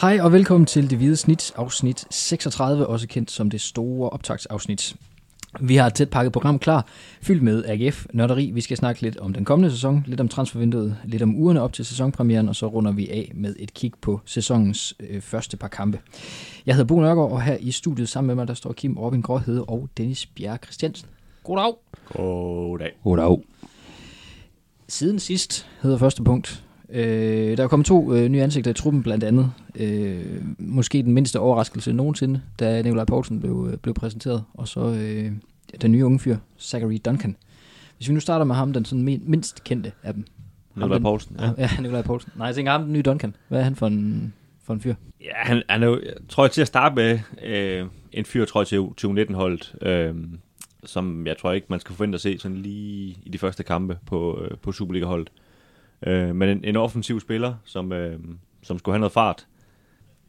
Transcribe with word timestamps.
Hej 0.00 0.18
og 0.22 0.32
velkommen 0.32 0.66
til 0.66 0.90
Det 0.90 0.98
Hvide 0.98 1.16
Snit, 1.16 1.52
afsnit 1.56 2.06
36, 2.10 2.86
også 2.86 3.08
kendt 3.08 3.30
som 3.30 3.50
det 3.50 3.60
store 3.60 4.10
optagsafsnit. 4.10 4.96
Vi 5.60 5.76
har 5.76 5.86
et 5.86 5.94
tæt 5.94 6.10
pakket 6.10 6.32
program 6.32 6.58
klar, 6.58 6.86
fyldt 7.22 7.42
med 7.42 7.64
AGF, 7.64 8.06
nørderi. 8.12 8.50
Vi 8.50 8.60
skal 8.60 8.76
snakke 8.76 9.02
lidt 9.02 9.16
om 9.16 9.32
den 9.32 9.44
kommende 9.44 9.70
sæson, 9.70 10.04
lidt 10.06 10.20
om 10.20 10.28
transfervinduet, 10.28 10.96
lidt 11.04 11.22
om 11.22 11.36
ugerne 11.36 11.60
op 11.60 11.72
til 11.72 11.84
sæsonpremieren, 11.84 12.48
og 12.48 12.56
så 12.56 12.66
runder 12.66 12.92
vi 12.92 13.08
af 13.08 13.32
med 13.34 13.54
et 13.58 13.74
kig 13.74 13.92
på 14.00 14.20
sæsonens 14.24 14.94
øh, 15.00 15.20
første 15.20 15.56
par 15.56 15.68
kampe. 15.68 16.00
Jeg 16.66 16.74
hedder 16.74 16.86
Bo 16.86 17.00
Nørgaard, 17.00 17.32
og 17.32 17.42
her 17.42 17.56
i 17.60 17.70
studiet 17.70 18.08
sammen 18.08 18.26
med 18.26 18.34
mig, 18.34 18.48
der 18.48 18.54
står 18.54 18.72
Kim 18.72 18.98
Robin 18.98 19.22
Gråhede 19.22 19.64
og 19.64 19.88
Dennis 19.96 20.26
Bjerg 20.26 20.58
Christiansen. 20.62 21.08
Goddag. 21.44 21.74
Goddag. 22.04 22.92
Goddag. 23.04 23.42
Siden 24.88 25.18
sidst 25.18 25.66
hedder 25.82 25.98
første 25.98 26.22
punkt. 26.22 26.64
Øh, 26.90 27.56
der 27.56 27.64
er 27.64 27.68
kommet 27.68 27.86
to 27.86 28.14
øh, 28.14 28.28
nye 28.28 28.42
ansigter 28.42 28.70
i 28.70 28.74
truppen, 28.74 29.02
blandt 29.02 29.24
andet. 29.24 29.52
Øh, 29.74 30.24
måske 30.58 31.02
den 31.02 31.12
mindste 31.12 31.40
overraskelse 31.40 31.92
nogensinde, 31.92 32.40
da 32.60 32.82
Nikolaj 32.82 33.04
Poulsen 33.04 33.40
blev, 33.40 33.68
øh, 33.72 33.76
blev 33.78 33.94
præsenteret. 33.94 34.44
Og 34.54 34.68
så 34.68 34.80
øh, 34.80 35.32
den 35.82 35.92
nye 35.92 36.04
unge 36.04 36.18
fyr, 36.18 36.36
Zachary 36.60 36.98
Duncan. 37.04 37.36
Hvis 37.96 38.08
vi 38.08 38.14
nu 38.14 38.20
starter 38.20 38.44
med 38.44 38.54
ham, 38.54 38.72
den 38.72 38.84
sådan 38.84 39.02
min- 39.04 39.22
mindst 39.26 39.64
kendte 39.64 39.92
af 40.02 40.14
dem. 40.14 40.24
Nikolaj 40.76 40.98
Poulsen. 40.98 41.36
Ja. 41.40 41.50
Ja, 41.58 41.68
Nikolaj 41.80 42.02
Poulsen. 42.02 42.32
Nej, 42.36 42.46
jeg 42.46 42.54
tænker 42.54 42.72
ham, 42.72 42.82
den 42.82 42.92
nye 42.92 43.02
Duncan. 43.02 43.34
Hvad 43.48 43.58
er 43.60 43.64
han 43.64 43.74
for 43.76 43.86
en, 43.86 44.32
for 44.64 44.74
en 44.74 44.80
fyr? 44.80 44.94
ja, 45.20 45.32
han, 45.34 45.62
han 45.68 45.82
er 45.82 45.86
jo, 45.86 46.00
jeg 46.04 46.12
tror 46.28 46.44
jeg 46.44 46.50
til 46.50 46.60
at 46.60 46.66
starte 46.66 46.94
med, 46.94 47.18
øh, 47.44 47.86
en 48.12 48.24
fyr, 48.24 48.44
tror 48.44 48.60
jeg, 48.60 48.66
til 48.66 48.76
2019-holdet, 49.06 49.74
øh, 49.82 50.14
som 50.84 51.26
jeg 51.26 51.36
tror 51.38 51.52
ikke, 51.52 51.66
man 51.70 51.80
skal 51.80 51.94
forvente 51.94 52.16
at 52.16 52.20
se 52.20 52.38
sådan 52.38 52.56
lige 52.56 53.16
i 53.22 53.28
de 53.32 53.38
første 53.38 53.62
kampe 53.62 53.98
på, 54.06 54.40
øh, 54.42 54.56
på 54.58 54.72
Superliga-holdet. 54.72 55.28
Øh, 55.34 55.47
Øh, 56.06 56.36
men 56.36 56.48
en, 56.48 56.64
en 56.64 56.76
offensiv 56.76 57.20
spiller, 57.20 57.54
som, 57.64 57.92
øh, 57.92 58.18
som 58.62 58.78
skulle 58.78 58.94
have 58.94 59.00
noget 59.00 59.12
fart. 59.12 59.46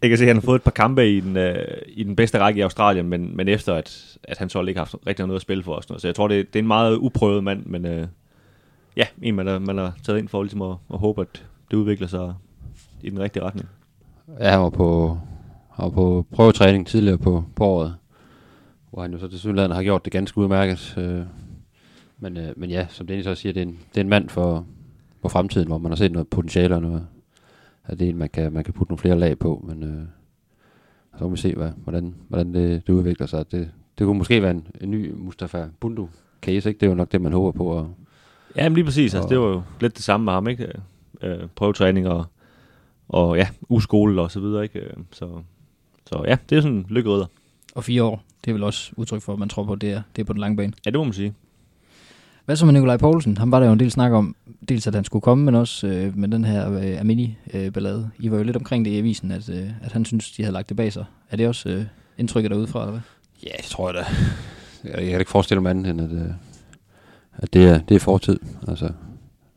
Jeg 0.02 0.09
kan 0.09 0.17
se, 0.17 0.23
at 0.23 0.28
han 0.28 0.36
har 0.36 0.42
fået 0.42 0.56
et 0.56 0.64
par 0.64 0.72
kampe 0.72 1.09
i 1.09 1.20
den, 1.20 1.38
øh, 1.38 1.78
i 1.88 2.03
den 2.03 2.16
bedste 2.16 2.39
række 2.39 2.58
i 2.58 2.62
Australien, 2.62 3.09
men, 3.09 3.38
men 3.38 3.48
efter 3.48 3.73
at, 3.73 4.17
at 4.23 4.38
han 4.38 4.50
så 4.50 4.62
ikke 4.62 4.80
har 4.80 4.86
haft 4.86 4.95
rigtig 5.08 5.28
noget 5.28 5.38
at 5.38 5.42
spille 5.42 5.64
for 5.64 5.73
os. 5.73 5.86
Så 5.86 6.08
jeg 6.08 6.16
tror, 6.16 6.28
det, 6.28 6.53
det 6.53 6.59
er 6.59 6.64
en 6.64 6.67
meget 6.67 6.97
uprøvet 6.97 7.44
mand, 7.44 7.66
men 7.66 7.86
øh, 7.86 8.08
ja, 8.97 9.06
en 9.22 9.36
man 9.36 9.47
har, 9.47 9.59
man 9.59 9.78
har 9.78 9.94
taget 10.03 10.20
ind 10.20 10.28
for 10.28 10.44
ligesom 10.44 10.62
at, 10.62 10.75
at 10.94 11.00
håbe, 11.00 11.22
at 11.22 11.45
det 11.72 11.78
udvikler 11.78 12.08
sig 12.08 12.34
i 13.02 13.09
den 13.09 13.20
rigtige 13.20 13.44
retning. 13.44 13.70
Ja, 14.40 14.50
han 14.50 14.59
var 14.59 14.70
på, 14.70 15.17
han 15.72 15.86
var 15.86 15.90
på 15.90 16.25
prøvetræning 16.31 16.88
tidligere 16.88 17.17
på, 17.17 17.44
på 17.56 17.66
året, 17.66 17.95
hvor 18.92 19.02
han 19.02 19.12
jo 19.12 19.20
så 19.20 19.28
til 19.28 19.40
Sydlandet 19.40 19.75
har 19.75 19.84
gjort 19.84 20.06
det 20.06 20.14
ganske 20.14 20.38
udmærket. 20.38 20.95
Øh, 20.97 21.22
men, 22.20 22.38
øh, 22.38 22.53
men 22.58 22.70
ja, 22.70 22.88
som 22.90 23.08
Dennis 23.08 23.28
også 23.28 23.42
siger, 23.42 23.53
det 23.53 23.62
er 23.62 23.66
en, 23.66 23.80
det 23.90 23.97
er 23.97 24.02
en 24.02 24.09
mand 24.09 24.30
for, 24.30 24.66
for 25.22 25.30
fremtiden, 25.30 25.67
hvor 25.67 25.78
man 25.78 25.92
har 25.92 25.95
set 25.95 26.12
noget 26.12 26.28
potentiale 26.28 26.75
og 26.75 26.81
noget, 26.81 27.08
at 27.86 28.00
det 28.00 28.06
er 28.06 28.09
en, 28.09 28.17
man 28.17 28.30
kan, 28.30 28.53
man 28.53 28.64
kan 28.64 28.73
putte 28.73 28.92
nogle 28.92 29.00
flere 29.02 29.20
lag 29.20 29.39
på, 29.39 29.66
men 29.67 29.84
øh, 29.84 30.03
så 31.17 31.23
må 31.23 31.30
vi 31.30 31.38
se, 31.38 31.56
hvad, 31.56 31.72
hvordan, 31.84 32.16
hvordan 32.28 32.53
det, 32.53 32.88
det 32.88 32.94
udvikler 32.94 33.28
sig. 33.28 33.52
Det, 33.52 33.72
det 33.97 34.06
kunne 34.06 34.17
måske 34.17 34.42
være 34.42 34.52
en, 34.52 34.67
en 34.81 34.92
ny 34.92 35.12
Mustafa 35.17 35.66
Bundu 35.80 36.09
case, 36.42 36.70
ikke? 36.70 36.80
Det 36.80 36.86
er 36.86 36.90
jo 36.90 36.95
nok 36.95 37.12
det, 37.12 37.22
man 37.22 37.34
håber 37.34 37.52
på. 37.58 37.66
Og, 37.66 37.92
Ja, 38.56 38.70
men 38.70 38.73
lige 38.75 38.86
præcis. 38.86 39.14
Altså, 39.14 39.25
Og- 39.25 39.30
det 39.30 39.40
var 39.40 39.47
jo 39.47 39.62
lidt 39.81 39.95
det 39.95 40.03
samme 40.03 40.23
med 40.25 40.34
ham, 40.34 40.47
ikke? 40.47 40.72
Øh, 41.22 41.40
prøvetræning 41.56 42.08
og, 42.08 42.25
og 43.08 43.38
ja, 43.38 43.47
uskole 43.70 44.22
og 44.22 44.31
så 44.31 44.40
videre, 44.40 44.64
ikke? 44.64 44.80
Øh, 44.80 44.94
Så, 45.12 45.30
så 46.06 46.23
ja, 46.28 46.38
det 46.50 46.58
er 46.58 46.62
sådan 46.62 46.78
en 46.78 46.86
lykkerydder. 46.90 47.25
Og 47.75 47.84
fire 47.84 48.03
år. 48.03 48.23
Det 48.45 48.52
er 48.52 48.53
vel 48.53 48.64
også 48.64 48.92
udtryk 48.95 49.22
for, 49.22 49.34
at 49.34 49.40
man 49.40 49.50
tror 49.50 49.64
på, 49.64 49.73
at 49.73 49.81
det 49.81 49.92
er, 49.92 50.02
det 50.16 50.22
er 50.22 50.25
på 50.25 50.34
den 50.34 50.40
lange 50.40 50.58
bane. 50.58 50.73
Ja, 50.86 50.90
det 50.92 50.97
må 51.00 51.03
man 51.03 51.14
sige. 51.14 51.34
Hvad 52.50 52.55
så 52.55 52.66
med 52.66 52.73
Nikolaj 52.73 52.97
Poulsen? 52.97 53.38
Han 53.38 53.52
var 53.52 53.59
der 53.59 53.67
jo 53.67 53.74
en 53.74 53.79
del 53.79 53.91
snak 53.91 54.12
om, 54.12 54.35
dels 54.69 54.88
at 54.88 54.96
han 54.96 55.03
skulle 55.03 55.22
komme, 55.22 55.46
men 55.46 55.56
også 55.56 55.88
øh, 55.88 56.18
med 56.18 56.28
den 56.28 56.46
her 56.46 56.72
øh, 56.72 57.01
Amini-ballade. 57.01 58.09
I 58.19 58.31
var 58.31 58.38
jo 58.38 58.44
lidt 58.44 58.57
omkring 58.57 58.85
det 58.85 58.91
i 58.91 58.97
avisen, 58.97 59.31
at, 59.31 59.50
øh, 59.50 59.69
at 59.84 59.91
han 59.91 60.06
synes, 60.06 60.31
de 60.31 60.44
havde 60.44 60.53
lagt 60.53 60.69
det 60.69 60.78
bag 60.78 60.94
sig. 60.94 61.06
Er 61.31 61.38
det 61.38 61.47
også 61.47 61.69
øh, 61.69 61.85
indtrykket 62.18 62.51
derudefra, 62.51 62.81
eller 62.81 62.91
hvad? 62.91 63.01
Ja, 63.44 63.51
det 63.57 63.66
tror 63.66 63.94
jeg 63.94 63.94
da. 63.94 64.06
Jeg, 64.90 65.01
jeg 65.01 65.09
kan 65.09 65.19
ikke 65.19 65.31
forestille 65.31 65.62
mig 65.62 65.69
andet, 65.69 65.90
end 65.90 66.01
at, 66.01 66.12
øh, 66.12 66.31
at 67.38 67.53
det, 67.53 67.69
er, 67.69 67.79
det 67.79 67.96
er 67.96 68.00
fortid. 68.00 68.40
Altså, 68.68 68.90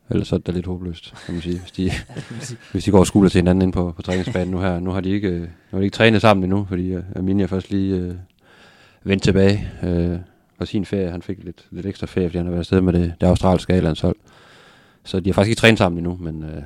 ellers 0.09 0.27
så 0.27 0.35
er 0.35 0.39
det 0.39 0.47
da 0.47 0.51
lidt 0.51 0.65
håbløst, 0.65 1.13
kan 1.25 1.33
man 1.33 1.41
sige. 1.41 1.59
Hvis 1.59 1.71
de, 1.71 1.91
hvis 2.71 2.83
de 2.83 2.91
går 2.91 2.99
og 2.99 3.07
skuler 3.07 3.29
til 3.29 3.39
hinanden 3.39 3.61
ind 3.61 3.73
på, 3.73 3.91
på 3.91 4.01
træningsbanen 4.01 4.51
nu 4.51 4.59
her. 4.59 4.79
Nu 4.79 4.91
har 4.91 5.01
de 5.01 5.09
ikke, 5.09 5.27
øh, 5.27 5.41
nu 5.41 5.47
har 5.71 5.79
de 5.79 5.85
ikke 5.85 5.95
trænet 5.95 6.21
sammen 6.21 6.43
endnu, 6.43 6.65
fordi 6.69 6.87
øh, 6.87 7.03
Arminia 7.15 7.45
først 7.45 7.71
lige 7.71 7.95
øh, 7.95 8.15
vendt 9.03 9.23
tilbage 9.23 9.67
øh, 9.83 10.17
fra 10.63 10.67
sin 10.67 10.85
ferie. 10.85 11.09
Han 11.09 11.21
fik 11.21 11.43
lidt, 11.43 11.67
lidt 11.71 11.85
ekstra 11.85 12.07
ferie, 12.07 12.29
fordi 12.29 12.37
han 12.37 12.45
har 12.45 12.51
været 12.51 12.59
afsted 12.59 12.81
med 12.81 12.93
det, 12.93 13.13
det 13.21 13.27
australske 13.27 13.73
A-landshold. 13.73 14.15
Så 15.03 15.19
de 15.19 15.29
har 15.29 15.33
faktisk 15.33 15.49
ikke 15.49 15.59
trænet 15.59 15.77
sammen 15.77 15.97
endnu, 15.97 16.17
men, 16.21 16.43
øh, 16.43 16.63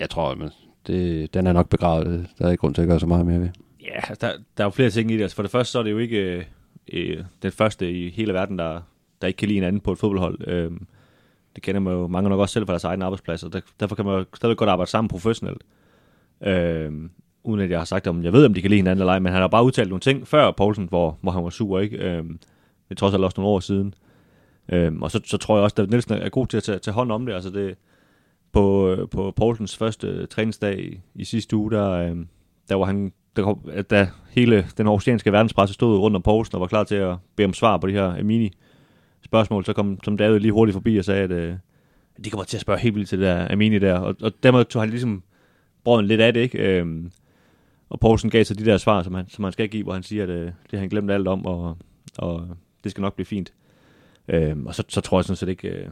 jeg 0.00 0.10
tror, 0.10 0.30
at 0.30 0.52
det, 0.86 1.34
den 1.34 1.46
er 1.46 1.52
nok 1.52 1.68
begravet. 1.68 2.26
Der 2.38 2.46
er 2.46 2.50
ikke 2.50 2.60
grund 2.60 2.74
til 2.74 2.82
at 2.82 2.88
gøre 2.88 3.00
så 3.00 3.06
meget 3.06 3.26
mere 3.26 3.40
ved. 3.40 3.48
Ja, 3.80 3.94
altså, 3.94 4.14
der, 4.20 4.32
der 4.56 4.64
er 4.64 4.66
jo 4.66 4.70
flere 4.70 4.90
ting 4.90 5.10
i 5.10 5.16
det. 5.16 5.22
Altså, 5.22 5.34
for 5.34 5.42
det 5.42 5.50
første, 5.50 5.72
så 5.72 5.78
er 5.78 5.82
det 5.82 5.90
jo 5.90 5.98
ikke 5.98 6.18
øh, 6.18 6.44
øh, 6.92 7.24
den 7.42 7.52
første 7.52 7.92
i 7.92 8.10
hele 8.10 8.34
verden, 8.34 8.58
der, 8.58 8.80
der 9.20 9.26
ikke 9.26 9.36
kan 9.36 9.48
lide 9.48 9.58
en 9.58 9.64
anden 9.64 9.80
på 9.80 9.92
et 9.92 9.98
fodboldhold. 9.98 10.48
Øh, 10.48 10.70
det 11.54 11.62
kender 11.62 11.80
man 11.80 11.92
jo 11.92 12.06
mange 12.06 12.30
nok 12.30 12.40
også 12.40 12.52
selv 12.52 12.66
fra 12.66 12.72
deres 12.72 12.84
egen 12.84 13.02
arbejdsplads, 13.02 13.42
og 13.42 13.52
der, 13.52 13.60
derfor 13.80 13.94
kan 13.94 14.04
man 14.04 14.18
jo 14.18 14.24
stadig 14.34 14.56
godt 14.56 14.70
arbejde 14.70 14.90
sammen 14.90 15.08
professionelt. 15.08 15.62
Øh, 16.42 16.92
uden 17.44 17.60
at 17.60 17.70
jeg 17.70 17.80
har 17.80 17.84
sagt, 17.84 18.06
om 18.06 18.24
jeg 18.24 18.32
ved, 18.32 18.46
om 18.46 18.54
de 18.54 18.62
kan 18.62 18.70
lide 18.70 18.78
hinanden 18.78 19.00
eller 19.02 19.12
ej, 19.12 19.18
men 19.18 19.32
han 19.32 19.40
har 19.40 19.48
bare 19.48 19.64
udtalt 19.64 19.88
nogle 19.88 20.00
ting 20.00 20.28
før 20.28 20.50
Poulsen, 20.50 20.86
hvor, 20.88 21.18
hvor 21.20 21.32
han 21.32 21.44
var 21.44 21.50
sur, 21.50 21.80
ikke? 21.80 21.96
Øh, 21.96 22.24
det 22.92 22.96
er 22.96 23.00
trods 23.00 23.14
alt 23.14 23.24
også 23.24 23.40
nogle 23.40 23.54
år 23.54 23.60
siden. 23.60 23.94
Øhm, 24.68 25.02
og 25.02 25.10
så, 25.10 25.20
så 25.24 25.36
tror 25.36 25.56
jeg 25.56 25.64
også, 25.64 25.82
at 25.82 25.90
Nielsen 25.90 26.14
er 26.14 26.28
god 26.28 26.46
til 26.46 26.56
at 26.56 26.62
tage, 26.62 26.78
tage 26.78 26.94
hånd 26.94 27.12
om 27.12 27.26
det. 27.26 27.34
Altså 27.34 27.50
det 27.50 27.74
på, 28.52 28.88
øh, 28.88 29.08
på 29.08 29.30
Poulsens 29.36 29.76
første 29.76 30.06
øh, 30.06 30.28
træningsdag 30.28 30.80
i, 30.80 31.00
i 31.14 31.24
sidste 31.24 31.56
uge, 31.56 31.70
der, 31.70 31.90
øhm, 31.90 32.28
der 32.68 32.74
var 32.74 32.84
han, 32.84 33.12
der, 33.36 33.42
kom- 33.42 33.68
at 33.72 33.90
da 33.90 34.08
hele 34.30 34.66
den 34.76 34.86
aarhusianske 34.86 35.32
verdenspresse 35.32 35.74
stod 35.74 35.98
rundt 35.98 36.16
om 36.16 36.22
Poulsen 36.22 36.54
og 36.54 36.60
var 36.60 36.66
klar 36.66 36.84
til 36.84 36.94
at 36.94 37.16
bede 37.36 37.46
om 37.46 37.52
svar 37.52 37.76
på 37.76 37.86
de 37.86 37.92
her 37.92 38.18
Amini 38.20 38.52
spørgsmål, 39.24 39.64
så 39.64 39.72
kom 39.72 39.98
som 40.04 40.16
David 40.16 40.38
lige 40.38 40.52
hurtigt 40.52 40.74
forbi 40.74 40.96
og 40.96 41.04
sagde, 41.04 41.22
at 41.22 41.30
øh, 41.30 41.54
de 42.24 42.30
kommer 42.30 42.44
til 42.44 42.56
at 42.56 42.60
spørge 42.60 42.80
helt 42.80 42.94
vildt 42.94 43.08
til 43.08 43.18
det 43.18 43.26
der 43.26 43.52
Amini 43.52 43.78
der, 43.78 43.98
og, 43.98 44.16
og 44.22 44.32
dermed 44.42 44.64
tog 44.64 44.82
han 44.82 44.90
ligesom 44.90 45.22
brøden 45.84 46.06
lidt 46.06 46.20
af 46.20 46.34
det, 46.34 46.40
ikke? 46.40 46.58
Øhm, 46.58 47.12
og 47.90 48.00
Poulsen 48.00 48.30
gav 48.30 48.44
så 48.44 48.54
de 48.54 48.64
der 48.64 48.76
svar, 48.76 49.02
som 49.02 49.14
han, 49.14 49.28
som 49.28 49.44
han 49.44 49.52
skal 49.52 49.68
give, 49.68 49.82
hvor 49.82 49.92
han 49.92 50.02
siger, 50.02 50.22
at 50.22 50.28
øh, 50.28 50.44
det 50.46 50.52
har 50.72 50.78
han 50.78 50.88
glemt 50.88 51.10
alt 51.10 51.28
om, 51.28 51.46
og, 51.46 51.76
og 52.18 52.48
det 52.84 52.90
skal 52.90 53.02
nok 53.02 53.14
blive 53.14 53.26
fint. 53.26 53.52
Øhm, 54.28 54.66
og 54.66 54.74
så, 54.74 54.84
så 54.88 55.00
tror 55.00 55.18
jeg 55.18 55.24
sådan 55.24 55.36
set 55.36 55.48
ikke, 55.48 55.68
øh, 55.68 55.88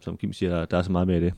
som 0.00 0.16
Kim 0.16 0.32
siger, 0.32 0.54
der, 0.54 0.64
der 0.64 0.78
er 0.78 0.82
så 0.82 0.92
meget 0.92 1.06
mere 1.06 1.18
i 1.18 1.20
det. 1.20 1.34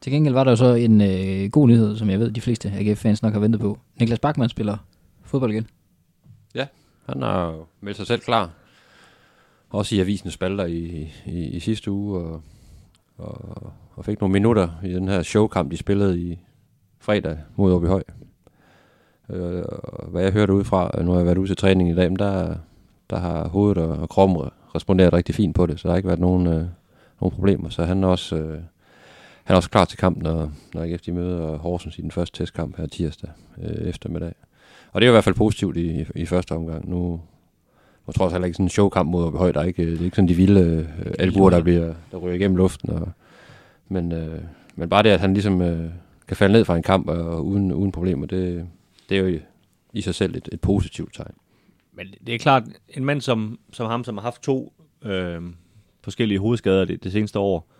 Til 0.00 0.12
gengæld 0.12 0.34
var 0.34 0.44
der 0.44 0.50
jo 0.50 0.56
så 0.56 0.74
en 0.74 1.00
øh, 1.00 1.50
god 1.50 1.68
nyhed, 1.68 1.96
som 1.96 2.10
jeg 2.10 2.20
ved, 2.20 2.30
de 2.30 2.40
fleste 2.40 2.70
AGF-fans 2.70 3.22
nok 3.22 3.32
har 3.32 3.40
ventet 3.40 3.60
på. 3.60 3.78
Niklas 4.00 4.18
Bachmann 4.18 4.48
spiller 4.48 4.76
fodbold 5.22 5.52
igen. 5.52 5.66
Han 7.06 7.22
har 7.22 7.50
jo 7.50 7.64
meldt 7.80 7.96
sig 7.96 8.06
selv 8.06 8.20
klar. 8.20 8.50
Også 9.70 9.96
i 9.96 10.00
avisens 10.00 10.34
spalter 10.34 10.64
i, 10.64 11.12
i, 11.26 11.44
i 11.48 11.60
sidste 11.60 11.90
uge, 11.90 12.18
og, 12.18 12.42
og, 13.18 13.72
og 13.94 14.04
fik 14.04 14.20
nogle 14.20 14.32
minutter 14.32 14.68
i 14.84 14.92
den 14.92 15.08
her 15.08 15.22
showkamp, 15.22 15.70
de 15.70 15.76
spillede 15.76 16.20
i 16.20 16.38
fredag 16.98 17.38
mod 17.56 17.72
Åby 17.72 17.86
Høj. 17.86 18.02
Øh, 19.30 19.62
og 19.68 20.10
hvad 20.10 20.22
jeg 20.22 20.32
hørte 20.32 20.52
udefra, 20.52 21.02
nu 21.02 21.10
har 21.10 21.18
jeg 21.18 21.26
været 21.26 21.38
ude 21.38 21.48
til 21.48 21.56
træning 21.56 21.90
i 21.90 21.94
dag, 21.94 22.10
men 22.10 22.18
der, 22.18 22.56
der 23.10 23.18
har 23.18 23.48
hovedet 23.48 23.78
og, 23.78 23.98
og 23.98 24.08
kroppen 24.08 24.50
responderet 24.74 25.12
rigtig 25.12 25.34
fint 25.34 25.54
på 25.54 25.66
det, 25.66 25.80
så 25.80 25.88
der 25.88 25.92
har 25.92 25.96
ikke 25.96 26.08
været 26.08 26.20
nogen, 26.20 26.46
øh, 26.46 26.64
nogen 27.20 27.34
problemer. 27.34 27.68
Så 27.68 27.84
han 27.84 28.04
er 28.04 28.08
også, 28.08 28.36
øh, 28.36 28.58
han 29.44 29.54
er 29.54 29.56
også 29.56 29.70
klar 29.70 29.84
til 29.84 29.98
kampen, 29.98 30.22
når, 30.22 30.50
når 30.74 30.82
AGF 30.82 31.00
de 31.00 31.12
møder 31.12 31.58
Horsens 31.58 31.98
i 31.98 32.02
den 32.02 32.10
første 32.10 32.42
testkamp 32.42 32.76
her 32.76 32.86
tirsdag 32.86 33.30
øh, 33.62 33.88
eftermiddag. 33.88 34.34
Og 34.92 35.00
det 35.00 35.06
er 35.06 35.10
i 35.10 35.12
hvert 35.12 35.24
fald 35.24 35.34
positivt 35.34 35.76
i, 35.76 36.00
i, 36.00 36.06
i 36.14 36.26
første 36.26 36.52
omgang. 36.52 36.90
Nu, 36.90 37.20
jeg 38.06 38.14
tror 38.14 38.24
også 38.24 38.34
heller 38.34 38.46
ikke 38.46 38.56
sådan 38.56 38.66
en 38.66 38.70
showkamp 38.70 39.10
mod 39.10 39.24
Åby 39.24 39.36
Høj, 39.36 39.52
der 39.52 39.60
er 39.60 39.64
ikke, 39.64 39.90
det 39.90 40.00
er 40.00 40.04
ikke 40.04 40.16
sådan 40.16 40.28
de 40.28 40.34
vilde 40.34 40.88
øh, 41.06 41.14
albuer, 41.18 41.50
der, 41.50 41.62
bliver, 41.62 41.94
der 42.10 42.18
ryger 42.18 42.34
igennem 42.34 42.56
luften. 42.56 42.90
Og, 42.90 43.08
men, 43.88 44.12
øh, 44.12 44.40
men 44.76 44.88
bare 44.88 45.02
det, 45.02 45.10
at 45.10 45.20
han 45.20 45.34
ligesom 45.34 45.62
øh, 45.62 45.90
kan 46.28 46.36
falde 46.36 46.52
ned 46.52 46.64
fra 46.64 46.76
en 46.76 46.82
kamp 46.82 47.08
og 47.08 47.46
uden, 47.46 47.72
uden 47.72 47.92
problemer, 47.92 48.26
det, 48.26 48.66
det 49.08 49.18
er 49.18 49.20
jo 49.20 49.26
i, 49.26 49.40
i 49.92 50.00
sig 50.00 50.14
selv 50.14 50.36
et, 50.36 50.48
et 50.52 50.60
positivt 50.60 51.14
tegn. 51.14 51.34
Men 51.94 52.06
det 52.26 52.34
er 52.34 52.38
klart, 52.38 52.62
en 52.88 53.04
mand 53.04 53.20
som, 53.20 53.58
som 53.72 53.86
ham, 53.90 54.04
som 54.04 54.16
har 54.16 54.22
haft 54.22 54.42
to 54.42 54.72
øh, 55.02 55.42
forskellige 56.02 56.38
hovedskader 56.38 56.84
det, 56.84 57.04
det 57.04 57.12
seneste 57.12 57.38
år, 57.38 57.70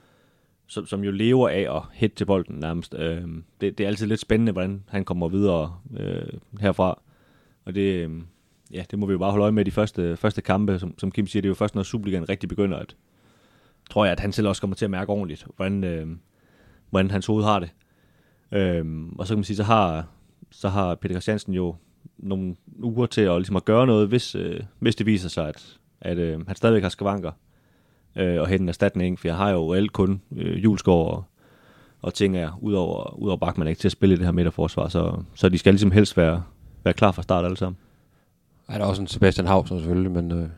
som, 0.67 0.87
som 0.87 1.05
jo 1.05 1.11
lever 1.11 1.49
af 1.49 1.77
at 1.77 1.83
hætte 1.93 2.17
til 2.17 2.25
bolden 2.25 2.57
nærmest. 2.57 2.95
Øh, 2.99 3.23
det, 3.61 3.79
det 3.79 3.81
er 3.81 3.89
altid 3.89 4.07
lidt 4.07 4.21
spændende, 4.21 4.53
hvordan 4.53 4.85
han 4.89 5.05
kommer 5.05 5.29
videre 5.29 5.77
øh, 5.97 6.33
herfra. 6.61 7.01
Og 7.65 7.75
det, 7.75 8.09
øh, 8.09 8.11
ja, 8.73 8.85
det 8.91 8.99
må 8.99 9.07
vi 9.07 9.13
jo 9.13 9.19
bare 9.19 9.31
holde 9.31 9.43
øje 9.43 9.53
med 9.53 9.65
de 9.65 9.71
første, 9.71 10.17
første 10.17 10.43
kampe. 10.43 10.79
Som, 10.79 10.99
som 10.99 11.11
Kim 11.11 11.27
siger, 11.27 11.41
det 11.41 11.49
er 11.49 11.51
jo 11.51 11.55
først, 11.55 11.75
når 11.75 11.83
Superligaen 11.83 12.29
rigtig 12.29 12.49
begynder, 12.49 12.79
at 12.79 12.97
tror 13.91 14.05
jeg, 14.05 14.13
at 14.13 14.21
han 14.21 14.33
selv 14.33 14.49
også 14.49 14.63
kommer 14.63 14.77
til 14.77 14.85
at 14.85 14.91
mærke 14.91 15.11
ordentligt, 15.11 15.47
hvordan, 15.57 15.85
øh, 15.85 16.07
hvordan 16.91 17.11
hans 17.11 17.27
hoved 17.27 17.45
har 17.45 17.61
det. 17.61 17.71
Øh, 18.53 19.07
og 19.19 19.27
så 19.27 19.35
kan 19.35 19.39
man 19.39 19.45
sige, 19.45 19.57
så 19.57 19.63
har, 19.63 20.09
så 20.51 20.69
har 20.69 20.95
Peter 20.95 21.15
Christiansen 21.15 21.55
jo 21.55 21.77
nogle 22.19 22.57
uger 22.83 23.07
til 23.07 23.21
at, 23.21 23.37
ligesom 23.37 23.57
at 23.57 23.65
gøre 23.65 23.87
noget, 23.87 24.09
hvis, 24.09 24.35
øh, 24.35 24.61
hvis 24.79 24.97
det 24.97 25.07
viser 25.07 25.29
sig, 25.29 25.49
at, 25.49 25.79
at 26.01 26.19
øh, 26.19 26.47
han 26.47 26.57
stadigvæk 26.57 26.83
har 26.83 26.89
skavanker 26.89 27.33
øh, 28.17 28.41
og 28.41 28.49
hente 28.49 28.63
en 28.63 28.69
erstatning, 28.69 29.19
for 29.19 29.29
jeg 29.29 29.37
har 29.37 29.51
jo 29.51 29.75
reelt 29.75 29.93
kun 29.93 30.23
øh, 30.37 30.65
Julesgaard 30.65 31.07
og, 31.07 31.25
og 32.03 32.15
ting 32.15 32.37
er, 32.37 32.59
udover, 32.63 33.19
udover 33.19 33.37
Bachmann 33.37 33.69
ikke 33.69 33.81
til 33.81 33.89
at 33.89 33.93
spille 33.93 34.15
i 34.15 34.19
det 34.19 34.25
her 34.25 34.33
midterforsvar, 34.33 34.89
så, 34.89 35.23
så 35.35 35.49
de 35.49 35.59
skal 35.59 35.73
ligesom 35.73 35.91
helst 35.91 36.17
være, 36.17 36.43
være 36.85 36.95
klar 36.95 37.13
fra 37.13 37.23
start 37.23 37.45
alle 37.45 37.57
sammen. 37.57 37.77
Ja, 38.71 38.75
der 38.75 38.81
er 38.81 38.85
også 38.85 39.03
en 39.03 39.09
Sebastian 39.09 39.47
Hauser 39.47 39.77
selvfølgelig, 39.79 40.11
men 40.13 40.33
øh, 40.33 40.49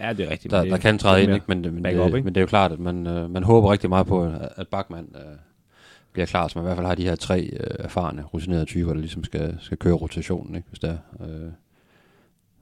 Ja, 0.00 0.12
det 0.12 0.26
er 0.26 0.30
rigtigt. 0.30 0.50
der, 0.50 0.62
det, 0.62 0.70
der 0.70 0.78
kan 0.78 0.98
træde 0.98 1.22
ind, 1.22 1.32
ikke? 1.34 1.44
Men, 1.48 1.60
men, 1.60 1.82
back 1.82 1.96
det, 1.96 2.04
up, 2.04 2.14
ikke? 2.14 2.24
men 2.24 2.34
det 2.34 2.40
er 2.40 2.42
jo 2.42 2.46
klart, 2.46 2.72
at 2.72 2.78
man, 2.78 3.06
øh, 3.06 3.30
man 3.30 3.42
håber 3.42 3.72
rigtig 3.72 3.88
meget 3.88 4.06
på, 4.06 4.24
at, 4.24 4.48
at 4.56 4.68
Bachmann 4.68 5.08
øh, 5.14 5.36
bliver 6.18 6.26
klar, 6.26 6.48
så 6.48 6.58
man 6.58 6.64
i 6.64 6.66
hvert 6.66 6.76
fald 6.76 6.86
har 6.86 6.94
de 6.94 7.04
her 7.04 7.16
tre 7.16 7.40
øh, 7.40 7.76
erfarne, 7.78 8.22
rutinerede 8.22 8.64
typer, 8.64 8.92
der 8.92 9.00
ligesom 9.00 9.24
skal, 9.24 9.58
skal 9.60 9.78
køre 9.78 9.94
rotationen, 9.94 10.54
ikke? 10.54 10.68
hvis 10.68 10.78
det 10.78 10.90
er. 10.90 11.26
Øh, 11.26 11.50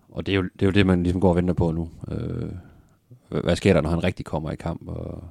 og 0.09 0.27
det 0.27 0.33
er, 0.33 0.37
jo, 0.37 0.43
det 0.43 0.63
er 0.63 0.67
jo 0.67 0.73
det, 0.73 0.87
man 0.87 1.03
ligesom 1.03 1.21
går 1.21 1.29
og 1.29 1.37
venter 1.37 1.55
på 1.55 1.71
nu. 1.71 1.89
Øh, 2.11 2.51
hvad, 3.29 3.57
sker 3.57 3.73
der, 3.73 3.81
når 3.81 3.91
han 3.91 4.05
rigtig 4.05 4.27
kommer 4.27 4.51
i 4.51 4.57
kamp? 4.57 4.89
Og, 4.89 5.25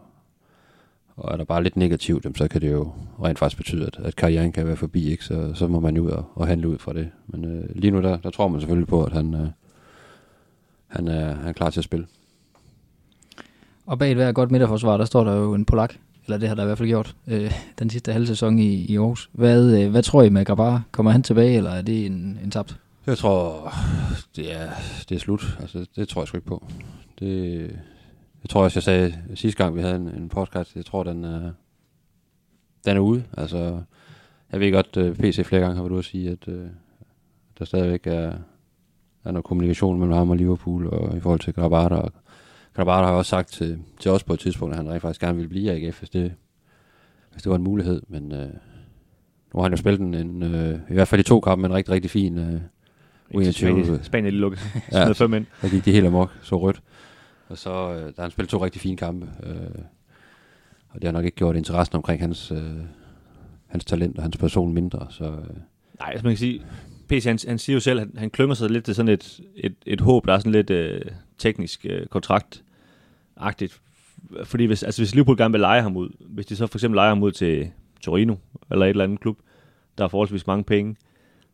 og 1.16 1.34
er 1.34 1.38
der 1.38 1.44
bare 1.44 1.64
lidt 1.64 1.78
negativt, 1.78 2.38
så 2.38 2.48
kan 2.48 2.62
det 2.62 2.72
jo 2.72 2.92
rent 3.24 3.40
faktisk 3.40 3.58
betyde, 3.58 3.86
at, 3.86 4.00
at 4.06 4.16
karrieren 4.16 4.52
kan 4.52 4.68
være 4.68 4.76
forbi, 4.76 5.12
ikke? 5.12 5.26
Så, 5.26 5.54
så 5.54 5.68
må 5.68 5.80
man 5.80 5.96
jo 5.96 6.04
ud 6.04 6.10
og, 6.10 6.26
og 6.36 6.48
handle 6.48 6.68
ud 6.68 6.78
fra 6.78 6.94
det. 6.94 7.10
Men 7.28 7.46
øh, 7.46 7.70
lige 7.76 7.92
nu, 7.92 8.02
der, 8.02 8.18
der 8.18 8.30
tror 8.30 8.48
man 8.48 8.62
selvfølgelig 8.62 8.88
på, 8.88 9.04
at 9.04 9.12
han, 9.12 9.34
øh, 9.34 9.48
han, 10.88 11.08
er, 11.08 11.36
han 11.36 11.48
er 11.48 11.54
klar 11.54 11.70
til 11.70 11.80
at 11.80 11.84
spille. 11.84 12.08
Og 13.86 14.00
bag 14.00 14.12
et 14.12 14.18
hver 14.18 14.32
godt 14.32 14.52
midterforsvar, 14.52 14.98
der 14.98 15.06
står 15.06 15.24
der 15.24 15.36
jo 15.36 15.54
en 15.54 15.66
polak, 15.66 15.96
eller 16.26 16.38
det 16.38 16.48
har 16.48 16.56
der 16.56 16.64
i 16.64 16.66
hvert 16.66 16.78
fald 16.78 16.90
gjort, 16.90 17.16
øh, 17.28 17.52
den 17.80 17.90
sidste 17.90 18.14
halve 18.14 18.28
sæson 18.28 18.60
i, 18.60 18.86
i 18.86 18.98
Aarhus. 18.98 19.30
Hvad, 19.34 19.82
øh, 19.82 19.92
hvad 19.92 20.04
tror 20.04 20.24
I 20.24 20.30
med 20.30 20.46
Grabar? 20.46 20.84
Kommer 20.92 21.12
han 21.12 21.24
tilbage, 21.24 21.58
eller 21.58 21.72
er 21.72 21.82
det 21.82 22.06
en, 22.06 22.40
en 22.44 22.52
tabt? 22.52 22.80
Jeg 23.08 23.18
tror, 23.18 23.74
det 24.36 24.56
er, 24.56 24.70
det 25.10 25.16
er 25.16 25.20
slut. 25.20 25.58
Altså, 25.60 25.86
det 25.96 26.08
tror 26.08 26.22
jeg 26.22 26.28
sgu 26.28 26.38
ikke 26.38 26.48
på. 26.48 26.68
Det, 27.20 27.62
jeg 28.44 28.50
tror 28.50 28.64
også, 28.64 28.78
jeg 28.78 28.84
sagde 28.84 29.16
sidste 29.36 29.64
gang, 29.64 29.76
vi 29.76 29.82
havde 29.82 29.96
en, 29.96 30.10
en 30.10 30.30
podcast, 30.30 30.76
jeg 30.76 30.86
tror, 30.86 31.04
den 31.04 31.24
er, 31.24 31.52
den 32.86 32.98
er 32.98 33.00
ude. 33.00 33.24
Altså, 33.38 33.82
jeg 34.52 34.60
ved 34.60 34.72
godt, 34.72 34.98
øh, 34.98 35.10
uh, 35.10 35.16
PC 35.16 35.46
flere 35.46 35.62
gange 35.62 35.76
har 35.76 35.84
været 35.84 35.92
ude 35.92 36.00
at 36.00 36.06
sige, 36.06 36.30
at 36.30 36.48
uh, 36.48 36.64
der 37.60 37.66
stadigvæk 37.66 38.08
er, 38.08 38.34
er 39.24 39.32
noget 39.32 39.46
kommunikation 39.46 40.00
mellem 40.00 40.16
ham 40.16 40.30
og 40.30 40.38
Liverpool, 40.38 40.88
og 40.88 41.18
i 41.18 41.20
forhold 41.20 41.40
til 41.40 41.54
Grabata. 41.54 41.96
Og 41.96 42.12
Grabata 42.76 43.06
har 43.06 43.14
også 43.14 43.30
sagt 43.30 43.52
til, 43.52 43.80
til 44.00 44.12
os 44.12 44.24
på 44.24 44.34
et 44.34 44.40
tidspunkt, 44.40 44.74
at 44.74 44.78
han 44.78 44.92
rent 44.92 45.02
faktisk 45.02 45.22
gerne 45.22 45.36
ville 45.36 45.50
blive 45.50 45.64
i 45.64 45.86
AGF, 45.86 46.00
hvis 46.00 46.10
det, 46.10 46.34
hvis 47.32 47.44
det 47.44 47.50
var 47.50 47.56
en 47.56 47.64
mulighed. 47.64 48.02
Men 48.08 48.32
uh, 48.32 48.40
nu 48.40 48.48
har 49.56 49.62
han 49.62 49.72
jo 49.72 49.78
spillet 49.78 50.02
en, 50.02 50.14
en 50.14 50.44
uh, 50.44 50.80
i 50.90 50.94
hvert 50.94 51.08
fald 51.08 51.22
i 51.22 51.24
to 51.24 51.40
kampe, 51.40 51.66
en 51.66 51.74
rigtig, 51.74 51.94
rigtig 51.94 52.12
fin 52.12 52.38
uh, 52.38 52.62
Indtil 53.32 53.68
21. 53.68 53.86
Spanien, 53.86 54.04
Spanien 54.04 54.34
lige 54.34 54.42
lukket. 54.42 54.60
Ja. 54.92 55.12
Fem 55.12 55.34
ind. 55.34 55.46
Der 55.62 55.70
gik 55.70 55.86
de 55.86 55.92
helt 55.92 56.06
amok, 56.06 56.32
så 56.42 56.60
rødt. 56.60 56.82
Og 57.50 57.58
så 57.58 57.70
øh, 57.70 58.00
der 58.00 58.14
har 58.16 58.22
han 58.22 58.32
spillet 58.32 58.50
to 58.50 58.64
rigtig 58.64 58.82
fine 58.82 58.98
kampe. 58.98 59.30
Øh, 59.44 59.56
og 60.90 61.02
det 61.02 61.04
har 61.04 61.12
nok 61.12 61.26
ikke 61.26 61.38
gjort 61.38 61.56
interessen 61.56 61.96
omkring 61.96 62.22
hans, 62.22 62.52
øh, 62.52 62.60
hans 63.68 63.86
talent 63.86 64.18
og 64.18 64.24
hans 64.24 64.38
person 64.38 64.74
mindre. 64.74 65.08
Så 65.10 65.24
øh, 65.24 65.58
Nej, 66.00 66.10
altså 66.10 66.24
man 66.24 66.32
kan 66.32 66.38
sige, 66.38 66.62
PC 67.08 67.26
han, 67.26 67.40
han 67.48 67.60
siger 67.60 67.74
jo 67.74 67.80
selv, 67.80 68.00
at 68.00 68.08
han 68.18 68.30
klynger 68.30 68.56
sig 68.56 68.70
lidt 68.70 68.86
til 68.86 68.96
sådan 68.96 69.12
et, 69.12 69.40
et, 69.56 69.76
et 69.86 70.02
håb, 70.02 70.28
der 70.28 70.34
er 70.34 70.40
sådan 70.40 70.52
lidt 70.52 70.70
øh, 70.70 71.02
teknisk 71.38 71.86
øh, 71.90 72.08
agtigt 73.38 73.82
Fordi 74.44 74.66
hvis, 74.66 74.84
altså 74.84 75.02
hvis 75.02 75.16
Liverpool 75.16 75.38
gerne 75.38 75.52
vil 75.52 75.62
lege 75.62 75.82
ham 75.82 75.98
ud, 75.98 76.10
hvis 76.20 76.46
de 76.46 76.56
så 76.56 76.68
for 76.68 76.78
eksempel 76.78 76.96
leger 76.96 77.10
ham 77.10 77.24
ud 77.24 77.32
til 77.32 77.72
Torino, 78.02 78.36
eller 78.72 78.86
et 78.86 78.90
eller 78.90 79.04
andet 79.04 79.20
klub, 79.20 79.38
der 79.98 80.04
har 80.04 80.10
forholdsvis 80.10 80.48
mange 80.48 80.64
penge, 80.64 80.96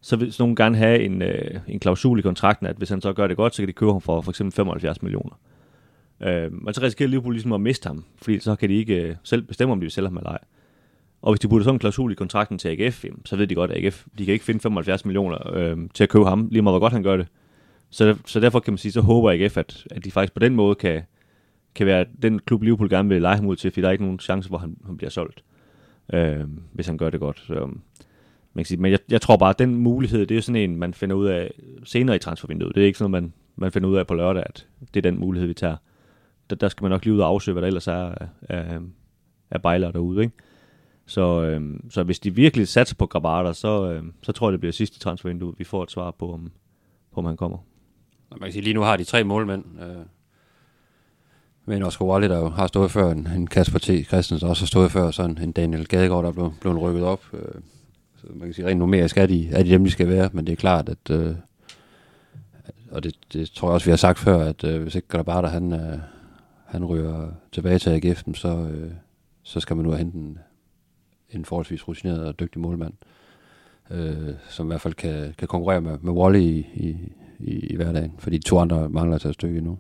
så 0.02 0.16
vil 0.16 0.34
sådan 0.34 0.44
nogen 0.44 0.56
gerne 0.56 0.78
have 0.78 1.04
en, 1.04 1.22
øh, 1.22 1.60
en 1.68 1.80
klausul 1.80 2.20
i 2.20 2.22
kontrakten, 2.22 2.68
at 2.68 2.76
hvis 2.76 2.90
han 2.90 3.02
så 3.02 3.14
gør 3.14 3.28
det 3.28 3.38
godt, 3.38 3.56
så 3.56 3.62
kan 3.62 3.68
de 3.68 3.74
købe 3.74 3.92
ham 3.92 4.02
for 4.02 4.22
for 4.22 4.32
eksempel 4.32 4.54
75 4.54 5.02
millioner. 5.02 5.40
Øh, 6.22 6.54
men 6.54 6.74
så 6.74 6.82
risikerer 6.82 7.10
Liverpool 7.10 7.34
ligesom 7.34 7.54
at 7.54 7.62
miste 7.62 7.88
ham, 7.88 8.06
fordi 8.22 8.40
så 8.40 8.56
kan 8.56 8.70
de 8.70 8.76
ikke 8.76 8.96
øh, 8.96 9.16
selv 9.24 9.42
bestemme, 9.42 9.72
om 9.72 9.80
de 9.80 9.84
vil 9.84 9.92
sælge 9.92 10.08
ham 10.08 10.18
eller 10.18 10.30
ej. 10.30 10.40
Og 11.22 11.34
hvis 11.34 11.40
de 11.40 11.48
putter 11.48 11.64
sådan 11.64 11.76
en 11.76 11.80
klausul 11.80 12.12
i 12.12 12.16
kontrakten 12.16 12.58
til 12.58 12.70
AGF, 12.70 13.06
jamen, 13.06 13.26
så 13.26 13.36
ved 13.36 13.48
de 13.48 13.56
godt, 13.56 13.72
at 13.72 13.86
AGF 13.86 14.06
de 14.18 14.26
kan 14.26 14.34
ikke 14.34 14.46
finde 14.46 14.60
75 14.60 15.06
millioner 15.06 15.56
øh, 15.56 15.78
til 15.94 16.04
at 16.04 16.10
købe 16.10 16.26
ham, 16.26 16.48
lige 16.52 16.62
meget 16.62 16.74
hvor 16.74 16.80
godt 16.80 16.94
han 16.94 17.04
gør 17.04 17.18
det. 17.18 17.28
Så, 17.90 18.18
så 18.26 18.40
derfor 18.40 18.60
kan 18.60 18.74
man 18.74 18.78
sige, 18.78 18.92
så 18.92 19.02
håber 19.02 19.32
AGF, 19.32 19.58
at, 19.58 19.88
at 19.92 20.06
de 20.06 20.12
faktisk 20.12 20.34
på 20.34 20.40
den 20.40 20.56
måde 20.56 20.76
kan, 20.76 21.02
kan 21.76 21.86
være 21.86 22.06
den 22.22 22.40
klub, 22.40 22.62
Liverpool 22.62 22.90
gerne 22.90 23.10
vil 23.10 23.22
lege 23.22 23.36
ham 23.36 23.48
ud 23.48 23.56
til, 23.56 23.72
fordi 23.72 23.82
der 23.82 23.88
er 23.88 23.92
ikke 23.92 24.04
nogen 24.04 24.20
chance, 24.20 24.50
hvor 24.50 24.58
han, 24.58 24.78
han 24.86 24.98
bliver 24.98 25.10
solgt, 25.10 25.44
øh, 26.14 26.40
hvis 26.72 26.88
han 26.88 26.98
gør 26.98 27.10
det 27.10 27.20
godt. 27.20 27.44
Så, 27.48 27.54
øhm, 27.54 27.82
man 28.54 28.64
kan 28.64 28.66
sige, 28.66 28.82
men 28.82 28.92
jeg, 28.92 29.00
jeg 29.10 29.22
tror 29.22 29.38
bare, 29.38 29.50
at 29.50 29.60
den 29.60 29.76
mulighed, 29.76 30.20
det 30.20 30.32
er 30.32 30.36
jo 30.36 30.42
sådan 30.42 30.62
en, 30.62 30.76
man 30.76 30.94
finder 30.94 31.16
ud 31.16 31.28
af 31.28 31.52
senere 31.84 32.16
i 32.16 32.20
transfervinduet. 32.20 32.76
Det 32.76 32.82
er 32.82 32.86
ikke 32.86 32.98
sådan 32.98 33.12
noget, 33.12 33.24
man, 33.24 33.34
man 33.56 33.72
finder 33.72 33.90
ud 33.90 33.96
af 33.96 34.08
på 34.08 34.14
lørdag, 34.14 34.44
at 34.46 34.68
det 34.94 35.06
er 35.06 35.12
den 35.12 35.20
mulighed, 35.20 35.48
vi 35.48 35.54
tager. 35.54 35.76
Der, 36.50 36.56
der 36.56 36.70
skal 36.70 36.84
man 36.84 36.92
nok 36.92 37.06
lige 37.06 37.14
ud 37.14 37.20
og 37.20 37.28
afsøge, 37.28 37.54
hvad 37.54 37.62
der 37.62 37.68
ellers 37.68 37.88
er 37.88 37.94
af, 37.94 38.28
af, 38.50 38.80
af 39.52 39.62
bejlere 39.62 39.92
derude. 39.92 40.22
Ikke? 40.22 40.34
Så, 41.06 41.44
øh, 41.44 41.80
så 41.90 42.04
hvis 42.04 42.20
de 42.20 42.36
virkelig 42.36 42.68
satser 42.68 42.96
på 42.96 43.06
Grabater, 43.06 43.52
så, 43.52 43.92
øh, 43.92 44.04
så 44.24 44.32
tror 44.32 44.48
jeg, 44.48 44.52
det 44.52 44.60
bliver 44.60 44.74
sidste 44.74 45.00
transfervindue, 45.00 45.54
vi 45.58 45.64
får 45.64 45.84
et 45.84 45.92
svar 45.92 46.12
på, 46.12 46.34
om, 46.34 46.52
på, 47.14 47.20
om 47.20 47.26
han 47.26 47.38
kommer. 47.38 47.58
man 48.30 48.40
kan 48.40 48.52
sige, 48.52 48.64
lige 48.64 48.74
nu 48.74 48.82
har 48.82 48.98
de 48.98 49.04
tre 49.04 49.24
målmænd. 49.24 49.66
Øh, 49.82 50.06
men 51.72 51.84
Oscar 51.84 52.06
Wally, 52.06 52.30
der 52.30 52.38
jo 52.38 52.50
har 52.50 52.68
stået 52.68 52.92
før 52.92 53.12
en, 53.12 53.28
en 53.36 53.48
Kasper 53.48 53.80
T. 53.80 54.08
Christensen, 54.08 54.50
også 54.50 54.64
har 54.64 54.68
stået 54.68 54.92
før 54.92 55.12
sådan 55.12 55.38
en 55.38 55.52
Daniel 55.52 55.88
Gadegaard, 55.88 56.24
der 56.24 56.32
blev, 56.32 56.54
blevet, 56.62 56.82
rykket 56.82 57.04
op. 57.04 57.24
Øh, 57.34 57.62
så 58.18 58.28
man 58.30 58.48
kan 58.48 58.54
sige, 58.54 58.68
rent 58.68 58.80
numerisk 58.80 59.18
er 59.18 59.26
de, 59.26 59.50
er 59.52 59.64
de 59.64 59.70
dem, 59.70 59.84
de 59.84 59.92
skal 59.92 60.08
være, 60.08 60.30
men 60.34 60.48
det 60.48 60.52
er 60.52 60.56
klart, 60.56 60.90
at 60.90 61.10
øh, 61.12 61.36
og 62.92 63.04
det, 63.04 63.16
det 63.34 63.52
tror 63.52 63.68
jeg 63.68 63.74
også, 63.74 63.86
vi 63.86 63.92
har 63.92 63.98
sagt 63.98 64.20
før, 64.20 64.46
at 64.46 64.64
øh, 64.64 64.82
hvis 64.82 64.96
ikke 64.96 65.08
Grabata, 65.08 65.48
han, 65.48 65.74
øh, 65.74 65.98
han 66.66 66.86
ryger 66.86 67.32
tilbage 67.52 67.80
til 67.80 67.90
AGF'en, 67.90 68.34
så, 68.34 68.48
øh, 68.48 68.92
så 69.44 69.60
skal 69.60 69.76
man 69.76 69.86
nu 69.86 69.92
hente 69.92 70.18
en, 70.18 70.38
en 71.30 71.46
forholdsvis 71.46 71.88
rutineret 71.88 72.26
og 72.26 72.40
dygtig 72.40 72.62
målmand, 72.62 72.94
øh, 73.92 74.34
som 74.50 74.66
i 74.66 74.70
hvert 74.70 74.82
fald 74.82 74.94
kan, 74.94 75.34
kan 75.38 75.48
konkurrere 75.48 75.82
med, 75.82 75.98
med 76.02 76.14
Wally 76.14 76.40
i, 76.40 76.66
i, 76.74 76.98
i, 77.40 77.60
i 77.60 77.76
hverdagen, 77.76 78.14
fordi 78.20 78.38
de 78.38 78.44
to 78.44 78.60
andre 78.60 78.90
mangler 78.90 79.16
at 79.16 79.22
tage 79.22 79.30
et 79.30 79.36
stykke 79.36 79.58
endnu. 79.58 79.78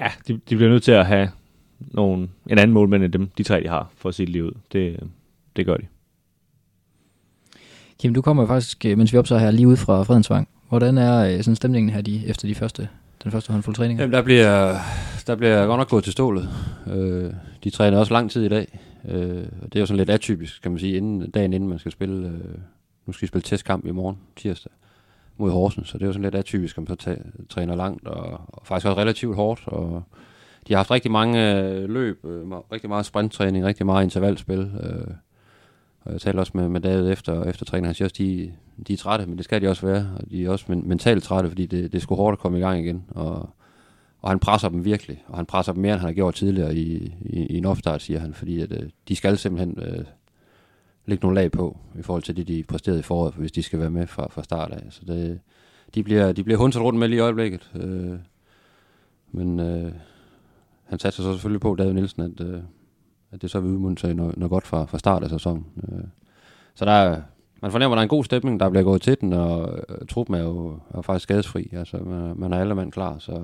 Ja, 0.00 0.10
de, 0.28 0.32
de 0.32 0.56
bliver 0.56 0.68
nødt 0.68 0.82
til 0.82 0.92
at 0.92 1.06
have 1.06 1.30
nogen, 1.78 2.30
en 2.50 2.58
anden 2.58 2.74
målmand 2.74 3.04
end 3.04 3.12
dem, 3.12 3.30
de 3.38 3.42
tre, 3.42 3.62
de 3.62 3.68
har, 3.68 3.90
for 3.96 4.08
at 4.08 4.14
sige 4.14 4.26
det 4.26 4.32
lige 4.32 4.44
ud. 4.44 4.52
Det, 4.72 5.00
det 5.56 5.66
gør 5.66 5.76
de. 5.76 5.86
Kim, 8.00 8.14
du 8.14 8.22
kommer 8.22 8.42
jo 8.42 8.46
faktisk, 8.46 8.84
øh, 8.84 8.98
mens 8.98 9.12
vi 9.12 9.18
optager 9.18 9.40
her, 9.40 9.50
lige 9.50 9.68
ud 9.68 9.76
fra 9.76 10.02
Fredensvang. 10.02 10.48
Hvordan 10.68 10.98
er 10.98 11.36
øh, 11.36 11.42
sådan 11.42 11.56
stemningen 11.56 11.90
her 11.90 12.00
de, 12.00 12.26
efter 12.26 12.48
de 12.48 12.54
første, 12.54 12.88
den 13.24 13.30
første 13.30 13.52
håndfuld 13.52 13.76
træning? 13.76 13.98
Jamen, 13.98 14.12
der 14.12 14.22
bliver, 14.22 14.76
der 15.26 15.36
bliver 15.36 15.66
godt 15.66 15.78
nok 15.78 15.88
gået 15.88 16.04
til 16.04 16.12
stålet. 16.12 16.48
Øh, 16.86 17.32
de 17.64 17.70
træner 17.70 17.98
også 17.98 18.12
lang 18.12 18.30
tid 18.30 18.44
i 18.44 18.48
dag. 18.48 18.78
Øh, 19.08 19.44
og 19.62 19.72
det 19.72 19.76
er 19.76 19.80
jo 19.80 19.86
sådan 19.86 19.98
lidt 19.98 20.10
atypisk, 20.10 20.62
kan 20.62 20.70
man 20.70 20.78
sige, 20.78 20.96
inden, 20.96 21.30
dagen 21.30 21.52
inden 21.52 21.68
man 21.68 21.78
skal 21.78 21.92
spille. 21.92 22.28
Øh, 22.28 22.58
nu 23.06 23.12
skal 23.12 23.22
vi 23.22 23.26
spille 23.26 23.42
testkamp 23.42 23.86
i 23.86 23.90
morgen, 23.90 24.16
tirsdag, 24.36 24.72
mod 25.36 25.50
Horsens. 25.50 25.88
Så 25.88 25.98
det 25.98 26.02
er 26.02 26.06
jo 26.06 26.12
sådan 26.12 26.22
lidt 26.22 26.34
atypisk, 26.34 26.78
at 26.78 26.82
man 26.82 26.86
så 26.86 26.94
tager, 27.04 27.18
træner 27.48 27.76
langt 27.76 28.08
og, 28.08 28.40
og 28.48 28.66
faktisk 28.66 28.86
også 28.86 29.00
relativt 29.00 29.36
hårdt. 29.36 29.62
Og 29.66 30.02
de 30.68 30.72
har 30.72 30.78
haft 30.78 30.90
rigtig 30.90 31.10
mange 31.10 31.60
øh, 31.60 31.90
løb, 31.90 32.24
øh, 32.24 32.50
rigtig 32.72 32.88
meget 32.88 33.06
sprinttræning, 33.06 33.64
rigtig 33.64 33.86
meget 33.86 34.04
intervalspil. 34.04 34.72
Øh, 34.80 35.14
og 36.04 36.12
jeg 36.12 36.20
talte 36.20 36.38
også 36.38 36.52
med, 36.54 36.68
med 36.68 36.80
David 36.80 37.10
efter, 37.10 37.44
efter 37.44 37.64
træningen, 37.64 37.86
Han 37.86 37.94
siger 37.94 38.06
også, 38.06 38.16
de, 38.18 38.52
de 38.86 38.92
er 38.92 38.96
trætte, 38.96 39.26
men 39.26 39.36
det 39.36 39.44
skal 39.44 39.62
de 39.62 39.68
også 39.68 39.86
være. 39.86 40.08
Og 40.16 40.30
de 40.30 40.44
er 40.44 40.50
også 40.50 40.64
men, 40.68 40.88
mentalt 40.88 41.22
trætte, 41.22 41.48
fordi 41.50 41.66
det, 41.66 41.92
det 41.92 41.98
er 41.98 42.02
sgu 42.02 42.14
hårdt 42.14 42.34
at 42.34 42.38
komme 42.38 42.58
i 42.58 42.60
gang 42.60 42.80
igen. 42.84 43.04
Og, 43.08 43.48
og 44.20 44.30
han 44.30 44.38
presser 44.38 44.68
dem 44.68 44.84
virkelig. 44.84 45.24
Og 45.26 45.36
han 45.36 45.46
presser 45.46 45.72
dem 45.72 45.82
mere, 45.82 45.92
end 45.92 46.00
han 46.00 46.08
har 46.08 46.14
gjort 46.14 46.34
tidligere 46.34 46.74
i, 46.74 47.14
i, 47.20 47.46
i 47.46 47.58
en 47.58 47.64
opstart, 47.64 48.02
siger 48.02 48.20
han. 48.20 48.34
Fordi 48.34 48.60
at, 48.60 48.72
øh, 48.72 48.90
de 49.08 49.16
skal 49.16 49.38
simpelthen 49.38 49.78
øh, 49.82 50.04
lægge 51.06 51.22
nogle 51.22 51.34
lag 51.34 51.52
på, 51.52 51.78
i 51.98 52.02
forhold 52.02 52.22
til 52.22 52.36
det, 52.36 52.48
de 52.48 52.64
præsterede 52.68 53.00
i 53.00 53.02
foråret, 53.02 53.34
hvis 53.34 53.52
de 53.52 53.62
skal 53.62 53.78
være 53.78 53.90
med 53.90 54.06
fra, 54.06 54.28
fra 54.30 54.42
start 54.42 54.72
af. 54.72 54.82
Så 54.90 55.00
det, 55.06 55.40
de 55.94 56.02
bliver, 56.02 56.32
de 56.32 56.44
bliver 56.44 56.58
hundet 56.58 56.80
rundt 56.80 56.98
med 56.98 57.08
lige 57.08 57.16
i 57.16 57.20
øjeblikket. 57.20 57.70
Øh, 57.74 58.18
men 59.32 59.60
øh, 59.60 59.92
han 60.84 60.98
satte 60.98 61.16
sig 61.16 61.22
så 61.22 61.32
selvfølgelig 61.32 61.60
på, 61.60 61.74
David 61.74 61.92
Nielsen, 61.92 62.22
at, 62.22 62.46
øh, 62.46 62.60
at 63.32 63.42
det 63.42 63.50
så 63.50 63.60
vil 63.60 63.70
udmunde 63.70 63.98
sig 63.98 64.14
noget, 64.14 64.36
noget 64.36 64.50
godt 64.50 64.66
fra, 64.66 64.84
fra 64.84 64.98
start 64.98 65.22
af 65.22 65.30
sæsonen. 65.30 65.66
Øh, 65.88 66.04
så 66.74 66.84
der 66.84 66.92
er, 66.92 67.22
man 67.62 67.70
fornemmer, 67.70 67.94
at 67.94 67.96
der 67.96 68.00
er 68.00 68.04
en 68.04 68.08
god 68.08 68.24
stemning, 68.24 68.60
der 68.60 68.70
bliver 68.70 68.84
gået 68.84 69.02
til 69.02 69.20
den, 69.20 69.32
og 69.32 69.78
øh, 69.88 70.06
truppen 70.06 70.34
er 70.34 70.42
jo 70.42 70.78
er 70.94 71.02
faktisk 71.02 71.22
skadesfri. 71.22 71.68
Altså, 71.72 71.96
man, 71.96 72.36
man 72.36 72.52
er 72.52 72.58
alle 72.58 72.74
mand 72.74 72.92
klar, 72.92 73.18
så, 73.18 73.42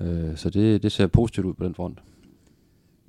øh, 0.00 0.36
så 0.36 0.50
det, 0.50 0.82
det 0.82 0.92
ser 0.92 1.06
positivt 1.06 1.46
ud 1.46 1.54
på 1.54 1.64
den 1.64 1.74
front. 1.74 1.98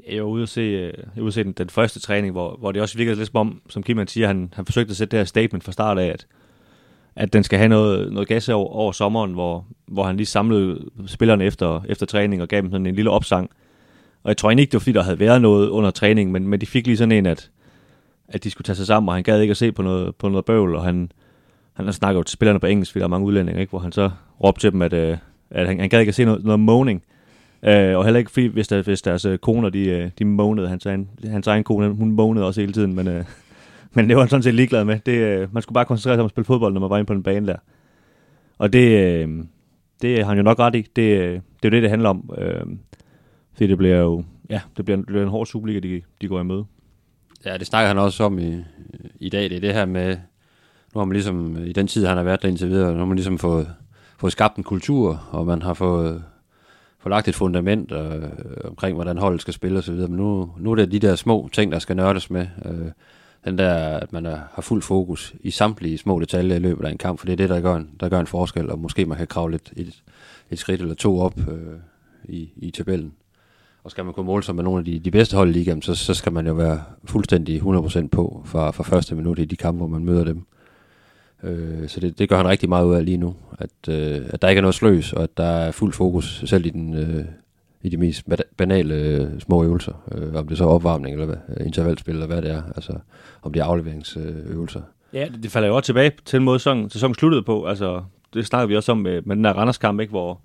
Jeg 0.10 0.24
var 0.24 0.30
ude 0.30 0.44
at 0.44 0.50
se, 0.50 0.62
øh, 0.62 0.94
jeg 0.98 1.04
var 1.16 1.22
ude 1.22 1.28
at 1.28 1.34
se 1.34 1.44
den, 1.44 1.52
den 1.52 1.70
første 1.70 2.00
træning, 2.00 2.32
hvor, 2.32 2.56
hvor 2.60 2.72
det 2.72 2.82
også 2.82 2.98
virkede 2.98 3.16
lidt 3.16 3.28
som 3.28 3.38
om, 3.38 3.62
som 3.70 3.84
Kim 3.84 3.98
han 3.98 4.08
siger, 4.08 4.28
han, 4.28 4.54
han 4.54 4.66
forsøgte 4.66 4.92
at 4.92 4.98
sætte 4.98 5.12
det 5.12 5.20
her 5.20 5.26
statement 5.26 5.64
fra 5.64 5.72
start 5.72 5.98
af, 5.98 6.08
at, 6.08 6.28
at 7.16 7.34
den 7.34 7.44
skal 7.44 7.60
have 7.60 7.70
noget, 7.70 8.14
noget 8.14 8.28
gas 8.28 8.50
over, 8.50 8.70
over 8.70 8.92
sommeren, 8.92 9.34
hvor, 9.34 9.66
hvor 9.86 10.04
han 10.04 10.18
lige 10.18 10.28
samlede 10.28 10.90
spillerne 11.08 11.46
efter, 11.46 11.82
efter 11.90 12.06
træning 12.06 12.42
og 12.42 12.48
gav 12.48 12.62
dem 12.62 12.72
sådan 12.72 12.86
en 12.86 12.96
lille 12.96 13.12
opsang. 13.12 13.50
Og 14.24 14.30
jeg 14.30 14.38
tror 14.38 14.50
egentlig 14.50 14.62
ikke, 14.62 14.72
det 14.72 14.78
var 14.78 14.80
fordi, 14.80 14.94
der 14.94 15.04
havde 15.04 15.20
været 15.20 15.42
noget 15.42 15.70
under 15.70 15.92
træning, 15.92 16.32
men, 16.32 16.48
men 16.48 16.62
de 16.62 16.66
fik 16.66 16.88
lige 16.88 16.98
sådan 16.98 17.12
en, 17.12 17.26
at, 17.26 17.50
at 18.28 18.44
de 18.44 18.50
skulle 18.50 18.66
tage 18.66 18.76
sig 18.76 18.88
sammen, 18.88 19.10
og 19.10 19.16
han 19.16 19.24
gad 19.24 19.42
ikke 19.42 19.52
at 19.52 19.58
se 19.58 19.72
på 19.72 19.82
noget, 19.82 20.16
på 20.16 20.30
noget 20.30 20.46
bøvl, 20.46 20.76
og 20.76 20.84
han, 20.84 21.12
han 21.74 21.94
snakker 21.94 22.20
jo 22.20 22.24
til 22.24 22.34
spillerne 22.34 22.60
på 22.60 22.66
engelsk, 22.66 22.92
fordi 22.92 23.00
der 23.00 23.06
er 23.06 23.10
mange 23.10 23.28
udlændinge, 23.28 23.62
ikke? 23.62 23.70
hvor 23.70 23.80
han 23.80 23.92
så 23.92 24.12
råbte 24.44 24.62
til 24.62 24.72
dem, 24.72 24.82
at, 24.82 24.94
øh, 24.94 25.18
at 25.52 25.68
han, 25.68 25.80
han 25.80 25.90
gad 25.90 26.00
ikke 26.00 26.10
at 26.10 26.16
se 26.16 26.26
noget, 26.26 26.44
noget 26.44 26.60
moaning. 26.60 27.04
Øh, 27.68 27.98
og 27.98 28.04
heller 28.04 28.18
ikke 28.18 28.32
fordi, 28.32 28.46
hvis, 28.46 28.68
der, 28.68 28.82
hvis 28.82 29.02
deres 29.02 29.26
øh, 29.26 29.38
koner, 29.38 29.70
de, 29.70 29.90
øh, 29.90 30.10
de 30.20 30.26
månede, 30.26 30.68
hans, 30.68 30.86
egen, 30.86 31.10
hans 31.24 31.48
egen 31.48 31.64
kone, 31.64 31.90
hun 31.90 32.12
månede 32.12 32.46
også 32.46 32.62
hele 32.62 32.74
tiden, 32.74 32.96
men, 32.96 33.08
øh, 33.08 33.26
men 33.96 34.08
det 34.08 34.16
var 34.16 34.22
han 34.22 34.30
sådan 34.30 34.44
set 34.44 34.56
ligeglad 34.56 34.86
med. 34.86 35.00
Det, 35.06 35.18
øh, 35.18 35.54
man 35.54 35.64
skulle 35.64 35.74
bare 35.74 35.86
koncentrere 35.86 36.16
sig 36.16 36.22
om 36.22 36.26
at 36.26 36.32
spille 36.32 36.46
fodbold, 36.46 36.74
når 36.74 36.82
man 36.82 36.90
var 36.90 36.98
inde 36.98 37.08
på 37.08 37.14
den 37.14 37.24
bane 37.24 37.48
der. 37.48 37.58
Og 38.58 38.74
det, 38.74 38.90
øh, 38.90 39.30
det 40.02 40.18
har 40.18 40.26
han 40.26 40.38
jo 40.38 40.44
nok 40.44 40.60
ret 40.60 40.76
i. 40.76 40.88
Det, 40.96 41.02
øh, 41.02 41.32
det 41.32 41.66
er 41.66 41.70
jo 41.70 41.70
det, 41.70 41.82
det 41.82 41.90
handler 41.90 42.10
om. 42.10 42.30
Øh, 42.38 42.66
fordi 43.54 43.68
det 43.68 43.78
bliver 43.78 43.98
jo 43.98 44.24
ja, 44.50 44.62
det 44.78 44.86
bliver, 44.86 44.98
det 44.98 45.06
bliver 45.06 45.24
en 45.24 45.30
hård 45.30 45.46
Superliga, 45.46 45.80
de, 45.80 46.02
de 46.22 46.28
går 46.28 46.40
imod. 46.40 46.64
Ja, 47.46 47.58
det 47.58 47.68
snakker 47.68 47.88
han 47.88 47.98
også 47.98 48.24
om 48.24 48.40
i, 48.40 48.64
i 49.20 49.30
dag. 49.30 49.44
Det 49.44 49.56
er 49.56 49.60
det 49.60 49.74
her 49.74 49.86
med, 49.86 50.18
nu 50.94 51.00
har 51.00 51.06
man 51.06 51.14
ligesom, 51.14 51.64
i 51.64 51.74
den 51.74 51.88
tid, 51.88 52.06
han 52.06 52.18
har 52.18 52.24
været 52.24 52.42
der 52.42 52.48
indtil 52.48 52.70
videre, 52.70 52.92
nu 52.92 52.98
har 52.98 53.06
man 53.06 53.16
ligesom 53.16 53.38
fået, 53.38 53.68
fået 54.18 54.32
skabt 54.32 54.58
en 54.58 54.64
kultur, 54.64 55.28
og 55.32 55.46
man 55.46 55.62
har 55.62 55.74
fået, 55.74 56.24
få 57.08 57.10
lagt 57.10 57.28
et 57.28 57.36
fundament 57.36 57.92
øh, 57.92 58.24
omkring, 58.64 58.96
hvordan 58.96 59.18
holdet 59.18 59.42
skal 59.42 59.54
spille 59.54 59.80
osv. 59.80 59.94
Men 59.94 60.12
nu, 60.12 60.52
nu 60.60 60.72
er 60.72 60.76
det 60.76 60.92
de 60.92 61.00
der 61.00 61.16
små 61.16 61.50
ting, 61.54 61.72
der 61.72 61.80
skal 61.80 61.96
nørdes 61.96 62.30
med. 62.30 62.48
Øh, 62.66 62.92
den 63.46 63.58
der, 63.58 63.74
at 63.98 64.14
man 64.14 64.26
er, 64.26 64.40
har 64.54 64.62
fuld 64.62 64.82
fokus 64.82 65.36
i 65.40 65.52
samtlige 65.52 65.98
små 65.98 66.20
detaljer 66.20 66.56
i 66.56 66.60
løbet 66.60 66.86
af 66.86 66.92
en 66.92 66.98
kamp, 66.98 67.20
for 67.20 67.26
det 67.26 67.34
er 67.34 67.38
det, 67.38 67.50
der 67.50 67.62
gør 67.62 67.76
en, 67.76 67.90
der 68.00 68.10
gør 68.10 68.20
en 68.20 68.28
forskel, 68.28 68.70
og 68.70 68.80
måske 68.80 69.06
man 69.06 69.18
kan 69.18 69.28
kravle 69.28 69.56
et, 69.56 69.74
et, 69.76 70.04
et 70.52 70.60
skridt 70.60 70.82
eller 70.82 70.96
to 70.96 71.20
op 71.20 71.40
øh, 71.40 71.80
i, 72.24 72.50
i 72.56 72.72
tabellen. 72.72 73.14
Og 73.84 73.92
skal 73.92 74.06
man 74.06 74.14
kunne 74.14 74.26
måle 74.26 74.44
sig 74.44 74.56
med 74.56 74.64
nogle 74.64 74.80
af 74.80 74.86
de, 74.86 75.00
de 75.00 75.12
bedste 75.12 75.38
hold 75.38 75.50
i 75.50 75.54
ligaen, 75.54 75.82
så, 75.82 75.96
så 75.96 76.14
skal 76.14 76.32
man 76.32 76.48
jo 76.48 76.54
være 76.54 76.82
fuldstændig 77.06 77.62
100% 77.62 78.08
på 78.08 78.42
fra, 78.46 78.72
fra 78.72 78.84
første 78.84 79.16
minut 79.16 79.40
i 79.40 79.46
de 79.46 79.56
kampe, 79.56 79.78
hvor 79.78 79.88
man 79.88 80.06
møder 80.06 80.24
dem. 80.24 80.46
Øh, 81.44 81.88
så 81.88 82.00
det, 82.00 82.20
det 82.20 82.30
gør 82.30 82.38
han 82.38 82.48
rigtig 82.48 82.70
meget 82.70 82.86
ud 82.86 82.96
af 82.96 83.06
lige 83.06 83.18
nu. 83.18 83.36
At, 83.60 83.90
øh, 83.90 84.22
at 84.30 84.42
der 84.42 84.50
ikke 84.50 84.60
er 84.60 84.62
noget 84.62 84.76
sløs, 84.76 85.14
og 85.14 85.24
at 85.24 85.38
der 85.38 85.44
er 85.44 85.72
fuld 85.72 85.94
fokus, 85.94 86.44
selv 86.46 86.66
i, 86.66 86.70
den, 86.70 86.94
øh, 86.94 87.26
i 87.82 87.90
de 87.90 87.98
mest 87.98 88.26
banale 88.58 88.96
øh, 88.96 89.40
små 89.40 89.64
øvelser. 89.64 89.94
Øh, 90.12 90.36
om 90.36 90.48
det 90.48 90.52
er 90.54 90.58
så 90.58 90.66
opvarmning, 90.66 91.14
eller 91.14 91.26
hvad, 91.26 91.38
øh, 91.58 91.66
intervalspil, 91.66 92.14
eller 92.14 92.28
hvad 92.28 92.42
det 92.42 92.52
er. 92.52 92.62
Altså 92.76 92.94
om 93.42 93.54
det 93.54 93.60
er 93.60 93.66
afleveringsøvelser. 93.66 94.82
Ja, 95.14 95.28
det, 95.34 95.44
det 95.44 95.52
falder 95.52 95.68
jo 95.68 95.76
også 95.76 95.86
tilbage 95.86 96.12
til 96.26 96.38
den 96.38 96.46
måde, 96.46 96.60
sæsonen, 96.60 96.90
sæsonen 96.90 97.16
sluttede 97.16 97.44
på. 97.44 97.66
Altså, 97.66 98.04
det 98.34 98.46
snakker 98.46 98.68
vi 98.68 98.76
også 98.76 98.92
om 98.92 98.98
med, 98.98 99.22
med 99.22 99.36
den 99.36 99.44
der 99.44 99.54
Randers-kamp, 99.54 100.00
ikke, 100.00 100.12
hvor 100.12 100.40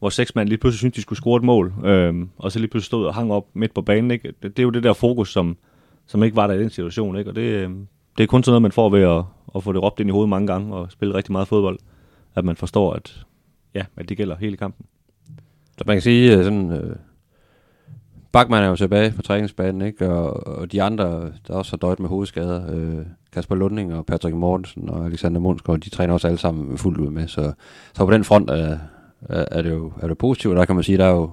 hvor 0.00 0.08
seks 0.08 0.34
mand 0.34 0.48
lige 0.48 0.58
pludselig 0.58 0.78
syntes, 0.78 0.94
de 0.94 1.02
skulle 1.02 1.16
score 1.16 1.36
et 1.36 1.42
mål, 1.42 1.72
øhm, 1.84 2.28
og 2.38 2.52
så 2.52 2.58
lige 2.58 2.68
pludselig 2.68 2.86
stod 2.86 3.06
og 3.06 3.14
hang 3.14 3.32
op 3.32 3.46
midt 3.54 3.74
på 3.74 3.82
banen. 3.82 4.10
Ikke? 4.10 4.32
Det, 4.42 4.56
det 4.56 4.58
er 4.58 4.62
jo 4.62 4.70
det 4.70 4.82
der 4.82 4.92
fokus, 4.92 5.32
som, 5.32 5.56
som 6.06 6.22
ikke 6.22 6.36
var 6.36 6.46
der 6.46 6.54
i 6.54 6.60
den 6.60 6.70
situation. 6.70 7.18
Ikke? 7.18 7.30
Og 7.30 7.36
det, 7.36 7.42
øhm, 7.42 7.86
det 8.18 8.22
er 8.22 8.26
kun 8.26 8.42
sådan 8.42 8.52
noget, 8.52 8.62
man 8.62 8.72
får 8.72 8.88
ved 8.88 9.02
at, 9.02 9.22
at 9.56 9.62
få 9.62 9.72
det 9.72 9.82
råbt 9.82 10.00
ind 10.00 10.08
i 10.08 10.12
hovedet 10.12 10.28
mange 10.28 10.46
gange 10.46 10.74
og 10.74 10.92
spille 10.92 11.14
rigtig 11.14 11.32
meget 11.32 11.48
fodbold, 11.48 11.78
at 12.34 12.44
man 12.44 12.56
forstår, 12.56 12.92
at, 12.92 13.26
ja, 13.74 13.84
at 13.96 14.08
det 14.08 14.16
gælder 14.16 14.36
hele 14.36 14.56
kampen. 14.56 14.86
Så 15.78 15.84
man 15.86 15.96
kan 15.96 16.02
sige, 16.02 16.44
sådan, 16.44 16.72
øh, 16.72 16.96
Bachmann 18.32 18.64
er 18.64 18.68
jo 18.68 18.76
tilbage 18.76 19.12
på 19.16 19.22
træningsbanen, 19.22 19.82
ikke? 19.82 20.08
Og, 20.08 20.46
og 20.46 20.72
de 20.72 20.82
andre, 20.82 21.32
der 21.48 21.54
også 21.54 21.72
har 21.72 21.76
døjet 21.76 22.00
med 22.00 22.08
hovedskader, 22.08 22.74
øh, 22.74 23.06
Kasper 23.32 23.54
Lunding 23.54 23.94
og 23.94 24.06
Patrick 24.06 24.36
Mortensen 24.36 24.90
og 24.90 25.06
Alexander 25.06 25.40
Mundsgaard, 25.40 25.80
de 25.80 25.90
træner 25.90 26.14
også 26.14 26.26
alle 26.26 26.38
sammen 26.38 26.78
fuldt 26.78 26.98
ud 26.98 27.10
med. 27.10 27.28
Så, 27.28 27.52
så 27.94 28.04
på 28.04 28.12
den 28.12 28.24
front 28.24 28.50
er, 28.50 28.78
er 29.28 29.62
det 29.62 29.70
jo 29.70 29.92
er 30.00 30.08
det 30.08 30.18
positivt, 30.18 30.52
og 30.52 30.58
der 30.58 30.64
kan 30.64 30.74
man 30.74 30.84
sige, 30.84 30.98
der 30.98 31.04
er 31.04 31.10
jo, 31.10 31.30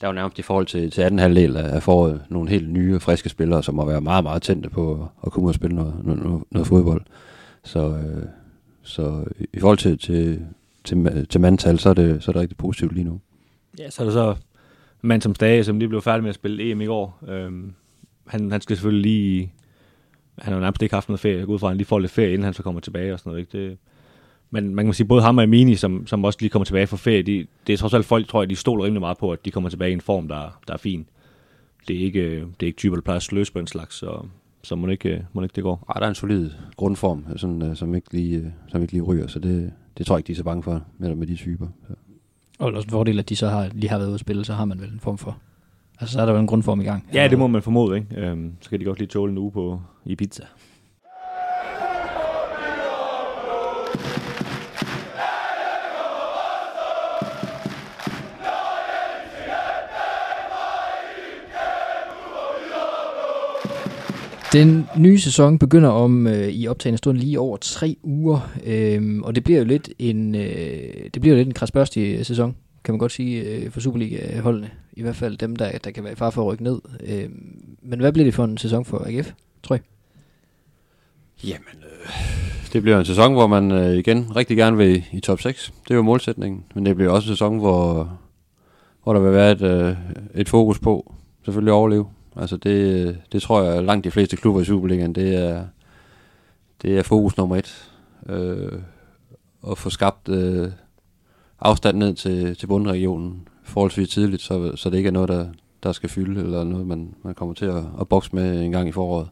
der 0.00 0.06
er 0.06 0.10
jo 0.10 0.14
nærmest 0.14 0.38
i 0.38 0.42
forhold 0.42 0.66
til, 0.66 0.90
til 0.90 1.02
anden 1.02 1.18
halvdel 1.18 1.56
af 1.56 1.82
foråret 1.82 2.20
nogle 2.28 2.50
helt 2.50 2.70
nye, 2.70 3.00
friske 3.00 3.28
spillere, 3.28 3.62
som 3.62 3.74
må 3.74 3.84
være 3.84 4.00
meget, 4.00 4.24
meget 4.24 4.42
tændte 4.42 4.70
på 4.70 5.08
at 5.26 5.32
komme 5.32 5.44
ud 5.44 5.50
og 5.50 5.54
spille 5.54 5.76
noget, 5.76 5.94
noget, 6.04 6.42
noget 6.50 6.66
fodbold. 6.66 7.02
Så, 7.64 7.88
øh, 7.88 8.24
så 8.82 9.24
i 9.52 9.60
forhold 9.60 9.78
til, 9.78 9.98
til, 9.98 10.46
til, 10.84 11.26
til 11.26 11.40
mandtal, 11.40 11.78
så 11.78 11.90
er, 11.90 11.94
det, 11.94 12.22
så 12.22 12.30
er 12.30 12.32
det 12.32 12.40
rigtig 12.40 12.56
positivt 12.56 12.92
lige 12.92 13.04
nu. 13.04 13.20
Ja, 13.78 13.90
så 13.90 14.02
er 14.02 14.04
der 14.04 14.12
så 14.12 14.36
mand 15.02 15.22
som 15.22 15.34
Stage, 15.34 15.64
som 15.64 15.78
lige 15.78 15.88
blev 15.88 16.02
færdig 16.02 16.22
med 16.22 16.28
at 16.28 16.34
spille 16.34 16.70
EM 16.70 16.80
i 16.80 16.86
går. 16.86 17.18
Øhm, 17.28 17.72
han, 18.26 18.50
han 18.50 18.60
skal 18.60 18.76
selvfølgelig 18.76 19.02
lige... 19.02 19.52
Han 20.38 20.52
har 20.52 20.60
nærmest 20.60 20.82
ikke 20.82 20.94
haft 20.94 21.08
noget 21.08 21.20
ferie. 21.20 21.38
Jeg 21.38 21.46
går 21.46 21.54
ud 21.54 21.58
fra, 21.58 21.66
at 21.66 21.70
han 21.70 21.76
lige 21.76 21.86
får 21.86 21.98
lidt 21.98 22.12
ferie, 22.12 22.32
inden 22.32 22.44
han 22.44 22.54
så 22.54 22.62
kommer 22.62 22.80
tilbage 22.80 23.12
og 23.12 23.18
sådan 23.18 23.30
noget. 23.30 23.40
Ikke? 23.40 23.68
Det, 23.68 23.78
men 24.50 24.74
man 24.74 24.84
kan 24.84 24.94
sige, 24.94 25.06
både 25.06 25.22
ham 25.22 25.38
og 25.38 25.42
Amini, 25.42 25.74
som, 25.74 26.06
som 26.06 26.24
også 26.24 26.38
lige 26.40 26.50
kommer 26.50 26.64
tilbage 26.64 26.86
fra 26.86 26.96
ferie, 26.96 27.22
de, 27.22 27.46
det 27.66 27.72
er 27.72 27.76
trods 27.76 27.94
alt 27.94 28.06
folk, 28.06 28.28
tror 28.28 28.42
jeg, 28.42 28.50
de 28.50 28.56
stoler 28.56 28.84
rimelig 28.84 29.00
meget 29.00 29.18
på, 29.18 29.32
at 29.32 29.44
de 29.44 29.50
kommer 29.50 29.70
tilbage 29.70 29.90
i 29.90 29.92
en 29.92 30.00
form, 30.00 30.28
der, 30.28 30.60
der 30.68 30.74
er 30.74 30.78
fin. 30.78 31.08
Det 31.88 31.96
er 31.96 32.00
ikke, 32.00 32.20
øh, 32.20 32.40
det 32.40 32.62
er 32.62 32.66
ikke 32.66 32.76
typer, 32.76 32.96
der 32.96 33.02
plejer 33.02 33.16
at 33.16 33.22
sløse 33.22 33.52
på 33.52 33.58
en 33.58 33.66
slags, 33.66 33.94
så, 33.94 34.26
så 34.68 34.76
må 34.76 34.86
ikke, 34.86 35.26
må 35.32 35.42
ikke 35.42 35.52
det 35.56 35.62
går. 35.62 35.84
Ej, 35.88 35.98
der 35.98 36.04
er 36.04 36.08
en 36.08 36.14
solid 36.14 36.50
grundform, 36.76 37.24
sådan, 37.36 37.62
øh, 37.62 37.76
som, 37.76 37.94
ikke 37.94 38.12
lige, 38.12 38.36
øh, 38.36 38.46
som 38.68 38.82
ikke 38.82 38.92
lige 38.92 39.02
ryger, 39.02 39.26
så 39.26 39.38
det, 39.38 39.72
det 39.98 40.06
tror 40.06 40.16
jeg 40.16 40.18
ikke, 40.18 40.26
de 40.26 40.32
er 40.32 40.36
så 40.36 40.44
bange 40.44 40.62
for 40.62 40.82
med, 40.98 41.14
med 41.14 41.26
de 41.26 41.36
typer. 41.36 41.66
Så. 41.88 41.94
Og 42.58 42.72
også 42.72 42.86
en 42.86 42.90
fordel, 42.90 43.18
at 43.18 43.28
de 43.28 43.36
så 43.36 43.48
har, 43.48 43.70
lige 43.72 43.90
har 43.90 43.98
været 43.98 44.08
ude 44.08 44.14
at 44.14 44.20
spille, 44.20 44.44
så 44.44 44.52
har 44.54 44.64
man 44.64 44.80
vel 44.80 44.92
en 44.92 45.00
form 45.00 45.18
for... 45.18 45.38
Altså, 46.00 46.12
så 46.12 46.20
er 46.20 46.26
der 46.26 46.32
jo 46.32 46.38
en 46.38 46.46
grundform 46.46 46.80
i 46.80 46.84
gang. 46.84 47.08
Ja, 47.14 47.28
det 47.28 47.38
må 47.38 47.46
man 47.46 47.62
formode, 47.62 47.96
ikke? 47.96 48.16
Øhm, 48.16 48.52
så 48.60 48.70
kan 48.70 48.80
de 48.80 48.84
godt 48.84 48.98
lige 48.98 49.08
tåle 49.08 49.32
en 49.32 49.38
uge 49.38 49.52
på 49.52 49.80
Ibiza. 50.04 50.42
Den 64.52 64.86
nye 64.96 65.18
sæson 65.18 65.58
begynder 65.58 65.88
om 65.88 66.26
øh, 66.26 66.48
i 66.48 66.68
optagende 66.68 66.98
stund 66.98 67.18
lige 67.18 67.40
over 67.40 67.56
tre 67.56 67.96
uger, 68.02 68.50
øh, 68.66 69.20
og 69.22 69.34
det 69.34 69.44
bliver 69.44 69.58
jo 69.58 69.64
lidt 69.64 69.90
en 69.98 70.34
øh, 70.34 70.42
det 71.14 71.20
bliver 71.20 71.34
jo 71.34 71.36
lidt 71.36 71.48
en 71.48 71.54
krasbørstig 71.54 72.18
øh, 72.18 72.24
sæson, 72.24 72.56
kan 72.84 72.94
man 72.94 72.98
godt 72.98 73.12
sige, 73.12 73.40
øh, 73.40 73.70
for 73.70 73.80
Superliga-holdene. 73.80 74.70
I 74.92 75.02
hvert 75.02 75.16
fald 75.16 75.36
dem, 75.36 75.56
der, 75.56 75.78
der 75.78 75.90
kan 75.90 76.04
være 76.04 76.12
i 76.12 76.16
far 76.16 76.30
for 76.30 76.42
at 76.42 76.46
rykke 76.46 76.64
ned. 76.64 76.80
Øh, 77.06 77.28
men 77.82 78.00
hvad 78.00 78.12
bliver 78.12 78.24
det 78.24 78.34
for 78.34 78.44
en 78.44 78.58
sæson 78.58 78.84
for 78.84 79.04
AGF, 79.06 79.32
tror 79.62 79.74
jeg? 79.74 79.82
Jamen, 81.44 81.82
øh, 81.82 82.72
det 82.72 82.82
bliver 82.82 82.98
en 82.98 83.04
sæson, 83.04 83.32
hvor 83.32 83.46
man 83.46 83.72
øh, 83.72 83.94
igen 83.94 84.36
rigtig 84.36 84.56
gerne 84.56 84.76
vil 84.76 85.04
i 85.12 85.20
top 85.20 85.40
6. 85.40 85.72
Det 85.82 85.90
er 85.90 85.94
jo 85.94 86.02
målsætningen. 86.02 86.64
Men 86.74 86.86
det 86.86 86.96
bliver 86.96 87.10
også 87.10 87.26
en 87.26 87.36
sæson, 87.36 87.58
hvor, 87.58 88.18
hvor 89.02 89.12
der 89.12 89.20
vil 89.20 89.32
være 89.32 89.52
et, 89.52 89.62
øh, 89.62 89.96
et 90.34 90.48
fokus 90.48 90.78
på 90.78 91.14
selvfølgelig 91.44 91.70
at 91.70 91.76
overleve. 91.76 92.06
Altså 92.38 92.56
det, 92.56 93.18
det 93.32 93.42
tror 93.42 93.62
jeg 93.62 93.84
langt 93.84 94.04
de 94.04 94.10
fleste 94.10 94.36
klubber 94.36 94.60
i 94.60 94.64
Superligaen, 94.64 95.12
det 95.12 95.34
er, 95.34 95.64
det 96.82 96.98
er 96.98 97.02
fokus 97.02 97.36
nummer 97.36 97.56
et. 97.56 97.90
Øh, 98.28 98.80
at 99.70 99.78
få 99.78 99.90
skabt 99.90 100.28
øh, 100.28 100.70
afstand 101.60 101.98
ned 101.98 102.14
til, 102.14 102.56
til 102.56 102.66
bundregionen 102.66 103.48
forholdsvis 103.62 104.08
tidligt, 104.08 104.42
så, 104.42 104.76
så 104.76 104.90
det 104.90 104.96
ikke 104.96 105.06
er 105.08 105.12
noget, 105.12 105.28
der, 105.28 105.46
der 105.82 105.92
skal 105.92 106.08
fylde, 106.08 106.40
eller 106.40 106.64
noget, 106.64 106.86
man, 106.86 107.14
man 107.22 107.34
kommer 107.34 107.54
til 107.54 107.64
at, 107.64 107.84
at 108.00 108.08
bokse 108.08 108.34
med 108.34 108.62
en 108.62 108.72
gang 108.72 108.88
i 108.88 108.92
foråret. 108.92 109.28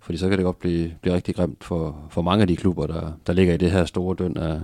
Fordi 0.00 0.18
så 0.18 0.28
kan 0.28 0.38
det 0.38 0.44
godt 0.44 0.58
blive, 0.58 0.94
blive 1.02 1.14
rigtig 1.14 1.34
grimt 1.34 1.64
for, 1.64 2.06
for 2.10 2.22
mange 2.22 2.42
af 2.42 2.48
de 2.48 2.56
klubber, 2.56 2.86
der, 2.86 3.12
der 3.26 3.32
ligger 3.32 3.54
i 3.54 3.56
det 3.56 3.70
her 3.70 3.84
store 3.84 4.16
døn 4.18 4.36
af, 4.36 4.60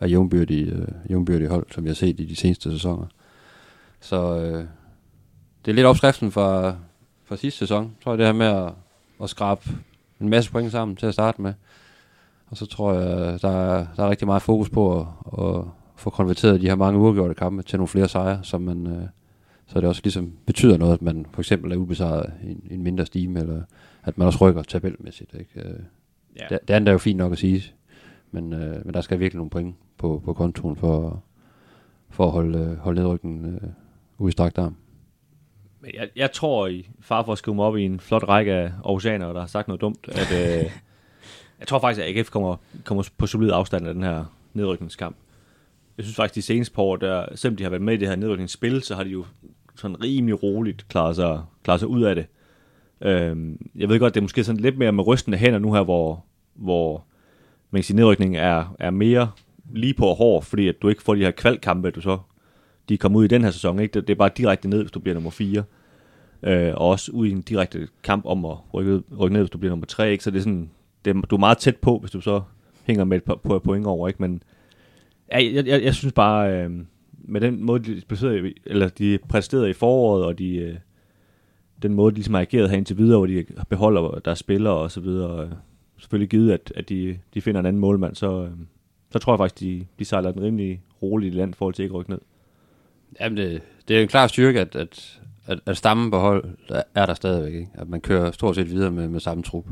af 0.00 0.10
jævnbyrdige, 0.10 0.66
øh, 0.66 0.88
jævnbyrdige 1.10 1.48
hold, 1.48 1.66
som 1.70 1.84
vi 1.84 1.88
har 1.88 1.94
set 1.94 2.20
i 2.20 2.24
de 2.24 2.36
seneste 2.36 2.70
sæsoner. 2.70 3.06
Så 4.00 4.36
øh, 4.36 4.64
det 5.64 5.70
er 5.70 5.74
lidt 5.74 5.86
opskriften 5.86 6.32
fra, 6.32 6.76
fra 7.28 7.36
sidste 7.36 7.58
sæson. 7.58 7.96
tror 8.04 8.12
jeg, 8.12 8.18
det 8.18 8.26
her 8.26 8.32
med 8.32 8.46
at, 8.46 8.72
at 9.22 9.30
skrabe 9.30 9.70
en 10.20 10.28
masse 10.28 10.50
point 10.50 10.72
sammen 10.72 10.96
til 10.96 11.06
at 11.06 11.14
starte 11.14 11.42
med. 11.42 11.54
Og 12.50 12.56
så 12.56 12.66
tror 12.66 12.92
jeg, 12.92 13.42
der 13.42 13.48
er, 13.48 13.86
der 13.96 14.04
er 14.04 14.10
rigtig 14.10 14.26
meget 14.26 14.42
fokus 14.42 14.70
på 14.70 15.00
at, 15.00 15.06
at 15.44 15.64
få 15.96 16.10
konverteret 16.10 16.60
de 16.60 16.68
her 16.68 16.74
mange 16.74 16.98
uafgjorte 17.00 17.34
kampe 17.34 17.62
til 17.62 17.78
nogle 17.78 17.88
flere 17.88 18.08
sejre, 18.08 18.40
som 18.42 18.60
man, 18.60 18.86
øh, 18.86 19.02
så 19.66 19.80
det 19.80 19.88
også 19.88 20.00
ligesom 20.04 20.32
betyder 20.46 20.76
noget, 20.76 20.92
at 20.92 21.02
man 21.02 21.26
for 21.32 21.40
eksempel 21.40 21.72
er 21.72 21.76
ubesejret 21.76 22.32
i 22.44 22.50
en, 22.50 22.62
en 22.70 22.82
mindre 22.82 23.06
stime, 23.06 23.40
eller 23.40 23.62
at 24.04 24.18
man 24.18 24.26
også 24.26 24.38
rykker 24.48 24.62
tabelmæssigt. 24.62 25.34
Ikke? 25.34 25.68
Øh, 25.68 25.80
ja. 26.36 26.46
det, 26.50 26.58
det 26.68 26.74
andet 26.74 26.88
er 26.88 26.92
jo 26.92 26.98
fint 26.98 27.18
nok 27.18 27.32
at 27.32 27.38
sige, 27.38 27.64
men, 28.30 28.52
øh, 28.52 28.84
men 28.84 28.94
der 28.94 29.00
skal 29.00 29.20
virkelig 29.20 29.36
nogle 29.36 29.50
point 29.50 29.76
på, 29.98 30.22
på 30.24 30.32
kontoen 30.32 30.76
for, 30.76 31.22
for 32.10 32.26
at 32.26 32.32
holde, 32.32 32.78
holde 32.80 33.00
nedrykningen 33.00 33.54
øh, 33.54 33.70
ude 34.18 34.28
i 34.28 34.32
strakt 34.32 34.58
arm. 34.58 34.76
Men 35.80 35.90
jeg, 35.94 36.08
jeg 36.16 36.32
tror, 36.32 36.66
i 36.66 36.88
far 37.00 37.22
for 37.24 37.32
at 37.32 37.38
skrive 37.38 37.54
mig 37.54 37.64
op 37.64 37.76
i 37.76 37.82
en 37.82 38.00
flot 38.00 38.28
række 38.28 38.52
af 38.52 38.72
aarhusianere, 38.84 39.34
der 39.34 39.40
har 39.40 39.46
sagt 39.46 39.68
noget 39.68 39.80
dumt, 39.80 40.08
at 40.08 40.32
øh, 40.32 40.70
jeg 41.58 41.66
tror 41.68 41.78
faktisk, 41.78 42.06
at 42.06 42.16
AGF 42.16 42.30
kommer, 42.30 42.56
kommer 42.84 43.08
på 43.18 43.26
solid 43.26 43.50
afstand 43.52 43.88
af 43.88 43.94
den 43.94 44.02
her 44.02 44.24
nedrykningskamp. 44.54 45.16
Jeg 45.96 46.04
synes 46.04 46.16
faktisk, 46.16 46.34
de 46.34 46.42
seneste 46.42 46.74
par 46.74 46.82
år, 46.82 46.96
der, 46.96 47.26
selvom 47.34 47.56
de 47.56 47.62
har 47.62 47.70
været 47.70 47.82
med 47.82 47.94
i 47.94 47.96
det 47.96 48.08
her 48.08 48.16
nedrykningsspil, 48.16 48.82
så 48.82 48.94
har 48.94 49.04
de 49.04 49.10
jo 49.10 49.24
sådan 49.76 50.02
rimelig 50.02 50.42
roligt 50.42 50.88
klaret 50.88 51.16
sig, 51.16 51.42
klaret 51.62 51.80
sig 51.80 51.88
ud 51.88 52.02
af 52.02 52.14
det. 52.14 52.26
Øhm, 53.00 53.70
jeg 53.74 53.88
ved 53.88 53.98
godt, 53.98 54.14
det 54.14 54.20
er 54.20 54.24
måske 54.24 54.44
sådan 54.44 54.60
lidt 54.60 54.78
mere 54.78 54.92
med 54.92 55.06
rystende 55.06 55.38
hænder 55.38 55.58
nu 55.58 55.72
her, 55.72 55.82
hvor, 55.82 56.24
hvor 56.54 57.04
man 57.70 57.78
kan 57.78 57.84
sige, 57.84 57.96
nedrykningen 57.96 58.40
er, 58.40 58.74
er 58.78 58.90
mere 58.90 59.30
lige 59.74 59.94
på 59.94 60.06
og 60.06 60.16
hård, 60.16 60.42
fordi 60.42 60.68
at 60.68 60.82
du 60.82 60.88
ikke 60.88 61.02
får 61.02 61.14
de 61.14 61.20
her 61.20 61.30
kvalkampe, 61.30 61.90
du 61.90 62.00
så 62.00 62.18
de 62.88 62.98
kommer 62.98 63.18
ud 63.18 63.24
i 63.24 63.28
den 63.28 63.44
her 63.44 63.50
sæson. 63.50 63.78
Ikke? 63.78 63.92
Det, 63.92 64.08
det 64.08 64.14
er 64.14 64.18
bare 64.18 64.30
direkte 64.36 64.68
ned, 64.68 64.80
hvis 64.80 64.90
du 64.90 65.00
bliver 65.00 65.14
nummer 65.14 65.30
4. 65.30 65.62
Øh, 66.42 66.72
og 66.74 66.88
også 66.88 67.12
ud 67.12 67.26
i 67.26 67.30
en 67.30 67.40
direkte 67.40 67.88
kamp 68.02 68.26
om 68.26 68.44
at 68.44 68.56
rykke, 68.74 69.02
rykke 69.18 69.32
ned, 69.32 69.42
hvis 69.42 69.50
du 69.50 69.58
bliver 69.58 69.70
nummer 69.70 69.86
3. 69.86 70.10
Ikke? 70.12 70.24
Så 70.24 70.30
det 70.30 70.38
er 70.38 70.42
sådan, 70.42 70.70
det 71.04 71.16
er, 71.16 71.20
du 71.20 71.36
er 71.36 71.40
meget 71.40 71.58
tæt 71.58 71.76
på, 71.76 71.98
hvis 71.98 72.10
du 72.10 72.20
så 72.20 72.40
hænger 72.84 73.04
med 73.04 73.16
et 73.16 73.24
par, 73.24 73.34
på 73.34 73.58
point 73.58 73.86
over. 73.86 74.08
Ikke? 74.08 74.22
Men 74.22 74.42
ja, 75.32 75.38
jeg, 75.54 75.66
jeg, 75.66 75.84
jeg 75.84 75.94
synes 75.94 76.12
bare, 76.12 76.52
øh, 76.52 76.70
med 77.12 77.40
den 77.40 77.62
måde, 77.64 77.84
de, 77.84 78.02
præsterede, 78.08 78.52
eller 78.66 78.88
de 78.88 79.18
præsterede 79.28 79.70
i 79.70 79.72
foråret, 79.72 80.24
og 80.24 80.38
de, 80.38 80.56
øh, 80.56 80.76
den 81.82 81.94
måde, 81.94 82.10
de 82.10 82.14
ligesom 82.14 82.34
har 82.34 82.40
ageret 82.40 82.70
her 82.70 82.76
indtil 82.76 82.98
videre, 82.98 83.18
hvor 83.18 83.26
de 83.26 83.44
beholder 83.68 84.20
deres 84.24 84.38
spillere 84.38 84.74
og 84.74 84.90
så 84.90 85.00
videre. 85.00 85.44
øh, 85.44 85.50
Selvfølgelig 85.98 86.30
givet, 86.30 86.52
at, 86.52 86.72
at 86.76 86.88
de, 86.88 87.18
de 87.34 87.40
finder 87.40 87.60
en 87.60 87.66
anden 87.66 87.80
målmand, 87.80 88.14
så, 88.14 88.44
øh, 88.44 88.50
så 89.10 89.18
tror 89.18 89.32
jeg 89.32 89.38
faktisk, 89.38 89.60
de, 89.60 89.86
de 89.98 90.04
sejler 90.04 90.32
den 90.32 90.42
rimelig 90.42 90.82
roligt 91.02 91.34
i 91.34 91.38
land 91.38 91.54
i 91.54 91.56
forhold 91.56 91.74
til 91.74 91.82
ikke 91.82 91.92
at 91.92 91.98
rykke 91.98 92.10
ned. 92.10 92.20
Jamen, 93.20 93.36
det, 93.36 93.62
det 93.88 93.96
er 93.98 94.02
en 94.02 94.08
klar 94.08 94.26
styrke, 94.26 94.60
at, 94.60 94.76
at, 94.76 95.18
at, 95.46 95.58
at 95.66 95.76
stammen 95.76 96.10
på 96.10 96.18
hold 96.18 96.44
er 96.94 97.06
der 97.06 97.14
stadigvæk. 97.14 97.54
Ikke? 97.54 97.68
At 97.74 97.88
man 97.88 98.00
kører 98.00 98.30
stort 98.30 98.54
set 98.54 98.70
videre 98.70 98.90
med, 98.90 99.08
med 99.08 99.20
samme 99.20 99.42
trup. 99.42 99.64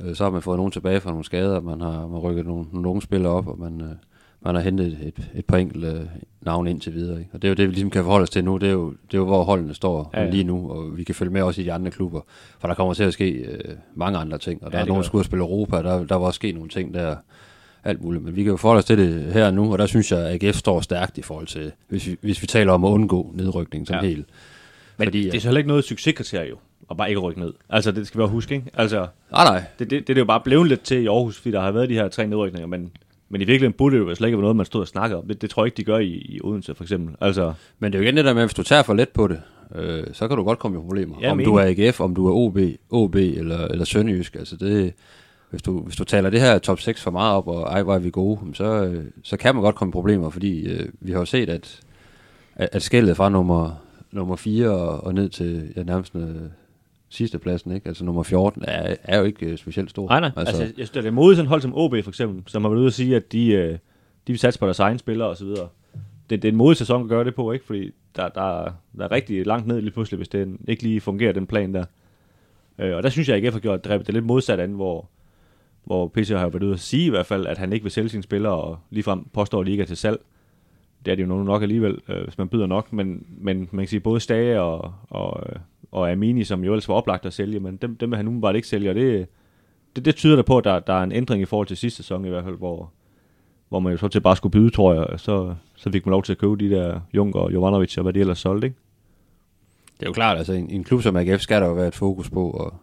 Øh, 0.00 0.14
Så 0.16 0.24
har 0.24 0.30
man 0.30 0.42
fået 0.42 0.56
nogen 0.58 0.72
tilbage 0.72 1.00
fra 1.00 1.10
nogle 1.10 1.24
skader, 1.24 1.60
man 1.60 1.80
har 1.80 2.06
man 2.06 2.18
rykket 2.20 2.46
nogle, 2.46 2.66
nogle 2.72 2.88
unge 2.88 3.02
spillere 3.02 3.32
op, 3.32 3.46
og 3.48 3.58
man, 3.58 3.80
øh, 3.80 3.88
man 4.40 4.54
har 4.54 4.62
hentet 4.62 4.86
et, 4.86 4.98
et, 5.02 5.30
et 5.34 5.44
par 5.44 5.56
enkelte 5.56 5.88
øh, 5.88 6.06
navne 6.40 6.70
ind 6.70 6.80
til 6.80 6.94
videre. 6.94 7.18
Ikke? 7.18 7.30
Og 7.34 7.42
det 7.42 7.48
er 7.48 7.50
jo 7.50 7.54
det, 7.54 7.68
vi 7.68 7.72
ligesom 7.72 7.90
kan 7.90 8.04
forholde 8.04 8.22
os 8.22 8.30
til 8.30 8.44
nu. 8.44 8.56
Det 8.56 8.68
er 8.68 8.72
jo, 8.72 8.90
det 8.90 9.14
er 9.14 9.18
jo 9.18 9.24
hvor 9.24 9.44
holdene 9.44 9.74
står 9.74 10.10
Ja, 10.14 10.22
ja, 10.24 10.30
lige 10.30 10.44
nu, 10.44 10.70
og 10.70 10.96
vi 10.96 11.04
kan 11.04 11.14
følge 11.14 11.32
med 11.32 11.42
også 11.42 11.60
i 11.60 11.64
de 11.64 11.72
andre 11.72 11.90
klubber. 11.90 12.20
For 12.58 12.68
der 12.68 12.74
kommer 12.74 12.94
til 12.94 13.04
at 13.04 13.12
ske 13.12 13.30
øh, 13.30 13.74
mange 13.94 14.18
andre 14.18 14.38
ting, 14.38 14.64
og 14.64 14.72
der 14.72 14.78
Ja, 14.78 14.82
er 14.84 14.86
nogen, 14.88 15.02
der 15.02 15.06
skulle 15.06 15.24
spille 15.24 15.42
Europa, 15.44 15.76
der, 15.76 15.82
der 15.82 16.18
vil 16.18 16.26
også 16.26 16.36
ske 16.36 16.52
nogle 16.52 16.68
ting 16.68 16.94
der, 16.94 17.16
alt 17.84 18.02
muligt. 18.02 18.24
Men 18.24 18.36
vi 18.36 18.42
kan 18.42 18.50
jo 18.50 18.56
forholde 18.56 18.78
os 18.78 18.84
til 18.84 18.98
det 18.98 19.32
her 19.32 19.50
nu, 19.50 19.72
og 19.72 19.78
der 19.78 19.86
synes 19.86 20.12
jeg, 20.12 20.20
at 20.28 20.44
AGF 20.44 20.56
står 20.56 20.80
stærkt 20.80 21.18
i 21.18 21.22
forhold 21.22 21.46
til, 21.46 21.72
hvis 21.88 22.06
vi, 22.06 22.16
hvis 22.20 22.42
vi 22.42 22.46
taler 22.46 22.72
om 22.72 22.84
at 22.84 22.88
undgå 22.88 23.30
nedrykning 23.34 23.86
som 23.86 23.94
Ja. 23.96 24.00
helt. 24.08 24.26
Men 24.98 25.06
Fordi, 25.06 25.24
det 25.24 25.34
er 25.34 25.40
så 25.40 25.48
heller 25.48 25.58
ikke 25.58 25.68
noget 25.68 25.84
succeskriterie 25.84 26.48
jo, 26.48 26.56
at 26.90 26.96
bare 26.96 27.08
ikke 27.08 27.20
rykke 27.20 27.40
ned. 27.40 27.52
Altså, 27.70 27.92
det 27.92 28.06
skal 28.06 28.18
vi 28.18 28.22
også 28.22 28.32
huske, 28.32 28.54
ikke? 28.54 28.66
Altså, 28.74 29.06
Nej, 29.32 29.44
nej. 29.44 29.62
det, 29.78 29.90
det, 29.90 30.08
det 30.08 30.14
er 30.16 30.20
jo 30.20 30.24
bare 30.24 30.40
blevet 30.44 30.68
lidt 30.68 30.80
til 30.82 31.02
i 31.02 31.06
Aarhus, 31.06 31.36
fordi 31.38 31.50
der 31.52 31.60
har 31.60 31.70
været 31.70 31.88
de 31.88 31.94
her 31.94 32.08
tre 32.08 32.26
nedrykninger, 32.26 32.66
men, 32.66 32.90
men 33.28 33.40
i 33.40 33.44
virkeligheden 33.44 33.72
burde 33.72 33.96
det 33.96 34.02
jo 34.02 34.14
slet 34.14 34.28
ikke 34.28 34.36
være 34.38 34.42
noget, 34.42 34.56
man 34.56 34.66
stod 34.66 34.80
og 34.80 34.88
snakkede 34.88 35.18
om. 35.18 35.28
Det, 35.28 35.42
det 35.42 35.50
tror 35.50 35.62
jeg 35.62 35.66
ikke, 35.66 35.76
de 35.76 35.84
gør 35.84 35.98
i, 35.98 36.06
i 36.08 36.40
Odense, 36.44 36.74
for 36.74 36.84
eksempel. 36.84 37.14
Altså, 37.20 37.52
Men 37.78 37.92
det 37.92 37.98
er 37.98 38.02
jo 38.02 38.04
igen 38.04 38.16
det 38.16 38.24
der 38.24 38.32
med, 38.34 38.42
at 38.42 38.48
hvis 38.48 38.54
du 38.54 38.62
tager 38.62 38.82
for 38.82 38.94
let 38.94 39.08
på 39.08 39.28
det, 39.28 39.40
øh, 39.74 40.04
så 40.12 40.28
kan 40.28 40.36
du 40.36 40.42
godt 40.44 40.58
komme 40.58 40.76
i 40.78 40.80
problemer. 40.80 41.16
Ja, 41.22 41.30
om 41.30 41.36
men 41.36 41.46
du 41.46 41.54
er 41.54 41.74
AGF, 41.78 42.00
om 42.00 42.14
du 42.14 42.26
er 42.28 42.32
OB, 42.32 42.58
OB 42.90 43.14
eller, 43.14 43.64
eller 43.68 43.84
Sønderjysk, 43.84 44.34
altså 44.34 44.56
det, 44.56 44.92
hvis 45.50 45.62
du, 45.62 45.80
hvis 45.80 45.96
du 45.96 46.04
taler 46.04 46.30
det 46.30 46.40
her 46.40 46.58
top 46.58 46.80
6 46.80 47.02
for 47.02 47.10
meget 47.10 47.36
op, 47.36 47.48
og 47.48 47.62
ej, 47.62 47.82
hvor 47.82 47.94
er 47.94 47.98
vi 47.98 48.10
gode, 48.10 48.40
så, 48.54 48.96
så 49.22 49.36
kan 49.36 49.54
man 49.54 49.64
godt 49.64 49.74
komme 49.74 49.90
i 49.90 49.92
problemer, 49.92 50.30
fordi 50.30 50.68
øh, 50.68 50.88
vi 51.00 51.12
har 51.12 51.18
jo 51.18 51.24
set, 51.24 51.48
at, 51.48 51.80
at, 52.54 52.68
at 52.72 52.82
skældet 52.82 53.16
fra 53.16 53.28
nummer, 53.28 53.82
nummer 54.12 54.36
4 54.36 54.70
og, 54.70 55.04
og 55.04 55.14
ned 55.14 55.28
til 55.28 55.72
ja, 55.76 55.82
nærmest 55.82 56.16
øh, 56.16 56.36
sidste 57.08 57.38
pladsen, 57.38 57.72
ikke? 57.72 57.88
altså 57.88 58.04
nummer 58.04 58.22
14, 58.22 58.64
er, 58.66 58.96
er 59.02 59.18
jo 59.18 59.24
ikke 59.24 59.46
øh, 59.46 59.58
specielt 59.58 59.90
stor. 59.90 60.08
nej, 60.08 60.20
nej. 60.20 60.30
Altså, 60.36 60.62
altså, 60.62 60.62
jeg 60.62 60.86
synes, 60.86 60.90
det 60.90 61.06
er 61.06 61.10
modigt 61.10 61.36
sådan 61.36 61.48
hold 61.48 61.60
som 61.60 61.74
OB, 61.74 61.90
for 61.90 62.08
eksempel, 62.08 62.42
som 62.46 62.62
har 62.62 62.68
været 62.68 62.80
ude 62.80 62.86
at 62.86 62.94
sige, 62.94 63.16
at 63.16 63.32
de, 63.32 63.52
øh, 63.52 63.72
de 63.72 63.78
vil 64.26 64.38
satse 64.38 64.58
på 64.60 64.66
deres 64.66 64.78
egne 64.78 64.98
spillere 64.98 65.28
og 65.28 65.36
så 65.36 65.44
videre. 65.44 65.68
Det, 66.30 66.42
det 66.42 66.48
er 66.48 66.52
en 66.52 66.58
modig 66.58 66.76
sæson 66.76 67.02
at 67.02 67.08
gøre 67.08 67.24
det 67.24 67.34
på, 67.34 67.52
ikke? 67.52 67.64
Fordi 67.64 67.90
der, 68.16 68.28
der, 68.28 68.72
der 68.98 69.04
er 69.04 69.10
rigtig 69.10 69.46
langt 69.46 69.66
ned 69.66 69.80
lige 69.80 69.90
pludselig, 69.90 70.16
hvis 70.16 70.28
det 70.28 70.56
ikke 70.68 70.82
lige 70.82 71.00
fungerer, 71.00 71.32
den 71.32 71.46
plan 71.46 71.74
der. 71.74 71.84
Øh, 72.78 72.96
og 72.96 73.02
der 73.02 73.08
synes 73.08 73.28
jeg, 73.28 73.36
at 73.36 73.44
AGF 73.44 73.54
har 73.54 73.60
gjort 73.60 73.84
det 73.84 74.14
lidt 74.14 74.24
modsat 74.24 74.60
an, 74.60 74.72
hvor, 74.72 75.08
hvor 75.84 76.08
PC 76.08 76.28
har 76.28 76.48
været 76.48 76.62
ude 76.62 76.72
at 76.72 76.80
sige 76.80 77.06
i 77.06 77.10
hvert 77.10 77.26
fald, 77.26 77.46
at 77.46 77.58
han 77.58 77.72
ikke 77.72 77.84
vil 77.84 77.92
sælge 77.92 78.08
sine 78.08 78.22
spillere, 78.22 78.52
og 78.52 78.78
ligefrem 78.90 79.24
påstår, 79.32 79.60
at 79.60 79.66
de 79.66 79.70
ikke 79.70 79.82
er 79.82 79.86
til 79.86 79.96
salg. 79.96 80.20
Det 81.04 81.10
er 81.10 81.14
det 81.14 81.22
jo 81.22 81.42
nok 81.42 81.62
alligevel, 81.62 81.98
øh, 82.08 82.24
hvis 82.24 82.38
man 82.38 82.48
byder 82.48 82.66
nok, 82.66 82.92
men, 82.92 83.26
men 83.28 83.58
man 83.58 83.84
kan 83.84 83.88
sige, 83.88 84.00
både 84.00 84.20
Stage 84.20 84.60
og, 84.60 84.94
og, 85.10 85.42
øh, 85.46 85.56
og 85.90 86.12
Amini, 86.12 86.44
som 86.44 86.64
jo 86.64 86.72
ellers 86.72 86.88
var 86.88 86.94
oplagt 86.94 87.26
at 87.26 87.32
sælge, 87.32 87.60
men 87.60 87.76
dem, 87.76 87.96
dem 87.96 88.10
vil 88.10 88.16
han 88.16 88.26
umiddelbart 88.26 88.56
ikke 88.56 88.68
sælge, 88.68 88.90
og 88.90 88.94
det, 88.94 89.26
det, 89.96 90.04
det 90.04 90.16
tyder 90.16 90.36
da 90.36 90.42
på, 90.42 90.58
at 90.58 90.64
der, 90.64 90.80
der 90.80 90.92
er 90.92 91.02
en 91.02 91.12
ændring 91.12 91.42
i 91.42 91.44
forhold 91.44 91.66
til 91.66 91.76
sidste 91.76 91.96
sæson 91.96 92.24
i 92.24 92.28
hvert 92.28 92.44
fald, 92.44 92.56
hvor, 92.56 92.92
hvor 93.68 93.80
man 93.80 93.92
jo 93.92 93.96
så 93.96 94.08
til 94.08 94.20
bare 94.20 94.36
skulle 94.36 94.52
byde, 94.52 94.70
tror 94.70 94.94
jeg, 94.94 95.04
og 95.04 95.20
så, 95.20 95.54
så 95.76 95.90
fik 95.90 96.06
man 96.06 96.10
lov 96.10 96.22
til 96.22 96.32
at 96.32 96.38
købe 96.38 96.56
de 96.56 96.70
der 96.70 97.00
Junker 97.14 97.40
og 97.40 97.52
Jovanovic 97.52 97.98
og 97.98 98.02
hvad 98.02 98.12
de 98.12 98.20
ellers 98.20 98.38
solgte, 98.38 98.66
ikke? 98.66 98.78
Det 100.00 100.06
er 100.06 100.10
jo 100.10 100.12
klart, 100.12 100.38
altså 100.38 100.52
en, 100.52 100.70
en 100.70 100.84
klub 100.84 101.02
som 101.02 101.16
AGF 101.16 101.40
skal 101.40 101.62
der 101.62 101.68
jo 101.68 101.74
være 101.74 101.88
et 101.88 101.94
fokus 101.94 102.30
på 102.30 102.50
og 102.50 102.74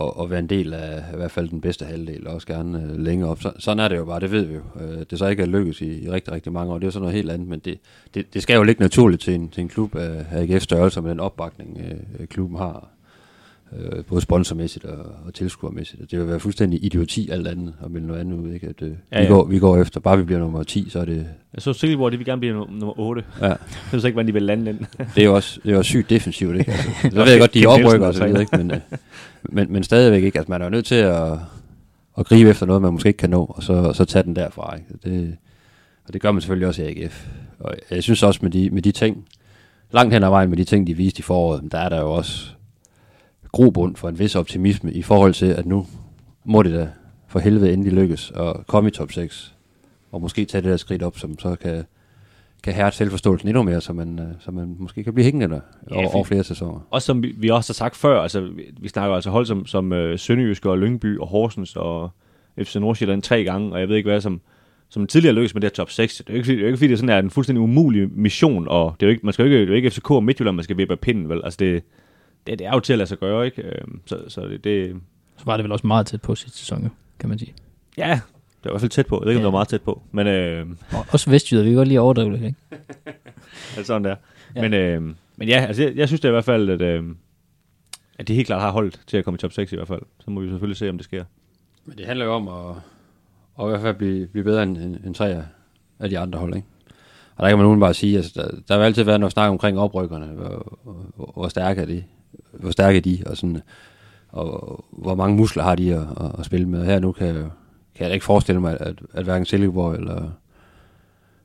og, 0.00 0.16
og 0.16 0.30
være 0.30 0.38
en 0.38 0.46
del 0.46 0.74
af 0.74 1.02
i 1.12 1.16
hvert 1.16 1.30
fald 1.30 1.48
den 1.48 1.60
bedste 1.60 1.84
halvdel, 1.84 2.26
og 2.26 2.34
også 2.34 2.46
gerne 2.46 2.82
øh, 2.82 2.98
længere 2.98 3.30
op. 3.30 3.42
Så, 3.42 3.52
sådan 3.58 3.84
er 3.84 3.88
det 3.88 3.96
jo 3.96 4.04
bare, 4.04 4.20
det 4.20 4.32
ved 4.32 4.44
vi 4.44 4.54
jo. 4.54 4.62
Øh, 4.80 5.04
det 5.10 5.18
så 5.18 5.26
ikke 5.26 5.42
er 5.42 5.46
lykkes 5.46 5.80
i, 5.80 6.04
i 6.04 6.10
rigtig, 6.10 6.32
rigtig 6.32 6.52
mange 6.52 6.72
år, 6.72 6.78
det 6.78 6.84
er 6.84 6.86
jo 6.86 6.90
sådan 6.90 7.02
noget 7.02 7.16
helt 7.16 7.30
andet, 7.30 7.48
men 7.48 7.58
det, 7.58 7.78
det, 8.14 8.34
det 8.34 8.42
skal 8.42 8.56
jo 8.56 8.62
ligge 8.62 8.82
naturligt 8.82 9.22
til 9.22 9.34
en, 9.34 9.48
til 9.48 9.60
en 9.60 9.68
klub 9.68 9.94
øh, 9.94 10.02
af, 10.02 10.24
af 10.30 10.42
AGF 10.42 10.62
størrelse 10.62 11.00
med 11.00 11.10
den 11.10 11.20
opbakning, 11.20 11.80
øh, 12.20 12.26
klubben 12.26 12.58
har, 12.58 12.88
øh, 13.78 14.04
både 14.04 14.20
sponsormæssigt 14.20 14.84
og, 14.84 14.98
og 15.26 15.34
tilskuermæssigt. 15.34 16.02
Og 16.02 16.10
Det 16.10 16.18
vil 16.18 16.28
være 16.28 16.40
fuldstændig 16.40 16.84
idioti 16.84 17.30
alt 17.30 17.46
andet, 17.48 17.74
og 17.80 17.90
melde 17.90 18.06
noget 18.06 18.20
andet 18.20 18.38
ud, 18.38 18.52
ikke? 18.52 18.66
At, 18.66 18.82
øh, 18.82 18.92
Ja, 19.12 19.18
vi, 19.18 19.24
ja. 19.24 19.28
går, 19.28 19.44
vi 19.44 19.58
går 19.58 19.76
efter, 19.76 20.00
bare 20.00 20.18
vi 20.18 20.24
bliver 20.24 20.38
nummer 20.38 20.62
10, 20.62 20.90
så 20.90 20.98
er 21.00 21.04
det, 21.04 21.26
Jeg 21.54 21.62
så 21.62 21.72
Silkeborg, 21.72 22.12
de 22.12 22.16
vil 22.16 22.26
gerne 22.26 22.40
blive 22.40 22.54
nummer, 22.54 22.78
nummer 22.78 23.00
8. 23.00 23.22
ja, 23.40 23.46
Jeg 23.92 24.00
så 24.00 24.06
ikke, 24.06 24.14
hvordan 24.14 24.26
de 24.28 24.32
vil 24.32 24.42
lande 24.42 24.66
den. 24.66 24.86
det 25.14 25.20
er 25.20 25.24
jo 25.24 25.34
også, 25.34 25.60
det 25.62 25.68
er 25.68 25.72
jo 25.72 25.78
også 25.78 25.88
sygt 25.88 26.10
defensivt, 26.10 26.56
ikke? 26.58 26.70
Altså, 26.72 26.90
så 27.12 27.24
ved 27.24 27.30
jeg 27.30 27.40
godt, 27.40 27.54
de 27.54 27.62
er 27.62 27.68
oprykker 27.68 28.06
og 28.06 28.14
så 28.14 28.26
videre, 28.26 28.40
ikke? 28.40 28.56
Men, 28.56 28.70
øh, 28.70 28.80
men, 29.42 29.72
men 29.72 29.82
stadigvæk 29.82 30.22
ikke. 30.24 30.38
Altså, 30.38 30.50
man 30.50 30.60
er 30.60 30.66
jo 30.66 30.70
nødt 30.70 30.86
til 30.86 30.94
at, 30.94 31.32
at 32.18 32.26
gribe 32.26 32.50
efter 32.50 32.66
noget, 32.66 32.82
man 32.82 32.92
måske 32.92 33.06
ikke 33.06 33.16
kan 33.16 33.30
nå, 33.30 33.44
og 33.44 33.62
så, 33.62 33.72
og 33.72 33.96
så 33.96 34.04
tage 34.04 34.22
den 34.22 34.36
derfra, 34.36 34.76
ikke? 34.76 34.86
Det, 35.04 35.36
og 36.06 36.12
det 36.12 36.22
gør 36.22 36.32
man 36.32 36.40
selvfølgelig 36.40 36.68
også 36.68 36.82
i 36.82 36.86
AGF. 37.02 37.26
Og 37.60 37.74
jeg 37.90 38.02
synes 38.02 38.22
også 38.22 38.40
med 38.42 38.50
de, 38.50 38.70
med 38.70 38.82
de 38.82 38.92
ting, 38.92 39.24
langt 39.92 40.14
hen 40.14 40.22
ad 40.22 40.28
vejen 40.28 40.48
med 40.50 40.56
de 40.58 40.64
ting, 40.64 40.86
de 40.86 40.94
viste 40.96 41.18
i 41.20 41.22
foråret, 41.22 41.72
der 41.72 41.78
er 41.78 41.88
der 41.88 42.00
jo 42.00 42.12
også 42.12 42.50
grobund 43.52 43.96
for 43.96 44.08
en 44.08 44.18
vis 44.18 44.36
optimisme 44.36 44.92
i 44.92 45.02
forhold 45.02 45.34
til, 45.34 45.46
at 45.46 45.66
nu 45.66 45.86
må 46.44 46.62
det 46.62 46.72
da 46.72 46.88
for 47.28 47.38
helvede 47.38 47.72
endelig 47.72 47.92
lykkes 47.92 48.32
at 48.36 48.66
komme 48.66 48.88
i 48.88 48.90
top 48.90 49.12
6, 49.12 49.54
og 50.12 50.20
måske 50.20 50.44
tage 50.44 50.62
det 50.62 50.70
der 50.70 50.76
skridt 50.76 51.02
op, 51.02 51.18
som 51.18 51.38
så 51.38 51.56
kan, 51.62 51.84
kan 52.62 52.72
hærde 52.72 52.96
selvforståelsen 52.96 53.48
endnu 53.48 53.62
mere, 53.62 53.80
så 53.80 53.92
man, 53.92 54.18
øh, 54.18 54.26
så 54.40 54.50
man 54.50 54.76
måske 54.78 55.04
kan 55.04 55.14
blive 55.14 55.24
hængende 55.24 55.54
der 55.54 55.60
Ja, 55.90 55.96
over, 55.96 56.14
over 56.14 56.24
flere 56.24 56.44
sæsoner. 56.44 56.80
Også 56.90 57.06
som 57.06 57.22
vi, 57.22 57.34
vi 57.38 57.48
også 57.48 57.72
har 57.72 57.74
sagt 57.74 57.96
før, 57.96 58.22
altså 58.22 58.40
vi, 58.40 58.62
vi 58.80 58.88
snakker 58.88 59.14
altså 59.14 59.30
hold 59.30 59.46
som, 59.46 59.66
som 59.66 59.92
øh, 59.92 60.18
Sønderjyske 60.18 60.70
og 60.70 60.78
Lyngby 60.78 61.18
og 61.18 61.26
Horsens 61.26 61.76
og 61.76 62.10
FC 62.58 62.76
Nordsjælland 62.76 63.22
tre 63.22 63.44
gange, 63.44 63.72
og 63.72 63.80
jeg 63.80 63.88
ved 63.88 63.96
ikke 63.96 64.10
hvad, 64.10 64.20
som, 64.20 64.40
som 64.88 65.06
tidligere 65.06 65.34
lykkedes 65.34 65.54
med 65.54 65.60
det 65.60 65.70
her 65.70 65.74
top 65.74 65.90
6. 65.90 66.16
Det 66.16 66.28
er 66.28 66.32
jo 66.32 66.38
ikke, 66.38 66.52
det 66.52 66.56
er 66.56 66.60
jo 66.60 66.66
ikke 66.66 66.78
fordi, 66.78 66.88
det 66.88 66.98
sådan 66.98 67.16
er 67.16 67.18
en 67.18 67.30
fuldstændig 67.30 67.62
umulig 67.62 68.08
mission, 68.12 68.68
og 68.68 68.94
det 69.00 69.06
er 69.06 69.10
jo 69.10 69.10
ikke, 69.10 69.26
man 69.26 69.32
skal 69.32 69.42
jo 69.42 69.46
ikke, 69.46 69.60
det 69.60 69.64
er 69.64 69.68
jo 69.68 69.74
ikke 69.74 69.90
FCK 69.90 70.10
og 70.10 70.24
Midtjylland, 70.24 70.56
man 70.56 70.64
skal 70.64 70.76
vippe 70.76 70.94
af 70.94 71.00
pinden, 71.00 71.28
vel? 71.28 71.40
Altså 71.44 71.56
det, 71.60 71.82
det, 72.46 72.58
det 72.58 72.66
er 72.66 72.72
jo 72.72 72.80
til 72.80 72.92
at 72.92 72.98
lade 72.98 73.08
sig 73.08 73.18
gøre, 73.18 73.44
ikke? 73.46 73.62
Øhm, 73.62 74.00
Så, 74.06 74.24
så 74.28 74.40
det, 74.48 74.64
det, 74.64 74.96
Så 75.38 75.44
var 75.44 75.56
det 75.56 75.64
vel 75.64 75.72
også 75.72 75.86
meget 75.86 76.06
tæt 76.06 76.22
på 76.22 76.34
sidste 76.34 76.58
sæson, 76.58 76.90
kan 77.18 77.28
man 77.28 77.38
sige. 77.38 77.54
ja, 77.96 78.20
det 78.62 78.64
var 78.64 78.70
i 78.70 78.72
hvert 78.72 78.80
fald 78.80 78.90
tæt 78.90 79.06
på. 79.06 79.16
Jeg 79.20 79.26
ved 79.26 79.32
ikke, 79.32 79.38
om 79.38 79.40
Ja. 79.40 79.46
det 79.46 79.52
var 79.52 79.58
meget 79.58 79.68
tæt 79.68 79.82
på, 79.82 80.02
men 80.12 80.26
øh, 80.26 80.66
Og 80.92 81.06
også 81.12 81.30
Vestjyder, 81.30 81.62
vi 81.62 81.68
kan 81.68 81.76
godt 81.76 81.88
lige 81.88 82.00
overdrive 82.00 82.30
lidt, 82.32 82.42
ikke? 82.44 82.56
altså 83.76 83.84
sådan 83.84 84.04
der. 84.04 84.16
Ja. 84.56 84.60
Men, 84.62 84.74
øh, 84.74 85.02
men 85.36 85.48
ja, 85.48 85.64
altså 85.68 85.82
jeg, 85.82 85.96
jeg 85.96 86.08
synes 86.08 86.20
det 86.20 86.28
i 86.28 86.32
hvert 86.32 86.44
fald, 86.44 86.70
at, 86.70 86.82
øh, 86.82 87.04
at 88.18 88.28
de 88.28 88.34
helt 88.34 88.46
klart 88.46 88.60
har 88.60 88.70
holdt 88.70 89.00
til 89.06 89.16
at 89.16 89.24
komme 89.24 89.36
i 89.36 89.38
top 89.38 89.52
6 89.52 89.72
i 89.72 89.76
hvert 89.76 89.88
fald. 89.88 90.02
Så 90.20 90.30
må 90.30 90.40
vi 90.40 90.48
selvfølgelig 90.48 90.76
se, 90.76 90.88
om 90.90 90.96
det 90.98 91.04
sker. 91.04 91.24
Men 91.84 91.98
det 91.98 92.06
handler 92.06 92.24
jo 92.24 92.32
om 92.32 92.48
at, 92.48 92.76
at 93.60 93.64
i 93.66 93.68
hvert 93.68 93.80
fald 93.80 93.94
blive, 93.96 94.26
blive 94.26 94.44
bedre 94.44 94.62
end, 94.62 94.78
end, 94.78 94.96
end 95.04 95.14
tre 95.14 95.44
af, 96.00 96.08
de 96.10 96.18
andre 96.18 96.38
hold, 96.38 96.54
ikke? 96.56 96.66
Og 97.36 97.42
der 97.42 97.48
kan 97.48 97.58
man 97.58 97.66
uden 97.66 97.80
bare 97.80 97.94
sige, 97.94 98.16
altså, 98.16 98.32
der, 98.42 98.48
der 98.68 98.76
vil 98.78 98.84
altid 98.84 99.02
være 99.04 99.18
noget 99.18 99.32
snak 99.32 99.50
omkring 99.50 99.78
oprykkerne, 99.78 100.26
hvor, 100.26 100.78
hvor, 101.16 101.30
hvor 101.34 101.48
stærke 101.48 101.80
er 101.80 101.86
de, 101.86 102.04
hvor 102.52 102.70
stærke 102.70 102.96
er 102.96 103.02
de, 103.02 103.22
og 103.26 103.36
sådan, 103.36 103.60
og 104.28 104.84
hvor 104.90 105.14
mange 105.14 105.36
muskler 105.36 105.62
har 105.62 105.74
de 105.74 105.94
at, 105.94 106.00
at, 106.00 106.30
at 106.38 106.44
spille 106.44 106.68
med. 106.68 106.84
Her 106.84 106.98
nu 106.98 107.12
kan 107.12 107.50
kan 108.00 108.04
jeg 108.04 108.10
da 108.10 108.14
ikke 108.14 108.26
forestille 108.26 108.60
mig, 108.60 108.76
at, 108.80 109.00
at 109.12 109.24
hverken 109.24 109.46
Silkeborg 109.46 109.94
eller, 109.94 110.30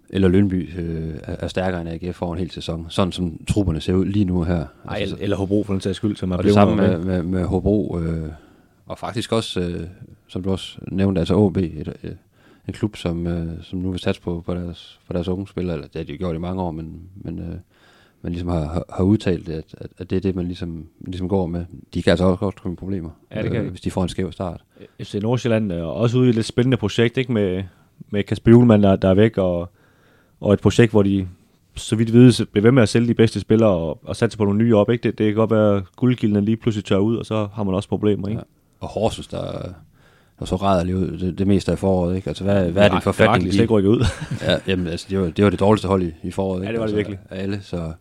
eller 0.10 0.28
Lønby 0.28 0.80
øh, 0.80 1.16
er, 1.24 1.36
er 1.40 1.48
stærkere 1.48 1.82
end 1.82 1.90
AGF 1.90 2.16
for 2.16 2.34
en 2.34 2.40
hel 2.40 2.52
sæson. 2.52 2.86
Sådan 2.90 3.12
som 3.12 3.40
trupperne 3.48 3.82
ser 3.82 3.94
ud 3.94 4.06
lige 4.06 4.26
nu 4.26 4.44
her. 4.44 4.66
Ej, 4.90 4.98
Altså, 5.00 5.18
eller, 5.20 5.38
Hobro 5.38 5.64
for 5.64 5.74
den 5.74 5.82
sags 5.82 5.98
skyld, 5.98 6.16
som 6.16 6.32
er 6.32 6.38
og 6.38 6.44
det 6.44 6.54
samme 6.54 6.76
med. 6.76 6.98
med, 6.98 7.24
med, 7.24 7.46
Hobro, 7.46 8.00
øh, 8.00 8.30
og 8.86 9.00
faktisk 9.00 9.32
også, 9.32 9.60
øh, 9.60 9.88
som 10.28 10.44
du 10.44 10.52
også 10.52 10.78
nævnte, 10.92 11.20
altså 11.20 11.36
OB, 11.36 11.58
et, 11.58 11.94
et, 12.04 12.18
en 12.68 12.74
klub, 12.74 12.96
som, 12.96 13.28
øh, 13.28 13.64
som 13.64 13.80
nu 13.80 13.92
vil 13.92 14.00
satse 14.00 14.22
på, 14.22 14.44
på, 14.46 14.54
deres, 14.54 15.00
på 15.08 15.14
deres 15.14 15.28
unge 15.28 15.48
spillere, 15.48 15.76
eller 15.76 15.88
det 15.88 16.00
har 16.00 16.04
de 16.04 16.12
jo 16.12 16.18
gjort 16.18 16.36
i 16.36 16.40
mange 16.40 16.62
år, 16.62 16.72
men, 16.72 17.02
men 17.16 17.40
øh, 17.40 17.56
man 18.26 18.32
ligesom 18.32 18.50
har, 18.50 18.86
har, 18.90 19.04
udtalt, 19.04 19.50
at, 19.50 19.76
at, 19.78 19.88
at 19.98 20.10
det 20.10 20.16
er 20.16 20.20
det, 20.20 20.36
man 20.36 20.46
ligesom, 20.46 20.88
ligesom 21.00 21.30
går 21.30 21.48
med. 21.48 21.66
De 21.94 22.04
kan 22.04 22.12
altså 22.12 22.26
også 22.26 22.40
godt 22.40 22.62
komme 22.62 22.78
problemer, 22.78 23.10
Ja, 23.36 23.42
det 23.42 23.52
kan 23.52 23.64
de. 23.66 23.70
hvis 23.70 23.82
de 23.82 23.92
får 23.92 24.04
en 24.04 24.10
skæv 24.10 24.32
start. 24.32 24.64
FC 25.02 25.20
Nordsjælland 25.22 25.72
er 25.72 25.84
også 25.84 26.18
ude 26.18 26.26
i 26.26 26.30
et 26.30 26.36
lidt 26.36 26.46
spændende 26.46 26.78
projekt, 26.78 27.18
ikke? 27.18 27.32
Med, 27.32 27.64
med 28.10 28.24
Kasper 28.24 28.52
Julemand, 28.52 28.84
der, 28.84 28.96
der 28.96 29.10
er 29.10 29.14
væk, 29.14 29.38
og, 29.38 29.70
og 30.42 30.54
et 30.54 30.60
projekt, 30.60 30.92
hvor 30.92 31.04
de 31.04 31.28
så 31.76 31.96
vidt 31.96 32.14
vides, 32.14 32.42
bliver 32.52 32.62
ved 32.62 32.72
med 32.72 32.84
at 32.84 32.90
sælge 32.90 33.08
de 33.08 33.14
bedste 33.14 33.40
spillere 33.40 33.70
og, 33.70 34.00
og 34.04 34.16
satse 34.16 34.38
på 34.38 34.44
nogle 34.44 34.60
nye 34.60 34.76
op. 34.76 34.90
Ikke? 34.90 35.04
Det, 35.04 35.18
det 35.18 35.26
kan 35.26 35.36
godt 35.36 35.52
være, 35.52 35.78
at 35.78 35.84
guldkilden 35.96 36.46
lige 36.46 36.58
pludselig 36.58 36.86
tør 36.86 36.98
ud, 36.98 37.18
og 37.18 37.26
så 37.26 37.48
har 37.54 37.64
man 37.64 37.76
også 37.76 37.90
problemer. 37.90 38.28
Ikke? 38.28 38.40
Ja. 38.40 38.44
Og 38.80 38.88
Horsens, 38.88 39.28
der, 39.28 39.70
der 40.40 40.46
så 40.46 40.56
ræder 40.56 40.84
lige 40.84 40.98
ud 40.98 41.18
det, 41.18 41.38
det 41.38 41.48
meste 41.48 41.72
af 41.72 41.80
foråret, 41.80 42.16
ikke? 42.16 42.28
Altså, 42.28 42.44
hvad, 42.44 42.72
hvad 42.72 42.84
er 42.84 42.90
din 42.90 43.02
forfatning? 43.02 43.44
Mirakel 43.44 43.58
er 43.58 43.62
ikke 43.62 43.74
rykket 43.74 43.90
ud. 43.90 44.06
ja, 44.48 44.58
jamen, 44.68 44.88
altså, 44.88 45.08
det 45.10 45.20
var, 45.20 45.30
det 45.30 45.44
var 45.44 45.50
det 45.50 45.60
dårligste 45.60 45.88
hold 45.88 46.04
i, 46.04 46.14
i 46.24 46.32
foråret. 46.32 46.64
Ja, 46.64 46.68
ikke? 46.68 46.74
det 46.74 46.80
var 46.80 46.88
det 46.88 46.94
altså, 46.94 47.10
virkelig. 47.10 47.20
Af 47.30 47.44
alle, 47.44 47.60
så, 47.62 47.92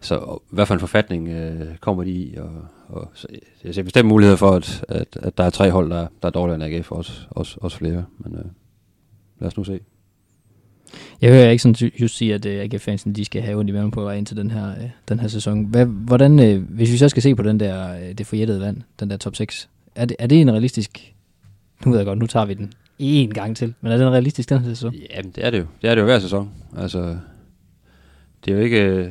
så 0.00 0.16
og 0.16 0.42
hvad 0.50 0.66
for 0.66 0.74
en 0.74 0.80
forfatning 0.80 1.28
øh, 1.28 1.76
kommer 1.80 2.04
de 2.04 2.10
i? 2.10 2.36
Og, 2.36 2.50
og, 2.88 3.10
så, 3.14 3.26
jeg 3.64 3.74
ser 3.74 3.82
bestemt 3.82 4.08
muligheder 4.08 4.36
for, 4.36 4.50
at, 4.50 4.84
at, 4.88 5.18
at 5.22 5.38
der 5.38 5.44
er 5.44 5.50
tre 5.50 5.70
hold, 5.70 5.90
der, 5.90 6.06
der 6.22 6.28
er 6.28 6.30
dårligere 6.30 6.66
end 6.66 6.74
AGF, 6.74 6.92
også, 6.92 7.12
også, 7.30 7.58
også 7.60 7.76
flere. 7.76 8.04
Men 8.18 8.34
øh, 8.34 8.44
lad 9.40 9.46
os 9.46 9.56
nu 9.56 9.64
se. 9.64 9.80
Jeg 11.20 11.30
hører 11.30 11.50
ikke 11.50 11.62
sådan 11.62 11.90
just 12.00 12.16
sige, 12.16 12.34
at 12.34 12.46
uh, 12.46 12.52
AGF-fansen 12.52 13.12
de 13.12 13.24
skal 13.24 13.42
have 13.42 13.58
ondt 13.58 13.70
i 13.70 13.72
maven 13.72 13.90
på 13.90 14.02
vej 14.02 14.14
ind 14.14 14.26
til 14.26 14.36
den 14.36 14.50
her, 14.50 14.70
uh, 14.70 14.90
den 15.08 15.20
her 15.20 15.28
sæson. 15.28 15.64
Hvad, 15.64 15.86
hvordan, 15.86 16.38
uh, 16.38 16.62
hvis 16.62 16.92
vi 16.92 16.96
så 16.96 17.08
skal 17.08 17.22
se 17.22 17.34
på 17.34 17.42
den 17.42 17.60
der, 17.60 17.94
uh, 17.94 18.12
det 18.18 18.26
forjættede 18.26 18.60
land, 18.60 18.82
den 19.00 19.10
der 19.10 19.16
top 19.16 19.36
6, 19.36 19.68
er 19.94 20.04
det, 20.04 20.16
er 20.18 20.26
det 20.26 20.40
en 20.40 20.52
realistisk... 20.52 21.15
Nu 21.84 21.90
ved 21.90 21.98
jeg 21.98 22.06
godt, 22.06 22.18
nu 22.18 22.26
tager 22.26 22.46
vi 22.46 22.54
den 22.54 22.72
en 22.98 23.34
gang 23.34 23.56
til, 23.56 23.74
men 23.80 23.92
er 23.92 23.96
den 23.96 24.08
realistisk 24.08 24.48
den 24.48 24.58
her 24.58 24.68
sæson? 24.68 24.94
Jamen, 24.94 25.30
det 25.30 25.44
er 25.46 25.50
det 25.50 25.58
jo. 25.58 25.66
Det 25.82 25.90
er 25.90 25.94
det 25.94 26.00
jo 26.00 26.06
hver 26.06 26.18
sæson. 26.18 26.50
Altså, 26.76 27.16
det 28.44 28.52
er 28.52 28.56
jo 28.56 28.62
ikke... 28.62 28.82
Øh, 28.82 29.10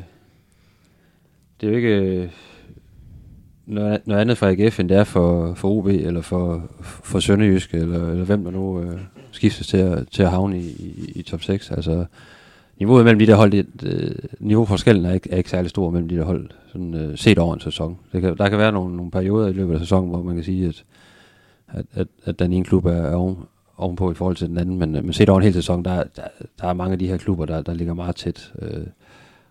det 1.62 1.68
er 1.68 1.72
jo 1.72 1.76
ikke 1.76 1.96
øh, 1.96 2.30
noget, 3.66 4.08
noget 4.08 4.22
andet 4.22 4.38
for 4.38 4.48
AGF, 4.48 4.80
end 4.80 4.90
det 4.90 4.98
er 4.98 5.04
for, 5.04 5.54
for 5.54 5.70
OB, 5.70 5.88
eller 5.88 6.22
for, 6.22 6.70
for 6.82 7.20
Sønderjysk, 7.20 7.74
eller, 7.74 8.12
eller 8.12 8.26
hvem 8.26 8.44
der 8.44 8.52
nu 8.52 8.82
øh, 8.82 9.00
skiftes 9.32 9.68
til 9.68 9.78
at, 9.78 10.08
til 10.12 10.24
at 10.24 10.30
havne 10.30 10.60
i, 10.60 10.68
i, 10.70 11.12
i 11.16 11.22
top 11.22 11.42
6. 11.42 11.72
Altså, 11.72 12.06
niveauet 12.80 13.06
mellem 13.06 13.20
de 13.20 13.28
der 13.28 13.36
hold, 13.36 13.52
det, 13.52 13.68
øh, 13.84 14.16
niveauforskellen 14.40 15.06
er 15.06 15.14
ikke, 15.14 15.32
er 15.32 15.38
ikke 15.38 15.50
særlig 15.50 15.70
stor 15.70 15.90
mellem 15.90 16.10
de 16.10 16.16
der 16.16 16.24
hold, 16.24 16.50
sådan, 16.72 16.94
øh, 16.94 17.18
set 17.18 17.40
over 17.40 17.54
en 17.54 17.60
sæson. 17.60 17.98
Det 18.12 18.22
kan, 18.22 18.38
der 18.38 18.50
kan 18.50 18.58
være 18.58 18.72
nogle, 18.72 18.96
nogle 18.96 19.12
perioder 19.12 19.48
i 19.48 19.54
løbet 19.54 19.74
af 19.74 19.80
sæsonen, 19.80 20.10
hvor 20.10 20.24
man 20.24 20.36
kan 20.36 20.44
sige, 20.44 20.68
at, 20.68 20.84
at, 21.68 21.86
at, 21.94 22.08
at 22.24 22.40
den 22.40 22.54
ene 22.54 22.66
klub 22.66 22.86
er, 22.86 23.16
oven, 23.16 23.38
ovenpå 23.78 24.12
i 24.12 24.14
forhold 24.14 24.36
til 24.36 24.50
den 24.50 24.58
anden, 24.58 24.80
men, 24.80 24.96
øh, 24.96 25.04
men 25.04 25.14
set 25.14 25.30
over 25.30 25.40
en 25.40 25.44
hel 25.44 25.54
sæson, 25.54 25.86
der, 25.86 26.04
der, 26.04 26.28
der 26.62 26.68
er 26.68 26.74
mange 26.74 26.94
af 26.94 27.00
de 27.00 27.08
her 27.08 27.18
klubber, 27.18 27.46
der, 27.46 27.62
der 27.62 27.74
ligger 27.74 27.94
meget 27.94 28.16
tæt. 28.16 28.54
Øh, 28.62 28.88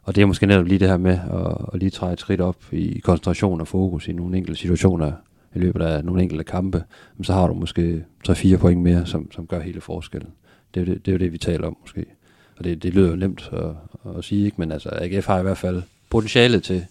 og 0.03 0.15
det 0.15 0.23
er 0.23 0.27
måske 0.27 0.47
netop 0.47 0.67
lige 0.67 0.79
det 0.79 0.89
her 0.89 0.97
med 0.97 1.13
at, 1.13 1.57
at 1.73 1.81
lige 1.81 1.91
træde 1.91 2.13
et 2.13 2.21
skridt 2.21 2.41
op 2.41 2.57
i 2.73 2.99
koncentration 2.99 3.61
og 3.61 3.69
fokus 3.69 4.09
i 4.09 4.13
nogle 4.13 4.37
enkelte 4.37 4.61
situationer 4.61 5.13
i 5.55 5.59
løbet 5.59 5.83
af 5.83 6.05
nogle 6.05 6.23
enkelte 6.23 6.45
kampe, 6.45 6.85
så 7.23 7.33
har 7.33 7.47
du 7.47 7.55
måske 7.55 8.05
3-4 8.29 8.57
point 8.57 8.83
mere, 8.83 9.07
som, 9.07 9.33
som 9.33 9.47
gør 9.47 9.61
hele 9.61 9.81
forskellen. 9.81 10.31
Det 10.75 10.81
er, 10.81 10.85
det, 10.85 11.07
det 11.07 11.13
er 11.13 11.13
jo 11.13 11.19
det, 11.19 11.33
vi 11.33 11.39
taler 11.39 11.67
om 11.67 11.77
måske. 11.81 12.05
Og 12.57 12.65
det, 12.65 12.83
det 12.83 12.95
lyder 12.95 13.11
jo 13.11 13.17
nemt 13.17 13.51
at, 13.53 13.71
at 14.17 14.25
sige, 14.25 14.45
ikke? 14.45 14.57
men 14.59 14.73
altså 14.73 14.89
AGF 14.93 15.27
har 15.27 15.39
i 15.39 15.43
hvert 15.43 15.59
fald 15.59 15.83
potentialet 16.11 16.63
til 16.63 16.87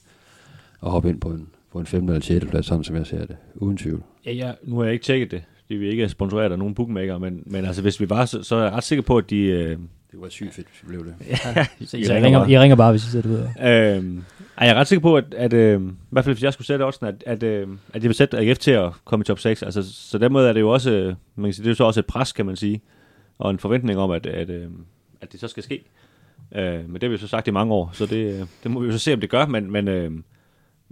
at 0.83 0.91
hoppe 0.91 1.09
ind 1.09 1.21
på 1.21 1.29
en, 1.29 1.47
på 1.71 1.79
en 1.79 1.86
5. 1.86 2.09
eller 2.09 2.21
6. 2.21 2.45
plads, 2.45 2.65
sådan 2.65 2.83
som 2.83 2.95
jeg 2.95 3.07
ser 3.07 3.25
det, 3.25 3.36
uden 3.55 3.77
tvivl. 3.77 4.03
Ja, 4.25 4.31
ja, 4.31 4.51
nu 4.63 4.77
har 4.77 4.83
jeg 4.83 4.93
ikke 4.93 5.03
tjekket 5.03 5.31
det. 5.31 5.43
De 5.69 5.77
vil 5.77 5.89
ikke 5.89 6.09
sponsoreret 6.09 6.51
af 6.51 6.59
nogen 6.59 6.73
bookmaker, 6.73 7.17
men, 7.17 7.43
men 7.45 7.65
altså, 7.65 7.81
hvis 7.81 7.99
vi 7.99 8.09
var, 8.09 8.25
så, 8.25 8.43
så 8.43 8.55
er 8.55 8.63
jeg 8.63 8.71
ret 8.71 8.83
sikker 8.83 9.03
på, 9.03 9.17
at 9.17 9.29
de, 9.29 9.38
øh, 9.38 9.77
det 10.13 10.21
var 10.21 10.29
sygt 10.29 10.53
fedt, 10.53 10.67
hvis 10.67 10.83
vi 10.83 10.88
blev 10.88 11.05
det. 11.05 11.15
ja, 11.29 11.65
så 11.86 11.97
I, 11.97 12.03
ringer, 12.09 12.47
I 12.47 12.59
ringer 12.59 12.75
bare, 12.75 12.91
hvis 12.91 13.07
I 13.07 13.12
sætter 13.12 13.29
det 13.29 13.38
ud 13.38 13.47
af. 13.55 13.95
Øhm, 13.97 14.23
er 14.57 14.65
jeg 14.65 14.75
ret 14.75 14.88
sikker 14.88 15.01
på, 15.01 15.17
at, 15.17 15.33
at 15.33 15.53
øh, 15.53 15.81
i 15.81 15.93
hvert 16.09 16.25
fald 16.25 16.36
hvis 16.36 16.43
jeg 16.43 16.53
skulle 16.53 16.67
sætte 16.67 16.83
odds, 16.83 16.99
at, 17.01 17.23
at, 17.25 17.43
øh, 17.43 17.67
at 17.93 18.03
jeg 18.03 18.09
vil 18.09 18.15
sætte 18.15 18.38
AGF 18.38 18.57
til 18.57 18.71
at 18.71 18.91
komme 19.05 19.23
i 19.23 19.25
top 19.25 19.39
6. 19.39 19.63
Altså, 19.63 19.93
så 19.93 20.17
den 20.17 20.33
måde 20.33 20.49
er 20.49 20.53
det 20.53 20.59
jo 20.59 20.69
også, 20.69 21.15
man 21.36 21.45
kan 21.45 21.53
sige, 21.53 21.63
det 21.63 21.67
er 21.67 21.71
jo 21.71 21.75
så 21.75 21.83
også 21.83 21.99
et 21.99 22.05
pres, 22.05 22.31
kan 22.31 22.45
man 22.45 22.55
sige, 22.55 22.81
og 23.38 23.51
en 23.51 23.59
forventning 23.59 23.99
om, 23.99 24.12
at, 24.12 24.25
at, 24.25 24.49
øh, 24.49 24.67
at 25.21 25.31
det 25.31 25.39
så 25.39 25.47
skal 25.47 25.63
ske. 25.63 25.83
Øh, 26.55 26.89
men 26.89 26.93
det 26.93 27.03
har 27.03 27.07
vi 27.07 27.13
jo 27.13 27.19
så 27.19 27.27
sagt 27.27 27.47
i 27.47 27.51
mange 27.51 27.73
år, 27.73 27.89
så 27.93 28.05
det, 28.05 28.47
det 28.63 28.71
må 28.71 28.79
vi 28.79 28.86
jo 28.86 28.91
så 28.91 28.99
se, 28.99 29.13
om 29.13 29.19
det 29.19 29.29
gør, 29.29 29.45
men, 29.45 29.71
men, 29.71 29.88
øh, 29.88 30.12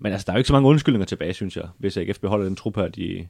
men 0.01 0.11
altså, 0.11 0.25
der 0.25 0.31
er 0.31 0.35
jo 0.35 0.37
ikke 0.37 0.47
så 0.47 0.53
mange 0.53 0.69
undskyldninger 0.69 1.05
tilbage, 1.05 1.33
synes 1.33 1.57
jeg, 1.57 1.65
hvis 1.77 1.97
AGF 1.97 2.19
beholder 2.19 2.45
den 2.45 2.55
trup 2.55 2.75
her, 2.75 2.87
de, 2.87 3.27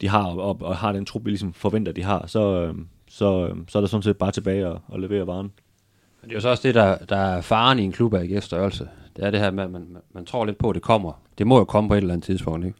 de 0.00 0.08
har, 0.08 0.24
og, 0.24 0.58
og 0.60 0.76
har 0.76 0.92
den 0.92 1.04
trup, 1.04 1.24
vi 1.24 1.30
ligesom 1.30 1.52
forventer, 1.52 1.92
de 1.92 2.02
har, 2.02 2.26
så, 2.26 2.62
øh, 2.62 2.74
så, 3.08 3.54
så 3.68 3.78
er 3.78 3.80
der 3.80 3.88
sådan 3.88 4.02
set 4.02 4.16
bare 4.16 4.32
tilbage 4.32 4.66
at, 4.66 4.76
at 4.94 5.00
levere 5.00 5.26
varen. 5.26 5.52
Men 6.22 6.30
det 6.30 6.30
er 6.30 6.36
jo 6.36 6.40
så 6.40 6.48
også 6.48 6.68
det, 6.68 6.74
der, 6.74 6.96
der 6.96 7.16
er 7.16 7.40
faren 7.40 7.78
i 7.78 7.82
en 7.82 7.92
klub 7.92 8.14
af 8.14 8.20
AGF 8.20 8.44
størrelse. 8.44 8.88
Det 9.16 9.24
er 9.24 9.30
det 9.30 9.40
her 9.40 9.50
med, 9.50 9.64
at 9.64 9.70
man, 9.70 9.96
man, 10.12 10.24
tror 10.24 10.44
lidt 10.44 10.58
på, 10.58 10.70
at 10.70 10.74
det 10.74 10.82
kommer. 10.82 11.22
Det 11.38 11.46
må 11.46 11.58
jo 11.58 11.64
komme 11.64 11.88
på 11.88 11.94
et 11.94 11.98
eller 11.98 12.14
andet 12.14 12.24
tidspunkt, 12.24 12.66
ikke? 12.66 12.78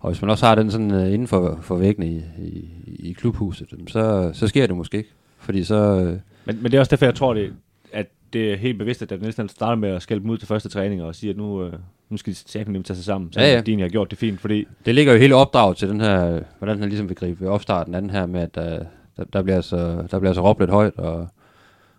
Og 0.00 0.10
hvis 0.10 0.22
man 0.22 0.30
også 0.30 0.46
har 0.46 0.54
den 0.54 0.70
sådan 0.70 0.90
uh, 0.90 1.12
inden 1.12 1.28
for, 1.28 1.58
for 1.62 1.76
væggene 1.76 2.06
i, 2.06 2.22
i, 2.38 2.70
i 2.98 3.12
klubhuset, 3.12 3.74
så, 3.88 4.30
så 4.32 4.48
sker 4.48 4.66
det 4.66 4.76
måske 4.76 4.96
ikke. 4.96 5.10
Fordi 5.38 5.64
så... 5.64 5.94
Uh... 5.94 6.06
Men, 6.44 6.62
men 6.62 6.64
det 6.64 6.74
er 6.74 6.80
også 6.80 6.90
derfor, 6.90 7.06
jeg 7.06 7.14
tror, 7.14 7.34
det, 7.34 7.52
at 7.92 8.06
det 8.32 8.52
er 8.52 8.56
helt 8.56 8.78
bevidst, 8.78 9.02
at 9.02 9.10
der 9.10 9.16
næsten 9.16 9.48
starter 9.48 9.76
med 9.76 9.88
at 9.88 10.02
skælde 10.02 10.22
dem 10.22 10.30
ud 10.30 10.38
til 10.38 10.48
første 10.48 10.68
træning 10.68 11.02
og 11.02 11.14
sige, 11.14 11.30
at 11.30 11.36
nu, 11.36 11.66
uh, 11.66 11.72
nu 12.08 12.16
skal 12.16 12.32
de 12.32 12.38
tage 12.82 12.96
sig 12.96 13.04
sammen, 13.04 13.32
så 13.32 13.40
ja, 13.40 13.54
ja. 13.54 13.60
de 13.60 13.80
har 13.80 13.88
gjort 13.88 14.10
det 14.10 14.18
fint. 14.18 14.40
Fordi... 14.40 14.66
Det 14.86 14.94
ligger 14.94 15.12
jo 15.12 15.18
hele 15.18 15.34
opdraget 15.34 15.76
til 15.76 15.88
den 15.88 16.00
her, 16.00 16.40
hvordan 16.58 16.78
han 16.78 16.88
ligesom 16.88 17.08
vil 17.08 17.16
gribe 17.16 17.48
opstarten 17.48 17.94
af 17.94 18.00
den 18.00 18.10
her 18.10 18.26
med, 18.26 18.40
at 18.40 18.56
uh, 18.56 18.86
der, 19.16 19.24
der, 19.32 19.42
bliver 19.42 19.56
altså, 19.56 19.76
der 20.10 20.18
bliver 20.18 20.28
altså 20.28 20.42
råbt 20.42 20.60
lidt 20.60 20.70
højt, 20.70 20.96
og, 20.96 21.28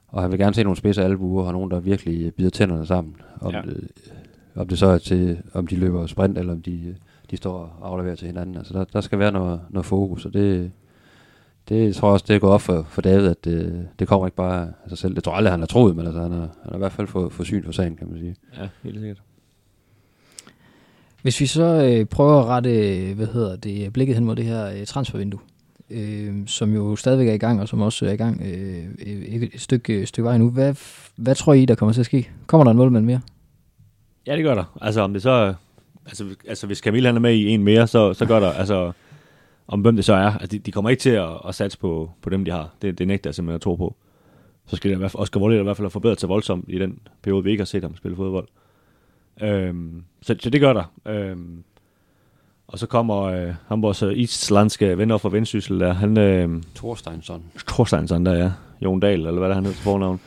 og 0.08 0.22
han 0.22 0.32
vil 0.32 0.40
gerne 0.40 0.54
se 0.54 0.64
nogle 0.64 0.78
spidse 0.78 1.04
albuer, 1.04 1.46
og 1.46 1.54
nogen, 1.54 1.72
der 1.72 1.80
virkelig 1.80 2.34
bider 2.34 2.50
tænderne 2.50 2.86
sammen. 2.86 3.16
Om, 3.42 3.54
ja. 3.54 3.62
det, 3.62 3.88
om 4.56 4.68
det 4.68 4.78
så 4.78 4.88
er 4.88 4.98
til, 4.98 5.38
om 5.54 5.68
de 5.68 5.76
løber 5.76 6.06
sprint, 6.06 6.38
eller 6.38 6.54
om 6.54 6.62
de, 6.62 6.96
de 7.32 7.38
står 7.38 7.78
og 7.82 7.92
afleverer 7.92 8.16
til 8.16 8.28
hinanden. 8.28 8.58
Altså 8.58 8.74
der, 8.74 8.84
der 8.84 9.02
skal 9.02 9.20
være 9.20 9.32
noget, 9.32 9.62
noget 9.70 9.86
fokus, 9.86 10.26
og 10.26 10.34
det, 10.34 10.72
det 11.70 11.96
tror 11.96 12.08
jeg 12.08 12.14
også, 12.14 12.26
det 12.28 12.36
er 12.36 12.40
gået 12.40 12.54
op 12.54 12.62
for, 12.62 12.86
for 12.90 13.02
David, 13.02 13.28
at 13.28 13.46
det, 13.46 13.88
det 14.00 14.08
kommer 14.08 14.28
ikke 14.28 14.36
bare 14.36 14.62
af 14.84 14.90
sig 14.90 14.98
selv. 14.98 15.16
Det 15.16 15.24
tror 15.24 15.32
jeg 15.34 15.38
aldrig, 15.38 15.54
han 15.54 15.60
har 15.60 15.68
troet, 15.68 15.96
men 15.96 16.06
altså, 16.06 16.22
han, 16.22 16.32
har, 16.32 16.40
han 16.40 16.50
har 16.70 16.76
i 16.76 16.78
hvert 16.78 16.92
fald 16.92 17.08
fået, 17.08 17.34
fået 17.34 17.48
syn 17.48 17.64
for 17.64 17.72
sagen, 17.72 17.96
kan 17.96 18.08
man 18.08 18.20
sige. 18.20 18.36
Ja, 18.58 18.68
helt 18.84 19.00
sikkert. 19.00 19.22
Hvis 21.26 21.42
vi 21.42 21.46
så 21.46 21.64
øh, 21.64 22.06
prøver 22.06 22.42
at 22.42 22.46
rette 22.46 22.70
hvad 23.16 23.28
hedder 23.28 23.56
det, 23.56 23.94
blikket 23.94 24.16
hen 24.16 24.26
mod 24.26 24.36
det 24.36 24.46
her 24.46 24.70
øh, 24.70 24.86
transfervindue, 24.86 25.40
øh, 25.90 26.34
som 26.48 26.74
jo 26.74 26.96
stadigvæk 26.96 27.28
er 27.28 27.34
i 27.34 27.38
gang, 27.38 27.62
og 27.62 27.68
som 27.68 27.82
også 27.82 28.06
er 28.06 28.12
i 28.12 28.16
gang 28.16 28.42
øh, 28.42 28.86
et, 29.00 29.44
et 29.54 29.62
stykke, 29.62 30.06
stykke 30.06 30.26
vej 30.26 30.38
nu. 30.38 30.50
Hvad, 30.50 30.76
hvad 31.16 31.36
tror 31.36 31.54
I, 31.54 31.66
der 31.66 31.76
kommer 31.76 31.94
til 31.94 32.00
at 32.00 32.06
ske? 32.06 32.30
Kommer 32.48 32.64
der 32.64 32.72
en 32.72 32.78
målmand 32.78 33.06
mere? 33.06 33.22
Ja, 34.28 34.36
det 34.36 34.44
gør 34.44 34.56
der. 34.56 34.78
Altså, 34.82 35.02
om 35.02 35.14
det 35.14 35.22
så... 35.22 35.54
Altså, 36.06 36.26
altså 36.48 36.68
hvis 36.68 36.78
Camille 36.78 37.08
han 37.08 37.16
er 37.16 37.22
med 37.22 37.34
i 37.34 37.48
en 37.48 37.64
mere, 37.64 37.88
så, 37.88 38.14
så 38.14 38.26
gør 38.26 38.40
der... 38.40 38.52
Altså, 38.62 38.92
om 39.68 39.82
hvem 39.82 39.96
det 39.96 40.06
så 40.06 40.14
er. 40.14 40.32
Altså, 40.32 40.48
de, 40.48 40.60
de 40.60 40.72
kommer 40.72 40.90
ikke 40.90 41.02
til 41.02 41.10
at, 41.10 41.30
at 41.48 41.56
satse 41.56 41.78
på, 41.78 42.12
på 42.22 42.30
dem, 42.30 42.46
de 42.46 42.52
har. 42.52 42.70
Det, 42.82 43.00
det 43.00 43.08
nægter 43.08 43.30
jeg 43.30 43.36
simpelthen 43.36 43.56
at 43.56 43.62
tro 43.62 43.76
på. 43.76 43.96
Så 44.68 44.76
skal 44.76 44.90
det 44.90 44.96
i 44.96 45.00
hvert 45.00 45.12
fald, 45.12 45.22
Oscar 45.22 45.40
Volley 45.40 45.60
i 45.60 45.64
hvert 45.64 45.78
fald 45.78 45.86
have 45.86 45.92
forbedret 45.92 46.20
sig 46.20 46.30
voldsomt 46.30 46.66
i 46.68 46.80
den 46.80 47.00
periode, 47.24 47.44
vi 47.44 47.52
ikke 47.52 47.62
har 47.62 47.66
set 47.66 47.84
ham 47.84 47.96
spille 47.96 48.18
fodbold. 48.18 48.48
Øhm, 49.42 50.04
så, 50.22 50.36
så 50.40 50.50
det 50.50 50.62
gør 50.62 50.74
der. 50.74 50.94
Øhm, 51.06 51.64
og 52.68 52.80
så 52.80 52.88
kommer 52.88 53.22
øh, 53.24 53.54
ham 53.68 53.82
vores 53.82 54.04
øh, 54.04 54.18
islandske 54.18 54.98
venner 54.98 55.18
fra 55.18 55.30
Vendsyssel, 55.30 55.80
der, 55.80 55.94
han... 55.94 56.18
Øh, 56.18 56.64
Thorsteinsson. 56.76 57.44
Thorsteinsson, 57.68 58.26
der 58.26 58.34
ja. 58.34 58.52
Jon 58.82 59.00
Dahl, 59.00 59.28
eller 59.28 59.40
hvad 59.40 59.50
der 59.50 59.56
han 59.56 59.64
hedder 59.64 59.76
til 59.76 59.84
fornavn. 59.84 60.20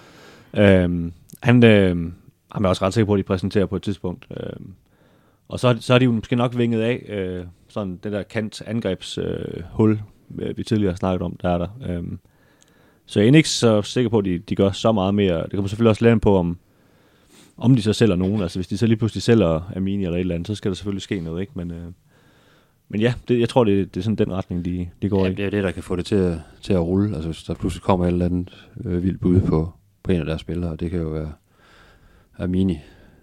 Øh, 0.56 1.12
han, 1.42 1.64
øh, 1.64 2.12
han 2.52 2.64
er 2.64 2.68
også 2.68 2.84
ret 2.84 2.94
sikker 2.94 3.06
på, 3.06 3.14
at 3.14 3.18
de 3.18 3.22
præsenterer 3.22 3.66
på 3.66 3.76
et 3.76 3.82
tidspunkt. 3.82 4.26
Øh, 4.30 4.52
og 5.48 5.60
så, 5.60 5.76
så 5.80 5.94
er 5.94 5.98
de 5.98 6.04
jo 6.04 6.12
måske 6.12 6.36
nok 6.36 6.58
vinget 6.58 6.80
af, 6.80 7.04
øh, 7.08 7.44
sådan 7.68 8.00
det 8.02 8.12
der 8.12 8.22
kant 8.22 8.62
angrebshul, 8.66 10.00
øh, 10.38 10.56
vi 10.56 10.62
tidligere 10.62 10.92
har 10.92 10.96
snakket 10.96 11.22
om, 11.22 11.36
der 11.42 11.50
er 11.50 11.58
der. 11.58 11.68
Øh, 11.88 12.02
så 13.06 13.20
jeg 13.20 13.28
er 13.28 13.34
ikke 13.34 13.48
så 13.48 13.82
sikker 13.82 14.10
på, 14.10 14.18
at 14.18 14.24
de, 14.24 14.38
de 14.38 14.56
gør 14.56 14.70
så 14.70 14.92
meget 14.92 15.14
mere. 15.14 15.42
Det 15.42 15.50
kommer 15.50 15.68
selvfølgelig 15.68 15.90
også 15.90 16.04
lande 16.04 16.20
på, 16.20 16.36
om, 16.36 16.58
om 17.58 17.76
de 17.76 17.82
så 17.82 17.92
sælger 17.92 18.16
nogen. 18.16 18.42
Altså 18.42 18.58
hvis 18.58 18.68
de 18.68 18.78
så 18.78 18.86
lige 18.86 18.96
pludselig 18.96 19.22
sælger 19.22 19.72
Amini 19.76 20.04
eller 20.04 20.16
et 20.16 20.20
eller 20.20 20.34
andet, 20.34 20.46
så 20.46 20.54
skal 20.54 20.70
der 20.70 20.74
selvfølgelig 20.74 21.02
ske 21.02 21.20
noget, 21.20 21.40
ikke? 21.40 21.52
Men, 21.54 21.70
øh, 21.70 21.92
men 22.88 23.00
ja, 23.00 23.14
det, 23.28 23.40
jeg 23.40 23.48
tror, 23.48 23.64
det, 23.64 23.94
det 23.94 24.00
er 24.00 24.04
sådan 24.04 24.16
den 24.16 24.32
retning, 24.32 24.64
de, 24.64 24.88
de 25.02 25.08
går 25.08 25.24
ja, 25.24 25.30
i. 25.30 25.34
det 25.34 25.44
er 25.44 25.50
det, 25.50 25.64
der 25.64 25.70
kan 25.70 25.82
få 25.82 25.96
det 25.96 26.06
til 26.06 26.14
at, 26.14 26.38
til 26.62 26.72
at 26.72 26.80
rulle. 26.80 27.14
Altså 27.14 27.28
hvis 27.28 27.42
der 27.42 27.54
pludselig 27.54 27.82
kommer 27.82 28.06
et 28.06 28.12
eller 28.12 28.24
andet 28.24 28.68
øh, 28.84 29.02
vildt 29.02 29.20
bud 29.20 29.40
på, 29.40 29.72
på 30.02 30.12
en 30.12 30.20
af 30.20 30.26
deres 30.26 30.40
spillere, 30.40 30.76
det 30.76 30.90
kan 30.90 31.00
jo 31.00 31.08
være 31.08 31.32
Amini, 32.38 32.78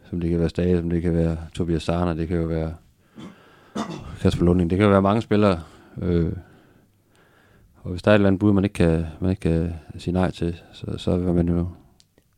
som 0.10 0.20
det 0.20 0.30
kan 0.30 0.40
være 0.40 0.50
Stage, 0.50 0.78
som 0.78 0.90
det 0.90 1.02
kan 1.02 1.14
være 1.14 1.38
Tobias 1.54 1.84
Sarner, 1.84 2.14
det 2.14 2.28
kan 2.28 2.38
jo 2.38 2.44
være 2.44 2.74
Kasper 4.22 4.46
Lunding, 4.46 4.70
det 4.70 4.78
kan 4.78 4.86
jo 4.86 4.92
være 4.92 5.02
mange 5.02 5.22
spillere. 5.22 5.60
Øh, 6.02 6.32
og 7.76 7.92
hvis 7.92 8.02
der 8.02 8.12
er 8.12 8.16
et 8.16 8.18
eller 8.18 8.28
andet 8.28 8.40
bud, 8.40 8.54
man 8.54 8.64
ikke 8.64 8.74
kan, 8.74 9.06
man 9.20 9.30
ikke 9.30 9.40
kan 9.40 9.74
sige 9.98 10.14
nej 10.14 10.32
til, 10.32 10.56
så, 10.74 10.98
så 10.98 11.18
vil 11.18 11.34
man 11.34 11.50
jo, 11.50 11.68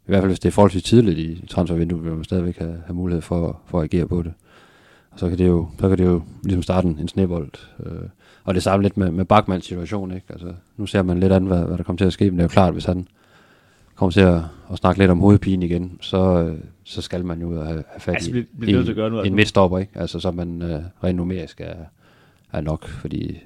i 0.07 0.11
hvert 0.11 0.21
fald 0.21 0.29
hvis 0.29 0.39
det 0.39 0.49
er 0.49 0.51
forholdsvis 0.51 0.83
tidligt 0.83 1.19
i 1.19 1.47
transfervinduet, 1.47 2.03
vil 2.03 2.13
man 2.13 2.23
stadigvæk 2.23 2.57
have, 2.57 2.81
have 2.85 2.95
mulighed 2.95 3.21
for, 3.21 3.61
for 3.65 3.79
at 3.79 3.83
agere 3.83 4.07
på 4.07 4.21
det. 4.21 4.33
Og 5.11 5.19
så 5.19 5.29
kan 5.29 5.37
det 5.37 5.47
jo, 5.47 5.67
så 5.79 5.89
kan 5.89 5.97
det 5.97 6.05
jo 6.05 6.21
ligesom 6.43 6.63
starte 6.63 6.87
en, 6.87 6.97
en 6.99 7.07
snebold. 7.07 7.51
Øh, 7.85 8.09
og 8.43 8.53
det 8.53 8.63
samme 8.63 8.83
lidt 8.83 8.97
med, 8.97 9.11
med 9.11 9.25
Bachmanns 9.25 9.65
situation. 9.65 10.11
Ikke? 10.11 10.25
Altså, 10.29 10.53
nu 10.77 10.85
ser 10.85 11.01
man 11.01 11.19
lidt 11.19 11.33
andet, 11.33 11.49
hvad, 11.49 11.63
hvad 11.63 11.77
der 11.77 11.83
kommer 11.83 11.97
til 11.97 12.05
at 12.05 12.13
ske, 12.13 12.25
men 12.25 12.33
det 12.33 12.39
er 12.39 12.43
jo 12.43 12.47
klart, 12.47 12.73
hvis 12.73 12.85
han 12.85 13.07
kommer 13.95 14.11
til 14.11 14.21
at, 14.21 14.41
at 14.71 14.77
snakke 14.77 14.99
lidt 14.99 15.11
om 15.11 15.19
hovedpine 15.19 15.65
igen, 15.65 15.97
så, 16.01 16.43
øh, 16.43 16.57
så 16.83 17.01
skal 17.01 17.25
man 17.25 17.41
jo 17.41 17.47
ud 17.47 17.57
og 17.57 17.65
have, 17.67 17.83
have 17.87 17.99
fat 17.99 18.13
altså, 18.13 18.31
i 18.35 18.45
bliver 18.59 19.19
en, 19.21 19.25
en 19.25 19.35
midtstopper, 19.35 19.79
ikke? 19.79 19.91
Altså, 19.95 20.19
så 20.19 20.31
man 20.31 20.61
øh, 20.61 20.81
rent 21.03 21.17
numerisk 21.17 21.61
er, 21.61 21.75
er 22.53 22.61
nok, 22.61 22.87
fordi 22.87 23.43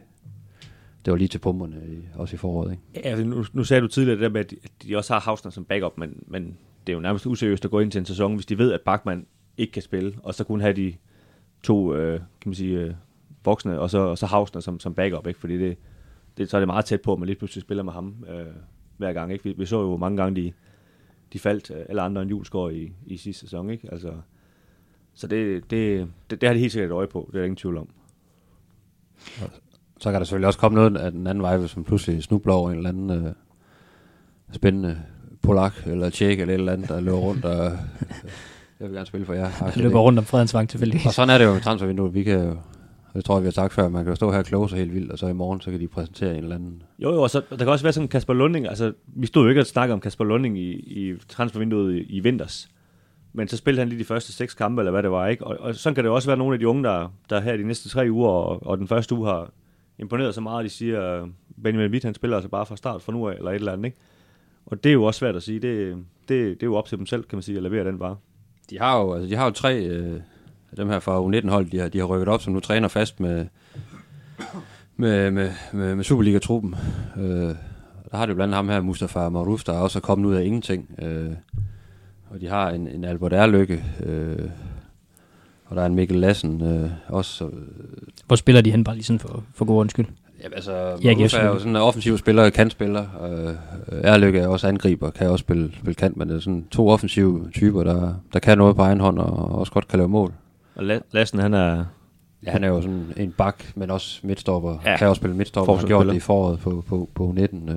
det 1.05 1.11
var 1.11 1.17
lige 1.17 1.27
til 1.27 1.39
pumperne, 1.39 1.81
i, 1.87 2.07
også 2.15 2.35
i 2.35 2.37
foråret. 2.37 2.71
Ikke? 2.71 2.83
Ja, 2.95 2.99
altså, 2.99 3.25
nu, 3.25 3.45
nu 3.53 3.63
sagde 3.63 3.81
du 3.81 3.87
tidligere 3.87 4.15
det 4.15 4.23
der 4.23 4.29
med, 4.29 4.39
at 4.39 4.51
de, 4.51 4.57
at 4.63 4.71
de 4.83 4.97
også 4.97 5.13
har 5.13 5.19
Hausner 5.19 5.51
som 5.51 5.65
backup, 5.65 5.97
men, 5.97 6.23
men 6.27 6.57
det 6.87 6.93
er 6.93 6.97
jo 6.97 7.01
nærmest 7.01 7.25
useriøst 7.25 7.65
at 7.65 7.71
gå 7.71 7.79
ind 7.79 7.91
til 7.91 7.99
en 7.99 8.05
sæson, 8.05 8.35
hvis 8.35 8.45
de 8.45 8.57
ved, 8.57 8.71
at 8.71 8.81
Bachmann 8.81 9.25
ikke 9.57 9.73
kan 9.73 9.81
spille, 9.81 10.13
og 10.23 10.35
så 10.35 10.43
kun 10.43 10.61
have 10.61 10.73
de 10.73 10.93
to, 11.63 11.95
øh, 11.95 12.19
kan 12.19 12.49
man 12.49 12.55
sige, 12.55 12.79
øh, 12.79 12.93
voksne, 13.45 13.79
og 13.79 13.89
så, 13.89 13.99
og 13.99 14.17
så 14.17 14.25
Hausner 14.25 14.61
som, 14.61 14.79
som 14.79 14.93
backup, 14.93 15.27
ikke? 15.27 15.39
fordi 15.39 15.57
det, 15.57 15.77
det, 16.37 16.49
så 16.49 16.57
er 16.57 16.61
det 16.61 16.67
meget 16.67 16.85
tæt 16.85 17.01
på, 17.01 17.13
at 17.13 17.19
man 17.19 17.25
lige 17.25 17.35
pludselig 17.35 17.61
spiller 17.61 17.83
med 17.83 17.93
ham 17.93 18.25
øh, 18.29 18.45
hver 18.97 19.13
gang. 19.13 19.33
Ikke? 19.33 19.43
Vi, 19.43 19.53
vi, 19.57 19.65
så 19.65 19.81
jo 19.81 19.97
mange 19.97 20.17
gange, 20.17 20.41
de, 20.41 20.53
de 21.33 21.39
faldt, 21.39 21.71
øh, 21.71 21.85
eller 21.89 22.03
andre 22.03 22.21
end 22.21 22.29
Julesgaard 22.29 22.73
i, 22.73 22.91
i 23.05 23.17
sidste 23.17 23.41
sæson. 23.41 23.69
Ikke? 23.69 23.89
Altså, 23.91 24.13
så 25.13 25.27
det, 25.27 25.71
det, 25.71 26.07
det, 26.29 26.41
det 26.41 26.49
har 26.49 26.53
de 26.53 26.59
helt 26.59 26.71
sikkert 26.71 26.91
et 26.91 26.93
øje 26.95 27.07
på, 27.07 27.25
det 27.27 27.35
er 27.35 27.39
der 27.39 27.45
ingen 27.45 27.55
tvivl 27.55 27.77
om. 27.77 27.89
Så 30.01 30.11
kan 30.11 30.19
der 30.19 30.25
selvfølgelig 30.25 30.47
også 30.47 30.59
komme 30.59 30.75
noget 30.75 30.97
af 30.97 31.11
den 31.11 31.27
anden 31.27 31.41
vej, 31.41 31.57
hvis 31.57 31.75
man 31.75 31.85
pludselig 31.85 32.23
snubler 32.23 32.53
over 32.53 32.71
en 32.71 32.77
eller 32.77 32.89
anden 32.89 33.09
øh, 33.09 33.31
spændende 34.51 34.97
polak 35.41 35.73
eller 35.85 36.09
tjek 36.09 36.39
eller 36.39 36.53
et 36.53 36.59
eller 36.59 36.73
andet, 36.73 36.89
der 36.89 36.99
løber 36.99 37.17
rundt 37.17 37.45
og... 37.45 37.63
jeg 38.79 38.87
vil 38.87 38.91
gerne 38.91 39.05
spille 39.05 39.25
for 39.25 39.33
jer. 39.33 39.49
Jeg 39.61 39.77
løber 39.83 39.99
rundt 39.99 40.19
om 40.19 40.25
Fredensvang 40.25 40.69
tilfældigvis. 40.69 41.05
Og 41.05 41.13
sådan 41.13 41.29
er 41.29 41.37
det 41.37 41.45
jo 41.45 41.53
med 41.53 41.61
transfervinduet. 41.61 42.13
Vi 42.13 42.23
kan 42.23 42.43
jo, 42.43 42.55
det 43.13 43.25
tror 43.25 43.35
jeg, 43.35 43.43
vi 43.43 43.47
har 43.47 43.51
sagt 43.51 43.73
før, 43.73 43.89
man 43.89 44.03
kan 44.03 44.11
jo 44.11 44.15
stå 44.15 44.31
her 44.31 44.39
og 44.39 44.45
kloge 44.45 44.69
sig 44.69 44.77
helt 44.77 44.93
vildt, 44.93 45.11
og 45.11 45.19
så 45.19 45.27
i 45.27 45.33
morgen, 45.33 45.61
så 45.61 45.71
kan 45.71 45.79
de 45.79 45.87
præsentere 45.87 46.37
en 46.37 46.43
eller 46.43 46.55
anden. 46.55 46.83
Jo, 46.99 47.13
jo, 47.13 47.21
og 47.21 47.29
så, 47.29 47.41
der 47.49 47.57
kan 47.57 47.67
også 47.67 47.85
være 47.85 47.93
sådan 47.93 48.07
Kasper 48.07 48.33
Lunding. 48.33 48.67
Altså, 48.67 48.93
vi 49.05 49.27
stod 49.27 49.43
jo 49.43 49.49
ikke 49.49 49.61
og 49.61 49.67
snakkede 49.67 49.93
om 49.93 49.99
Kasper 49.99 50.25
Lunding 50.25 50.57
i, 50.57 50.71
i 50.71 51.13
transfervinduet 51.29 51.95
i, 51.95 52.01
i 52.01 52.19
vinters. 52.19 52.69
Men 53.33 53.47
så 53.47 53.57
spillede 53.57 53.81
han 53.81 53.89
lige 53.89 53.99
de 53.99 54.05
første 54.05 54.33
seks 54.33 54.53
kampe, 54.53 54.81
eller 54.81 54.91
hvad 54.91 55.03
det 55.03 55.11
var, 55.11 55.27
ikke? 55.27 55.47
Og, 55.47 55.57
og 55.59 55.75
sådan 55.75 55.95
kan 55.95 56.03
det 56.03 56.09
jo 56.09 56.15
også 56.15 56.29
være 56.29 56.37
nogle 56.37 56.53
af 56.53 56.59
de 56.59 56.67
unge, 56.67 56.83
der, 56.83 57.13
der 57.29 57.39
her 57.39 57.57
de 57.57 57.63
næste 57.63 57.89
tre 57.89 58.07
uger, 58.11 58.29
og, 58.29 58.67
og 58.67 58.77
den 58.77 58.87
første 58.87 59.15
uge 59.15 59.27
har 59.27 59.51
imponeret 59.99 60.35
så 60.35 60.41
meget, 60.41 60.59
at 60.59 60.63
de 60.63 60.69
siger, 60.69 61.27
Benjamin 61.63 61.91
Witt, 61.91 62.05
han 62.05 62.13
spiller 62.13 62.37
altså 62.37 62.49
bare 62.49 62.65
fra 62.65 62.75
start 62.75 63.01
fra 63.01 63.11
nu 63.11 63.29
af, 63.29 63.35
eller 63.35 63.51
et 63.51 63.55
eller 63.55 63.71
andet, 63.71 63.85
ikke? 63.85 63.97
Og 64.65 64.83
det 64.83 64.89
er 64.89 64.93
jo 64.93 65.03
også 65.03 65.17
svært 65.17 65.35
at 65.35 65.43
sige. 65.43 65.59
Det, 65.59 65.95
det, 66.27 66.29
det 66.29 66.63
er 66.63 66.67
jo 66.67 66.75
op 66.75 66.87
til 66.87 66.97
dem 66.97 67.05
selv, 67.05 67.23
kan 67.23 67.37
man 67.37 67.43
sige, 67.43 67.57
at 67.57 67.63
levere 67.63 67.85
den 67.85 67.99
bare. 67.99 68.15
De 68.69 68.79
har 68.79 68.99
jo, 68.99 69.13
altså, 69.13 69.29
de 69.29 69.35
har 69.35 69.45
jo 69.45 69.51
tre 69.51 69.85
øh, 69.85 70.19
dem 70.77 70.89
her 70.89 70.99
fra 70.99 71.21
U19-hold, 71.21 71.71
de 71.71 71.79
har, 71.79 71.89
de 71.89 71.99
har 71.99 72.05
rykket 72.05 72.27
op, 72.27 72.41
som 72.41 72.53
nu 72.53 72.59
træner 72.59 72.87
fast 72.87 73.19
med, 73.19 73.45
med, 74.95 75.31
med, 75.31 75.51
med, 75.73 75.95
med 75.95 76.03
Superliga-truppen. 76.03 76.75
Øh, 77.17 77.55
der 78.11 78.17
har 78.17 78.25
det 78.25 78.29
jo 78.29 78.35
blandt 78.35 78.53
andet 78.53 78.55
ham 78.55 78.69
her, 78.69 78.81
Mustafa 78.81 79.29
Maruf, 79.29 79.63
der 79.63 79.73
også 79.73 79.99
er 79.99 80.01
kommet 80.01 80.29
ud 80.29 80.35
af 80.35 80.43
ingenting. 80.43 80.95
Øh, 81.01 81.31
og 82.29 82.41
de 82.41 82.47
har 82.47 82.69
en, 82.69 82.87
en 82.87 83.03
Albert 83.03 83.33
Erløkke, 83.33 83.83
øh, 84.03 84.49
og 85.71 85.77
der 85.77 85.81
er 85.81 85.85
en 85.85 85.95
Mikkel 85.95 86.17
Lassen 86.17 86.61
øh, 86.61 86.89
også. 87.07 87.45
Øh, 87.45 87.51
Hvor 88.27 88.35
spiller 88.35 88.61
de 88.61 88.71
hen, 88.71 88.83
bare 88.83 88.95
lige 88.95 89.03
sådan 89.05 89.19
for, 89.19 89.43
for 89.53 89.65
god 89.65 89.89
skyld? 89.89 90.05
Ja, 90.43 90.47
altså, 90.55 90.71
Maruf 91.03 91.33
er 91.33 91.45
jo 91.45 91.57
sådan 91.57 91.71
en 91.71 91.75
offensiv 91.75 92.17
spiller, 92.17 92.49
kantspiller. 92.49 93.05
Øh, 93.23 93.55
Erlykke 94.03 94.39
er 94.39 94.47
også 94.47 94.67
angriber, 94.67 95.09
kan 95.09 95.29
også 95.29 95.43
spille, 95.43 95.71
spille 95.75 95.93
kant, 95.93 96.17
men 96.17 96.29
det 96.29 96.35
er 96.35 96.39
sådan 96.39 96.67
to 96.71 96.89
offensive 96.89 97.49
typer, 97.53 97.83
der, 97.83 98.13
der 98.33 98.39
kan 98.39 98.57
noget 98.57 98.75
på 98.75 98.81
egen 98.81 98.99
hånd, 98.99 99.19
og 99.19 99.59
også 99.59 99.71
godt 99.71 99.87
kan 99.87 99.99
lave 99.99 100.09
mål. 100.09 100.33
Og 100.75 101.01
Lassen, 101.11 101.39
han 101.39 101.53
er... 101.53 101.85
Ja, 102.45 102.51
han 102.51 102.63
er 102.63 102.67
jo 102.67 102.81
sådan 102.81 103.13
en 103.17 103.31
bak, 103.31 103.63
men 103.75 103.91
også 103.91 104.19
midtstopper. 104.23 104.77
Ja. 104.85 104.97
Kan 104.97 105.07
også 105.07 105.19
spille 105.19 105.35
midtstopper. 105.35 105.75
Han 105.75 105.87
gjort 105.87 106.07
det 106.07 106.15
i 106.15 106.19
foråret 106.19 106.59
på, 106.59 106.83
på, 106.87 107.09
på 107.15 107.31
19. 107.35 107.69
Øh. 107.69 107.75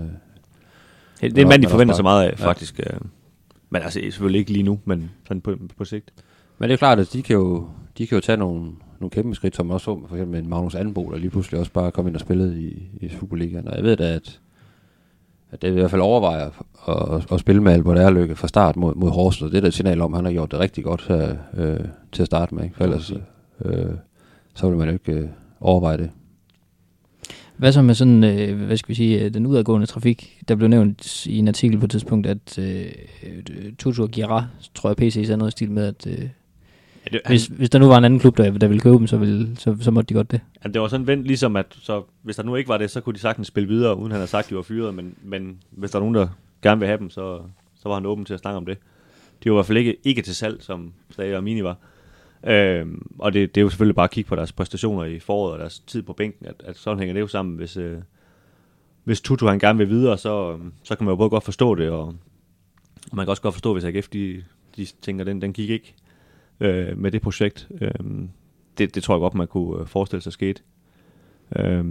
Det 1.21 1.39
er 1.39 1.43
en 1.43 1.49
mand, 1.49 1.63
de 1.63 1.69
forventer 1.69 1.95
så 1.95 2.03
meget 2.03 2.31
af, 2.31 2.39
faktisk. 2.39 2.79
Ja. 2.79 2.95
Øh. 2.95 3.01
Men 3.71 3.83
altså, 3.83 4.01
selvfølgelig 4.03 4.39
ikke 4.39 4.53
lige 4.53 4.63
nu, 4.63 4.81
men 4.85 5.11
sådan 5.29 5.41
på, 5.41 5.57
på 5.79 5.85
sigt. 5.85 6.13
Men 6.65 6.69
det 6.69 6.75
er 6.75 6.79
klart, 6.79 6.99
at 6.99 7.13
de 7.13 7.23
kan 7.23 7.37
jo, 7.37 7.69
de 7.99 8.07
kan 8.07 8.17
jo 8.17 8.21
tage 8.21 8.37
nogle, 8.37 8.71
nogle 9.01 9.11
kæmpe 9.11 9.35
skridt, 9.35 9.57
som 9.57 9.71
også 9.71 9.85
så 9.85 10.01
for 10.09 10.17
eksempel 10.17 10.43
med 10.43 10.49
Magnus 10.49 10.75
Anbo, 10.75 11.11
der 11.11 11.19
lige 11.19 11.31
pludselig 11.31 11.61
også 11.61 11.73
bare 11.73 11.91
kom 11.91 12.07
ind 12.07 12.15
og 12.15 12.21
spillede 12.21 12.63
i, 12.63 12.83
i 13.01 13.09
Superligaen. 13.09 13.69
Og 13.69 13.77
jeg 13.77 13.85
ved 13.85 13.97
da, 13.97 14.15
at, 14.15 14.41
at 15.51 15.63
det 15.63 15.69
i 15.69 15.73
hvert 15.73 15.91
fald 15.91 16.03
overvejer 16.03 16.51
at, 16.89 17.15
at, 17.15 17.33
at 17.33 17.41
spille 17.41 17.63
med 17.63 17.73
Albert 17.73 17.99
Erlykke 17.99 18.37
fra 18.37 18.49
start 18.49 18.77
mod, 18.77 18.95
mod 18.95 19.11
Horst, 19.11 19.43
og 19.43 19.53
det 19.53 19.65
er 19.65 19.69
et 19.69 19.75
signal 19.75 20.01
om, 20.01 20.15
at 20.15 20.19
han 20.19 20.25
har 20.25 20.33
gjort 20.33 20.51
det 20.51 20.61
rigtig 20.61 20.85
godt 20.85 21.05
her, 21.09 21.37
øh, 21.57 21.81
til 22.13 22.23
at 22.23 22.27
starte 22.27 22.55
med. 22.55 22.65
Ikke? 22.65 22.77
For 22.77 22.85
ellers 22.85 23.13
øh, 23.65 23.87
så 24.55 24.69
vil 24.69 24.79
man 24.79 24.89
jo 24.89 24.93
ikke 24.93 25.13
øh, 25.13 25.29
overveje 25.61 25.97
det. 25.97 26.11
Hvad 27.57 27.73
så 27.73 27.83
med 27.83 27.95
sådan, 27.95 28.25
øh, 28.25 28.67
hvad 28.67 28.77
skal 28.77 28.89
vi 28.89 28.95
sige, 28.95 29.25
øh, 29.25 29.35
den 29.35 29.47
udadgående 29.47 29.87
trafik? 29.87 30.43
Der 30.49 30.55
blev 30.55 30.69
nævnt 30.69 31.27
i 31.27 31.39
en 31.39 31.49
artikel 31.49 31.79
på 31.79 31.85
et 31.85 31.91
tidspunkt, 31.91 32.27
at 32.27 32.59
øh, 32.59 32.87
Tutu 33.79 34.03
og 34.03 34.11
Gira, 34.11 34.47
tror 34.75 34.91
jeg 34.91 34.97
PC 34.97 35.13
sagde 35.13 35.37
noget 35.37 35.51
i 35.51 35.57
stil 35.57 35.71
med, 35.71 35.87
at 35.87 36.07
øh, 36.07 36.29
ja, 37.05 37.11
det, 37.13 37.21
hvis, 37.27 37.47
han, 37.47 37.57
hvis 37.57 37.71
der 37.71 37.79
nu 37.79 37.87
var 37.87 37.99
en 37.99 38.05
anden 38.05 38.21
klub, 38.21 38.37
der, 38.37 38.51
der 38.51 38.67
ville 38.67 38.81
købe 38.81 38.99
dem, 38.99 39.07
så, 39.07 39.17
ville, 39.17 39.57
så, 39.57 39.77
så 39.81 39.91
måtte 39.91 40.09
de 40.09 40.15
godt 40.15 40.31
det. 40.31 40.41
Ja, 40.65 40.69
det 40.69 40.81
var 40.81 40.89
sådan 40.89 41.07
vendt 41.07 41.27
ligesom, 41.27 41.57
at 41.57 41.67
så, 41.83 42.03
hvis 42.23 42.37
der 42.37 42.43
nu 42.43 42.57
ikke 42.57 42.69
var 42.69 42.79
det, 42.79 42.91
så 42.91 43.01
kunne 43.01 43.15
de 43.15 43.19
sagtens 43.19 43.49
spille 43.49 43.69
videre, 43.69 43.97
uden 43.97 44.11
han 44.11 44.19
havde 44.19 44.27
sagt, 44.27 44.47
at 44.47 44.51
de 44.51 44.57
var 44.57 44.63
fyret, 44.63 44.95
men, 44.95 45.15
men 45.23 45.59
hvis 45.71 45.91
der 45.91 45.99
er 45.99 46.01
nogen, 46.01 46.15
der 46.15 46.29
gerne 46.63 46.79
vil 46.79 46.89
have 46.89 46.99
dem, 46.99 47.11
så, 47.11 47.41
så 47.83 47.89
var 47.89 47.95
han 47.95 48.07
åben 48.07 48.25
til 48.25 48.35
at 48.35 48.41
snakke 48.41 48.57
om 48.57 48.67
det. 48.67 48.79
De 49.45 49.51
var 49.51 49.55
i 49.55 49.57
hvert 49.57 49.67
fald 49.67 49.79
ikke, 49.79 49.97
ikke 50.05 50.23
til 50.23 50.35
salg, 50.35 50.63
som 50.63 50.93
Stage 51.11 51.37
og 51.37 51.45
Mini 51.45 51.63
var. 51.63 51.77
Øh, 52.47 52.87
og 53.19 53.33
det, 53.33 53.55
det 53.55 53.61
er 53.61 53.63
jo 53.63 53.71
selvfølgelig 53.71 53.97
bare 53.97 54.05
at 54.05 54.11
kigge 54.11 54.29
på 54.29 54.37
deres 54.37 54.53
præstationer 54.53 55.05
i 55.05 55.19
foråret 55.19 55.53
og 55.53 55.59
deres 55.59 55.79
tid 55.79 56.03
på 56.03 56.13
bænken, 56.13 56.47
at, 56.47 56.55
at 56.65 56.77
sådan 56.77 56.99
hænger 56.99 57.13
det 57.13 57.21
jo 57.21 57.27
sammen. 57.27 57.57
Hvis, 57.57 57.77
øh, 57.77 57.99
hvis 59.05 59.21
Tutu 59.21 59.47
han 59.47 59.59
gerne 59.59 59.79
vil 59.79 59.89
videre, 59.89 60.19
så, 60.19 60.59
så 60.83 60.97
kan 60.97 61.05
man 61.05 61.13
jo 61.13 61.17
både 61.17 61.31
godt 61.31 61.45
forstå 61.45 61.75
det, 61.75 61.91
og 61.91 62.15
man 63.13 63.27
kan 63.27 63.31
også 63.31 63.43
godt 63.43 63.55
forstå, 63.55 63.73
hvis 63.73 63.85
AGF 63.85 64.09
de, 64.09 64.45
de 64.77 64.87
tænker, 65.03 65.25
den, 65.25 65.43
den 65.43 65.53
gik 65.53 65.71
ikke 65.71 65.95
øh, 66.65 66.99
med 66.99 67.13
det 67.13 67.23
projekt. 67.23 67.69
Øh, 67.81 67.91
det, 68.79 68.95
det 68.95 69.03
tror 69.03 69.15
jeg 69.15 69.21
godt, 69.21 69.35
man 69.35 69.47
kunne 69.47 69.81
øh, 69.81 69.87
forestille 69.87 70.23
sig 70.23 70.33
skete. 70.33 70.63
Øh, 71.57 71.85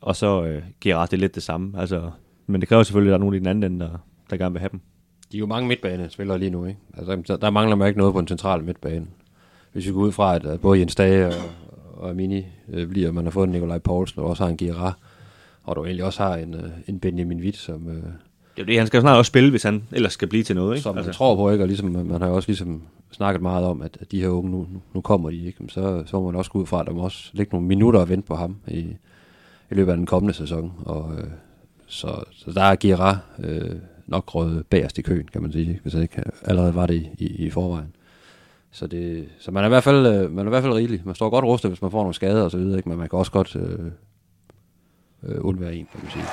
og 0.00 0.16
så 0.16 0.44
øh, 0.44 0.62
Gerard, 0.80 1.08
det 1.08 1.16
er 1.16 1.20
lidt 1.20 1.34
det 1.34 1.42
samme. 1.42 1.80
Altså, 1.80 2.10
men 2.46 2.60
det 2.60 2.68
kræver 2.68 2.82
selvfølgelig, 2.82 3.10
at 3.10 3.12
der 3.12 3.18
er 3.18 3.20
nogen 3.20 3.34
i 3.34 3.38
den 3.38 3.46
anden 3.46 3.72
ende, 3.72 3.84
der, 3.84 3.98
der 4.30 4.36
gerne 4.36 4.52
vil 4.52 4.60
have 4.60 4.70
dem. 4.72 4.80
De 5.32 5.36
er 5.36 5.38
jo 5.38 5.46
mange 5.46 5.68
midtbanespillere 5.68 6.38
lige 6.38 6.50
nu, 6.50 6.64
ikke? 6.64 6.80
Altså, 6.96 7.36
der 7.36 7.50
mangler 7.50 7.76
man 7.76 7.88
ikke 7.88 7.98
noget 7.98 8.12
på 8.12 8.18
en 8.18 8.28
central 8.28 8.64
midtbane 8.64 9.06
hvis 9.72 9.86
vi 9.86 9.92
går 9.92 10.00
ud 10.00 10.12
fra, 10.12 10.34
at 10.34 10.46
øh, 10.46 10.60
både 10.60 10.78
Jens 10.78 10.94
Dage 10.94 11.26
og, 11.26 11.34
og 11.94 12.16
Mini 12.16 12.46
øh, 12.68 12.88
bliver, 12.88 13.12
man 13.12 13.24
har 13.24 13.30
fået 13.30 13.46
en 13.46 13.52
Nikolaj 13.52 13.78
Poulsen, 13.78 14.20
og 14.20 14.28
også 14.28 14.44
har 14.44 14.50
en 14.50 14.56
Gira, 14.56 14.92
og 15.62 15.76
du 15.76 15.84
egentlig 15.84 16.04
også 16.04 16.22
har 16.22 16.36
en, 16.36 16.54
øh, 16.54 16.70
en 16.86 17.00
Benjamin 17.00 17.40
Witt, 17.40 17.56
som... 17.56 17.88
Øh, 17.88 18.02
det 18.56 18.62
er 18.62 18.66
det, 18.66 18.78
han 18.78 18.86
skal 18.86 19.00
snart 19.00 19.18
også 19.18 19.28
spille, 19.28 19.50
hvis 19.50 19.62
han 19.62 19.82
ellers 19.92 20.12
skal 20.12 20.28
blive 20.28 20.42
til 20.42 20.56
noget, 20.56 20.74
ikke? 20.74 20.82
Som 20.82 20.96
altså. 20.96 21.08
man 21.08 21.14
tror 21.14 21.36
på, 21.36 21.50
ikke? 21.50 21.64
Og 21.64 21.68
ligesom, 21.68 21.88
man 21.88 22.20
har 22.20 22.28
jo 22.28 22.34
også 22.34 22.48
ligesom 22.48 22.82
snakket 23.10 23.42
meget 23.42 23.64
om, 23.64 23.82
at, 23.82 23.98
at 24.00 24.12
de 24.12 24.20
her 24.20 24.28
unge, 24.28 24.50
nu, 24.50 24.66
nu 24.94 25.00
kommer 25.00 25.30
de, 25.30 25.46
ikke? 25.46 25.64
Så, 25.68 26.02
så 26.06 26.20
må 26.20 26.30
man 26.30 26.36
også 26.36 26.50
gå 26.50 26.58
ud 26.58 26.66
fra, 26.66 26.80
at 26.80 26.86
der 26.86 26.92
må 26.92 27.02
også 27.02 27.30
ligge 27.32 27.50
nogle 27.52 27.66
minutter 27.66 28.00
at 28.00 28.08
vente 28.08 28.26
på 28.26 28.34
ham 28.34 28.56
i, 28.68 28.78
i 29.70 29.74
løbet 29.74 29.90
af 29.90 29.96
den 29.96 30.06
kommende 30.06 30.34
sæson. 30.34 30.72
Og, 30.84 31.12
øh, 31.18 31.24
så, 31.86 32.24
så 32.32 32.52
der 32.52 32.62
er 32.62 32.76
Gira 32.76 33.18
øh, 33.38 33.76
nok 34.06 34.34
røget 34.34 34.66
bagerst 34.66 34.98
i 34.98 35.02
køen, 35.02 35.28
kan 35.32 35.42
man 35.42 35.52
sige, 35.52 35.80
hvis 35.82 35.92
han 35.92 36.02
ikke 36.02 36.22
allerede 36.44 36.74
var 36.74 36.86
det 36.86 36.94
i, 36.94 37.10
i, 37.18 37.26
i 37.46 37.50
forvejen. 37.50 37.94
Så, 38.70 38.86
det, 38.86 39.28
så 39.38 39.50
man 39.50 39.64
er 39.64 39.68
i 39.68 39.68
hvert 39.68 39.84
fald, 39.84 40.06
øh, 40.06 40.32
man 40.32 40.46
er 40.46 40.48
i 40.48 40.54
hvert 40.54 40.62
fald 40.62 40.74
rigelig. 40.74 41.02
Man 41.04 41.14
står 41.14 41.30
godt 41.30 41.44
rustet, 41.44 41.70
hvis 41.70 41.82
man 41.82 41.90
får 41.90 42.00
nogle 42.00 42.14
skader 42.14 42.42
og 42.42 42.50
så 42.50 42.58
videre, 42.58 42.76
ikke? 42.76 42.88
men 42.88 42.98
man 42.98 43.08
kan 43.08 43.18
også 43.18 43.32
godt 43.32 43.56
øh, 43.56 43.86
øh, 45.22 45.38
undvære 45.40 45.74
en, 45.74 45.88
kan 45.92 46.00
man 46.02 46.10
sige. 46.10 46.24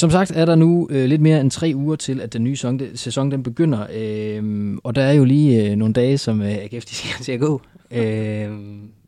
Som 0.00 0.10
sagt 0.10 0.30
er 0.30 0.44
der 0.44 0.54
nu 0.54 0.88
øh, 0.90 1.04
lidt 1.04 1.20
mere 1.20 1.40
end 1.40 1.50
tre 1.50 1.72
uger 1.74 1.96
til, 1.96 2.20
at 2.20 2.32
den 2.32 2.44
nye 2.44 2.56
sæson, 2.56 2.80
sæson 2.94 3.30
den 3.30 3.42
begynder. 3.42 3.86
Øh, 3.92 4.76
og 4.84 4.94
der 4.94 5.02
er 5.02 5.12
jo 5.12 5.24
lige 5.24 5.70
øh, 5.70 5.76
nogle 5.76 5.94
dage, 5.94 6.18
som 6.18 6.42
øh, 6.42 6.48
AGF 6.48 6.84
de 6.84 6.94
siger 6.94 7.14
til 7.22 7.32
at 7.32 7.40
gå. 7.40 7.60
Øh, 7.90 8.50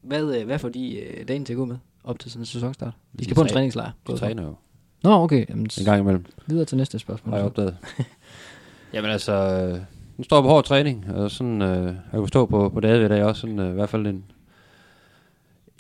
hvad, 0.02 0.36
øh, 0.36 0.46
hvad 0.46 0.58
får 0.58 0.68
de 0.68 0.96
øh, 0.96 1.28
dagen 1.28 1.44
til 1.44 1.52
at 1.52 1.56
gå 1.56 1.64
med 1.64 1.76
op 2.04 2.18
til 2.18 2.30
sådan 2.30 2.42
en 2.42 2.46
sæsonstart? 2.46 2.92
De, 3.12 3.18
de 3.18 3.24
skal 3.24 3.34
på 3.34 3.40
en 3.40 3.48
træningslejr. 3.48 3.90
De 4.06 4.16
træner 4.16 4.42
jo. 4.42 4.54
Nå, 5.02 5.10
okay. 5.10 5.46
Jamen, 5.48 5.68
en 5.78 5.84
gang 5.84 6.00
imellem. 6.00 6.24
Videre 6.46 6.64
til 6.64 6.76
næste 6.76 6.98
spørgsmål. 6.98 7.30
Har 7.30 7.38
jeg 7.38 7.46
opdaget. 7.46 7.76
Jamen 8.94 9.10
altså, 9.10 9.32
øh, 9.32 9.80
nu 10.16 10.24
står 10.24 10.42
på 10.42 10.48
hård 10.48 10.64
træning, 10.64 11.06
og 11.14 11.30
sådan, 11.30 11.62
øh, 11.62 11.84
jeg 11.84 11.94
kan 12.12 12.20
forstå 12.20 12.46
på, 12.46 12.68
på 12.68 12.80
David 12.80 13.04
i 13.04 13.08
dag 13.08 13.24
også, 13.24 13.40
sådan, 13.40 13.58
øh, 13.58 13.70
i 13.70 13.74
hvert 13.74 13.88
fald 13.88 14.06
en, 14.06 14.24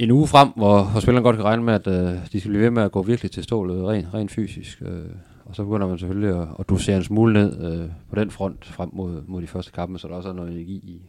en 0.02 0.10
uge 0.10 0.28
frem, 0.28 0.48
hvor, 0.56 0.84
hvor 0.84 1.00
spillerne 1.00 1.24
godt 1.24 1.36
kan 1.36 1.44
regne 1.44 1.62
med, 1.62 1.74
at 1.74 1.86
øh, 1.86 2.26
de 2.32 2.40
skal 2.40 2.50
blive 2.50 2.62
ved 2.62 2.70
med 2.70 2.82
at 2.82 2.92
gå 2.92 3.02
virkelig 3.02 3.30
til 3.30 3.44
stålet 3.44 3.76
øh, 3.76 3.84
rent, 3.84 4.14
rent 4.14 4.30
fysisk. 4.30 4.82
Øh, 4.82 5.04
og 5.44 5.56
så 5.56 5.64
begynder 5.64 5.86
man 5.86 5.98
selvfølgelig 5.98 6.42
at, 6.42 6.48
at 6.58 6.68
dosere 6.68 6.96
en 6.96 7.02
smule 7.02 7.32
ned 7.32 7.72
øh, 7.72 7.88
på 8.10 8.16
den 8.16 8.30
front 8.30 8.64
frem 8.64 8.90
mod, 8.92 9.22
mod 9.26 9.42
de 9.42 9.46
første 9.46 9.72
kampe, 9.72 9.98
så 9.98 10.08
der 10.08 10.14
også 10.14 10.28
er 10.28 10.32
noget 10.32 10.52
energi 10.52 10.72
i, 10.72 11.02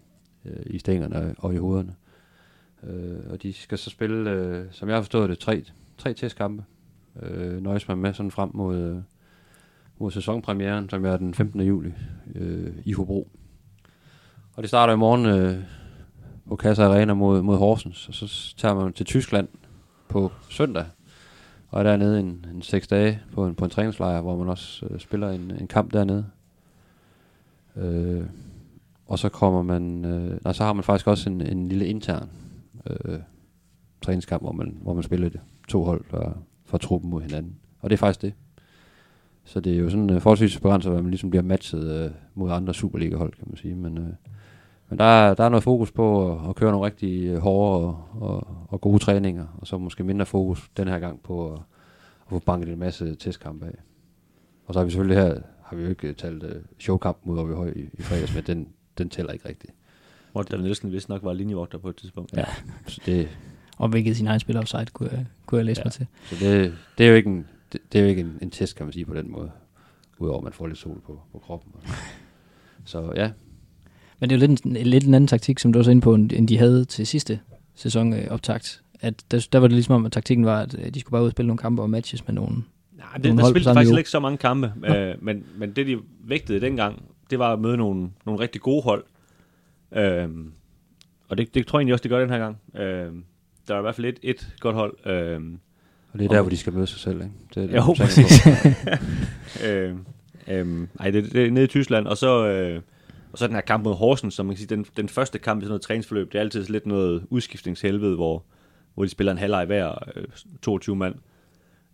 øh, 0.46 0.64
i 0.66 0.80
stængerne 0.80 1.36
og 1.38 1.54
i 1.54 1.58
hovederne. 1.58 1.96
Øh, 2.84 3.20
og 3.30 3.44
de 3.44 3.54
skal 3.54 3.78
så 3.78 3.90
spille, 3.90 4.32
øh, 4.32 4.66
som 4.72 4.90
jeg 4.90 4.96
har 4.98 5.02
forstået 5.02 5.30
det, 5.30 5.40
tre, 5.40 5.64
tre 5.98 6.14
testkampe. 6.14 6.64
Øh, 7.22 7.64
nøjes 7.64 7.88
man 7.88 7.98
med 7.98 8.14
sådan 8.14 8.32
frem 8.32 8.50
mod, 8.54 8.78
øh, 8.78 8.98
mod 10.00 10.12
sæsonpremieren, 10.12 10.90
som 10.90 11.06
er 11.06 11.18
den 11.18 11.34
15. 11.34 11.62
juli 11.62 11.94
øh, 12.36 12.74
i 12.86 12.94
Hobro. 12.94 13.28
Og 14.54 14.64
det 14.64 14.70
starter 14.70 14.94
i 14.94 14.98
morgen 14.98 15.26
øh, 15.26 15.64
på 16.50 16.56
Kassa 16.56 16.84
Arena 16.84 17.14
mod, 17.14 17.42
mod 17.42 17.58
Horsens, 17.58 18.08
og 18.08 18.14
så 18.14 18.56
tager 18.58 18.76
man 18.76 18.94
til 18.94 19.06
Tyskland 19.06 19.48
på 20.08 20.32
søndag, 20.50 20.86
og 21.70 21.80
er 21.80 21.84
dernede 21.84 22.20
en, 22.20 22.46
en 22.54 22.62
seks 22.62 22.88
dage 22.88 23.22
på 23.34 23.48
en, 23.48 23.56
på 23.56 23.66
en 23.66 23.72
træningslejr, 23.72 24.22
hvor 24.22 24.38
man 24.38 24.50
også 24.50 24.86
øh, 24.90 25.00
spiller 25.00 25.30
en, 25.30 25.52
en 25.60 25.68
kamp 25.68 25.94
dernede. 25.94 26.26
Øh, 27.76 28.24
og 29.08 29.20
så 29.20 29.30
kommer 29.30 29.62
man, 29.62 30.06
øh, 30.06 30.40
nej, 30.44 30.54
så 30.54 30.64
har 30.64 30.74
man 30.74 30.84
faktisk 30.84 31.08
også 31.08 31.30
en, 31.30 31.42
en 31.42 31.70
lille 31.70 31.86
intern 31.86 32.30
øh, 32.90 33.20
træningskamp, 34.02 34.44
hvor 34.44 34.52
man, 34.52 34.78
hvor 34.82 34.94
man 34.94 35.04
spiller 35.04 35.30
det. 35.30 35.42
To 35.68 35.84
hold 35.84 36.04
fra, 36.10 36.38
fra 36.66 36.78
truppen 36.78 37.10
mod 37.10 37.22
hinanden. 37.22 37.56
Og 37.80 37.90
det 37.90 37.96
er 37.96 38.00
faktisk 38.00 38.22
det. 38.22 38.34
Så 39.44 39.60
det 39.60 39.74
er 39.74 39.78
jo 39.78 39.90
sådan 39.90 40.10
øh, 40.10 40.22
forholdsvis 40.22 40.60
begrænset, 40.60 40.90
at 40.90 41.04
man 41.04 41.12
ligesom 41.12 41.30
bliver 41.30 41.44
matchet 41.44 42.06
øh, 42.06 42.12
mod 42.36 42.52
andre 42.52 42.74
Superliga-hold, 42.74 43.34
kan 43.34 43.46
man 43.48 43.58
sige. 43.58 43.76
Men, 43.76 43.98
øh, 43.98 44.33
men 44.94 45.00
der, 45.00 45.06
er, 45.06 45.34
der 45.34 45.44
er 45.44 45.50
noget 45.50 45.64
fokus 45.64 45.92
på 45.92 46.32
at, 46.32 46.50
at 46.50 46.56
køre 46.56 46.72
nogle 46.72 46.86
rigtig 46.86 47.26
øh, 47.26 47.38
hårde 47.38 47.88
og, 47.88 48.06
og, 48.22 48.48
og 48.70 48.82
gode 48.82 49.00
træninger, 49.00 49.46
og 49.58 49.68
så 49.68 49.78
måske 49.78 50.04
mindre 50.04 50.26
fokus 50.26 50.70
den 50.78 50.88
her 50.88 51.00
gang 51.00 51.20
på 51.24 51.54
at, 51.54 51.60
at 52.26 52.30
få 52.30 52.40
banket 52.40 52.70
en 52.70 52.80
masse 52.80 53.16
testkampe 53.16 53.66
af. 53.66 53.76
Og 54.66 54.74
så 54.74 54.80
har 54.80 54.86
vi 54.86 54.92
selvfølgelig 54.92 55.24
her 55.24 55.40
har 55.64 55.76
vi 55.76 55.84
jo 55.84 55.90
ikke 55.90 56.14
talt 56.14 56.44
uh, 56.44 56.50
showkamp 56.80 57.18
mod 57.24 57.40
Åby 57.40 57.52
Høj 57.52 57.70
i, 57.76 57.90
i 57.94 58.02
fredags, 58.02 58.36
men 58.36 58.44
den, 58.44 58.68
den 58.98 59.10
tæller 59.10 59.32
ikke 59.32 59.50
rigtigt. 59.50 59.74
Morten 60.34 60.62
Nielsen 60.62 60.92
vist 60.92 61.10
nok 61.10 61.24
var 61.24 61.34
linjevogter 61.34 61.78
på 61.78 61.90
et 61.90 61.96
tidspunkt. 61.96 62.34
Ja, 62.34 62.46
så 62.88 63.02
det, 63.06 63.30
Og 63.78 63.90
hvilket 63.90 64.18
sin 64.18 64.28
egen 64.28 64.40
spiller 64.40 64.62
offside, 64.62 64.86
kunne 64.86 65.10
jeg, 65.12 65.26
kunne 65.46 65.58
jeg 65.58 65.66
læse 65.66 65.80
ja. 65.80 65.84
mig 65.86 65.92
til. 65.92 66.08
så 66.24 66.36
det, 66.46 66.74
det 66.98 67.06
er 67.06 67.10
jo 67.10 67.16
ikke, 67.16 67.30
en, 67.30 67.48
det, 67.74 67.82
det 67.92 68.00
er 68.00 68.04
jo 68.04 68.10
ikke 68.10 68.22
en, 68.22 68.38
en 68.42 68.50
test, 68.50 68.76
kan 68.76 68.86
man 68.86 68.94
sige 68.94 69.06
på 69.06 69.14
den 69.14 69.32
måde. 69.32 69.52
Udover 70.18 70.38
at 70.38 70.44
man 70.44 70.54
får 70.54 70.68
lidt 70.68 70.78
sol 70.78 71.02
på, 71.06 71.22
på 71.32 71.40
kroppen. 71.40 71.72
Så 72.86 73.14
ja, 73.16 73.32
Men 74.24 74.30
det 74.30 74.36
er 74.36 74.40
jo 74.40 74.48
lidt 74.48 74.62
en, 74.64 74.74
lidt 74.74 75.04
en 75.04 75.14
anden 75.14 75.28
taktik, 75.28 75.60
som 75.60 75.74
du 75.74 75.80
også 75.80 75.92
er 75.92 75.92
inde 75.92 76.02
på, 76.02 76.14
end 76.14 76.48
de 76.48 76.58
havde 76.58 76.86
til 76.86 77.08
sidste 77.08 77.40
sæson 77.76 78.14
øh, 78.14 78.28
optakt. 78.30 78.82
At 79.02 79.14
der, 79.32 79.48
der 79.52 79.60
var 79.60 79.68
det 79.68 79.74
ligesom 79.76 79.96
om, 79.96 80.06
at 80.06 80.12
taktikken 80.12 80.46
var, 80.46 80.62
at 80.62 80.76
øh, 80.80 80.94
de 80.94 81.00
skulle 81.00 81.12
bare 81.12 81.22
ud 81.22 81.28
og 81.28 81.32
spille 81.32 81.48
nogle 81.48 81.58
kampe 81.58 81.82
og 81.82 81.90
matches 81.90 82.28
med 82.28 82.36
nogen. 82.36 82.66
Nej, 82.98 83.06
Nogle 83.14 83.24
det, 83.24 83.38
der 83.38 83.44
hold 83.44 83.54
på 83.54 83.60
spillede 83.60 83.74
faktisk 83.74 83.90
niveau. 83.90 83.98
ikke 83.98 84.10
så 84.10 84.20
mange 84.20 84.38
kampe, 84.38 84.74
øh, 84.86 85.16
men, 85.22 85.44
men 85.58 85.72
det 85.72 85.88
de 85.88 85.98
vægtede 86.28 86.62
dengang, 86.62 87.04
det 87.30 87.40
var 87.40 87.54
at 87.54 87.60
møde 87.60 87.78
nogle, 87.78 88.10
nogle 88.26 88.40
rigtig 88.42 88.62
gode 88.62 88.82
hold. 88.82 89.04
Øh, 89.96 90.30
og 91.30 91.38
det, 91.38 91.56
det 91.56 91.68
tror 91.68 91.80
jeg 91.80 91.82
egentlig 91.82 91.94
også, 91.94 92.04
de 92.04 92.10
gør 92.10 92.20
den 92.20 92.30
her 92.30 92.40
gang. 92.40 92.58
Øh, 92.76 93.12
der 93.68 93.76
er 93.76 93.80
i 93.80 93.82
hvert 93.82 93.96
fald 93.96 94.06
et, 94.08 94.20
et 94.24 94.56
godt 94.60 94.76
hold. 94.76 95.08
Øh, 95.08 95.42
og 96.14 96.20
det 96.20 96.26
er 96.26 96.30
der, 96.30 96.42
hvor 96.42 96.50
de 96.50 96.58
skal 96.58 96.74
møde 96.74 96.88
sig 96.88 97.00
selv, 97.00 97.22
ikke? 97.22 97.34
Det 97.56 97.64
er 97.64 97.68
det, 97.68 97.76
Jo, 97.76 97.94
præcis. 97.94 98.48
øh, 99.66 99.96
øh, 100.60 100.88
ej, 101.00 101.12
det, 101.12 101.34
det 101.34 101.46
er 101.46 101.52
nede 101.52 101.66
i 101.66 101.68
Tyskland, 101.68 102.08
og 102.08 102.18
så, 102.18 102.48
øh, 102.48 102.82
og 103.34 103.40
så 103.40 103.48
den 103.48 103.56
her 103.56 103.62
kamp 103.62 103.84
mod 103.84 103.96
Horsens, 103.96 104.34
som 104.34 104.46
man 104.46 104.56
kan 104.56 104.58
sige, 104.58 104.76
den, 104.76 104.86
den 104.98 105.10
første 105.10 105.40
kamp 105.40 105.62
i 105.62 105.64
sådan 105.64 105.70
noget 105.70 105.82
træningsforløb, 105.82 106.32
det 106.32 106.38
er 106.38 106.42
altid 106.42 106.66
lidt 106.66 106.86
noget 106.86 107.26
udskiftningshelvede, 107.30 108.16
hvor, 108.16 108.44
hvor 108.94 109.04
de 109.04 109.10
spiller 109.10 109.32
en 109.32 109.38
halvleg 109.38 109.66
hver, 109.66 110.10
øh, 110.16 110.26
22 110.62 110.96
mand. 110.96 111.16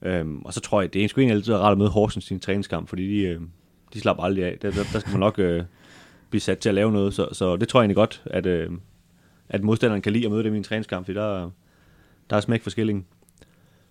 Øhm, 0.01 0.41
og 0.41 0.53
så 0.53 0.59
tror 0.59 0.81
jeg, 0.81 0.93
det 0.93 1.03
er 1.03 1.07
sgu 1.07 1.21
egentlig 1.21 1.35
altid 1.35 1.53
rart 1.53 1.71
at 1.71 1.77
møde 1.77 1.89
Horsens 1.89 2.31
i 2.31 2.33
en 2.33 2.39
træningskamp, 2.39 2.89
fordi 2.89 3.17
de, 3.17 3.23
øh, 3.23 3.41
de 3.93 3.99
slapper 3.99 4.23
aldrig 4.23 4.45
af. 4.45 4.57
Der, 4.61 4.71
der, 4.71 4.83
der 4.93 4.99
skal 4.99 5.11
man 5.11 5.19
nok 5.19 5.39
øh, 5.39 5.63
blive 6.29 6.41
sat 6.41 6.59
til 6.59 6.69
at 6.69 6.75
lave 6.75 6.91
noget, 6.91 7.13
så, 7.13 7.27
så 7.31 7.57
det 7.57 7.67
tror 7.67 7.79
jeg 7.79 7.83
egentlig 7.83 7.95
godt, 7.95 8.23
at, 8.25 8.45
øh, 8.45 8.71
at 9.49 9.63
modstanderen 9.63 10.01
kan 10.01 10.13
lide 10.13 10.25
at 10.25 10.31
møde 10.31 10.43
dem 10.43 10.53
i 10.53 10.57
en 10.57 10.63
træningskamp, 10.63 11.05
fordi 11.05 11.19
der, 11.19 11.49
der 12.29 12.35
er 12.35 12.41
smæk 12.41 12.63
forskelling. 12.63 13.07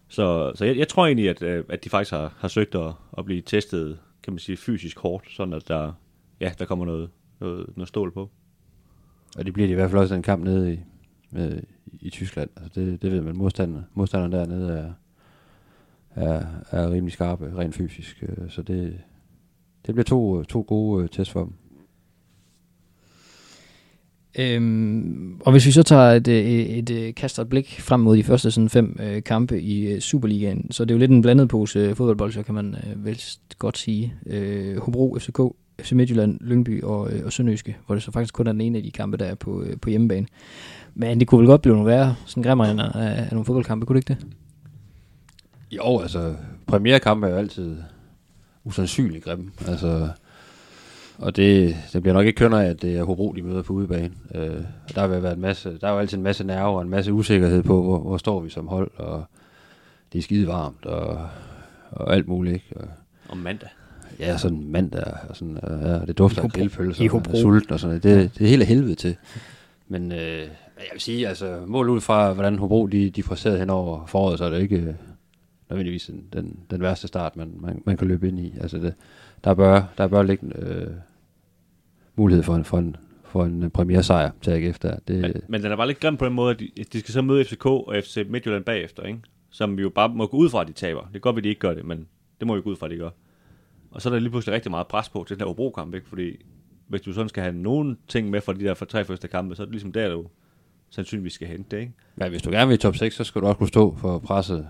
Så, 0.08 0.52
så 0.54 0.64
jeg, 0.64 0.76
jeg 0.76 0.88
tror 0.88 1.06
egentlig, 1.06 1.28
at, 1.28 1.42
øh, 1.42 1.64
at 1.68 1.84
de 1.84 1.90
faktisk 1.90 2.10
har, 2.10 2.34
har 2.38 2.48
søgt 2.48 2.74
at, 2.74 2.92
at 3.18 3.24
blive 3.24 3.42
testet, 3.42 3.98
kan 4.22 4.32
man 4.32 4.38
sige, 4.38 4.56
fysisk 4.56 4.98
hårdt, 4.98 5.24
sådan 5.30 5.54
at 5.54 5.68
der, 5.68 5.92
ja, 6.40 6.52
der 6.58 6.64
kommer 6.64 6.84
noget, 6.84 7.10
noget, 7.40 7.66
noget 7.76 7.88
stål 7.88 8.12
på. 8.12 8.30
Og 9.38 9.44
det 9.44 9.52
bliver 9.52 9.66
de 9.66 9.72
i 9.72 9.74
hvert 9.74 9.90
fald 9.90 10.00
også 10.00 10.14
en 10.14 10.22
kamp 10.22 10.44
nede 10.44 10.74
i, 10.74 10.80
med, 11.30 11.60
i 12.00 12.10
Tyskland. 12.10 12.50
Altså 12.56 12.80
det, 12.80 13.02
det 13.02 13.12
ved 13.12 13.20
man, 13.20 13.36
modstanderen, 13.36 13.84
modstanderen 13.94 14.32
dernede 14.32 14.78
er, 14.78 14.92
er, 16.10 16.46
er 16.70 16.90
rimelig 16.90 17.12
skarpe, 17.12 17.52
rent 17.58 17.74
fysisk. 17.74 18.24
øh, 18.28 18.50
Så 18.50 18.62
det, 18.62 19.00
det 19.86 19.94
bliver 19.94 20.04
to, 20.04 20.42
to 20.44 20.64
gode 20.68 21.02
øh, 21.02 21.08
test 21.08 21.30
for 21.30 21.40
dem. 21.44 21.52
Øhm, 24.38 25.40
og 25.40 25.52
hvis 25.52 25.66
vi 25.66 25.70
så 25.70 25.82
tager 25.82 26.02
et, 26.02 26.28
øh, 26.28 26.44
et, 26.44 26.90
et, 26.90 27.14
kaster 27.14 27.42
et 27.42 27.48
blik 27.48 27.80
frem 27.80 28.00
mod 28.00 28.16
de 28.16 28.24
første 28.24 28.50
sådan 28.50 28.68
fem 28.68 28.96
øh, 29.00 29.22
kampe 29.22 29.60
i 29.62 29.86
øh, 29.86 30.00
Superligaen, 30.00 30.72
så 30.72 30.84
det 30.84 30.90
er 30.90 30.94
jo 30.94 30.98
lidt 30.98 31.10
en 31.10 31.22
blandet 31.22 31.48
pose 31.48 31.94
fodboldbold, 31.94 32.32
så 32.32 32.42
kan 32.42 32.54
man 32.54 32.74
øh, 32.74 33.04
vel 33.04 33.22
godt 33.58 33.78
sige. 33.78 34.14
Øh, 34.26 34.76
Hobro, 34.76 35.18
FCK, 35.18 35.40
FC 35.80 35.92
Midtjylland, 35.92 36.40
Lyngby 36.40 36.82
og, 36.82 37.12
øh, 37.12 37.24
og 37.24 37.32
Sønderjyske, 37.32 37.76
hvor 37.86 37.94
det 37.94 38.04
så 38.04 38.12
faktisk 38.12 38.34
kun 38.34 38.46
er 38.46 38.52
den 38.52 38.60
ene 38.60 38.78
af 38.78 38.84
de 38.84 38.90
kampe, 38.90 39.16
der 39.16 39.24
er 39.24 39.34
på, 39.34 39.62
øh, 39.62 39.76
på 39.80 39.90
hjemmebane. 39.90 40.26
Men 40.94 41.20
det 41.20 41.28
kunne 41.28 41.38
vel 41.38 41.46
godt 41.46 41.62
blive 41.62 41.74
nogle 41.74 41.90
værre 41.90 42.16
sådan 42.26 42.42
grimmer 42.42 42.64
af, 42.64 42.90
af 42.94 43.28
nogle 43.30 43.44
fodboldkampe, 43.44 43.86
kunne 43.86 44.00
det 44.00 44.10
ikke 44.10 44.22
det? 44.22 44.32
Jo, 45.70 45.98
altså, 46.00 46.34
premierkamp 46.66 47.24
er 47.24 47.28
jo 47.28 47.36
altid 47.36 47.76
usandsynligt 48.64 49.24
grim. 49.24 49.52
Altså, 49.66 50.08
og 51.18 51.36
det, 51.36 51.76
det 51.92 52.02
bliver 52.02 52.14
nok 52.14 52.26
ikke 52.26 52.36
kønner 52.36 52.58
af, 52.58 52.66
at 52.66 52.82
det 52.82 52.96
er 52.96 53.04
Hobro, 53.04 53.32
de 53.32 53.42
møder 53.42 53.62
på 53.62 53.72
udebane. 53.72 54.14
Øh, 54.34 54.62
der 54.94 55.06
vil 55.06 55.22
være 55.22 55.32
en 55.32 55.40
masse, 55.40 55.78
der 55.80 55.88
er 55.88 55.92
jo 55.92 55.98
altid 55.98 56.18
en 56.18 56.24
masse 56.24 56.44
nerver 56.44 56.76
og 56.76 56.82
en 56.82 56.88
masse 56.88 57.12
usikkerhed 57.12 57.62
på, 57.62 57.82
hvor, 57.82 57.98
hvor 57.98 58.16
står 58.16 58.40
vi 58.40 58.50
som 58.50 58.68
hold, 58.68 58.90
og 58.96 59.24
det 60.12 60.18
er 60.18 60.22
skide 60.22 60.46
varmt, 60.46 60.86
og, 60.86 61.28
og 61.90 62.14
alt 62.14 62.28
muligt. 62.28 62.54
Ikke? 62.54 62.76
Og, 62.76 62.88
Om 63.28 63.38
mandag. 63.38 63.68
Ja, 64.18 64.36
sådan 64.38 64.64
mandag, 64.66 65.12
og 65.28 65.36
sådan, 65.36 65.58
og, 65.62 65.80
ja, 65.82 65.98
det 66.06 66.18
dufter 66.18 66.42
af 66.42 66.50
grillpølser, 66.50 67.04
i 67.04 67.06
og 67.06 67.12
Hobro. 67.12 67.36
sulten 67.36 67.72
og 67.72 67.80
sådan 67.80 67.90
noget. 67.90 68.02
Det, 68.02 68.38
det 68.38 68.44
er 68.44 68.48
helt 68.48 68.62
af 68.62 68.68
helvede 68.68 68.94
til. 68.94 69.16
Men 69.88 70.12
øh, 70.12 70.38
jeg 70.78 70.88
vil 70.92 71.00
sige, 71.00 71.28
altså, 71.28 71.60
mål 71.66 71.88
ud 71.88 72.00
fra, 72.00 72.32
hvordan 72.32 72.58
Hobro 72.58 72.86
de, 72.86 73.10
de 73.10 73.22
præsterede 73.22 73.58
hen 73.58 73.70
over 73.70 74.06
foråret, 74.06 74.38
så 74.38 74.44
er 74.44 74.50
det 74.50 74.60
ikke 74.60 74.76
øh, 74.76 74.94
nødvendigvis 75.70 76.06
den, 76.06 76.24
den, 76.32 76.58
den 76.70 76.82
værste 76.82 77.08
start, 77.08 77.36
man, 77.36 77.54
man, 77.60 77.82
man 77.86 77.96
kan 77.96 78.08
løbe 78.08 78.28
ind 78.28 78.38
i. 78.40 78.54
Altså, 78.60 78.78
det, 78.78 78.94
der 79.44 79.54
bør, 79.54 79.82
der 79.98 80.06
bør 80.06 80.22
ligge 80.22 80.46
øh, 80.58 80.86
mulighed 82.16 82.42
for 82.42 82.54
en, 82.54 82.64
for 82.64 82.78
en, 82.78 82.96
for 83.24 83.44
en 83.44 83.70
premiere 83.70 84.02
sejr 84.02 84.30
til 84.42 84.50
AGF 84.50 84.78
der. 84.78 84.96
Det, 85.08 85.20
Men, 85.20 85.32
men 85.48 85.62
den 85.62 85.72
er 85.72 85.76
bare 85.76 85.86
lidt 85.86 86.00
grim 86.00 86.16
på 86.16 86.24
den 86.24 86.32
måde, 86.34 86.50
at 86.50 86.60
de, 86.60 86.68
de 86.92 87.00
skal 87.00 87.12
så 87.12 87.22
møde 87.22 87.44
FCK 87.44 87.66
og 87.66 87.96
FC 88.04 88.26
Midtjylland 88.28 88.64
bagefter, 88.64 89.02
ikke? 89.02 89.18
Som 89.50 89.76
vi 89.76 89.82
jo 89.82 89.88
bare 89.88 90.08
må 90.08 90.26
gå 90.26 90.36
ud 90.36 90.50
fra, 90.50 90.60
at 90.60 90.68
de 90.68 90.72
taber. 90.72 91.00
Det 91.08 91.16
er 91.16 91.20
godt, 91.20 91.38
at 91.38 91.44
de 91.44 91.48
ikke 91.48 91.58
gør 91.58 91.74
det, 91.74 91.84
men 91.84 92.06
det 92.40 92.46
må 92.46 92.54
vi 92.54 92.62
gå 92.62 92.70
ud 92.70 92.76
fra, 92.76 92.86
at 92.86 92.92
de 92.92 92.96
gør. 92.96 93.10
Og 93.90 94.02
så 94.02 94.08
er 94.08 94.12
der 94.12 94.20
lige 94.20 94.30
pludselig 94.30 94.54
rigtig 94.54 94.70
meget 94.70 94.86
pres 94.86 95.08
på 95.08 95.24
til 95.28 95.36
den 95.36 95.40
her 95.40 95.46
Hobro-kamp, 95.46 95.94
ikke? 95.94 96.08
Fordi 96.08 96.36
hvis 96.88 97.00
du 97.00 97.12
sådan 97.12 97.28
skal 97.28 97.42
have 97.42 97.54
nogen 97.56 97.98
ting 98.08 98.30
med 98.30 98.40
fra 98.40 98.52
de 98.52 98.60
der 98.64 98.74
for 98.74 98.84
tre 98.84 99.04
første 99.04 99.28
kampe, 99.28 99.54
så 99.54 99.62
er 99.62 99.66
det 99.66 99.72
ligesom 99.72 99.92
der, 99.92 100.08
du 100.08 100.26
sandsynligvis 100.90 101.32
skal 101.32 101.48
hente 101.48 101.76
det, 101.76 101.80
ikke? 101.80 101.92
Men 102.16 102.28
hvis 102.30 102.42
du 102.42 102.50
gerne 102.50 102.68
vil 102.68 102.74
i 102.74 102.78
top 102.78 102.96
6, 102.96 103.14
så 103.14 103.24
skal 103.24 103.40
du 103.42 103.46
også 103.46 103.58
kunne 103.58 103.68
stå 103.68 103.96
for 103.96 104.18
presset 104.18 104.68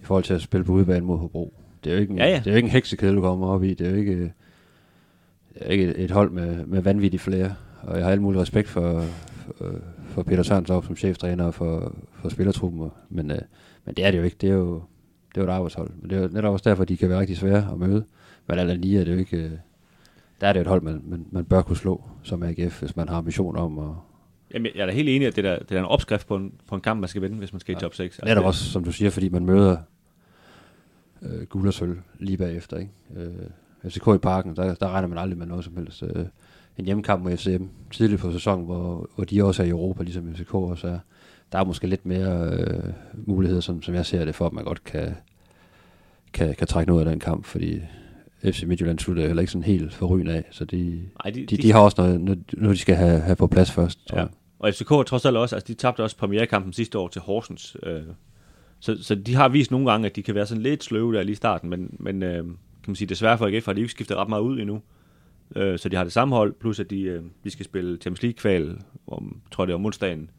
i 0.00 0.04
forhold 0.04 0.24
til 0.24 0.34
at 0.34 0.42
spille 0.42 0.64
på 0.64 0.72
udebane 0.72 1.06
mod 1.06 1.18
Hobro. 1.18 1.54
Det 1.84 1.90
er 1.90 1.94
jo 1.94 2.00
ikke 2.00 2.12
en, 2.12 2.18
Ja, 2.18 2.26
ja. 2.28 2.38
Det 2.38 2.46
er 2.46 2.50
jo 2.50 2.56
ikke 2.56 2.66
en 2.66 2.72
heksekæde, 2.72 3.14
du 3.14 3.20
kommer 3.20 3.46
op 3.46 3.64
i. 3.64 3.74
Det 3.74 3.86
er 3.86 3.90
jo 3.90 3.96
ikke, 3.96 4.22
det 4.22 4.32
er 5.54 5.70
ikke 5.70 5.96
et, 5.96 6.10
hold 6.10 6.30
med, 6.30 6.66
med 6.66 6.82
vanvittige 6.82 7.20
flere. 7.20 7.54
Og 7.82 7.96
jeg 7.96 8.04
har 8.04 8.12
alt 8.12 8.22
mulig 8.22 8.40
respekt 8.40 8.68
for, 8.68 9.04
for, 9.56 9.74
for 10.08 10.22
Peter 10.22 10.42
Sørensov 10.42 10.84
som 10.84 10.96
cheftræner 10.96 11.44
og 11.44 11.54
for, 11.54 11.96
for 12.12 12.28
spillertruppen. 12.28 12.90
Men, 13.08 13.30
øh, 13.30 13.38
men 13.84 13.94
det 13.94 14.04
er 14.04 14.10
det 14.10 14.18
jo 14.18 14.22
ikke. 14.22 14.36
Det 14.40 14.48
er 14.48 14.54
jo, 14.54 14.74
det 15.34 15.36
er 15.36 15.40
jo 15.40 15.48
et 15.48 15.52
arbejdshold. 15.52 15.90
Men 16.00 16.10
det 16.10 16.18
er 16.18 16.22
jo 16.22 16.28
netop 16.28 16.52
også 16.52 16.70
derfor, 16.70 16.84
de 16.84 16.96
kan 16.96 17.08
være 17.08 17.20
rigtig 17.20 17.36
svære 17.36 17.68
at 17.72 17.78
møde. 17.78 18.04
Men 18.46 18.58
alt 18.58 18.80
lige 18.80 19.00
er 19.00 19.04
det 19.04 19.12
jo 19.12 19.18
ikke... 19.18 19.36
øh, 19.36 19.50
Der 20.40 20.46
er 20.48 20.52
det 20.52 20.60
jo 20.60 20.62
et 20.62 20.68
hold, 20.68 20.82
man, 20.82 21.02
man, 21.04 21.26
man 21.30 21.44
bør 21.44 21.62
kunne 21.62 21.76
slå 21.76 22.02
som 22.22 22.42
AGF, 22.42 22.80
hvis 22.80 22.96
man 22.96 23.08
har 23.08 23.16
ambitioner 23.16 23.60
om 23.60 23.78
at, 23.78 23.94
Jamen, 24.54 24.72
jeg 24.74 24.82
er 24.82 24.86
da 24.86 24.92
helt 24.92 25.08
enig, 25.08 25.26
at 25.28 25.36
det, 25.36 25.44
der, 25.44 25.58
det 25.58 25.72
er 25.74 25.78
en 25.78 25.84
opskrift 25.86 26.26
på 26.26 26.36
en, 26.36 26.52
på 26.66 26.74
en 26.74 26.80
kamp, 26.80 27.00
man 27.00 27.08
skal 27.08 27.22
vinde, 27.22 27.36
hvis 27.36 27.52
man 27.52 27.60
skal 27.60 27.76
i 27.76 27.78
top 27.80 27.94
6. 27.94 28.18
Altså, 28.18 28.24
Netop 28.34 28.44
også, 28.44 28.64
som 28.64 28.84
du 28.84 28.92
siger, 28.92 29.10
fordi 29.10 29.28
man 29.28 29.46
møder 29.46 29.76
øh, 31.22 31.42
guld 31.46 31.68
og 31.68 31.74
sølv 31.74 31.98
lige 32.18 32.36
bagefter. 32.36 32.76
Ikke? 32.78 32.90
Øh, 33.16 33.90
FCK 33.90 34.08
i 34.14 34.18
parken, 34.18 34.56
der, 34.56 34.74
der 34.74 34.88
regner 34.88 35.08
man 35.08 35.18
aldrig 35.18 35.38
med 35.38 35.46
noget 35.46 35.64
som 35.64 35.76
helst. 35.76 36.02
Øh, 36.02 36.26
en 36.78 36.84
hjemmekamp 36.84 37.22
mod 37.24 37.36
FCM 37.36 37.64
tidligt 37.92 38.20
på 38.20 38.32
sæsonen, 38.32 38.64
hvor, 38.64 39.10
hvor 39.14 39.24
de 39.24 39.44
også 39.44 39.62
er 39.62 39.66
i 39.66 39.70
Europa, 39.70 40.02
ligesom 40.02 40.34
FCK 40.34 40.54
også 40.54 40.86
er. 40.88 40.98
Der 41.52 41.58
er 41.58 41.64
måske 41.64 41.86
lidt 41.86 42.06
mere 42.06 42.50
øh, 42.52 42.92
muligheder, 43.14 43.60
som, 43.60 43.82
som 43.82 43.94
jeg 43.94 44.06
ser 44.06 44.24
det, 44.24 44.34
for 44.34 44.46
at 44.46 44.52
man 44.52 44.64
godt 44.64 44.84
kan, 44.84 45.14
kan, 46.32 46.54
kan 46.54 46.66
trække 46.66 46.92
noget 46.92 47.06
af 47.06 47.10
den 47.10 47.20
kamp, 47.20 47.44
fordi 47.44 47.80
FC 48.44 48.62
Midtjylland 48.66 48.98
slutter 48.98 49.26
heller 49.26 49.40
ikke 49.40 49.52
sådan 49.52 49.64
helt 49.64 49.94
forrygende 49.94 50.32
af, 50.34 50.44
så 50.50 50.64
de, 50.64 51.02
Ej, 51.24 51.30
de, 51.30 51.46
de, 51.46 51.56
de 51.56 51.72
har 51.72 51.80
også 51.80 51.94
noget, 52.02 52.20
noget, 52.20 52.54
noget 52.56 52.74
de 52.76 52.80
skal 52.80 52.94
have, 52.94 53.20
have 53.20 53.36
på 53.36 53.46
plads 53.46 53.70
først. 53.70 54.06
Tror 54.08 54.16
Ja. 54.18 54.22
jeg. 54.22 54.30
Og 54.58 54.74
FCK 54.74 54.88
trods 54.88 55.24
alt 55.24 55.36
også, 55.36 55.56
altså 55.56 55.66
de 55.68 55.74
tabte 55.74 56.02
også 56.02 56.16
premierekampen 56.16 56.72
sidste 56.72 56.98
år 56.98 57.08
til 57.08 57.20
Horsens. 57.20 57.76
Øh, 57.82 58.02
så, 58.80 59.02
så 59.02 59.14
de 59.14 59.34
har 59.34 59.48
vist 59.48 59.70
nogle 59.70 59.90
gange, 59.90 60.06
at 60.06 60.16
de 60.16 60.22
kan 60.22 60.34
være 60.34 60.46
sådan 60.46 60.62
lidt 60.62 60.84
sløve 60.84 61.14
der 61.14 61.22
lige 61.22 61.32
i 61.32 61.36
starten, 61.36 61.70
men, 61.70 61.96
men 61.98 62.22
øh, 62.22 62.44
kan 62.44 62.54
man 62.86 62.96
sige, 62.96 63.08
desværre 63.08 63.38
for 63.38 63.46
AGF 63.46 63.66
har 63.66 63.72
de 63.72 63.80
ikke 63.80 63.90
skiftet 63.92 64.16
ret 64.16 64.28
meget 64.28 64.42
ud 64.42 64.58
endnu. 64.60 64.82
Øh, 65.56 65.78
så 65.78 65.88
de 65.88 65.96
har 65.96 66.04
det 66.04 66.12
samme 66.12 66.34
hold, 66.34 66.54
plus 66.60 66.80
at 66.80 66.90
de, 66.90 67.00
øh, 67.02 67.22
de 67.44 67.50
skal 67.50 67.64
spille 67.64 67.96
Champions 67.96 68.22
League-kval, 68.22 68.78
om, 69.06 69.40
tror 69.50 69.64
jeg 69.64 69.66
det 69.68 69.72
er 69.72 69.76
om 69.76 69.86
onsdagen, 69.86 70.30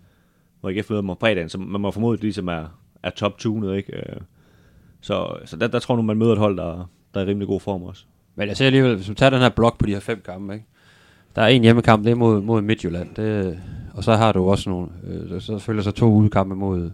hvor 0.61 0.69
AGF 0.69 0.89
møder 0.89 1.01
dem 1.01 1.09
om 1.09 1.17
fredagen, 1.19 1.49
så 1.49 1.57
man 1.57 1.81
må 1.81 1.91
formode, 1.91 2.13
at 2.13 2.19
de 2.19 2.25
ligesom 2.25 2.47
er, 2.47 2.79
er 3.03 3.09
top-tunet, 3.09 3.75
ikke? 3.77 3.95
Øh, 3.97 4.15
så 5.01 5.35
så 5.45 5.57
der, 5.57 5.67
der 5.67 5.79
tror 5.79 5.95
jeg 5.95 5.97
nu, 5.97 6.01
man 6.01 6.17
møder 6.17 6.31
et 6.31 6.37
hold, 6.39 6.57
der, 6.57 6.89
der 7.13 7.19
er 7.19 7.25
i 7.25 7.29
rimelig 7.29 7.47
god 7.47 7.59
form 7.59 7.83
også. 7.83 8.05
Men 8.35 8.47
jeg 8.47 8.57
ser 8.57 8.65
alligevel, 8.65 8.95
hvis 8.95 9.07
man 9.07 9.15
tager 9.15 9.29
den 9.29 9.39
her 9.39 9.49
blok 9.49 9.77
på 9.77 9.85
de 9.85 9.91
her 9.91 9.99
fem 9.99 10.21
kampe, 10.25 10.53
ikke? 10.53 10.65
der 11.35 11.41
er 11.41 11.47
en 11.47 11.61
hjemmekamp, 11.61 12.03
det 12.03 12.11
er 12.11 12.15
mod, 12.15 12.41
mod 12.41 12.61
Midtjylland, 12.61 13.15
det, 13.15 13.59
og 13.93 14.03
så 14.03 14.15
har 14.15 14.31
du 14.31 14.49
også 14.49 14.69
nogle, 14.69 14.87
øh, 15.07 15.41
så 15.41 15.59
følger 15.59 15.83
så 15.83 15.91
to 15.91 16.13
udekampe 16.13 16.55
mod, 16.55 16.91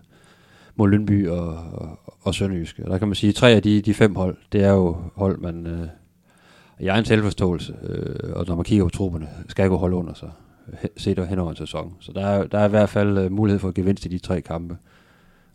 mod 0.75 0.89
Lønby 0.89 1.27
og, 1.27 1.47
og, 1.73 1.99
og 2.21 2.35
Sønderjyske. 2.35 2.85
Og 2.85 2.91
der 2.91 2.97
kan 2.97 3.07
man 3.07 3.15
sige, 3.15 3.29
at 3.29 3.35
tre 3.35 3.51
af 3.51 3.63
de, 3.63 3.81
de 3.81 3.93
fem 3.93 4.15
hold, 4.15 4.37
det 4.51 4.63
er 4.63 4.71
jo 4.71 4.97
hold, 5.15 5.37
man 5.37 5.67
øh, 5.67 5.87
i 6.79 6.87
egen 6.87 7.05
selvforståelse, 7.05 7.75
øh, 7.83 8.33
og 8.33 8.45
når 8.47 8.55
man 8.55 8.65
kigger 8.65 8.85
på 8.85 8.89
trupperne, 8.89 9.29
skal 9.47 9.69
gå 9.69 9.77
holde 9.77 9.95
under 9.95 10.13
sig, 10.13 10.31
he- 10.67 10.93
set 10.97 11.27
hen 11.27 11.39
over 11.39 11.49
en 11.49 11.55
sæson. 11.55 11.93
Så 11.99 12.11
der 12.11 12.25
er, 12.25 12.47
der 12.47 12.59
er 12.59 12.65
i 12.65 12.69
hvert 12.69 12.89
fald 12.89 13.17
øh, 13.17 13.31
mulighed 13.31 13.59
for 13.59 13.67
at 13.67 13.73
gevinst 13.73 14.05
i 14.05 14.09
de 14.09 14.19
tre 14.19 14.41
kampe. 14.41 14.77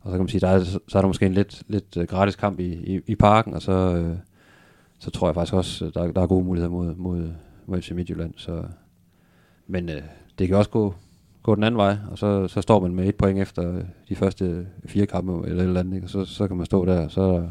Og 0.01 0.11
så 0.11 0.11
kan 0.11 0.21
man 0.21 0.29
sige, 0.29 0.41
der 0.41 0.49
er, 0.49 0.65
så 0.65 0.99
er 0.99 1.01
der 1.01 1.07
måske 1.07 1.27
en 1.27 1.35
lidt, 1.35 1.63
lidt 1.69 1.97
øh, 1.97 2.07
gratis 2.07 2.37
kamp 2.37 2.61
i, 2.61 2.95
i, 2.95 3.01
i 3.07 3.15
parken, 3.15 3.55
og 3.55 3.63
så, 3.63 3.73
øh, 3.73 4.17
så 4.99 5.11
tror 5.11 5.29
jeg 5.29 5.35
faktisk 5.35 5.55
også, 5.55 5.91
der, 5.95 6.13
der 6.13 6.23
er 6.23 6.27
gode 6.27 6.45
muligheder 6.45 6.71
mod, 6.71 6.95
mod, 6.95 7.31
mod 7.67 7.83
FC 7.83 7.91
Midtjylland. 7.91 8.35
Så, 8.37 8.65
men 9.67 9.89
øh, 9.89 10.03
det 10.39 10.49
kan 10.49 10.57
også 10.57 10.71
gå, 10.71 10.95
gå 11.43 11.55
den 11.55 11.65
anden 11.65 11.79
vej, 11.79 11.97
og 12.11 12.19
så, 12.19 12.49
så 12.49 12.61
står 12.61 12.81
man 12.81 12.95
med 12.95 13.09
et 13.09 13.15
point 13.15 13.39
efter 13.39 13.83
de 14.09 14.17
første 14.17 14.67
fire 14.87 15.07
kampe, 15.07 15.49
eller 15.49 15.63
et 15.63 15.67
eller 15.67 15.81
andet, 15.81 15.95
ikke? 15.95 16.07
og 16.07 16.11
så, 16.11 16.25
så 16.25 16.49
kan 16.49 16.57
man 16.57 16.67
stå 16.67 16.85
der, 16.85 17.05
og 17.05 17.11
så, 17.11 17.49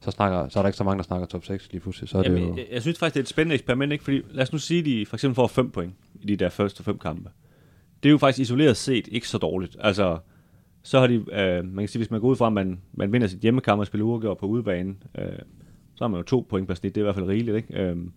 så, 0.00 0.10
snakker, 0.10 0.48
så 0.48 0.58
er 0.58 0.62
der 0.62 0.68
ikke 0.68 0.76
så 0.76 0.84
mange, 0.84 0.98
der 0.98 1.04
snakker 1.04 1.26
top 1.26 1.44
6 1.44 1.72
lige 1.72 1.80
pludselig. 1.80 2.08
Så 2.08 2.18
er 2.18 2.22
Jamen, 2.22 2.42
det 2.42 2.48
jo, 2.48 2.56
jeg, 2.56 2.66
jeg 2.72 2.82
synes 2.82 2.98
faktisk, 2.98 3.14
det 3.14 3.20
er 3.20 3.24
et 3.24 3.28
spændende 3.28 3.54
eksperiment, 3.54 3.92
ikke? 3.92 4.04
Fordi 4.04 4.22
lad 4.30 4.42
os 4.42 4.52
nu 4.52 4.58
sige, 4.58 4.78
at 4.78 4.84
de 4.84 5.06
for 5.06 5.16
eksempel 5.16 5.34
får 5.34 5.46
5 5.46 5.70
point 5.70 5.94
i 6.20 6.26
de 6.26 6.36
der 6.36 6.48
første 6.48 6.82
fem 6.82 6.98
kampe. 6.98 7.30
Det 8.02 8.08
er 8.08 8.10
jo 8.10 8.18
faktisk 8.18 8.38
isoleret 8.42 8.76
set 8.76 9.08
ikke 9.12 9.28
så 9.28 9.38
dårligt. 9.38 9.76
Altså, 9.80 10.18
så 10.82 11.00
har 11.00 11.06
de, 11.06 11.14
øh, 11.14 11.64
man 11.64 11.82
kan 11.82 11.88
sige, 11.88 12.00
hvis 12.00 12.10
man 12.10 12.20
går 12.20 12.28
ud 12.28 12.36
fra, 12.36 12.46
at 12.46 12.52
man, 12.52 12.80
man 12.92 13.12
vinder 13.12 13.26
sit 13.26 13.40
hjemmekamp 13.40 13.80
og 13.80 13.86
spiller 13.86 14.04
uafgjort 14.04 14.38
på 14.38 14.46
udebane, 14.46 14.94
øh, 15.18 15.38
så 15.98 16.04
har 16.04 16.08
man 16.08 16.18
jo 16.18 16.22
to 16.22 16.46
point 16.48 16.68
per 16.68 16.74
snit, 16.74 16.94
det 16.94 17.00
er 17.00 17.02
i 17.02 17.06
hvert 17.06 17.14
fald 17.14 17.26
rigeligt, 17.26 17.56
ikke? 17.56 17.82
Øhm, 17.82 18.12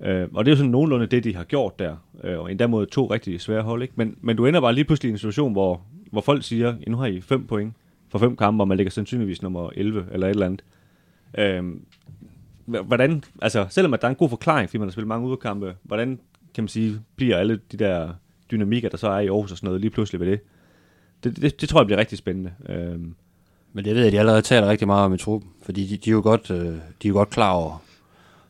øh, 0.00 0.28
og 0.34 0.44
det 0.44 0.50
er 0.50 0.52
jo 0.52 0.56
sådan 0.56 0.70
nogenlunde 0.70 1.06
det, 1.06 1.24
de 1.24 1.36
har 1.36 1.44
gjort 1.44 1.78
der, 1.78 1.96
øh, 2.24 2.38
og 2.38 2.50
endda 2.50 2.66
mod 2.66 2.86
to 2.86 3.06
rigtig 3.06 3.40
svære 3.40 3.62
hold, 3.62 3.82
ikke? 3.82 3.94
Men, 3.96 4.16
men 4.20 4.36
du 4.36 4.46
ender 4.46 4.60
bare 4.60 4.74
lige 4.74 4.84
pludselig 4.84 5.08
i 5.08 5.12
en 5.12 5.18
situation, 5.18 5.52
hvor, 5.52 5.82
hvor 6.10 6.20
folk 6.20 6.42
siger, 6.42 6.74
ja, 6.86 6.90
nu 6.90 6.96
har 6.96 7.06
I 7.06 7.20
fem 7.20 7.46
point 7.46 7.74
for 8.08 8.18
fem 8.18 8.36
kampe, 8.36 8.62
og 8.62 8.68
man 8.68 8.76
ligger 8.76 8.90
sandsynligvis 8.90 9.42
nummer 9.42 9.70
11 9.74 10.06
eller 10.12 10.26
et 10.26 10.30
eller 10.30 10.46
andet. 10.46 10.64
Øh, 11.38 11.64
hvordan, 12.86 13.22
altså 13.42 13.66
selvom 13.70 13.94
at 13.94 14.00
der 14.00 14.06
er 14.06 14.10
en 14.10 14.16
god 14.16 14.28
forklaring, 14.28 14.68
fordi 14.70 14.78
man 14.78 14.88
har 14.88 14.92
spillet 14.92 15.08
mange 15.08 15.28
udkampe, 15.28 15.74
hvordan 15.82 16.20
kan 16.54 16.64
man 16.64 16.68
sige, 16.68 17.00
bliver 17.16 17.36
alle 17.36 17.60
de 17.72 17.76
der 17.76 18.12
dynamikker, 18.50 18.88
der 18.88 18.96
så 18.96 19.08
er 19.08 19.18
i 19.18 19.26
Aarhus 19.26 19.52
og 19.52 19.58
sådan 19.58 19.66
noget, 19.66 19.80
lige 19.80 19.90
pludselig 19.90 20.20
ved 20.20 20.26
det? 20.26 20.40
Det, 21.24 21.36
det, 21.36 21.60
det 21.60 21.68
tror 21.68 21.80
jeg 21.80 21.86
bliver 21.86 21.98
rigtig 21.98 22.18
spændende. 22.18 22.52
Øhm, 22.68 23.14
men 23.76 23.84
det 23.84 23.94
ved 23.94 24.02
jeg, 24.02 24.12
de 24.12 24.18
allerede 24.18 24.42
taler 24.42 24.68
rigtig 24.68 24.86
meget 24.86 25.04
om 25.04 25.14
i 25.14 25.18
truppen, 25.18 25.50
fordi 25.62 25.86
de, 25.86 25.96
de, 25.96 26.10
er, 26.10 26.12
jo 26.12 26.20
godt, 26.20 26.50
øh, 26.50 26.66
de 26.66 26.72
er 27.04 27.08
jo 27.08 27.14
godt 27.14 27.30
klar 27.30 27.52
over, 27.52 27.82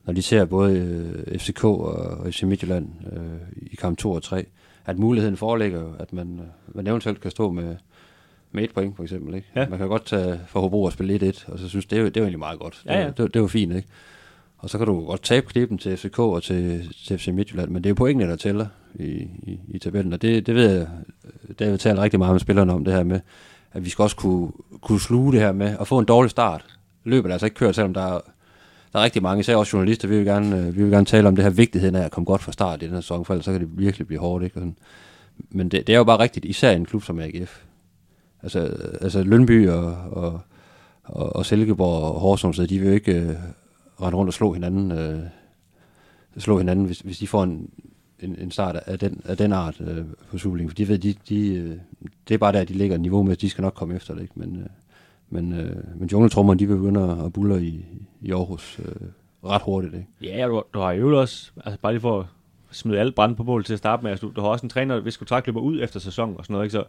når 0.04 0.12
de 0.12 0.22
ser 0.22 0.44
både 0.44 0.78
øh, 0.78 1.38
FCK 1.38 1.64
og 1.64 2.26
FC 2.30 2.42
Midtjylland 2.42 2.88
øh, 3.12 3.66
i 3.72 3.76
kamp 3.76 3.98
2 3.98 4.12
og 4.12 4.22
3, 4.22 4.46
at 4.84 4.98
muligheden 4.98 5.36
foreligger 5.36 5.92
at 5.98 6.12
man, 6.12 6.40
øh, 6.40 6.76
man 6.76 6.86
eventuelt 6.86 7.20
kan 7.20 7.30
stå 7.30 7.50
med, 7.50 7.76
med 8.52 8.64
et 8.64 8.74
point, 8.74 8.96
for 8.96 9.02
eksempel. 9.02 9.34
Ikke? 9.34 9.48
Ja. 9.56 9.68
Man 9.68 9.78
kan 9.78 9.88
godt 9.88 10.06
tage 10.06 10.40
for 10.46 10.60
Hobro 10.60 10.82
og 10.82 10.92
spille 10.92 11.30
1-1, 11.30 11.52
og 11.52 11.58
så 11.58 11.68
synes 11.68 11.86
det 11.86 11.98
er 11.98 12.02
det 12.02 12.16
er 12.16 12.20
egentlig 12.20 12.38
meget 12.38 12.58
godt. 12.58 12.82
Ja, 12.86 13.00
ja. 13.00 13.06
Det, 13.06 13.18
det, 13.18 13.34
det 13.34 13.42
var 13.42 13.48
fint, 13.48 13.76
ikke? 13.76 13.88
Og 14.58 14.70
så 14.70 14.78
kan 14.78 14.86
du 14.86 15.06
godt 15.06 15.22
tabe 15.22 15.46
klippen 15.46 15.78
til 15.78 15.96
FCK 15.96 16.18
og 16.18 16.42
til, 16.42 16.94
til 17.06 17.18
FC 17.18 17.28
Midtjylland, 17.28 17.70
men 17.70 17.84
det 17.84 17.88
er 17.88 17.90
jo 17.90 17.94
pointene, 17.94 18.30
der 18.30 18.36
tæller 18.36 18.66
i, 18.94 19.10
i, 19.42 19.60
i 19.68 19.78
tabellen, 19.78 20.12
og 20.12 20.22
det, 20.22 20.46
det 20.46 20.54
ved 20.54 20.76
jeg, 20.76 20.88
David 21.58 21.78
taler 21.78 22.02
rigtig 22.02 22.18
meget 22.18 22.32
med 22.34 22.40
spillerne 22.40 22.72
om 22.72 22.84
det 22.84 22.94
her 22.94 23.04
med, 23.04 23.20
at 23.76 23.84
vi 23.84 23.90
skal 23.90 24.02
også 24.02 24.16
kunne, 24.16 24.52
kunne 24.80 25.00
sluge 25.00 25.32
det 25.32 25.40
her 25.40 25.52
med 25.52 25.76
at 25.80 25.88
få 25.88 25.98
en 25.98 26.04
dårlig 26.04 26.30
start. 26.30 26.64
Løbet 27.04 27.28
er 27.28 27.32
altså 27.32 27.46
ikke 27.46 27.56
kørt, 27.56 27.74
selvom 27.74 27.94
der 27.94 28.00
er, 28.00 28.20
der 28.92 28.98
er 28.98 29.04
rigtig 29.04 29.22
mange, 29.22 29.40
især 29.40 29.56
også 29.56 29.76
journalister, 29.76 30.08
vi 30.08 30.16
vil, 30.16 30.24
gerne, 30.24 30.58
øh, 30.58 30.76
vi 30.76 30.82
vil 30.82 30.92
gerne 30.92 31.06
tale 31.06 31.28
om 31.28 31.36
det 31.36 31.44
her 31.44 31.50
vigtigheden 31.50 31.94
af 31.94 32.04
at 32.04 32.10
komme 32.10 32.24
godt 32.24 32.42
fra 32.42 32.52
start 32.52 32.82
i 32.82 32.84
den 32.84 32.94
her 32.94 33.00
sæson, 33.00 33.24
for 33.24 33.34
ellers 33.34 33.44
så 33.44 33.52
kan 33.52 33.60
det 33.60 33.78
virkelig 33.78 34.06
blive 34.06 34.20
hårdt. 34.20 34.44
Ikke? 34.44 34.56
Og 34.56 34.60
sådan. 34.60 34.76
Men 35.50 35.68
det, 35.68 35.86
det, 35.86 35.92
er 35.92 35.98
jo 35.98 36.04
bare 36.04 36.18
rigtigt, 36.18 36.44
især 36.44 36.70
i 36.70 36.76
en 36.76 36.84
klub 36.84 37.02
som 37.02 37.18
AGF. 37.18 37.62
Altså, 38.42 38.60
altså 39.00 39.22
Lønby 39.22 39.68
og, 39.68 39.96
og, 40.10 40.40
og, 41.04 41.36
og 41.36 41.46
Silkeborg 41.46 42.02
og 42.02 42.20
Horsens, 42.20 42.56
de 42.56 42.78
vil 42.78 42.88
jo 42.88 42.94
ikke 42.94 43.12
øh, 43.12 43.36
rende 44.02 44.18
rundt 44.18 44.28
og 44.28 44.34
slå 44.34 44.52
hinanden, 44.52 44.92
øh, 44.92 45.20
slå 46.38 46.58
hinanden 46.58 46.84
hvis, 46.84 47.00
hvis 47.00 47.18
de 47.18 47.26
får 47.26 47.42
en, 47.42 47.70
en, 48.20 48.36
en 48.38 48.50
start 48.50 48.76
af 48.76 48.98
den, 48.98 49.20
af 49.24 49.36
den 49.36 49.52
art 49.52 49.80
øh, 49.80 50.04
på 50.30 50.38
Superligaen. 50.38 50.70
For 50.70 50.74
de 50.74 50.88
ved, 50.88 50.98
de, 50.98 51.14
de, 51.28 51.54
øh, 51.54 51.76
det 52.28 52.34
er 52.34 52.38
bare 52.38 52.52
der, 52.52 52.64
de 52.64 52.72
ligger 52.72 52.98
niveau 52.98 53.22
med, 53.22 53.36
de 53.36 53.50
skal 53.50 53.62
nok 53.62 53.74
komme 53.74 53.96
efter 53.96 54.14
det. 54.14 54.22
Ikke? 54.22 54.34
Men, 54.36 54.56
øh, 54.56 54.66
men, 55.28 55.52
øh, 55.52 56.00
men 56.00 56.08
jungletrummerne, 56.12 56.58
de 56.58 56.66
begynder 56.66 57.24
at 57.24 57.32
buller 57.32 57.56
i, 57.56 57.84
i 58.20 58.32
Aarhus 58.32 58.80
øh, 58.84 59.08
ret 59.44 59.62
hurtigt. 59.62 59.94
Ikke? 59.94 60.36
ja, 60.36 60.46
du, 60.46 60.62
du 60.74 60.78
har 60.78 60.92
jo 60.92 61.20
også, 61.20 61.52
altså 61.64 61.80
bare 61.80 61.92
lige 61.92 62.00
for 62.00 62.20
at 62.20 62.26
smide 62.70 62.98
alle 62.98 63.12
brænde 63.12 63.36
på 63.36 63.44
bål 63.44 63.64
til 63.64 63.72
at 63.72 63.78
starte 63.78 64.02
med, 64.02 64.10
altså, 64.10 64.26
du, 64.26 64.32
du 64.36 64.40
har 64.40 64.48
også 64.48 64.66
en 64.66 64.70
træner, 64.70 65.00
hvis 65.00 65.16
kontrakt 65.16 65.46
løber 65.46 65.60
ud 65.60 65.82
efter 65.82 66.00
sæsonen 66.00 66.36
og 66.36 66.44
sådan 66.44 66.54
noget, 66.54 66.64
ikke? 66.64 66.72
Så, 66.72 66.84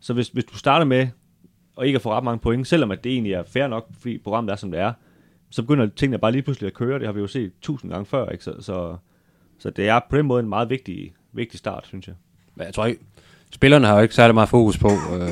så 0.00 0.14
hvis, 0.14 0.28
hvis 0.28 0.44
du 0.44 0.58
starter 0.58 0.86
med 0.86 1.08
og 1.76 1.86
ikke 1.86 1.96
at 1.96 2.02
få 2.02 2.12
ret 2.12 2.24
mange 2.24 2.38
point, 2.38 2.66
selvom 2.66 2.90
at 2.90 3.04
det 3.04 3.12
egentlig 3.12 3.32
er 3.32 3.42
fair 3.42 3.66
nok, 3.66 3.86
fordi 4.00 4.18
programmet 4.18 4.52
er, 4.52 4.56
som 4.56 4.70
det 4.70 4.80
er, 4.80 4.92
så 5.50 5.62
begynder 5.62 5.86
tingene 5.86 6.18
bare 6.18 6.32
lige 6.32 6.42
pludselig 6.42 6.66
at 6.66 6.74
køre. 6.74 6.98
Det 6.98 7.06
har 7.06 7.12
vi 7.12 7.20
jo 7.20 7.26
set 7.26 7.52
tusind 7.60 7.90
gange 7.90 8.06
før, 8.06 8.28
ikke? 8.28 8.44
Så, 8.44 8.54
så, 8.60 8.96
så 9.58 9.70
det 9.70 9.88
er 9.88 10.00
på 10.10 10.16
den 10.16 10.26
måde 10.26 10.42
en 10.42 10.48
meget 10.48 10.70
vigtig, 10.70 11.14
vigtig 11.32 11.58
start, 11.58 11.86
synes 11.86 12.06
jeg. 12.06 12.14
Men 12.54 12.66
jeg 12.66 12.74
tror 12.74 12.86
ikke, 12.86 13.00
spillerne 13.52 13.86
har 13.86 13.94
jo 13.96 14.02
ikke 14.02 14.14
særlig 14.14 14.34
meget 14.34 14.48
fokus 14.48 14.78
på, 14.78 14.88
øh, 14.88 15.30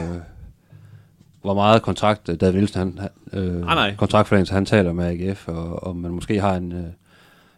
hvor 1.42 1.54
meget 1.54 1.82
kontrakt 1.82 2.28
øh, 2.28 2.40
David 2.40 2.54
Nielsen, 2.54 2.98
han, 2.98 3.08
øh, 3.32 3.54
Ah, 3.56 3.62
nej. 3.62 3.94
kontraktforlængelse, 3.96 4.54
han 4.54 4.66
taler 4.66 4.92
med 4.92 5.04
AGF, 5.06 5.48
og 5.48 5.82
om 5.82 5.96
man 5.96 6.10
måske 6.10 6.40
har 6.40 6.56
en, 6.56 6.72
øh, 6.72 6.84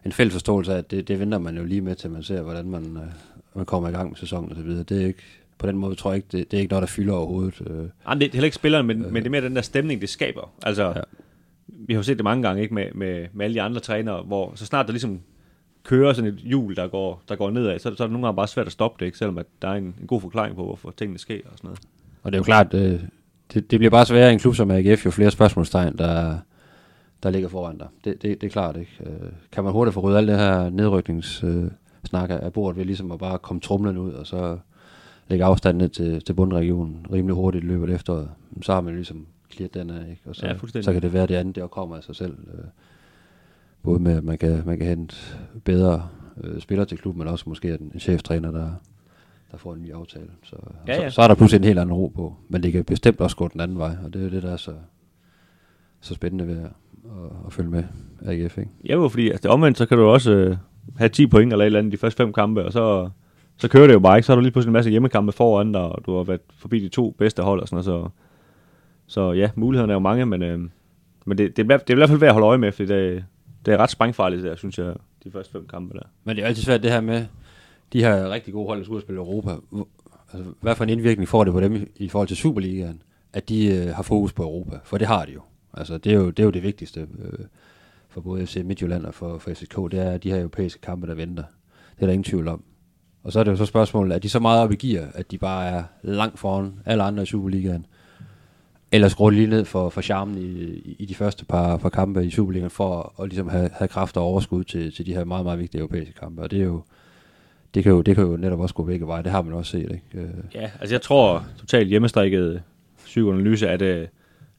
en 0.04 0.12
fælles 0.12 0.32
forståelse 0.34 0.72
af, 0.74 0.78
at 0.78 0.90
det, 0.90 1.08
det 1.08 1.20
venter 1.20 1.38
man 1.38 1.56
jo 1.56 1.64
lige 1.64 1.80
med, 1.80 1.94
til 1.94 2.10
man 2.10 2.22
ser, 2.22 2.42
hvordan 2.42 2.70
man, 2.70 2.82
øh, 2.96 3.02
man 3.54 3.66
kommer 3.66 3.88
i 3.88 3.92
gang 3.92 4.08
med 4.08 4.16
sæsonen 4.16 4.50
og 4.58 4.64
videre. 4.64 4.82
Det 4.82 5.02
er 5.02 5.06
ikke, 5.06 5.22
på 5.58 5.66
den 5.66 5.76
måde 5.78 5.94
tror 5.94 6.10
jeg 6.10 6.16
ikke, 6.16 6.28
det, 6.32 6.50
det 6.50 6.56
er 6.56 6.60
ikke 6.60 6.70
noget, 6.72 6.82
der 6.82 6.86
fylder 6.86 7.14
overhovedet. 7.14 7.62
Øh. 7.66 7.88
Ej, 8.06 8.14
det 8.14 8.26
er 8.26 8.30
heller 8.32 8.44
ikke 8.44 8.54
spilleren, 8.54 8.86
men, 8.86 9.04
øh. 9.04 9.12
men 9.12 9.22
det 9.22 9.26
er 9.26 9.30
mere 9.30 9.40
den 9.42 9.56
der 9.56 9.62
stemning, 9.62 10.00
det 10.00 10.08
skaber. 10.08 10.50
Altså. 10.62 10.86
Ja. 10.96 11.00
vi 11.68 11.92
har 11.94 11.98
jo 11.98 12.02
set 12.02 12.16
det 12.18 12.24
mange 12.24 12.42
gange 12.42 12.62
ikke 12.62 12.74
med, 12.74 12.86
med, 12.94 13.26
med 13.32 13.44
alle 13.44 13.54
de 13.54 13.62
andre 13.62 13.80
trænere, 13.80 14.22
hvor 14.22 14.52
så 14.54 14.66
snart 14.66 14.86
der 14.86 14.92
ligesom 14.92 15.20
kører 15.86 16.12
sådan 16.12 16.30
et 16.30 16.38
hjul, 16.38 16.76
der 16.76 16.88
går, 16.88 17.22
der 17.28 17.36
går 17.36 17.50
nedad, 17.50 17.78
så, 17.78 17.82
så 17.82 18.02
er 18.02 18.06
det 18.06 18.12
nogle 18.12 18.26
gange 18.26 18.36
bare 18.36 18.48
svært 18.48 18.66
at 18.66 18.72
stoppe 18.72 19.00
det, 19.00 19.06
ikke? 19.06 19.18
selvom 19.18 19.38
at 19.38 19.46
der 19.62 19.68
er 19.68 19.74
en, 19.74 19.94
en 20.00 20.06
god 20.06 20.20
forklaring 20.20 20.56
på, 20.56 20.64
hvorfor 20.64 20.90
tingene 20.90 21.18
sker 21.18 21.40
og 21.44 21.58
sådan 21.58 21.68
noget. 21.68 21.80
Og 22.22 22.32
det 22.32 22.36
er 22.36 22.40
jo 22.40 22.44
klart, 22.44 22.74
øh, 22.74 23.00
det, 23.54 23.70
det 23.70 23.78
bliver 23.78 23.90
bare 23.90 24.06
sværere 24.06 24.30
i 24.30 24.32
en 24.32 24.38
klub 24.38 24.54
som 24.54 24.70
AGF, 24.70 25.06
jo 25.06 25.10
flere 25.10 25.30
spørgsmålstegn, 25.30 25.98
der, 25.98 26.38
der 27.22 27.30
ligger 27.30 27.48
foran 27.48 27.78
dig. 27.78 27.86
Det, 28.04 28.22
det, 28.22 28.40
det 28.40 28.46
er 28.46 28.50
klart, 28.50 28.76
ikke? 28.76 28.92
Øh, 29.00 29.30
kan 29.52 29.64
man 29.64 29.72
hurtigt 29.72 29.94
få 29.94 30.00
ryddet 30.00 30.18
alt 30.18 30.28
det 30.28 30.38
her 30.38 30.70
nedrykningssnak 30.70 32.30
øh, 32.30 32.36
af 32.42 32.52
bordet 32.52 32.76
ved 32.76 32.84
ligesom 32.84 33.12
at 33.12 33.18
bare 33.18 33.38
komme 33.38 33.60
trumlen 33.60 33.98
ud, 33.98 34.12
og 34.12 34.26
så 34.26 34.58
lægge 35.28 35.44
afstand 35.44 35.78
ned 35.78 35.88
til, 35.88 36.24
til 36.24 36.32
bundregionen 36.32 37.06
rimelig 37.12 37.34
hurtigt 37.34 37.64
i 37.64 37.66
løbet 37.66 37.90
af 37.90 37.94
efteråret, 37.94 38.30
så 38.62 38.72
har 38.72 38.80
man 38.80 38.94
ligesom 38.94 39.26
clearet 39.52 39.74
den 39.74 39.90
af, 39.90 40.10
ikke? 40.10 40.22
Og 40.24 40.36
så, 40.36 40.46
Ja, 40.46 40.82
så 40.82 40.92
kan 40.92 41.02
det 41.02 41.12
være, 41.12 41.26
det 41.26 41.34
andet 41.34 41.56
der 41.56 41.66
kommer 41.66 41.96
af 41.96 42.04
sig 42.04 42.16
selv. 42.16 42.36
Øh, 42.54 42.64
både 43.86 44.02
med, 44.02 44.16
at 44.16 44.24
man 44.24 44.38
kan, 44.38 44.62
man 44.66 44.78
kan 44.78 44.86
hente 44.86 45.16
bedre 45.64 46.08
øh, 46.44 46.60
spillere 46.60 46.86
til 46.86 46.98
klubben, 46.98 47.18
men 47.18 47.28
også 47.28 47.44
måske 47.48 47.68
en, 47.68 47.90
en 47.94 48.00
cheftræner, 48.00 48.50
der, 48.50 48.70
der 49.50 49.56
får 49.56 49.74
en 49.74 49.82
ny 49.82 49.92
aftale. 49.94 50.28
Så, 50.42 50.56
Ja, 50.86 51.02
ja. 51.02 51.08
så, 51.10 51.14
så 51.14 51.22
er 51.22 51.28
der 51.28 51.34
pludselig 51.34 51.58
en 51.58 51.64
helt 51.64 51.78
anden 51.78 51.94
ro 51.94 52.12
på. 52.16 52.34
Men 52.48 52.62
det 52.62 52.72
kan 52.72 52.84
bestemt 52.84 53.20
også 53.20 53.36
gå 53.36 53.48
den 53.48 53.60
anden 53.60 53.78
vej, 53.78 53.96
og 54.04 54.14
det 54.14 54.24
er 54.24 54.30
det, 54.30 54.42
der 54.42 54.52
er 54.52 54.56
så, 54.56 54.72
så 56.00 56.14
spændende 56.14 56.46
ved 56.46 56.56
at, 56.56 56.64
at, 57.04 57.30
at 57.46 57.52
følge 57.52 57.70
med 57.70 57.84
AGF. 58.26 58.58
Ikke? 58.58 58.70
Ja, 58.84 58.94
jo, 58.94 59.08
fordi 59.08 59.30
altså, 59.30 59.48
omvendt, 59.48 59.78
så 59.78 59.86
kan 59.86 59.98
du 59.98 60.04
også 60.04 60.32
øh, 60.32 60.56
have 60.96 61.08
10 61.08 61.26
point 61.26 61.52
eller 61.52 61.64
et 61.64 61.66
eller 61.66 61.78
andet 61.78 61.92
de 61.92 61.96
første 61.98 62.16
fem 62.16 62.32
kampe, 62.32 62.64
og 62.64 62.72
så, 62.72 63.10
så 63.56 63.68
kører 63.68 63.86
det 63.86 63.94
jo 63.94 64.00
bare 64.00 64.18
ikke. 64.18 64.26
Så 64.26 64.32
har 64.32 64.36
du 64.36 64.42
lige 64.42 64.52
pludselig 64.52 64.70
en 64.70 64.72
masse 64.72 64.90
hjemmekampe 64.90 65.32
foran 65.32 65.72
dig, 65.72 65.82
og 65.82 66.06
du 66.06 66.16
har 66.16 66.24
været 66.24 66.40
forbi 66.58 66.78
de 66.80 66.88
to 66.88 67.10
bedste 67.18 67.42
hold 67.42 67.60
og 67.60 67.68
sådan 67.68 67.84
noget. 67.84 67.84
Så, 67.84 68.10
så 69.06 69.32
ja, 69.32 69.50
mulighederne 69.54 69.92
er 69.92 69.96
jo 69.96 70.00
mange, 70.00 70.26
men, 70.26 70.42
øh, 70.42 70.58
men 71.26 71.38
det, 71.38 71.56
det, 71.56 71.70
er, 71.70 71.76
det 71.76 71.90
er 71.90 71.94
i 71.94 71.96
hvert 71.96 72.08
fald 72.08 72.20
værd 72.20 72.28
at 72.28 72.34
holde 72.34 72.46
øje 72.46 72.58
med, 72.58 72.72
fordi 72.72 72.88
det, 72.88 73.24
det 73.66 73.74
er 73.74 73.78
ret 73.78 73.90
sprængfarligt, 73.90 74.42
der, 74.42 74.56
synes 74.56 74.78
jeg, 74.78 74.94
de 75.24 75.30
første 75.30 75.52
fem 75.52 75.66
kampe 75.66 75.94
der. 75.94 76.06
Men 76.24 76.36
det 76.36 76.42
er 76.42 76.46
altid 76.46 76.62
svært 76.62 76.82
det 76.82 76.90
her 76.90 77.00
med, 77.00 77.26
de 77.92 78.00
her 78.00 78.30
rigtig 78.30 78.54
gode 78.54 78.66
hold, 78.66 78.78
der 78.78 78.84
skulle 78.84 79.02
spille 79.02 79.18
Europa. 79.18 79.50
Altså, 80.32 80.52
hvad 80.60 80.74
for 80.74 80.84
en 80.84 80.90
indvirkning 80.90 81.28
får 81.28 81.44
det 81.44 81.52
på 81.52 81.60
dem 81.60 81.74
i, 81.74 81.84
i 81.96 82.08
forhold 82.08 82.28
til 82.28 82.36
Superligaen, 82.36 83.02
at 83.32 83.48
de 83.48 83.66
øh, 83.66 83.94
har 83.94 84.02
fokus 84.02 84.32
på 84.32 84.42
Europa? 84.42 84.78
For 84.84 84.98
det 84.98 85.06
har 85.06 85.24
de 85.24 85.32
jo. 85.32 85.40
Altså, 85.74 85.98
det 85.98 86.12
er 86.12 86.16
jo 86.16 86.30
det, 86.30 86.38
er 86.38 86.44
jo 86.44 86.50
det 86.50 86.62
vigtigste 86.62 87.00
øh, 87.00 87.46
for 88.08 88.20
både 88.20 88.46
FC 88.46 88.62
Midtjylland 88.64 89.06
og 89.06 89.14
for, 89.14 89.38
for 89.38 89.50
FCK, 89.50 89.76
det 89.76 89.94
er 89.94 90.18
de 90.18 90.30
her 90.30 90.38
europæiske 90.38 90.80
kampe, 90.80 91.06
der 91.06 91.14
venter. 91.14 91.44
Det 91.96 92.02
er 92.02 92.06
der 92.06 92.12
ingen 92.12 92.24
tvivl 92.24 92.48
om. 92.48 92.64
Og 93.22 93.32
så 93.32 93.40
er 93.40 93.44
det 93.44 93.50
jo 93.50 93.56
så 93.56 93.66
spørgsmålet, 93.66 94.14
er 94.14 94.18
de 94.18 94.28
så 94.28 94.38
meget 94.38 94.62
op 94.62 94.72
i 94.72 94.76
gear, 94.76 95.08
at 95.14 95.30
de 95.30 95.38
bare 95.38 95.66
er 95.66 95.84
langt 96.02 96.38
foran 96.38 96.80
alle 96.84 97.02
andre 97.02 97.22
i 97.22 97.26
Superligaen? 97.26 97.86
Eller 98.92 99.08
skrue 99.08 99.32
lige 99.32 99.46
ned 99.46 99.64
for, 99.64 99.88
for 99.90 100.00
charmen 100.00 100.38
i, 100.38 100.62
i, 100.62 100.96
i 100.98 101.04
de 101.04 101.14
første 101.14 101.44
par, 101.44 101.76
par 101.76 101.88
kampe 101.88 102.24
i 102.24 102.30
Superligaen, 102.30 102.70
for 102.70 103.12
at, 103.18 103.24
at 103.24 103.28
ligesom 103.28 103.48
have, 103.48 103.70
have 103.72 103.88
kraft 103.88 104.16
og 104.16 104.22
overskud 104.22 104.64
til, 104.64 104.92
til 104.92 105.06
de 105.06 105.14
her 105.14 105.24
meget, 105.24 105.44
meget 105.44 105.58
vigtige 105.58 105.80
europæiske 105.80 106.14
kampe. 106.20 106.42
Og 106.42 106.50
det 106.50 106.60
er 106.60 106.64
jo, 106.64 106.82
det 107.74 107.82
kan 107.82 107.92
jo, 107.92 108.02
det 108.02 108.14
kan 108.14 108.24
jo 108.24 108.36
netop 108.36 108.60
også 108.60 108.74
gå 108.74 108.82
begge 108.82 109.06
veje. 109.06 109.22
Det 109.22 109.32
har 109.32 109.42
man 109.42 109.54
også 109.54 109.70
set, 109.70 109.82
ikke? 109.82 110.02
Øh, 110.14 110.28
Ja, 110.54 110.70
altså 110.80 110.94
jeg 110.94 111.02
tror 111.02 111.44
totalt 111.58 111.88
hjemmestrikket 111.88 112.62
psykoanalyse, 113.04 113.68
at, 113.68 113.82
øh, 113.82 114.06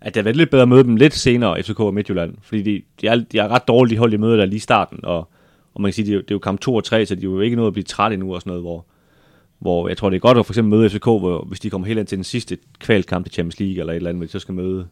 at 0.02 0.14
det 0.14 0.16
har 0.16 0.24
været 0.24 0.36
lidt 0.36 0.50
bedre 0.50 0.62
at 0.62 0.70
møde 0.70 0.84
dem 0.84 0.96
lidt 0.96 1.14
senere, 1.14 1.64
FCK 1.64 1.80
og 1.80 1.94
Midtjylland. 1.94 2.34
Fordi 2.42 2.62
de, 2.62 2.82
de, 3.02 3.08
er, 3.08 3.16
de 3.32 3.38
er 3.38 3.48
ret 3.48 3.68
dårlige, 3.68 3.98
hold, 4.00 4.12
de 4.12 4.18
møder 4.18 4.36
der 4.36 4.46
lige 4.46 4.56
i 4.56 4.60
starten. 4.60 5.06
Og, 5.06 5.30
og 5.74 5.82
man 5.82 5.90
kan 5.90 5.94
sige, 5.94 6.06
det 6.06 6.12
er, 6.12 6.16
jo, 6.16 6.22
det 6.22 6.32
er 6.32 6.36
jo 6.36 6.40
kamp 6.40 6.60
2 6.60 6.76
og 6.76 6.84
3, 6.84 7.06
så 7.06 7.16
de 7.16 7.22
er 7.22 7.24
jo 7.24 7.40
ikke 7.40 7.56
nået 7.56 7.68
at 7.68 7.74
blive 7.74 7.84
træt 7.84 8.12
endnu 8.12 8.36
og 8.36 8.42
sådan 8.42 8.50
noget, 8.50 8.64
hvor, 8.64 8.86
hvor 9.60 9.88
jeg 9.88 9.98
tror, 9.98 10.10
det 10.10 10.16
er 10.16 10.20
godt 10.20 10.38
at 10.38 10.46
for 10.46 10.54
eksempel 10.54 10.78
møde 10.78 10.90
FCK, 10.90 11.04
hvor, 11.04 11.46
hvis 11.48 11.60
de 11.60 11.70
kommer 11.70 11.88
helt 11.88 12.00
ind 12.00 12.08
til 12.08 12.18
den 12.18 12.24
sidste 12.24 12.58
kvalkamp 12.80 13.26
til 13.26 13.34
Champions 13.34 13.60
League, 13.60 13.80
eller 13.80 13.94
et 13.94 13.98
eller 13.98 14.10
andet, 14.10 14.20
hvor 14.20 14.26
de 14.26 14.32
så 14.32 14.40
skal 14.40 14.54
møde, 14.54 14.88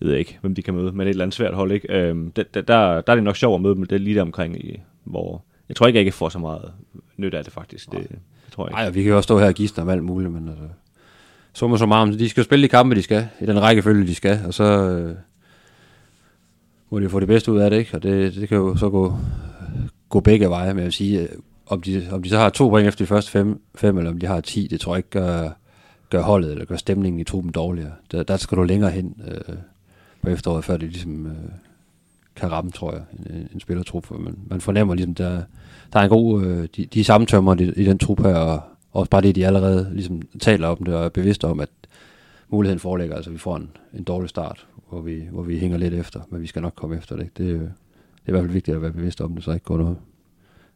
jeg 0.00 0.08
ved 0.08 0.16
ikke, 0.16 0.38
hvem 0.40 0.54
de 0.54 0.62
kan 0.62 0.74
møde, 0.74 0.92
men 0.92 1.00
et 1.00 1.10
eller 1.10 1.24
andet 1.24 1.34
svært 1.34 1.54
hold, 1.54 1.72
ikke? 1.72 1.92
Øhm, 1.92 2.32
der, 2.32 2.42
der, 2.54 2.60
der, 2.60 3.00
der 3.00 3.12
er 3.12 3.14
det 3.14 3.24
nok 3.24 3.36
sjovt 3.36 3.54
at 3.54 3.60
møde 3.60 3.74
dem 3.74 3.86
det 3.86 3.94
er 3.94 4.00
lige 4.00 4.16
der 4.16 4.22
omkring, 4.22 4.64
i, 4.64 4.80
hvor 5.04 5.44
jeg 5.68 5.76
tror 5.76 5.86
ikke, 5.86 5.96
jeg 5.96 6.00
ikke 6.00 6.16
får 6.16 6.28
så 6.28 6.38
meget 6.38 6.72
nyt 7.16 7.34
af 7.34 7.44
det 7.44 7.52
faktisk. 7.52 7.90
Det, 7.90 8.08
det 8.08 8.18
tror 8.52 8.64
jeg 8.64 8.70
ikke. 8.70 8.76
Nej, 8.76 8.90
vi 8.90 9.02
kan 9.02 9.10
jo 9.10 9.16
også 9.16 9.26
stå 9.26 9.38
her 9.38 9.46
og 9.46 9.54
gisne 9.54 9.82
om 9.82 9.88
alt 9.88 10.04
muligt, 10.04 10.32
men 10.32 10.48
altså... 10.48 10.64
Summa 11.54 11.76
summarum, 11.76 12.12
de 12.12 12.28
skal 12.28 12.40
jo 12.40 12.44
spille 12.44 12.62
de 12.62 12.68
kampe, 12.68 12.94
de 12.94 13.02
skal, 13.02 13.28
i 13.40 13.46
den 13.46 13.62
rækkefølge, 13.62 14.06
de 14.06 14.14
skal, 14.14 14.40
og 14.46 14.54
så 14.54 14.64
øh, 14.64 15.14
må 16.90 17.00
de 17.00 17.08
få 17.08 17.20
det 17.20 17.28
bedste 17.28 17.52
ud 17.52 17.58
af 17.58 17.70
det, 17.70 17.76
ikke? 17.76 17.94
Og 17.94 18.02
det, 18.02 18.34
det 18.34 18.48
kan 18.48 18.58
jo 18.58 18.76
så 18.76 18.90
gå, 18.90 19.16
gå 20.08 20.20
begge 20.20 20.48
veje, 20.48 20.74
men 20.74 20.78
jeg 20.78 20.84
vil 20.84 20.92
sige, 20.92 21.28
om 21.72 21.82
de, 21.82 22.08
om 22.10 22.22
de 22.22 22.28
så 22.28 22.38
har 22.38 22.50
to 22.50 22.68
point 22.68 22.88
efter 22.88 23.04
de 23.04 23.08
første 23.08 23.30
fem, 23.30 23.60
fem, 23.74 23.98
eller 23.98 24.10
om 24.10 24.18
de 24.18 24.26
har 24.26 24.40
ti, 24.40 24.66
det 24.66 24.80
tror 24.80 24.94
jeg 24.94 24.98
ikke 24.98 25.10
gør, 25.10 25.50
gør 26.10 26.22
holdet, 26.22 26.50
eller 26.50 26.64
gør 26.64 26.76
stemningen 26.76 27.20
i 27.20 27.24
truppen 27.24 27.52
dårligere. 27.52 27.92
Der, 28.12 28.22
der 28.22 28.36
skal 28.36 28.58
du 28.58 28.62
længere 28.62 28.90
hen 28.90 29.22
øh, 29.28 29.56
på 30.22 30.28
efteråret, 30.28 30.64
før 30.64 30.76
det 30.76 30.88
ligesom 30.88 31.26
øh, 31.26 31.32
kan 32.36 32.52
ramme, 32.52 32.70
tror 32.70 32.92
jeg, 32.92 33.02
en, 33.30 33.48
en 33.54 33.60
spillertrup. 33.60 34.10
Man, 34.10 34.38
man 34.46 34.60
fornemmer 34.60 34.94
ligesom, 34.94 35.14
der, 35.14 35.42
der 35.92 35.98
er 35.98 36.02
en 36.02 36.08
god, 36.08 36.42
øh, 36.42 36.68
de, 36.76 36.86
de 36.86 37.04
samtømmer 37.04 37.60
i, 37.60 37.72
i 37.76 37.84
den 37.84 37.98
trup 37.98 38.22
her, 38.22 38.36
og 38.36 38.60
også 38.92 39.10
bare 39.10 39.22
det, 39.22 39.34
de 39.34 39.46
allerede 39.46 39.90
ligesom 39.92 40.22
taler 40.40 40.68
om 40.68 40.84
det, 40.84 40.94
og 40.94 41.04
er 41.04 41.08
bevidste 41.08 41.44
om, 41.44 41.60
at 41.60 41.70
muligheden 42.48 42.80
foreligger, 42.80 43.16
altså 43.16 43.30
vi 43.30 43.38
får 43.38 43.56
en, 43.56 43.70
en 43.94 44.04
dårlig 44.04 44.28
start, 44.28 44.66
hvor 44.88 45.00
vi, 45.00 45.22
hvor 45.30 45.42
vi 45.42 45.58
hænger 45.58 45.78
lidt 45.78 45.94
efter, 45.94 46.20
men 46.30 46.42
vi 46.42 46.46
skal 46.46 46.62
nok 46.62 46.72
komme 46.76 46.96
efter 46.96 47.16
det. 47.16 47.38
Det, 47.38 47.46
det 47.46 47.60
er 48.26 48.28
i 48.28 48.32
hvert 48.32 48.42
fald 48.42 48.52
vigtigt 48.52 48.74
at 48.74 48.82
være 48.82 48.92
bevidst 48.92 49.20
om 49.20 49.34
det, 49.34 49.44
så 49.44 49.52
ikke 49.52 49.64
går 49.64 49.76
noget, 49.76 49.96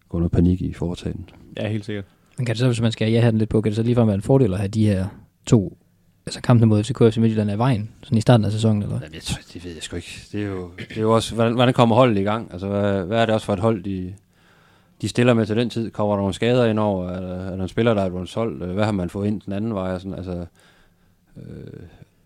går 0.09 0.19
noget 0.19 0.33
panik 0.33 0.63
i 0.63 0.73
foretagen. 0.73 1.29
Ja, 1.57 1.69
helt 1.69 1.85
sikkert. 1.85 2.05
Men 2.37 2.47
kan 2.47 2.53
det 2.53 2.59
så, 2.59 2.67
hvis 2.67 2.81
man 2.81 2.93
skal 2.93 3.13
ja, 3.13 3.21
have 3.21 3.31
den 3.31 3.39
lidt 3.39 3.51
på, 3.51 3.61
kan 3.61 3.71
det 3.71 3.77
så 3.77 3.83
ligefrem 3.83 4.07
være 4.07 4.15
en 4.15 4.23
fordel 4.23 4.53
at 4.53 4.59
have 4.59 4.69
de 4.69 4.87
her 4.87 5.07
to 5.47 5.79
altså 6.27 6.41
kampene 6.41 6.67
mod 6.67 6.85
FCK 6.85 7.01
og 7.01 7.13
FC 7.13 7.17
Midtjylland 7.17 7.51
af 7.51 7.59
vejen, 7.59 7.91
sådan 8.03 8.19
i 8.19 8.21
starten 8.21 8.45
af 8.45 8.53
sæsonen, 8.53 8.83
eller? 8.83 8.95
Jamen, 9.03 9.15
jeg 9.15 9.23
tror, 9.23 9.41
det 9.55 9.65
ved 9.65 9.73
jeg 9.73 9.83
sgu 9.83 9.97
ikke. 9.97 10.21
Det 10.33 10.43
er 10.43 10.47
jo, 10.47 10.71
det 10.89 10.97
er 10.97 11.01
jo 11.01 11.15
også, 11.15 11.35
hvordan, 11.35 11.55
hvordan 11.55 11.75
kommer 11.75 11.97
holdet 11.97 12.19
i 12.19 12.23
gang? 12.23 12.49
Altså, 12.53 12.69
hvad, 12.69 13.05
hvad 13.05 13.23
er 13.23 13.27
det 13.27 13.35
også 13.35 13.47
for 13.47 13.53
et 13.53 13.61
hold, 13.61 13.83
de, 13.83 14.15
de 15.01 15.09
stiller 15.09 15.35
med 15.35 15.47
til 15.47 15.57
den 15.57 15.71
tid? 15.71 15.91
Kommer 15.91 16.15
der 16.15 16.21
nogle 16.21 16.35
skader 16.35 16.65
ind 16.65 16.79
over? 16.79 17.09
Er 17.09 17.21
der, 17.21 17.51
er 17.51 17.57
der 17.57 17.63
en 17.63 17.69
spiller, 17.69 17.95
der 17.95 18.03
er 18.03 18.09
blevet 18.09 18.29
solgt? 18.29 18.65
Hvad 18.65 18.85
har 18.85 18.93
man 18.93 19.11
fået 19.11 19.27
ind 19.27 19.41
den 19.41 19.53
anden 19.53 19.75
vej? 19.75 19.93
Og 19.93 20.01
sådan, 20.01 20.15
altså, 20.15 20.47
øh, 21.37 21.43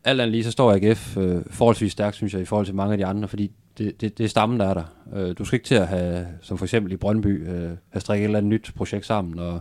alt 0.05 0.20
andet 0.20 0.33
lige, 0.33 0.45
så 0.45 0.51
står 0.51 0.72
AGF 0.72 1.16
øh, 1.16 1.43
forholdsvis 1.51 1.93
stærkt, 1.93 2.16
synes 2.16 2.35
jeg, 2.35 2.43
i 2.43 2.45
forhold 2.45 2.66
til 2.66 2.74
mange 2.74 2.93
af 2.93 2.99
de 2.99 3.07
andre, 3.07 3.28
fordi 3.28 3.51
det, 3.81 4.01
det, 4.01 4.18
det 4.18 4.24
er 4.24 4.28
stammen, 4.28 4.61
der 4.61 4.66
er 4.66 4.74
der. 4.74 4.85
Øh, 5.14 5.35
du 5.39 5.45
skal 5.45 5.57
ikke 5.57 5.66
til 5.66 5.74
at 5.74 5.89
have, 5.89 6.26
som 6.41 6.59
for 6.59 6.64
eksempel 6.64 6.93
i 6.93 6.97
Brøndby, 6.97 7.49
øh, 7.49 7.70
have 7.91 8.01
strikket 8.01 8.24
et 8.24 8.28
eller 8.28 8.39
andet 8.39 8.51
nyt 8.51 8.72
projekt 8.76 9.07
sammen, 9.07 9.39
og 9.39 9.61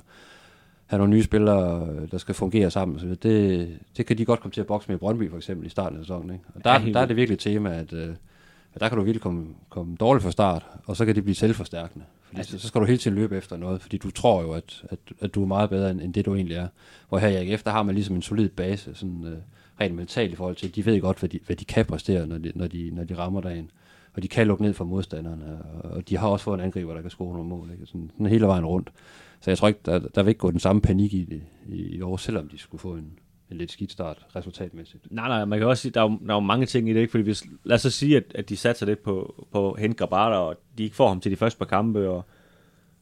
have 0.85 0.97
nogle 0.97 1.13
nye 1.13 1.23
spillere, 1.23 1.87
der 2.11 2.17
skal 2.17 2.35
fungere 2.35 2.71
sammen. 2.71 2.99
Så 2.99 3.05
det, 3.05 3.69
det 3.97 4.05
kan 4.05 4.17
de 4.17 4.25
godt 4.25 4.39
komme 4.39 4.53
til 4.53 4.61
at 4.61 4.67
bokse 4.67 4.89
med 4.89 4.95
i 4.95 4.99
Brøndby 4.99 5.29
for 5.29 5.37
eksempel 5.37 5.67
i 5.67 5.69
starten 5.69 5.97
af 5.97 6.03
sæsonen. 6.03 6.29
Ikke? 6.29 6.45
Og 6.55 6.63
der, 6.63 6.79
ja, 6.79 6.91
der 6.91 6.99
er 6.99 7.05
det 7.05 7.15
virkelig 7.15 7.33
et 7.33 7.39
tema, 7.39 7.73
at, 7.73 7.93
øh, 7.93 8.09
at 8.73 8.81
der 8.81 8.89
kan 8.89 8.97
du 8.97 9.03
virkelig 9.03 9.21
komme, 9.21 9.47
komme 9.69 9.95
dårligt 9.95 10.23
fra 10.23 10.31
start, 10.31 10.65
og 10.85 10.97
så 10.97 11.05
kan 11.05 11.15
det 11.15 11.23
blive 11.23 11.35
selvforstærkende. 11.35 12.05
Fordi 12.23 12.37
altså, 12.37 12.59
så 12.59 12.67
skal 12.67 12.81
du 12.81 12.85
hele 12.85 12.97
tiden 12.97 13.17
løbe 13.17 13.37
efter 13.37 13.57
noget, 13.57 13.81
fordi 13.81 13.97
du 13.97 14.11
tror 14.11 14.41
jo, 14.41 14.51
at, 14.51 14.83
at, 14.89 14.99
at 15.21 15.35
du 15.35 15.41
er 15.41 15.47
meget 15.47 15.69
bedre 15.69 15.91
end, 15.91 16.01
end 16.01 16.13
det, 16.13 16.25
du 16.25 16.35
egentlig 16.35 16.57
er. 16.57 16.67
Hvor 17.09 17.17
her 17.17 17.27
i 17.27 17.35
AGF, 17.35 17.63
der 17.63 17.71
har 17.71 17.83
man 17.83 17.95
ligesom 17.95 18.15
en 18.15 18.21
solid 18.21 18.49
base, 18.49 18.95
sådan 18.95 19.25
øh, 19.25 19.37
rent 19.81 19.95
mentalt 19.95 20.33
i 20.33 20.35
forhold 20.35 20.55
til, 20.55 20.75
de 20.75 20.85
ved 20.85 21.01
godt, 21.01 21.19
hvad 21.19 21.29
de, 21.29 21.39
hvad 21.45 21.55
de 21.55 21.65
kan 21.65 21.85
præstere, 21.85 22.27
når 22.27 22.37
de, 22.37 22.51
når 22.55 22.67
de, 22.67 22.91
når 22.93 23.03
de 23.03 23.17
rammer 23.17 23.41
dagen. 23.41 23.71
Og 24.13 24.23
de 24.23 24.27
kan 24.27 24.47
lukke 24.47 24.63
ned 24.63 24.73
for 24.73 24.85
modstanderne, 24.85 25.61
og 25.83 26.09
de 26.09 26.17
har 26.17 26.27
også 26.27 26.43
fået 26.43 26.57
en 26.57 26.65
angriber, 26.65 26.93
der 26.93 27.01
kan 27.01 27.09
score 27.11 27.33
nogle 27.33 27.49
mål. 27.49 27.71
Ikke? 27.71 27.85
Sådan, 27.85 28.11
sådan 28.13 28.25
hele 28.25 28.47
vejen 28.47 28.65
rundt. 28.65 28.91
Så 29.41 29.51
jeg 29.51 29.57
tror 29.57 29.67
ikke, 29.67 29.79
der, 29.85 29.99
der 29.99 30.23
vil 30.23 30.29
ikke 30.29 30.39
gå 30.39 30.51
den 30.51 30.59
samme 30.59 30.81
panik 30.81 31.13
i 31.13 31.23
det 31.23 31.41
i, 31.67 31.81
i 31.81 32.01
år, 32.01 32.17
selvom 32.17 32.47
de 32.47 32.57
skulle 32.57 32.81
få 32.81 32.93
en, 32.93 33.19
en 33.51 33.57
lidt 33.57 33.71
skidt 33.71 33.91
start 33.91 34.25
resultatmæssigt. 34.35 35.07
Nej, 35.11 35.27
nej, 35.27 35.45
man 35.45 35.59
kan 35.59 35.67
også 35.67 35.81
sige, 35.81 35.91
der 35.91 36.01
er, 36.01 36.09
jo, 36.09 36.19
der 36.25 36.29
er 36.29 36.33
jo 36.33 36.39
mange 36.39 36.65
ting 36.65 36.89
i 36.89 36.93
det, 36.93 36.99
ikke? 36.99 37.11
fordi 37.11 37.23
hvis, 37.23 37.43
lad 37.63 37.75
os 37.75 37.81
så 37.81 37.89
sige, 37.89 38.17
at, 38.17 38.23
at 38.35 38.49
de 38.49 38.57
satser 38.57 38.85
lidt 38.85 39.03
på, 39.03 39.45
på 39.51 39.75
Hent 39.79 39.97
Grabata, 39.97 40.35
og 40.35 40.55
de 40.77 40.83
ikke 40.83 40.95
får 40.95 41.07
ham 41.07 41.19
til 41.19 41.31
de 41.31 41.35
første 41.35 41.57
par 41.57 41.65
kampe, 41.65 42.09
og, 42.09 42.25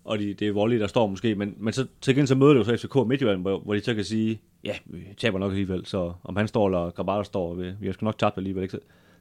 og 0.04 0.20
de, 0.20 0.34
det 0.34 0.48
er 0.48 0.52
Volley, 0.52 0.80
der 0.80 0.88
står 0.88 1.08
måske, 1.08 1.36
men, 1.36 1.56
men 1.58 1.74
så 1.74 1.88
til 2.02 2.14
gengæld 2.14 2.28
så 2.28 2.36
møder 2.36 2.54
det 2.54 2.60
jo 2.60 2.64
så 2.64 2.78
FCK 2.78 3.08
Midtjylland, 3.08 3.42
hvor, 3.42 3.60
hvor 3.60 3.74
de 3.74 3.82
så 3.82 3.96
kan 3.96 4.04
sige, 4.04 4.42
ja, 4.64 4.74
vi 4.86 5.04
taber 5.18 5.40
nok 5.40 5.52
alligevel, 5.52 5.86
så 5.86 6.14
om 6.24 6.36
han 6.36 6.48
står 6.48 6.68
eller 6.68 6.90
Grabata 6.90 7.24
står, 7.24 7.54
vi, 7.54 7.72
vi 7.80 7.86
har 7.86 7.94
sgu 7.94 8.06
nok 8.06 8.18
tabt 8.18 8.38
alligevel, 8.38 8.64
ikke? 8.64 8.80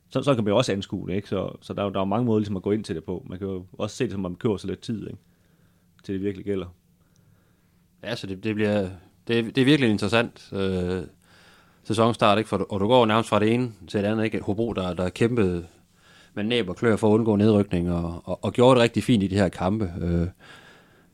Så, 0.08 0.22
så, 0.22 0.34
kan 0.34 0.44
man 0.44 0.50
jo 0.50 0.56
også 0.56 0.72
anskue 0.72 1.08
det, 1.08 1.14
ikke? 1.14 1.28
Så, 1.28 1.56
så 1.60 1.74
der, 1.74 1.82
der 1.82 1.96
er 1.96 2.00
jo 2.00 2.04
mange 2.04 2.26
måder 2.26 2.38
ligesom 2.38 2.56
at 2.56 2.62
gå 2.62 2.72
ind 2.72 2.84
til 2.84 2.94
det 2.94 3.04
på. 3.04 3.26
Man 3.28 3.38
kan 3.38 3.46
jo 3.48 3.64
også 3.72 3.96
se 3.96 4.04
det, 4.04 4.12
som 4.12 4.20
man 4.20 4.34
kører 4.34 4.56
så 4.56 4.66
lidt 4.66 4.80
tid, 4.80 5.06
ikke? 5.06 5.18
Til 6.04 6.14
det 6.14 6.22
virkelig 6.22 6.44
gælder. 6.44 6.66
Ja, 8.02 8.16
så 8.16 8.26
det, 8.26 8.44
det 8.44 8.54
bliver, 8.54 8.88
det, 9.28 9.56
det 9.56 9.58
er 9.58 9.64
virkelig 9.64 9.90
interessant 9.90 10.52
øh, 10.52 11.02
sæsonstart, 11.84 12.38
ikke? 12.38 12.48
For, 12.48 12.66
og 12.70 12.80
du 12.80 12.88
går 12.88 13.06
nærmest 13.06 13.28
fra 13.28 13.40
det 13.40 13.54
ene 13.54 13.72
til 13.88 14.02
det 14.02 14.08
andet, 14.08 14.24
ikke? 14.24 14.40
Hobro, 14.40 14.72
der, 14.72 14.94
der 14.94 15.08
kæmpede 15.08 15.66
med 16.34 16.44
næb 16.44 16.68
og 16.68 16.76
klør 16.76 16.96
for 16.96 17.08
at 17.08 17.12
undgå 17.12 17.36
nedrykning, 17.36 17.92
og, 17.92 18.22
og, 18.24 18.44
og 18.44 18.52
gjorde 18.52 18.74
det 18.74 18.82
rigtig 18.82 19.04
fint 19.04 19.22
i 19.22 19.26
de 19.26 19.36
her 19.36 19.48
kampe, 19.48 19.92
øh, 20.00 20.28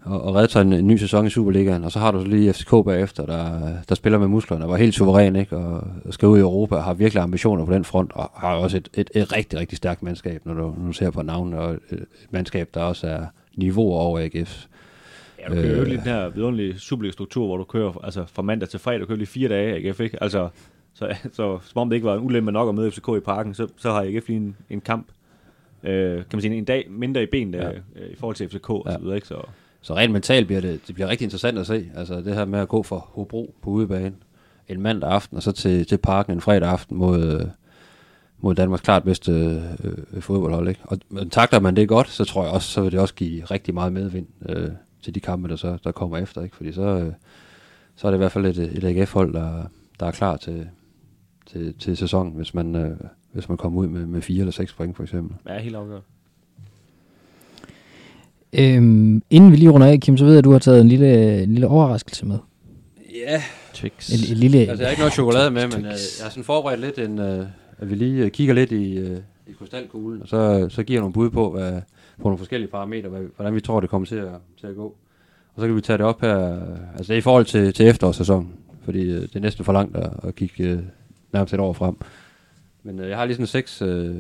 og, 0.05 0.23
og 0.23 0.35
redde 0.35 0.53
sig 0.53 0.63
en, 0.63 0.73
en 0.73 0.87
ny 0.87 0.97
sæson 0.97 1.27
i 1.27 1.31
Superligaen, 1.31 1.85
og 1.85 1.93
så 1.93 1.99
har 1.99 2.11
du 2.11 2.21
så 2.21 2.27
lige 2.27 2.53
FCK 2.53 2.71
bagefter, 2.71 3.27
der, 3.27 3.73
der 3.89 3.95
spiller 3.95 4.19
med 4.19 4.29
musklerne, 4.29 4.65
og 4.65 4.71
var 4.71 4.77
helt 4.77 4.95
suveræn, 4.95 5.37
ikke? 5.37 5.57
Og, 5.57 5.85
og 6.05 6.15
skal 6.15 6.29
ud 6.29 6.39
i 6.39 6.41
Europa, 6.41 6.75
og 6.75 6.85
har 6.85 6.95
virkelig 6.95 7.23
ambitioner 7.23 7.65
på 7.65 7.73
den 7.73 7.85
front, 7.85 8.13
og 8.15 8.31
har 8.35 8.55
også 8.55 8.77
et, 8.77 8.89
et, 8.95 9.11
et 9.15 9.37
rigtig, 9.37 9.59
rigtig 9.59 9.79
stærkt 9.79 10.03
mandskab, 10.03 10.47
når 10.47 10.55
du, 10.55 10.61
når 10.61 10.87
du 10.87 10.93
ser 10.93 11.11
på 11.11 11.23
navnet, 11.23 11.59
og 11.59 11.75
et 11.91 12.07
mandskab, 12.31 12.69
der 12.75 12.83
også 12.83 13.07
er 13.07 13.27
niveau 13.55 13.93
over 13.93 14.21
AGF. 14.21 14.67
Ja, 15.39 15.49
du 15.49 15.55
kører 15.55 15.81
øh, 15.81 15.87
lige 15.87 15.97
den 15.97 16.05
her 16.05 16.29
vidunderlige 16.29 16.79
Superliga-struktur, 16.79 17.47
hvor 17.47 17.57
du 17.57 17.65
kører 17.65 18.05
altså, 18.05 18.25
fra 18.27 18.43
mandag 18.43 18.69
til 18.69 18.81
fredag, 18.81 19.01
du 19.01 19.07
kører 19.07 19.19
lige 19.19 19.27
fire 19.27 19.49
dage, 19.49 19.75
AGF, 19.75 20.01
ikke? 20.01 20.23
Altså, 20.23 20.49
så, 20.95 21.17
så 21.33 21.59
som 21.63 21.81
om 21.81 21.91
det 21.91 21.97
ikke 21.97 22.07
var 22.07 22.15
en 22.15 22.25
ulempe 22.25 22.53
nok 22.53 22.69
at 22.69 22.75
møde 22.75 22.91
FCK 22.91 23.09
i 23.17 23.21
parken, 23.21 23.55
så, 23.55 23.67
så 23.77 23.93
har 23.93 24.03
AGF 24.03 24.29
lige 24.29 24.37
en, 24.37 24.57
en 24.71 24.81
kamp, 24.81 25.07
øh, 25.83 26.17
kan 26.17 26.27
man 26.33 26.41
sige, 26.41 26.55
en 26.55 26.65
dag 26.65 26.87
mindre 26.91 27.23
i 27.23 27.27
ben 27.27 27.53
der, 27.53 27.69
ja. 27.69 27.73
øh, 27.97 28.11
i 28.11 28.17
forhold 28.17 28.37
til 28.37 28.49
FCK 28.49 28.71
og 28.71 28.83
ja. 28.87 28.93
så 28.93 28.99
videre, 28.99 29.15
ikke? 29.15 29.29
Så, 29.29 29.43
så 29.83 29.95
rent 29.97 30.13
mentalt 30.13 30.47
bliver 30.47 30.61
det, 30.61 30.81
det 30.87 30.95
bliver 30.95 31.09
rigtig 31.09 31.25
interessant 31.25 31.59
at 31.59 31.67
se, 31.67 31.91
altså 31.95 32.21
det 32.21 32.35
her 32.35 32.45
med 32.45 32.59
at 32.59 32.69
gå 32.69 32.83
fra 32.83 32.97
Hobro 32.97 33.55
på 33.63 33.71
udebane 33.71 34.15
en 34.69 34.81
mandag 34.81 35.11
aften, 35.11 35.37
og 35.37 35.43
så 35.43 35.53
til, 35.53 35.87
til 35.87 35.99
parken 35.99 36.33
en 36.33 36.41
fredag 36.41 36.69
aften 36.69 36.97
mod, 36.97 37.41
øh, 37.41 37.47
mod 38.39 38.55
Danmarks 38.55 38.83
klart 38.83 39.05
bedste 39.05 39.33
øh, 39.33 39.99
øh 40.13 40.23
fodboldhold, 40.23 40.69
ikke? 40.69 40.81
Og 40.85 40.99
men 41.09 41.31
takter 41.31 41.61
man 41.61 41.77
det 41.77 41.89
godt, 41.89 42.09
så 42.09 42.25
tror 42.25 42.45
jeg 42.45 42.53
også, 42.53 42.69
så 42.69 42.83
vil 42.83 42.93
det 42.93 43.01
også 43.01 43.15
give 43.15 43.45
rigtig 43.45 43.75
meget 43.75 43.93
medvind 43.93 44.27
øh, 44.49 44.69
til 45.03 45.15
de 45.15 45.21
kampe, 45.21 45.49
der 45.49 45.57
så 45.57 45.79
der 45.85 45.93
kommer 45.93 46.19
efter, 46.19 46.43
ikke? 46.43 46.57
Fordi 46.57 46.73
så, 46.73 46.83
øh, 46.83 47.13
så 47.97 48.07
er 48.07 48.11
det 48.11 48.17
i 48.17 48.19
hvert 48.19 48.33
fald 48.33 48.47
et, 48.47 48.59
et 48.59 48.85
AGF-hold, 48.85 49.35
der, 49.35 49.63
der 50.01 50.07
er 50.07 50.11
klar 50.11 50.37
til, 50.37 50.69
til, 51.47 51.75
til 51.79 51.97
sæsonen, 51.97 52.33
hvis 52.33 52.55
man, 52.55 52.77
øh, 52.77 52.97
hvis 53.33 53.49
man 53.49 53.59
kommer 53.59 53.81
ud 53.81 53.87
med, 53.87 54.07
med 54.07 54.23
fire 54.23 54.41
eller 54.41 54.53
seks 54.53 54.73
point 54.73 54.97
for 54.97 55.03
eksempel. 55.03 55.37
Ja, 55.49 55.59
helt 55.59 55.77
afgjort. 55.77 56.03
Øhm, 58.59 59.23
inden 59.31 59.53
vi 59.53 59.57
lige 59.57 59.71
runder 59.71 59.87
af, 59.87 60.01
Kim, 60.01 60.17
så 60.17 60.25
ved 60.25 60.33
jeg, 60.33 60.39
at 60.39 60.45
du 60.45 60.53
har 60.53 60.59
taget 60.59 60.81
en 60.81 60.89
lille, 60.89 61.43
en 61.43 61.53
lille 61.53 61.69
overraskelse 61.69 62.27
med. 62.27 62.39
Ja. 63.15 63.43
Twix. 63.75 64.09
En, 64.09 64.35
en 64.35 64.39
lille, 64.39 64.59
altså, 64.59 64.75
jeg 64.75 64.87
har 64.87 64.91
ikke 64.91 65.01
noget 65.01 65.13
chokolade 65.13 65.51
med, 65.51 65.67
men 65.67 65.79
øh, 65.79 65.85
jeg 65.85 66.23
har 66.23 66.31
sådan 66.31 66.45
forberedt 66.45 66.81
lidt, 66.81 66.99
en, 66.99 67.19
uh, 67.19 67.47
at 67.79 67.91
vi 67.91 67.95
lige 67.95 68.25
uh, 68.25 68.31
kigger 68.31 68.55
lidt 68.55 68.73
i, 68.73 69.03
uh, 69.03 69.17
i 69.47 69.53
krystalkuglen, 69.59 70.23
og 70.23 70.29
så, 70.29 70.67
så 70.69 70.83
giver 70.83 71.01
nogle 71.01 71.13
bud 71.13 71.31
på, 71.31 71.51
hvad, 71.51 71.73
på 72.17 72.23
nogle 72.23 72.39
forskellige 72.39 72.71
parametre, 72.71 73.09
hvad, 73.09 73.21
hvordan 73.37 73.55
vi 73.55 73.61
tror, 73.61 73.81
det 73.81 73.91
kommer 73.91 74.07
til 74.07 74.17
at, 74.17 74.29
til 74.61 74.67
at 74.67 74.77
gå. 74.77 74.95
Og 75.55 75.61
så 75.61 75.67
kan 75.67 75.77
vi 75.77 75.81
tage 75.81 75.99
det 75.99 76.07
op 76.07 76.21
her, 76.21 76.61
altså 76.97 77.09
det 77.09 77.11
er 77.11 77.19
i 77.19 77.21
forhold 77.21 77.45
til, 77.45 77.73
til 77.73 77.87
efterårssæsonen, 77.87 78.53
fordi 78.85 79.11
uh, 79.11 79.23
det 79.23 79.37
er 79.37 79.41
næsten 79.41 79.65
for 79.65 79.73
langt 79.73 79.97
at, 79.97 80.11
at 80.23 80.35
kigge 80.35 80.75
uh, 80.75 80.81
nærmest 81.33 81.55
et 81.55 81.61
år 81.61 81.73
frem. 81.73 81.97
Men 82.83 83.01
uh, 83.01 83.09
jeg 83.09 83.17
har 83.17 83.25
lige 83.25 83.35
sådan 83.35 83.47
seks, 83.47 83.83
uh, 83.83 84.17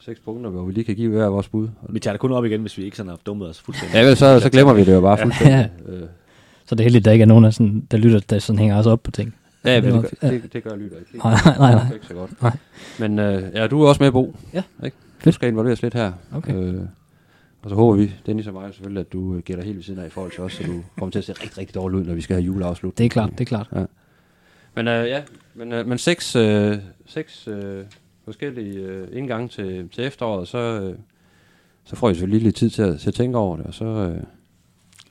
seks 0.00 0.20
punkter, 0.20 0.50
hvor 0.50 0.64
vi 0.64 0.72
lige 0.72 0.84
kan 0.84 0.94
give 0.94 1.10
hver 1.10 1.26
vores 1.26 1.48
bud. 1.48 1.68
Vi 1.88 2.00
tager 2.00 2.12
det 2.12 2.20
kun 2.20 2.32
op 2.32 2.44
igen, 2.44 2.60
hvis 2.60 2.78
vi 2.78 2.84
ikke 2.84 2.96
sådan 2.96 3.10
har 3.10 3.18
dummet 3.26 3.48
os 3.48 3.60
fuldstændig. 3.60 3.94
Ja, 3.94 4.02
vel, 4.06 4.16
så, 4.16 4.40
så 4.40 4.50
glemmer 4.50 4.72
vi 4.72 4.84
det 4.84 4.94
jo 4.94 5.00
bare 5.00 5.18
fuldstændig. 5.18 5.70
Ja. 5.88 5.92
Øh. 5.92 6.08
Så 6.66 6.74
det 6.74 6.80
er 6.80 6.84
heldigt, 6.84 7.02
at 7.02 7.04
der 7.04 7.12
ikke 7.12 7.22
er 7.22 7.26
nogen, 7.26 7.44
der, 7.44 7.50
sådan, 7.50 7.86
der 7.90 7.98
lytter, 7.98 8.20
der 8.20 8.38
sådan 8.38 8.58
hænger 8.58 8.78
os 8.78 8.86
op 8.86 9.02
på 9.02 9.10
ting. 9.10 9.34
Ja, 9.64 9.76
det, 9.76 9.84
det, 9.84 9.92
gør, 9.92 10.28
det, 10.28 10.52
det 10.52 10.64
gør 10.64 10.76
lytter 10.76 10.96
ikke. 10.96 11.18
Nej, 11.18 11.34
nej, 11.44 11.56
nej. 11.58 11.82
Det 11.82 11.90
er 11.90 11.94
ikke 11.94 12.06
så 12.06 12.14
godt. 12.14 12.42
Nej. 12.42 12.56
Men 12.98 13.18
øh, 13.18 13.42
ja, 13.54 13.66
du 13.66 13.82
er 13.82 13.88
også 13.88 14.02
med, 14.02 14.12
Bo. 14.12 14.36
Ja. 14.54 14.62
Ikke? 14.84 14.96
Du 15.24 15.32
skal 15.32 15.48
involveres 15.48 15.82
lidt 15.82 15.94
her. 15.94 16.12
Okay. 16.34 16.54
Øh, 16.54 16.80
og 17.62 17.70
så 17.70 17.74
håber 17.76 17.96
vi, 17.96 18.14
Dennis 18.26 18.46
og 18.46 18.52
mig 18.52 18.74
selvfølgelig, 18.74 19.00
at 19.00 19.12
du 19.12 19.40
gætter 19.40 19.64
helt 19.64 19.76
ved 19.76 19.82
siden 19.84 20.00
af 20.00 20.06
i 20.06 20.10
forhold 20.10 20.32
til 20.32 20.40
os, 20.40 20.52
så 20.52 20.62
du 20.62 20.82
kommer 20.98 21.10
til 21.10 21.18
at 21.18 21.24
se 21.24 21.32
rigtig, 21.32 21.58
rigtig 21.58 21.74
dårligt 21.74 22.00
ud, 22.00 22.06
når 22.06 22.14
vi 22.14 22.20
skal 22.20 22.34
have 22.36 22.44
juleafslut. 22.44 22.98
Det 22.98 23.06
er 23.06 23.10
klart, 23.10 23.30
det 23.30 23.40
er 23.40 23.44
klart. 23.44 23.68
Ja. 23.74 23.84
Men 24.74 24.88
øh, 24.88 25.08
ja, 25.08 25.22
men, 25.54 25.72
øh, 25.72 25.86
men 25.86 25.98
seks, 25.98 26.36
øh, 26.36 26.78
seks 27.06 27.48
øh, 27.48 27.84
forskellige 28.24 28.78
øh, 28.78 29.08
indgange 29.12 29.48
til, 29.48 29.88
til 29.88 30.04
efteråret, 30.04 30.48
så, 30.48 30.58
øh, 30.58 30.94
så 31.84 31.96
får 31.96 32.10
I 32.10 32.14
selvfølgelig 32.14 32.42
lidt 32.42 32.56
tid 32.56 32.70
til 32.70 32.82
at, 32.82 33.00
til 33.00 33.08
at 33.10 33.14
tænke 33.14 33.38
over 33.38 33.56
det, 33.56 33.66
og 33.66 33.74
så, 33.74 33.84
øh, 33.84 34.22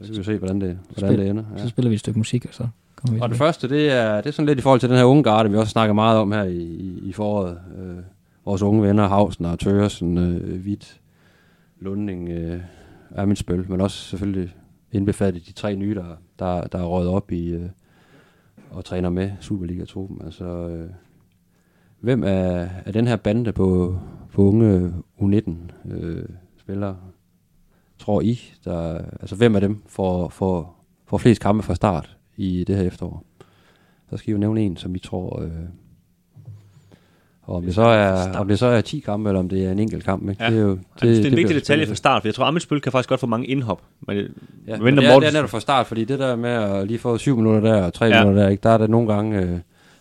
så 0.01 0.13
kan 0.13 0.17
vi 0.17 0.23
se, 0.23 0.37
hvordan 0.37 0.61
det, 0.61 0.79
hvordan 0.89 1.09
Spil, 1.09 1.19
det 1.19 1.29
ender. 1.29 1.43
Ja. 1.57 1.61
Så 1.61 1.69
spiller 1.69 1.89
vi 1.89 1.93
et 1.93 1.99
stykke 1.99 2.19
musik, 2.19 2.45
og 2.45 2.53
så 2.53 2.67
kommer 2.95 3.15
vi 3.15 3.21
Og 3.21 3.29
det 3.29 3.37
første, 3.37 3.69
det 3.69 3.91
er, 3.91 4.15
det 4.15 4.25
er 4.25 4.31
sådan 4.31 4.45
lidt 4.45 4.59
i 4.59 4.61
forhold 4.61 4.79
til 4.79 4.89
den 4.89 4.97
her 4.97 5.03
unge 5.03 5.23
garde, 5.23 5.49
vi 5.49 5.57
også 5.57 5.71
snakker 5.71 5.93
meget 5.93 6.17
om 6.19 6.31
her 6.31 6.43
i, 6.43 6.57
i, 6.57 6.99
i 7.03 7.11
foråret. 7.13 7.59
Øh, 7.77 7.97
vores 8.45 8.61
unge 8.61 8.83
venner, 8.83 9.07
Hausen 9.07 9.45
og 9.45 9.59
Tøresen, 9.59 10.17
øh, 10.17 10.61
Hvidt, 10.61 10.99
Lunding, 11.79 12.29
øh, 12.29 12.61
er 13.11 13.25
min 13.25 13.35
spil, 13.35 13.65
men 13.71 13.81
også 13.81 13.97
selvfølgelig 13.97 14.55
indbefattet 14.91 15.47
de 15.47 15.51
tre 15.51 15.75
nye, 15.75 15.95
der, 15.95 16.05
der, 16.39 16.61
der 16.61 16.79
er 16.79 16.83
røget 16.83 17.09
op 17.09 17.31
i 17.31 17.49
øh, 17.49 17.69
og 18.71 18.85
træner 18.85 19.09
med 19.09 19.31
Superliga-truppen. 19.39 20.21
Altså, 20.25 20.45
øh, 20.45 20.89
hvem 21.99 22.23
er, 22.23 22.67
er 22.85 22.91
den 22.91 23.07
her 23.07 23.15
bande 23.15 23.51
på, 23.51 23.99
på 24.33 24.41
unge 24.41 24.93
U19 25.21 25.51
øh, 25.91 26.25
tror 27.99 28.21
I, 28.21 28.41
der, 28.65 29.01
altså 29.19 29.35
hvem 29.35 29.55
af 29.55 29.61
dem 29.61 29.83
får, 29.87 30.29
får, 30.29 30.85
får 31.07 31.17
flest 31.17 31.41
kampe 31.41 31.63
fra 31.63 31.75
start 31.75 32.17
i 32.37 32.63
det 32.67 32.75
her 32.75 32.83
efterår? 32.83 33.23
Så 34.09 34.17
skal 34.17 34.29
I 34.29 34.31
jo 34.31 34.37
nævne 34.37 34.61
en, 34.61 34.77
som 34.77 34.95
I 34.95 34.99
tror, 34.99 35.41
øh, 35.41 35.51
og 37.41 37.55
om 37.55 37.63
det, 37.63 37.75
så 37.75 37.81
er, 37.81 38.37
om 38.37 38.47
det 38.47 38.59
så 38.59 38.65
er 38.65 38.81
10 38.81 38.99
kampe, 38.99 39.29
eller 39.29 39.39
om 39.39 39.49
det 39.49 39.65
er 39.65 39.71
en 39.71 39.79
enkelt 39.79 40.03
kamp. 40.03 40.29
Ikke? 40.29 40.43
Ja. 40.43 40.49
Det 40.49 40.57
er 40.57 40.61
jo 40.61 40.69
det, 40.69 40.81
det, 41.01 41.17
det 41.17 41.25
er 41.25 41.29
en 41.29 41.37
vigtig 41.37 41.55
detalje 41.55 41.87
fra 41.87 41.95
start, 41.95 42.21
for 42.21 42.27
jeg 42.27 42.35
tror, 42.35 42.45
Amitsbøl 42.45 42.81
kan 42.81 42.91
faktisk 42.91 43.09
godt 43.09 43.19
få 43.19 43.27
mange 43.27 43.47
indhop. 43.47 43.81
Men, 44.07 44.17
ja, 44.67 44.77
men 44.77 44.97
det, 44.97 45.05
er, 45.05 45.19
det 45.19 45.27
er 45.27 45.33
netop 45.33 45.49
fra 45.49 45.59
start, 45.59 45.87
fordi 45.87 46.05
det 46.05 46.19
der 46.19 46.35
med 46.35 46.49
at 46.49 46.87
lige 46.87 46.99
få 46.99 47.17
7 47.17 47.35
minutter 47.35 47.71
der 47.71 47.83
og 47.83 47.93
3 47.93 48.05
ja. 48.05 48.23
minutter 48.23 48.41
der, 48.43 48.49
ikke, 48.49 48.63
der 48.63 48.69
er 48.69 48.77
det 48.77 48.89
nogle 48.89 49.13
gange... 49.13 49.41
Øh, 49.41 49.59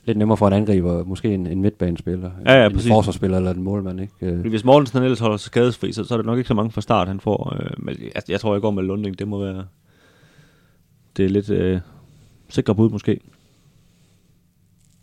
lidt 0.08 0.18
nemmere 0.18 0.36
for 0.36 0.46
en 0.46 0.52
angriber, 0.52 1.04
måske 1.04 1.34
en, 1.34 1.46
en 1.46 1.60
midtbanespiller, 1.62 2.30
Ja, 2.46 2.60
ja, 2.60 2.66
en 2.66 2.72
præcis. 2.72 2.88
forsvarsspiller 2.90 3.36
eller 3.36 3.50
en 3.54 3.62
målmand. 3.62 4.00
Ikke? 4.00 4.12
Øh, 4.22 4.36
Fordi 4.36 4.48
hvis 4.48 4.64
Mortensen 4.64 4.96
han 4.96 5.04
ellers 5.04 5.18
holder 5.20 5.36
sig 5.36 5.46
skadesfri, 5.46 5.92
så, 5.92 6.04
så 6.04 6.14
er 6.14 6.18
det 6.18 6.26
nok 6.26 6.38
ikke 6.38 6.48
så 6.48 6.54
mange 6.54 6.70
fra 6.70 6.80
start, 6.80 7.08
han 7.08 7.20
får. 7.20 7.56
Øh, 7.60 7.70
men 7.78 7.96
jeg, 8.14 8.22
jeg 8.28 8.40
tror, 8.40 8.54
jeg 8.54 8.60
går 8.62 8.70
med 8.70 8.82
Lunding. 8.82 9.18
Det 9.18 9.28
må 9.28 9.44
være... 9.44 9.64
Det 11.16 11.24
er 11.24 11.28
lidt 11.28 11.50
øh, 11.50 11.80
sikre 12.48 12.74
bud, 12.74 12.90
måske. 12.90 13.20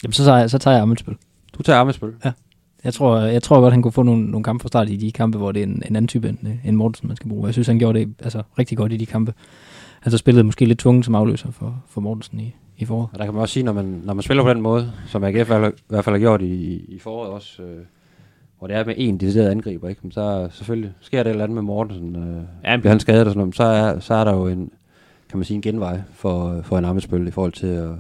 Jamen, 0.03 0.13
så 0.13 0.23
tager 0.23 0.37
jeg, 0.37 0.49
så 0.49 0.57
tager 0.57 0.75
jeg 0.75 0.81
Amitsbøl. 0.83 1.15
Du 1.57 1.63
tager 1.63 1.79
Amitsbøl. 1.79 2.13
Jeg 2.83 2.93
tror, 2.93 3.19
jeg 3.19 3.43
tror 3.43 3.61
godt, 3.61 3.73
han 3.73 3.81
kunne 3.81 3.91
få 3.91 4.03
nogle, 4.03 4.25
nogle 4.25 4.43
kampe 4.43 4.61
fra 4.61 4.67
start 4.67 4.89
i 4.89 4.95
de 4.95 5.11
kampe, 5.11 5.37
hvor 5.37 5.51
det 5.51 5.59
er 5.59 5.63
en, 5.67 5.83
en 5.89 5.95
anden 5.95 6.07
type 6.07 6.29
end, 6.29 6.37
øh, 6.47 6.67
end 6.67 6.75
Mortensen, 6.75 7.07
man 7.07 7.17
skal 7.17 7.29
bruge. 7.29 7.45
Jeg 7.45 7.53
synes, 7.53 7.67
han 7.67 7.79
gjorde 7.79 7.99
det 7.99 8.13
altså, 8.23 8.43
rigtig 8.59 8.77
godt 8.77 8.93
i 8.93 8.97
de 8.97 9.05
kampe. 9.05 9.33
Han 10.01 10.11
så 10.11 10.17
spillede 10.17 10.43
måske 10.43 10.65
lidt 10.65 10.79
tvunget 10.79 11.05
som 11.05 11.15
afløser 11.15 11.51
for, 11.51 11.83
for 11.87 12.01
Mortensen 12.01 12.39
i, 12.39 12.55
i 12.77 12.85
foråret. 12.85 13.09
Og 13.13 13.19
der 13.19 13.25
kan 13.25 13.33
man 13.33 13.41
også 13.41 13.53
sige, 13.53 13.63
når 13.63 13.73
man, 13.73 13.85
når 14.05 14.13
man 14.13 14.23
spiller 14.23 14.43
på 14.43 14.49
den 14.49 14.61
måde, 14.61 14.91
som 15.07 15.23
AGF 15.23 15.35
i 15.35 15.53
hvert 15.87 16.05
fald- 16.05 16.13
har 16.15 16.17
gjort 16.19 16.41
i, 16.41 16.75
i 16.87 16.99
foråret 16.99 17.31
også, 17.31 17.63
øh, 17.63 17.85
hvor 18.59 18.67
det 18.67 18.75
er 18.75 18.85
med 18.85 18.93
en 18.97 19.17
decideret 19.19 19.49
angriber, 19.49 19.89
ikke? 19.89 19.99
Men 20.03 20.11
så 20.11 20.47
selvfølgelig 20.51 20.93
sker 20.99 21.23
der 21.23 21.29
et 21.29 21.33
eller 21.33 21.43
andet 21.43 21.55
med 21.55 21.61
Mortensen. 21.63 22.15
Øh, 22.15 22.43
Ja, 22.63 22.77
bliver 22.77 22.89
han 22.91 22.99
skadet 22.99 23.21
og 23.21 23.31
sådan 23.31 23.39
noget, 23.39 23.55
så 23.55 23.63
er, 23.63 23.99
så 23.99 24.13
er 24.13 24.23
der 24.23 24.33
jo 24.33 24.47
en, 24.47 24.71
kan 25.29 25.37
man 25.37 25.45
sige, 25.45 25.55
en 25.55 25.61
genvej 25.61 26.01
for, 26.13 26.61
for 26.61 26.77
en 26.77 26.85
Amitsbøl 26.85 27.27
i 27.27 27.31
forhold 27.31 27.51
til 27.51 27.67
at, 27.67 27.91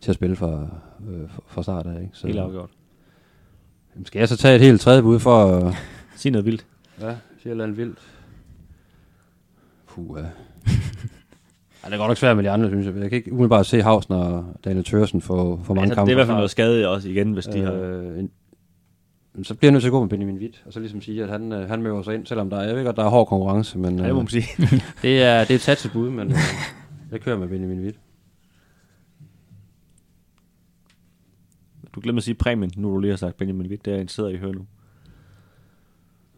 til 0.00 0.10
at 0.10 0.14
spille 0.14 0.36
fra, 0.36 0.66
øh, 1.10 1.28
fra- 1.30 1.42
fra 1.46 1.62
start 1.62 1.86
af. 1.86 2.00
Ikke? 2.00 2.10
Så, 2.12 2.26
Helt 2.26 2.38
afgjort. 2.38 2.70
Jamen, 3.94 4.06
skal 4.06 4.18
jeg 4.18 4.28
så 4.28 4.36
tage 4.36 4.54
et 4.54 4.60
helt 4.60 4.80
tredje 4.80 5.02
bud 5.02 5.18
for 5.18 5.44
at 5.46 5.74
Sig 6.16 6.30
noget 6.32 6.44
vildt. 6.44 6.66
ja, 7.00 7.04
sige 7.06 7.14
et 7.46 7.50
eller 7.50 7.64
andet 7.64 7.76
vildt? 7.76 7.98
Puh, 9.88 10.18
ja. 10.20 10.24
Ja, 11.88 11.92
det 11.92 11.98
er 12.00 12.02
godt 12.02 12.10
nok 12.10 12.16
svært 12.16 12.36
med 12.36 12.44
de 12.44 12.50
andre, 12.50 12.68
synes 12.68 12.86
jeg. 12.86 12.94
Jeg 12.96 13.10
kan 13.10 13.16
ikke 13.16 13.32
umiddelbart 13.32 13.66
se 13.66 13.82
Havsen 13.82 14.14
og 14.14 14.44
Daniel 14.64 14.84
Tørsen 14.84 15.20
for, 15.20 15.60
for 15.64 15.74
mange 15.74 15.82
Altså, 15.84 15.94
kampe. 15.94 16.06
det 16.10 16.12
er 16.12 16.14
i 16.14 16.18
hvert 16.18 16.26
fald 16.26 16.36
noget 16.36 16.50
skade 16.50 16.88
også 16.88 17.08
igen, 17.08 17.32
hvis 17.32 17.46
de 17.46 17.60
har... 17.60 17.72
Øh, 17.72 18.18
en, 18.18 18.30
men 19.34 19.44
så 19.44 19.54
bliver 19.54 19.68
jeg 19.68 19.72
nødt 19.72 19.82
til 19.82 19.88
at 19.88 19.92
gå 19.92 20.00
med 20.00 20.08
Benjamin 20.08 20.38
Witt, 20.38 20.62
og 20.66 20.72
så 20.72 20.80
ligesom 20.80 21.00
sige, 21.00 21.22
at 21.22 21.28
han, 21.28 21.52
øh, 21.52 21.68
han 21.68 21.82
møder 21.82 22.02
sig 22.02 22.14
ind, 22.14 22.26
selvom 22.26 22.50
der 22.50 22.56
er, 22.56 22.66
jeg 22.66 22.76
ved 22.76 22.84
godt, 22.84 22.96
der 22.96 23.04
er 23.04 23.08
hård 23.08 23.26
konkurrence, 23.26 23.78
men 23.78 23.96
Ja, 23.96 24.02
øh, 24.02 24.06
det 24.06 24.14
må 24.14 24.20
man 24.20 24.28
sige. 24.28 24.44
det, 25.02 25.22
er, 25.22 25.40
det 25.40 25.50
er 25.50 25.54
et 25.54 25.60
sat 25.60 25.78
til 25.78 25.90
bud, 25.92 26.10
men 26.10 26.28
øh, 26.30 26.36
jeg 27.10 27.20
kører 27.20 27.38
med 27.38 27.48
Benjamin 27.48 27.80
Witt. 27.80 27.98
Du 31.94 32.00
glemmer 32.00 32.20
at 32.20 32.24
sige 32.24 32.34
præmien, 32.34 32.72
nu 32.76 32.90
du 32.90 32.98
lige 32.98 33.10
har 33.10 33.16
sagt 33.16 33.36
Benjamin 33.36 33.66
Witt. 33.66 33.84
Det 33.84 33.94
er 33.94 34.00
en 34.00 34.08
sidder 34.08 34.30
i 34.30 34.36
hør 34.36 34.52
nu. 34.52 34.66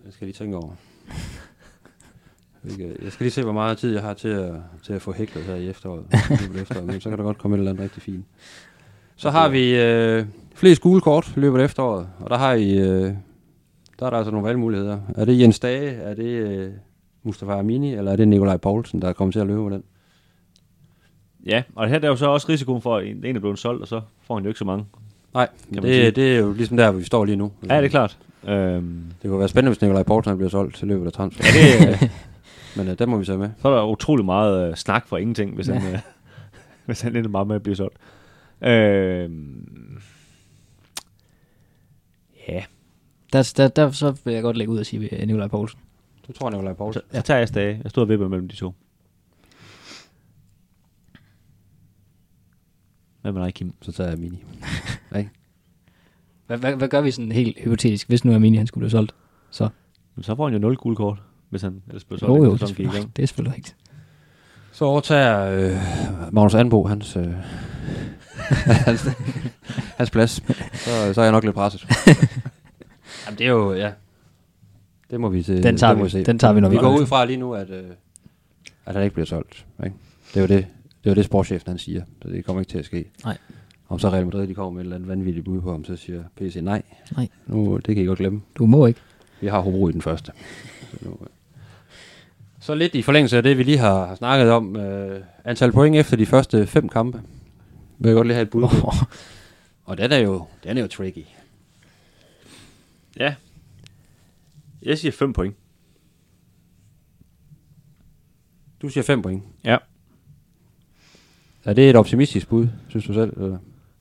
Jeg 0.05 0.13
skal 0.13 0.27
lige 0.27 0.35
tænke 0.35 0.57
over. 0.57 0.73
Jeg 2.65 3.13
skal 3.13 3.25
lige 3.25 3.31
se, 3.31 3.43
hvor 3.43 3.53
meget 3.53 3.79
tid 3.79 3.93
jeg 3.95 4.03
har 4.03 4.15
til 4.15 4.29
at, 4.29 4.53
til 4.83 4.93
at 4.93 5.03
få 5.03 5.13
hæklet 5.13 5.45
her 5.45 5.55
i 5.55 5.69
efteråret. 5.69 6.05
efteråret, 6.63 6.87
men 6.87 7.01
så 7.01 7.09
kan 7.09 7.19
der 7.19 7.25
godt 7.25 7.39
komme 7.39 7.57
et 7.57 7.59
eller 7.59 7.71
andet 7.71 7.85
rigtig 7.85 8.03
fint. 8.03 8.25
Så 9.17 9.31
har 9.31 9.49
vi 9.49 9.77
øh, 9.83 10.25
flest 10.55 10.81
gule 10.81 11.01
kort 11.01 11.33
løbet 11.37 11.61
af 11.61 11.65
efteråret, 11.65 12.09
og 12.21 12.31
der 12.31 12.37
har 12.39 12.53
I, 12.53 12.79
øh, 12.79 13.13
der 13.99 14.07
er 14.07 14.11
der 14.11 14.17
altså 14.17 14.31
nogle 14.31 14.47
valgmuligheder. 14.47 14.99
Er 15.17 15.25
det 15.25 15.41
Jens 15.41 15.59
Dage, 15.59 15.91
er 15.91 16.15
det 16.15 16.25
øh, 16.25 16.71
Mustafa 17.23 17.53
Amini, 17.59 17.95
eller 17.95 18.13
er 18.13 18.17
det 18.17 18.29
Nikolaj 18.29 18.57
Poulsen, 18.57 19.03
der 19.03 19.09
er 19.09 19.13
kommet 19.13 19.33
til 19.33 19.41
at 19.41 19.47
løbe 19.47 19.63
med 19.63 19.71
den? 19.71 19.83
Ja, 21.47 21.63
og 21.75 21.89
her 21.89 21.99
der 21.99 22.07
er 22.09 22.11
jo 22.13 22.17
så 22.17 22.27
også 22.27 22.49
risikoen 22.49 22.83
for, 22.83 22.97
at 22.97 23.07
en 23.25 23.37
er 23.37 23.41
blevet 23.41 23.59
solgt, 23.59 23.83
og 23.83 23.89
så 23.89 24.01
får 24.27 24.35
han 24.35 24.45
jo 24.45 24.49
ikke 24.51 24.59
så 24.59 24.65
mange. 24.65 24.85
Nej, 25.35 25.49
Kan 25.75 25.83
sige. 25.83 26.07
det, 26.07 26.17
det 26.17 26.35
er 26.37 26.39
jo 26.39 26.53
ligesom 26.53 26.77
der, 26.77 26.91
hvor 26.91 26.99
vi 26.99 27.05
står 27.05 27.25
lige 27.25 27.37
nu. 27.37 27.53
Ja, 27.69 27.77
det 27.77 27.85
er 27.85 27.89
klart. 27.89 28.19
Øhm, 28.49 29.03
Det 29.23 29.31
kunne 29.31 29.39
være 29.39 29.49
spændende, 29.49 29.71
hvis 29.75 29.83
Nikolaj 29.83 30.03
Poulsen 30.03 30.37
bliver 30.37 30.51
solgt 30.51 30.77
til 30.77 30.89
løbet 30.89 31.07
af 31.07 31.13
transfer. 31.13 31.45
ja, 31.45 31.91
det, 31.93 32.11
Men 32.77 32.89
øh, 32.89 32.99
den 32.99 33.11
må 33.11 33.19
vi 33.19 33.25
så 33.25 33.37
med. 33.37 33.51
så 33.63 33.69
er 33.69 33.77
der 33.77 33.85
utrolig 33.87 34.25
meget 34.25 34.69
øh, 34.71 34.77
snak 34.77 35.07
for 35.07 35.17
ingenting, 35.17 35.55
hvis, 35.55 35.69
Ja. 35.69 35.75
han, 35.79 35.95
øh, 35.95 36.01
hvis 36.87 37.01
han 37.01 37.17
ender 37.17 37.31
meget 37.31 37.47
med 37.47 37.57
at 37.57 37.63
blive 37.63 37.77
solgt. 37.77 37.97
Øhm, 38.63 40.01
ja, 42.49 42.65
Der, 43.33 43.53
der, 43.57 43.69
der, 43.69 43.91
så 43.91 44.21
vil 44.25 44.35
jeg 44.35 44.43
godt 44.43 44.57
lægge 44.57 44.73
ud 44.73 44.79
og 44.79 44.87
sige 44.87 45.15
øh, 45.21 45.27
Nikolaj 45.27 45.49
Poulsen. 45.49 45.81
Du 46.29 46.33
tror 46.33 46.51
Nikolaj 46.51 46.73
så, 46.73 46.77
Poulsen. 46.77 47.03
så 47.13 47.23
tager 47.23 47.39
jeg 47.39 47.49
stadig. 47.49 47.81
Jeg 47.83 47.91
stod 47.91 48.03
og 48.03 48.09
vipper 48.09 48.29
mellem 48.29 48.49
de 48.49 48.57
to. 48.57 48.75
Hvad 53.23 53.33
med 53.33 53.43
dig, 53.45 53.55
Kim? 53.55 53.73
Så 53.83 53.93
tager 53.93 54.11
jeg 54.11 54.19
Mini. 54.19 54.45
Hvad, 56.47 56.59
hvad, 56.59 56.77
hvad 56.77 56.89
gør 56.89 57.01
vi 57.01 57.11
sådan 57.11 57.33
helt 57.33 57.59
hypotetisk, 57.65 58.09
hvis 58.09 58.25
nu 58.25 58.35
Amini 58.35 58.57
han 58.57 58.67
skulle 58.67 58.83
blive 58.83 58.91
solgt? 58.91 59.15
Så. 59.51 59.69
Men 60.15 60.23
så 60.23 60.37
får 60.37 60.45
han 60.45 60.53
jo 60.53 60.59
0 60.59 60.77
gule 60.77 60.97
kort, 60.97 61.23
hvis 61.51 61.63
han 61.63 61.83
ellers 61.89 62.05
bliver 62.05 62.19
solgt. 62.19 62.31
Jo, 62.31 62.45
jo, 62.45 62.53
det, 62.55 62.63
er 62.63 62.67
selvfølgelig- 62.67 63.17
det 63.17 63.23
er 63.23 63.27
selvfølgelig 63.27 63.57
rigtigt. 63.57 63.77
Så 64.73 64.85
overtager 64.85 65.45
øh, 65.45 65.77
Magnus 66.33 66.55
Anbo 66.55 66.87
hans, 66.87 67.17
øh, 67.17 67.27
hans, 68.87 69.09
hans 69.97 70.11
plads. 70.11 70.31
Så, 70.75 71.15
så 71.15 71.21
er 71.21 71.25
jeg 71.25 71.33
nok 71.33 71.45
lidt 71.45 71.55
presset. 71.55 71.81
Jamen 73.27 73.39
det 73.39 73.47
er 73.47 73.51
jo, 73.51 73.75
ja. 73.75 73.93
Det 75.11 75.21
må 75.21 75.29
vi 75.29 75.43
se. 75.43 75.63
Den 75.63 75.77
tager 75.77 75.91
det 75.93 75.99
må 75.99 76.05
vi, 76.05 76.11
se. 76.11 76.25
den 76.25 76.39
tager 76.39 76.53
vi, 76.55 76.61
når 76.61 76.69
vi 76.69 76.77
vi 76.77 76.81
går 76.81 76.99
ud 76.99 77.07
fra 77.07 77.25
lige 77.25 77.37
nu, 77.37 77.55
at, 77.55 77.71
øh, 77.71 77.85
at 78.87 78.95
han 78.95 79.03
ikke 79.05 79.15
bliver 79.15 79.27
solgt. 79.27 79.67
Ikke? 79.85 79.97
Det 80.35 80.37
er 80.37 80.41
jo 80.41 80.47
det, 80.47 80.67
det, 81.05 81.07
er 81.07 81.11
jo 81.11 81.15
det 81.15 81.25
sportschefen 81.25 81.69
han 81.69 81.79
siger. 81.79 82.03
Så 82.23 82.29
det 82.29 82.45
kommer 82.45 82.61
ikke 82.63 82.71
til 82.73 82.79
at 82.79 82.85
ske. 82.85 83.05
Nej. 83.25 83.37
Om 83.89 83.99
så 83.99 84.09
Real 84.11 84.25
Madrid 84.25 84.47
de 84.47 84.55
kommer 84.55 84.71
med 84.71 84.81
et 84.81 84.85
eller 84.85 84.97
andet 84.97 85.09
vanvittigt 85.09 85.45
bud 85.45 85.61
på 85.61 85.71
ham, 85.71 85.85
så 85.85 85.97
siger 85.97 86.23
PC 86.37 86.57
nej. 86.63 86.83
Nej. 87.17 87.29
Nu, 87.47 87.77
det 87.77 87.95
kan 87.95 88.05
I 88.05 88.07
godt 88.07 88.19
glemme. 88.19 88.41
Du 88.59 88.67
må 88.67 88.87
ikke. 88.87 89.01
Vi 89.41 89.47
har 89.47 89.61
Hobro 89.61 89.89
i 89.89 89.93
den 89.93 90.03
første. 90.03 90.33
Så, 90.91 90.97
nu, 91.03 91.11
øh. 91.21 91.27
Så 92.61 92.75
lidt 92.75 92.95
i 92.95 93.03
forlængelse 93.03 93.37
af 93.37 93.43
det, 93.43 93.59
vi 93.59 93.63
lige 93.63 93.79
har, 93.79 94.15
snakket 94.15 94.51
om. 94.51 94.77
Øh, 94.77 95.21
antal 95.45 95.73
point 95.73 95.97
efter 95.97 96.17
de 96.17 96.27
første 96.27 96.67
fem 96.67 96.89
kampe. 96.89 97.23
Vil 97.99 98.09
jeg 98.09 98.17
godt 98.17 98.27
lige 98.27 98.35
have 98.35 98.43
et 98.43 98.51
bud 98.51 98.63
på. 98.63 98.87
Oh, 98.87 98.95
Og 99.85 99.99
den 99.99 100.13
er 100.13 100.19
jo, 100.19 100.47
den 100.65 100.79
er 100.79 100.83
jo 100.83 100.89
tricky. 100.89 101.25
Ja. 103.19 103.35
Jeg 104.83 104.99
siger 104.99 105.13
5 105.13 105.33
point. 105.33 105.57
Du 108.83 108.89
siger 108.89 109.05
5 109.05 109.23
point. 109.23 109.43
Ja. 109.65 109.77
Er 111.65 111.73
det 111.73 111.91
et 111.91 111.97
optimistisk 111.97 112.49
bud, 112.49 112.69
synes 112.89 113.07
du 113.07 113.15
selv? 113.15 113.33
Eller? 113.43 113.59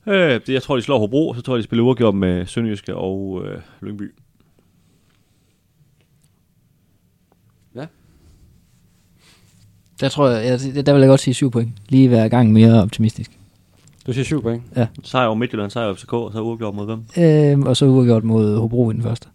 Øh, 0.08 0.32
det, 0.32 0.50
jeg 0.50 0.64
tror, 0.64 0.76
de 0.76 0.82
slår 0.82 1.00
Hobro, 1.00 1.34
så 1.34 1.42
tror 1.42 1.56
jeg, 1.56 1.58
de 1.58 1.64
spiller 1.64 1.84
uafgjort 1.84 2.16
med 2.16 2.46
Sønderjyske 2.46 2.96
og 2.96 3.46
øh, 3.46 3.62
Lyngby. 3.82 4.16
Der 10.02 10.10
tror 10.10 10.30
jeg, 10.30 10.60
jeg, 10.76 10.86
der 10.86 10.94
vil 10.94 11.00
jeg 11.00 11.10
godt 11.10 11.20
sige 11.20 11.34
7 11.34 11.52
point. 11.52 11.74
Lige 11.90 12.08
hver 12.08 12.28
gang 12.28 12.54
mere 12.54 12.82
optimistisk. 12.84 13.32
Du 14.08 14.14
siger 14.14 14.26
7 14.26 14.42
point. 14.42 14.64
Sejr 15.04 15.26
over 15.26 15.36
Midtjylland, 15.36 15.72
sejr 15.72 15.86
over 15.86 15.96
FCK, 15.96 16.14
og 16.14 16.32
så 16.34 16.42
uafgjort 16.42 16.76
mod 16.76 16.86
hvem? 16.86 17.26
Øhm, 17.26 17.64
og 17.64 17.78
så 17.78 17.86
uafgjort 17.86 18.24
mod 18.24 18.58
Hobro 18.58 18.92
i 18.92 18.94
den 18.94 19.04
første. 19.04 19.28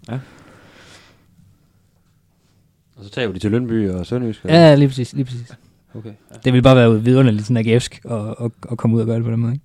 Og 2.97 3.05
så 3.05 3.11
tager 3.11 3.33
de 3.33 3.39
til 3.39 3.51
Lønby 3.51 3.91
og 3.91 4.07
Sønderjysk. 4.07 4.45
Ja, 4.45 4.75
lige 4.75 4.89
præcis. 4.89 5.13
Lige 5.13 5.25
præcis. 5.25 5.57
Okay. 5.95 6.09
Ja. 6.09 6.37
Det 6.45 6.53
vil 6.53 6.63
bare 6.63 6.77
være 6.77 7.03
vidunderligt 7.03 7.47
sådan 7.47 7.67
AGF'sk 7.67 8.13
at, 8.13 8.35
at, 8.45 8.51
at 8.71 8.79
komme 8.79 8.97
ud 8.97 9.01
og 9.01 9.07
gøre 9.07 9.17
det 9.17 9.25
på 9.25 9.31
den 9.31 9.41
måde. 9.41 9.53
Ikke? 9.53 9.65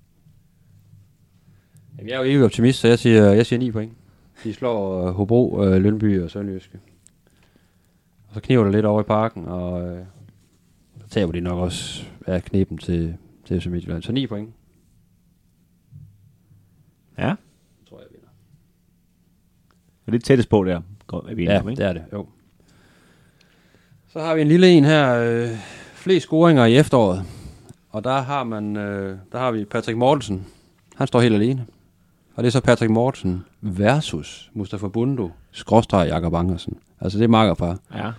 Jamen, 1.97 2.10
jeg 2.10 2.16
er 2.16 2.20
jo 2.20 2.32
evig 2.32 2.45
optimist, 2.45 2.80
så 2.80 2.88
jeg 2.88 3.00
siger, 3.00 3.32
jeg 3.32 3.45
siger 3.45 3.60
9 3.60 3.72
point. 3.72 3.93
De 4.43 4.54
slår 4.54 5.08
uh, 5.08 5.16
Hobro, 5.16 5.50
uh, 5.50 5.72
Lønby 5.72 6.22
og 6.22 6.30
Sønderjyske. 6.30 6.78
Og 8.28 8.34
så 8.34 8.39
kniver 8.41 8.64
det 8.64 8.74
lidt 8.74 8.86
over 8.86 9.02
i 9.02 9.04
parken, 9.04 9.45
og 9.45 9.84
uh, 9.84 9.89
så 9.89 10.18
taber 11.10 11.32
de 11.32 11.41
nok 11.41 11.60
også 11.60 12.03
af 12.28 12.43
knepen 12.43 12.78
til, 12.78 13.18
til 13.45 13.62
FC 13.62 13.66
Midtjylland. 13.66 14.03
Så 14.03 14.12
9 14.12 14.28
point, 14.28 14.49
Ja. 17.18 17.36
tror 17.89 17.99
jeg, 17.99 18.07
vinder. 18.12 18.28
Det 20.01 20.07
er 20.07 20.12
lidt 20.12 20.24
tættest 20.26 20.49
på 20.49 20.64
der. 20.64 20.82
Går, 21.07 21.30
vi 21.36 21.43
Ja, 21.43 21.60
om, 21.62 21.70
ikke? 21.70 21.82
det 21.82 21.89
er 21.89 21.93
det, 21.93 22.03
jo. 22.14 22.28
Så 24.07 24.20
har 24.20 24.36
vi 24.36 24.41
en 24.41 24.47
lille 24.47 24.70
en 24.70 24.84
her. 24.86 25.14
Øh, 25.16 25.49
flest 25.93 26.24
scoringer 26.26 26.66
i 26.66 26.76
efteråret. 26.78 27.24
Og 27.89 28.03
der 28.03 28.22
har 28.22 28.43
man, 28.43 28.78
øh, 28.78 29.18
der 29.32 29.38
har 29.39 29.51
vi 29.51 29.66
Patrick 29.66 29.97
Mortensen. 29.97 30.45
Han 30.95 31.07
står 31.07 31.22
helt 31.22 31.36
alene. 31.36 31.66
Og 32.36 32.43
det 32.43 32.47
er 32.47 32.51
så 32.51 32.62
Patrick 32.62 32.91
Mortensen 32.91 33.43
versus 33.62 34.51
Mustafa 34.53 34.88
Bundo, 34.88 35.32
skråstreg 35.51 36.07
Jakob 36.07 36.34
Angersen. 36.34 36.78
Altså 37.01 37.18
det 37.18 37.24
er 37.24 37.28
makkerpar. 37.30 37.78
Ja. 37.95 38.12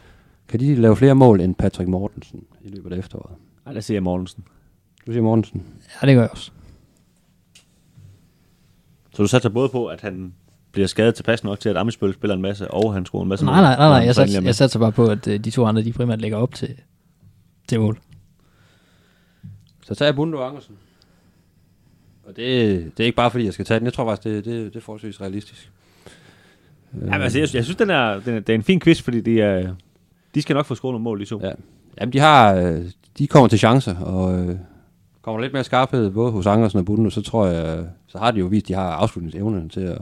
Kan 0.50 0.60
de 0.60 0.74
lave 0.74 0.96
flere 0.96 1.14
mål 1.14 1.40
end 1.40 1.54
Patrick 1.54 1.88
Mortensen 1.88 2.44
i 2.64 2.68
løbet 2.68 2.92
af 2.92 2.98
efteråret? 2.98 3.36
Ej, 3.66 3.72
der 3.72 3.80
siger 3.80 3.96
jeg 3.96 4.02
Mortensen. 4.02 4.44
Du 5.06 5.12
siger 5.12 5.22
Mortensen. 5.22 5.62
Ja, 6.02 6.06
det 6.06 6.14
gør 6.14 6.22
jeg 6.22 6.30
også. 6.30 6.50
Så 9.14 9.22
du 9.22 9.28
satser 9.28 9.48
både 9.48 9.68
på, 9.68 9.86
at 9.86 10.00
han 10.00 10.34
bliver 10.72 10.86
skadet 10.86 11.14
tilpas 11.14 11.44
nok 11.44 11.60
til, 11.60 11.68
at 11.68 11.76
Amisbøl 11.76 12.14
spiller 12.14 12.34
en 12.34 12.42
masse, 12.42 12.70
og 12.70 12.94
han 12.94 13.06
scorer 13.06 13.22
en 13.22 13.28
masse 13.28 13.44
Nej, 13.44 13.54
mål, 13.54 13.62
nej, 13.62 13.76
nej, 13.76 13.88
nej. 13.88 14.06
Jeg, 14.06 14.14
så 14.14 14.22
endelig 14.22 14.32
sats, 14.32 14.36
er 14.36 14.40
med. 14.40 14.48
jeg 14.48 14.54
satser 14.54 14.78
bare 14.78 14.92
på, 14.92 15.06
at 15.06 15.26
øh, 15.28 15.40
de 15.44 15.50
to 15.50 15.64
andre, 15.64 15.82
de 15.82 15.92
primært 15.92 16.20
lægger 16.20 16.38
op 16.38 16.54
til, 16.54 16.76
til 17.68 17.80
mål. 17.80 17.98
Så 19.82 19.94
tager 19.94 20.06
jeg 20.06 20.14
Bundo 20.16 20.38
og 20.38 20.46
Angersen. 20.46 20.74
Og 22.24 22.36
det, 22.36 22.46
det 22.96 23.00
er 23.00 23.06
ikke 23.06 23.16
bare 23.16 23.30
fordi, 23.30 23.44
jeg 23.44 23.52
skal 23.52 23.64
tage 23.64 23.78
den. 23.80 23.84
Jeg 23.84 23.92
tror 23.92 24.04
faktisk, 24.10 24.24
det, 24.24 24.44
det, 24.44 24.72
det 24.72 24.76
er 24.76 24.84
forholdsvis 24.84 25.20
realistisk. 25.20 25.70
Jamen, 26.94 27.22
altså, 27.22 27.38
jeg, 27.38 27.54
jeg 27.54 27.64
synes, 27.64 27.76
den 27.76 27.90
er, 27.90 28.20
den 28.20 28.34
er, 28.34 28.40
det 28.40 28.48
er 28.48 28.54
en 28.54 28.62
fin 28.62 28.80
quiz, 28.80 29.02
fordi 29.02 29.20
de, 29.20 29.40
er, 29.40 29.74
de 30.34 30.42
skal 30.42 30.54
nok 30.56 30.66
få 30.66 30.74
scoret 30.74 30.92
nogle 30.92 31.04
mål, 31.04 31.20
de 31.20 31.24
to. 31.24 31.40
Ja. 31.42 31.52
Jamen, 32.00 32.12
de 32.12 32.18
har, 32.18 32.54
øh, 32.54 32.84
de 33.18 33.26
kommer 33.26 33.48
til 33.48 33.58
chancer, 33.58 33.96
og 34.00 34.38
øh, 34.38 34.56
kommer 35.22 35.40
lidt 35.40 35.52
mere 35.52 35.64
skarphed, 35.64 36.10
både 36.10 36.32
hos 36.32 36.46
Andersen 36.46 36.78
og 36.78 36.84
Bunde, 36.84 37.10
så 37.10 37.22
tror 37.22 37.46
jeg, 37.46 37.84
så 38.06 38.18
har 38.18 38.30
de 38.30 38.38
jo 38.38 38.46
vist, 38.46 38.64
at 38.64 38.68
de 38.68 38.74
har 38.74 38.90
afslutningsevnen 38.90 39.68
til 39.68 39.80
at, 39.80 39.98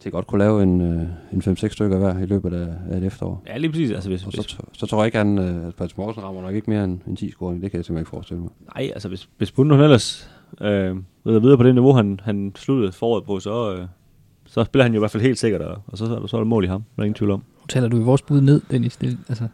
til 0.00 0.08
at 0.08 0.12
godt 0.12 0.26
kunne 0.26 0.38
lave 0.38 0.62
en, 0.62 0.80
øh, 0.80 1.02
en 1.32 1.42
5-6 1.46 1.68
stykker 1.68 1.98
hver 1.98 2.18
i 2.18 2.26
løbet 2.26 2.52
af, 2.52 2.68
af 2.90 2.96
et 2.98 3.04
efterår. 3.04 3.42
Ja, 3.46 3.56
lige 3.56 3.70
præcis. 3.70 3.90
Altså, 3.90 4.08
hvis, 4.08 4.24
Og 4.24 4.32
hvis, 4.34 4.44
så, 4.44 4.56
så 4.72 4.86
tror 4.86 4.98
jeg 4.98 5.06
ikke, 5.06 5.18
at 5.18 5.26
han, 5.26 5.38
øh, 5.38 5.66
at 5.66 5.74
Patrick 5.74 5.98
Mortensen 5.98 6.24
rammer 6.24 6.42
nok 6.42 6.54
ikke 6.54 6.70
mere 6.70 6.84
end, 6.84 7.00
end 7.06 7.16
10 7.16 7.30
scoring. 7.30 7.62
Det 7.62 7.70
kan 7.70 7.78
jeg 7.78 7.84
simpelthen 7.84 8.02
ikke 8.02 8.10
forestille 8.10 8.42
mig. 8.42 8.50
nej, 8.76 8.90
altså, 8.94 9.08
hvis, 9.08 9.28
hvis 9.38 9.52
Bunde 9.52 9.74
han 9.74 9.84
ellers 9.84 10.30
øh, 10.60 10.96
rider 11.26 11.40
videre 11.40 11.56
på 11.56 11.62
det 11.62 11.74
niveau, 11.74 11.92
han, 11.92 12.20
han 12.22 12.52
sluttede 12.56 12.92
foråret 12.92 13.24
på, 13.24 13.40
så, 13.40 13.74
øh, 13.76 13.86
så 14.46 14.64
spiller 14.64 14.82
han 14.82 14.92
jo 14.92 14.98
i 14.98 15.02
hvert 15.02 15.10
fald 15.10 15.22
helt 15.22 15.38
sikkert, 15.38 15.60
og, 15.60 15.82
og 15.86 15.98
så, 15.98 16.06
så, 16.06 16.14
er 16.14 16.18
der, 16.18 16.26
så 16.26 16.36
er 16.36 16.40
der 16.40 16.46
mål 16.46 16.64
i 16.64 16.68
ham. 16.68 16.84
Der 16.96 17.02
er 17.02 17.04
ingen 17.04 17.14
tvivl 17.14 17.30
om. 17.30 17.42
Taler 17.72 17.88
du 17.88 17.96
i 18.00 18.02
vores 18.02 18.22
bud 18.22 18.40
ned, 18.40 18.60
Dennis. 18.70 18.96
Det, 18.96 19.18
altså, 19.28 19.48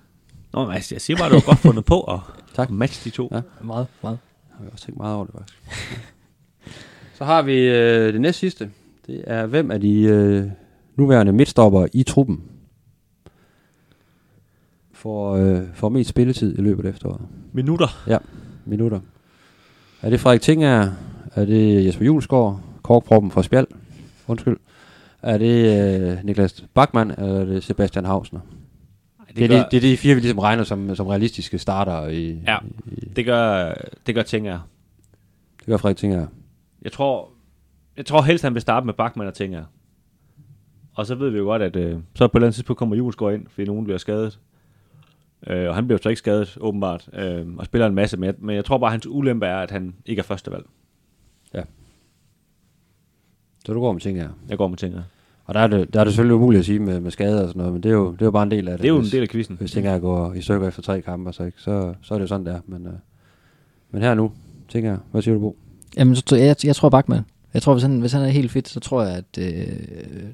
Nå, 0.52 0.64
men 0.64 0.74
altså, 0.74 0.94
jeg 0.94 1.00
siger 1.02 1.16
bare, 1.16 1.26
at 1.26 1.32
det 1.32 1.36
var 1.46 1.46
godt 1.52 1.58
fundet 1.58 1.84
på 1.84 2.00
at 2.00 2.20
Tak. 2.56 2.70
matche 2.70 3.10
de 3.10 3.16
to. 3.16 3.28
Ja. 3.30 3.36
Ja. 3.36 3.42
meget, 3.64 3.86
meget. 4.02 4.18
Jeg 4.60 4.64
har 4.64 4.70
også 4.72 4.84
tænkt 4.84 4.98
meget 4.98 5.16
over 5.16 5.24
det, 5.24 5.34
faktisk. 5.38 5.58
så 7.18 7.24
har 7.24 7.42
vi 7.42 7.52
øh, 7.58 8.12
det 8.12 8.20
næste 8.20 8.38
sidste. 8.40 8.70
Det 9.06 9.24
er, 9.26 9.46
hvem 9.46 9.70
af 9.70 9.80
de 9.80 10.02
øh, 10.02 10.44
nuværende 10.96 11.32
midtstopper 11.32 11.86
i 11.92 12.02
truppen 12.02 12.42
får, 14.92 15.36
øh, 15.36 15.62
får 15.74 15.88
mest 15.88 16.10
spilletid 16.10 16.58
i 16.58 16.60
løbet 16.62 16.84
af 16.84 16.90
efteråret? 16.90 17.20
Minutter. 17.52 18.02
Minutter. 18.64 19.00
Er 20.02 20.10
det 20.10 20.20
Frederik 20.20 20.40
Tinger? 20.40 20.90
Er 21.34 21.44
det 21.44 21.84
Jesper 21.86 22.04
Julesgaard? 22.04 22.60
Korkproppen 22.82 23.30
fra 23.30 23.42
Spjald? 23.42 23.66
Undskyld. 24.26 24.56
Er 25.22 25.38
det 25.38 25.80
øh, 26.18 26.24
Niklas 26.24 26.64
Bachmann? 26.74 27.10
Eller 27.10 27.40
er 27.40 27.44
det 27.44 27.64
Sebastian 27.64 28.04
Hausner? 28.04 28.40
Det, 29.28 29.36
det, 29.36 29.44
er 29.44 29.48
de, 29.48 29.64
det 29.70 29.76
er 29.76 29.80
de 29.80 29.96
fire, 29.96 30.14
vi 30.14 30.20
ligesom 30.20 30.38
regner 30.38 30.64
som, 30.64 30.94
som 30.96 31.06
realistiske 31.06 31.58
starter 31.58 32.06
i, 32.08 32.38
Ja. 32.46 32.58
i, 32.86 33.00
det 33.16 33.24
gør, 33.24 33.74
det 34.06 34.14
gør 34.14 34.22
ting 34.22 34.46
jeg. 34.46 34.58
det 35.58 35.66
gør 35.66 35.76
Frederik 35.76 35.96
Tinger. 35.96 36.26
Jeg 36.82 36.92
tror, 36.92 37.30
jeg 37.96 38.06
tror 38.06 38.22
helst, 38.22 38.44
han 38.44 38.54
vil 38.54 38.62
starte 38.62 38.86
med 38.86 38.94
Bachmann 38.94 39.28
og 39.28 39.34
Tinger. 39.34 39.64
Og 40.94 41.06
så 41.06 41.14
ved 41.14 41.30
vi 41.30 41.38
jo 41.38 41.44
godt, 41.44 41.62
at 41.62 41.76
øh, 41.76 41.98
så 42.14 42.28
på 42.28 42.36
et 42.36 42.40
eller 42.40 42.46
andet 42.46 42.54
tidspunkt 42.54 42.78
kommer 42.78 42.96
Julesgaard 42.96 43.34
ind, 43.34 43.46
fordi 43.50 43.66
nogen 43.66 43.84
bliver 43.84 43.98
skadet. 43.98 44.38
Øh, 45.46 45.68
og 45.68 45.74
han 45.74 45.86
bliver 45.86 45.98
jo 45.98 46.02
så 46.02 46.08
ikke 46.08 46.18
skadet, 46.18 46.58
åbenbart, 46.60 47.08
øh, 47.12 47.46
og 47.56 47.64
spiller 47.64 47.86
en 47.86 47.94
masse. 47.94 48.16
Men 48.16 48.26
jeg, 48.26 48.34
men 48.38 48.56
jeg 48.56 48.64
tror 48.64 48.78
bare, 48.78 48.88
at 48.88 48.92
hans 48.92 49.06
ulempe 49.06 49.46
er, 49.46 49.56
at 49.58 49.70
han 49.70 49.94
ikke 50.06 50.20
er 50.20 50.24
førstevalg. 50.24 50.64
Så 53.68 53.74
du 53.74 53.80
går 53.80 53.92
med 53.92 54.00
Tinger. 54.00 54.28
Jeg 54.48 54.58
går 54.58 54.68
med 54.68 54.76
Tinger. 54.76 55.02
Og 55.44 55.54
der 55.54 55.60
er, 55.60 55.66
det, 55.66 55.94
der 55.94 56.00
er 56.00 56.04
det 56.04 56.12
selvfølgelig 56.12 56.34
umuligt 56.34 56.58
at 56.58 56.66
sige 56.66 56.78
med, 56.78 57.00
med 57.00 57.10
skader 57.10 57.42
og 57.42 57.48
sådan 57.48 57.58
noget, 57.58 57.72
men 57.72 57.82
det 57.82 57.88
er 57.88 57.92
jo, 57.92 58.12
det 58.12 58.20
er 58.20 58.24
jo 58.24 58.30
bare 58.30 58.42
en 58.42 58.50
del 58.50 58.68
af 58.68 58.72
det. 58.72 58.82
Det 58.82 58.88
er 58.88 58.92
jo 58.92 58.98
en 58.98 59.04
del 59.04 59.22
af 59.22 59.28
quizzen. 59.28 59.56
Hvis 59.60 59.72
Tinger 59.72 59.98
går 59.98 60.32
i 60.32 60.40
stykker 60.42 60.68
efter 60.68 60.82
tre 60.82 61.00
kampe, 61.00 61.32
så, 61.32 61.42
ikke, 61.42 61.60
så, 61.60 61.94
så 62.02 62.14
er 62.14 62.18
det 62.18 62.22
jo 62.22 62.26
sådan, 62.26 62.46
det 62.46 62.54
er. 62.54 62.60
Men, 62.66 62.86
øh, 62.86 62.92
men 63.90 64.02
her 64.02 64.14
nu, 64.14 64.32
Tinger, 64.68 64.98
hvad 65.10 65.22
siger 65.22 65.34
du, 65.34 65.40
Bo? 65.40 65.56
Jamen, 65.96 66.16
så, 66.16 66.36
jeg, 66.36 66.56
jeg 66.64 66.76
tror 66.76 66.88
Bachmann. 66.88 67.24
Jeg 67.54 67.62
tror, 67.62 67.72
hvis 67.72 67.82
han, 67.82 68.00
hvis 68.00 68.12
han 68.12 68.22
er 68.22 68.28
helt 68.28 68.50
fit, 68.50 68.68
så 68.68 68.80
tror 68.80 69.02
jeg, 69.02 69.16
at 69.16 69.38
øh, 69.38 69.76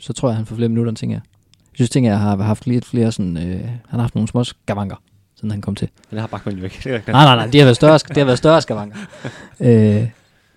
så 0.01 0.12
tror 0.12 0.28
jeg, 0.28 0.37
han 0.37 0.47
får 0.47 0.57
flere 0.57 0.68
minutter 0.68 0.91
end 0.91 0.97
Tinger. 0.97 1.20
Jeg 1.57 1.74
synes, 1.74 1.91
Tinger 1.91 2.16
har 2.16 2.37
haft 2.37 2.66
lidt 2.66 2.85
flere 2.85 3.12
sådan, 3.12 3.37
øh, 3.37 3.61
han 3.61 3.70
har 3.91 4.01
haft 4.01 4.14
nogle 4.14 4.28
små 4.28 4.45
skavanker, 4.45 4.97
siden 5.37 5.51
han 5.51 5.61
kom 5.61 5.74
til. 5.74 5.89
Den 6.11 6.18
har 6.18 6.26
Bachmann 6.26 6.59
jo 6.59 6.64
ikke. 6.64 6.80
Nej, 6.89 7.03
nej, 7.07 7.37
nej, 7.37 7.47
det 7.47 7.61
har 7.61 7.66
været 7.66 7.76
større, 7.76 7.99
det 7.99 8.16
har 8.16 8.24
været 8.24 8.39
større 8.39 8.62
skavanker. 8.62 8.97
øh, 9.61 10.09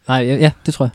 nej, 0.08 0.18
ja, 0.18 0.36
ja, 0.36 0.52
det 0.66 0.74
tror 0.74 0.86
jeg. 0.86 0.92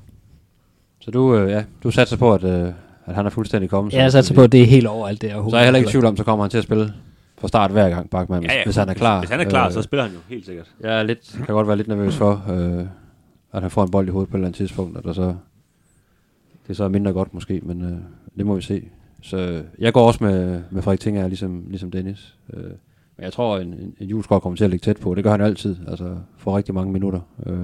Så 1.03 1.11
du, 1.11 1.37
øh, 1.37 1.51
ja, 1.51 1.65
du 1.83 1.91
satser 1.91 2.17
på, 2.17 2.35
at, 2.35 2.45
øh, 2.45 2.73
at 3.07 3.15
han 3.15 3.27
er 3.27 3.31
fuldstændig 3.31 3.71
kommet. 3.71 3.93
Ja, 3.93 4.03
jeg 4.03 4.13
satser 4.13 4.35
på, 4.35 4.43
at 4.43 4.53
det 4.53 4.63
er 4.63 4.67
helt 4.67 4.87
over 4.87 5.09
alt 5.09 5.23
det. 5.23 5.31
Så 5.31 5.37
er 5.53 5.57
jeg 5.57 5.65
heller 5.65 5.79
ikke 5.79 5.89
i 5.89 5.91
tvivl 5.91 6.05
om, 6.05 6.17
så 6.17 6.25
kommer 6.25 6.45
han 6.45 6.51
til 6.51 6.59
at 6.59 6.65
spille 6.65 6.93
fra 7.39 7.49
start 7.49 7.71
hver 7.71 7.89
gang, 7.89 8.11
Bachmann, 8.11 8.45
hvis, 8.45 8.53
hvis 8.65 8.77
han 8.77 8.89
er 8.89 8.95
klar. 8.95 9.19
Hvis 9.19 9.31
han 9.31 9.41
er 9.41 9.45
klar, 9.45 9.67
Øh, 9.67 9.73
så 9.73 9.83
spiller 9.83 10.05
han 10.05 10.13
jo 10.13 10.19
helt 10.29 10.47
sikkert. 10.47 10.71
Jeg 10.81 10.99
er 10.99 11.03
lidt, 11.03 11.33
kan 11.47 11.55
godt 11.55 11.69
være 11.69 11.77
lidt 11.77 11.89
nervøs 11.89 12.17
for, 12.17 12.45
øh, 12.51 12.87
at 13.53 13.63
han 13.63 13.71
får 13.71 13.83
en 13.83 13.91
bold 13.91 14.09
i 14.09 14.11
hovedet 14.11 14.31
på 14.31 14.37
et 14.37 14.39
eller 14.39 14.47
andet 14.47 14.57
tidspunkt, 14.57 14.97
og 14.97 15.05
der 15.05 15.13
så, 15.13 15.35
det 16.69 16.77
så 16.77 16.85
er 16.85 16.89
mindre 16.89 17.13
godt 17.13 17.35
måske, 17.35 17.61
men 17.63 17.83
øh, 17.83 17.99
det 18.37 18.47
må 18.47 18.55
vi 18.55 18.63
se. 18.63 18.89
Så 19.23 19.63
jeg 19.79 19.93
går 19.93 20.07
også 20.07 20.25
med, 20.25 20.63
med 20.71 20.83
Frederik 20.83 21.01
Tinger, 21.01 21.29
ligesom, 21.29 21.65
ligesom 21.69 21.91
Dennis. 21.91 22.35
Øh, 22.55 22.63
men 23.17 23.25
jeg 23.25 23.33
tror, 23.33 23.59
en, 23.59 23.95
en, 24.01 24.11
en 24.11 24.23
kommer 24.23 24.57
til 24.57 24.65
at 24.65 24.71
ligge 24.71 24.85
tæt 24.85 24.97
på. 24.97 25.15
Det 25.15 25.25
gør 25.25 25.31
han 25.31 25.41
altid, 25.41 25.77
altså 25.89 26.17
får 26.37 26.57
rigtig 26.57 26.75
mange 26.75 26.93
minutter. 26.93 27.21
Øh, 27.47 27.59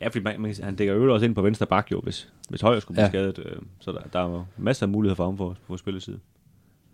Ja, 0.00 0.08
fordi 0.08 0.20
man, 0.20 0.40
man, 0.40 0.54
han 0.62 0.76
dækker 0.76 0.94
jo 0.94 1.14
også 1.14 1.26
ind 1.26 1.34
på 1.34 1.42
venstre 1.42 1.66
bak 1.66 1.92
jo, 1.92 2.00
hvis, 2.00 2.28
hvis 2.48 2.60
Højer 2.60 2.80
skulle 2.80 2.94
blive 2.96 3.04
Ja. 3.04 3.08
skadet. 3.10 3.38
Øh, 3.38 3.56
så 3.80 3.92
der, 3.92 4.00
der 4.12 4.18
er 4.38 4.44
masser 4.56 4.86
af 4.86 4.90
muligheder 4.90 5.14
for 5.16 5.24
ham 5.24 5.36
for, 5.36 5.56
for 5.66 5.76
spilletid. 5.76 6.18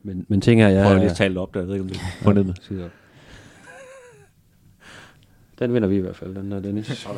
men, 0.02 0.26
men 0.28 0.40
Tinger, 0.40 0.68
Jeg 0.68 0.76
jeg... 0.76 0.84
prøver 0.84 0.98
lige 0.98 1.10
at 1.10 1.16
tale 1.16 1.40
op 1.40 1.54
der, 1.54 1.60
jeg 1.60 1.66
ved 1.68 1.74
ikke, 1.74 1.82
om 1.82 1.88
det 1.88 1.96
er 1.96 2.24
på 2.24 2.32
med. 2.32 2.54
Skide 2.60 2.80
godt. 2.80 2.92
Den 5.58 5.74
vinder 5.74 5.88
vi 5.88 5.96
i 5.96 6.00
hvert 6.00 6.16
fald, 6.16 6.34
den 6.34 6.50
der 6.52 6.60
Dennis. 6.60 7.06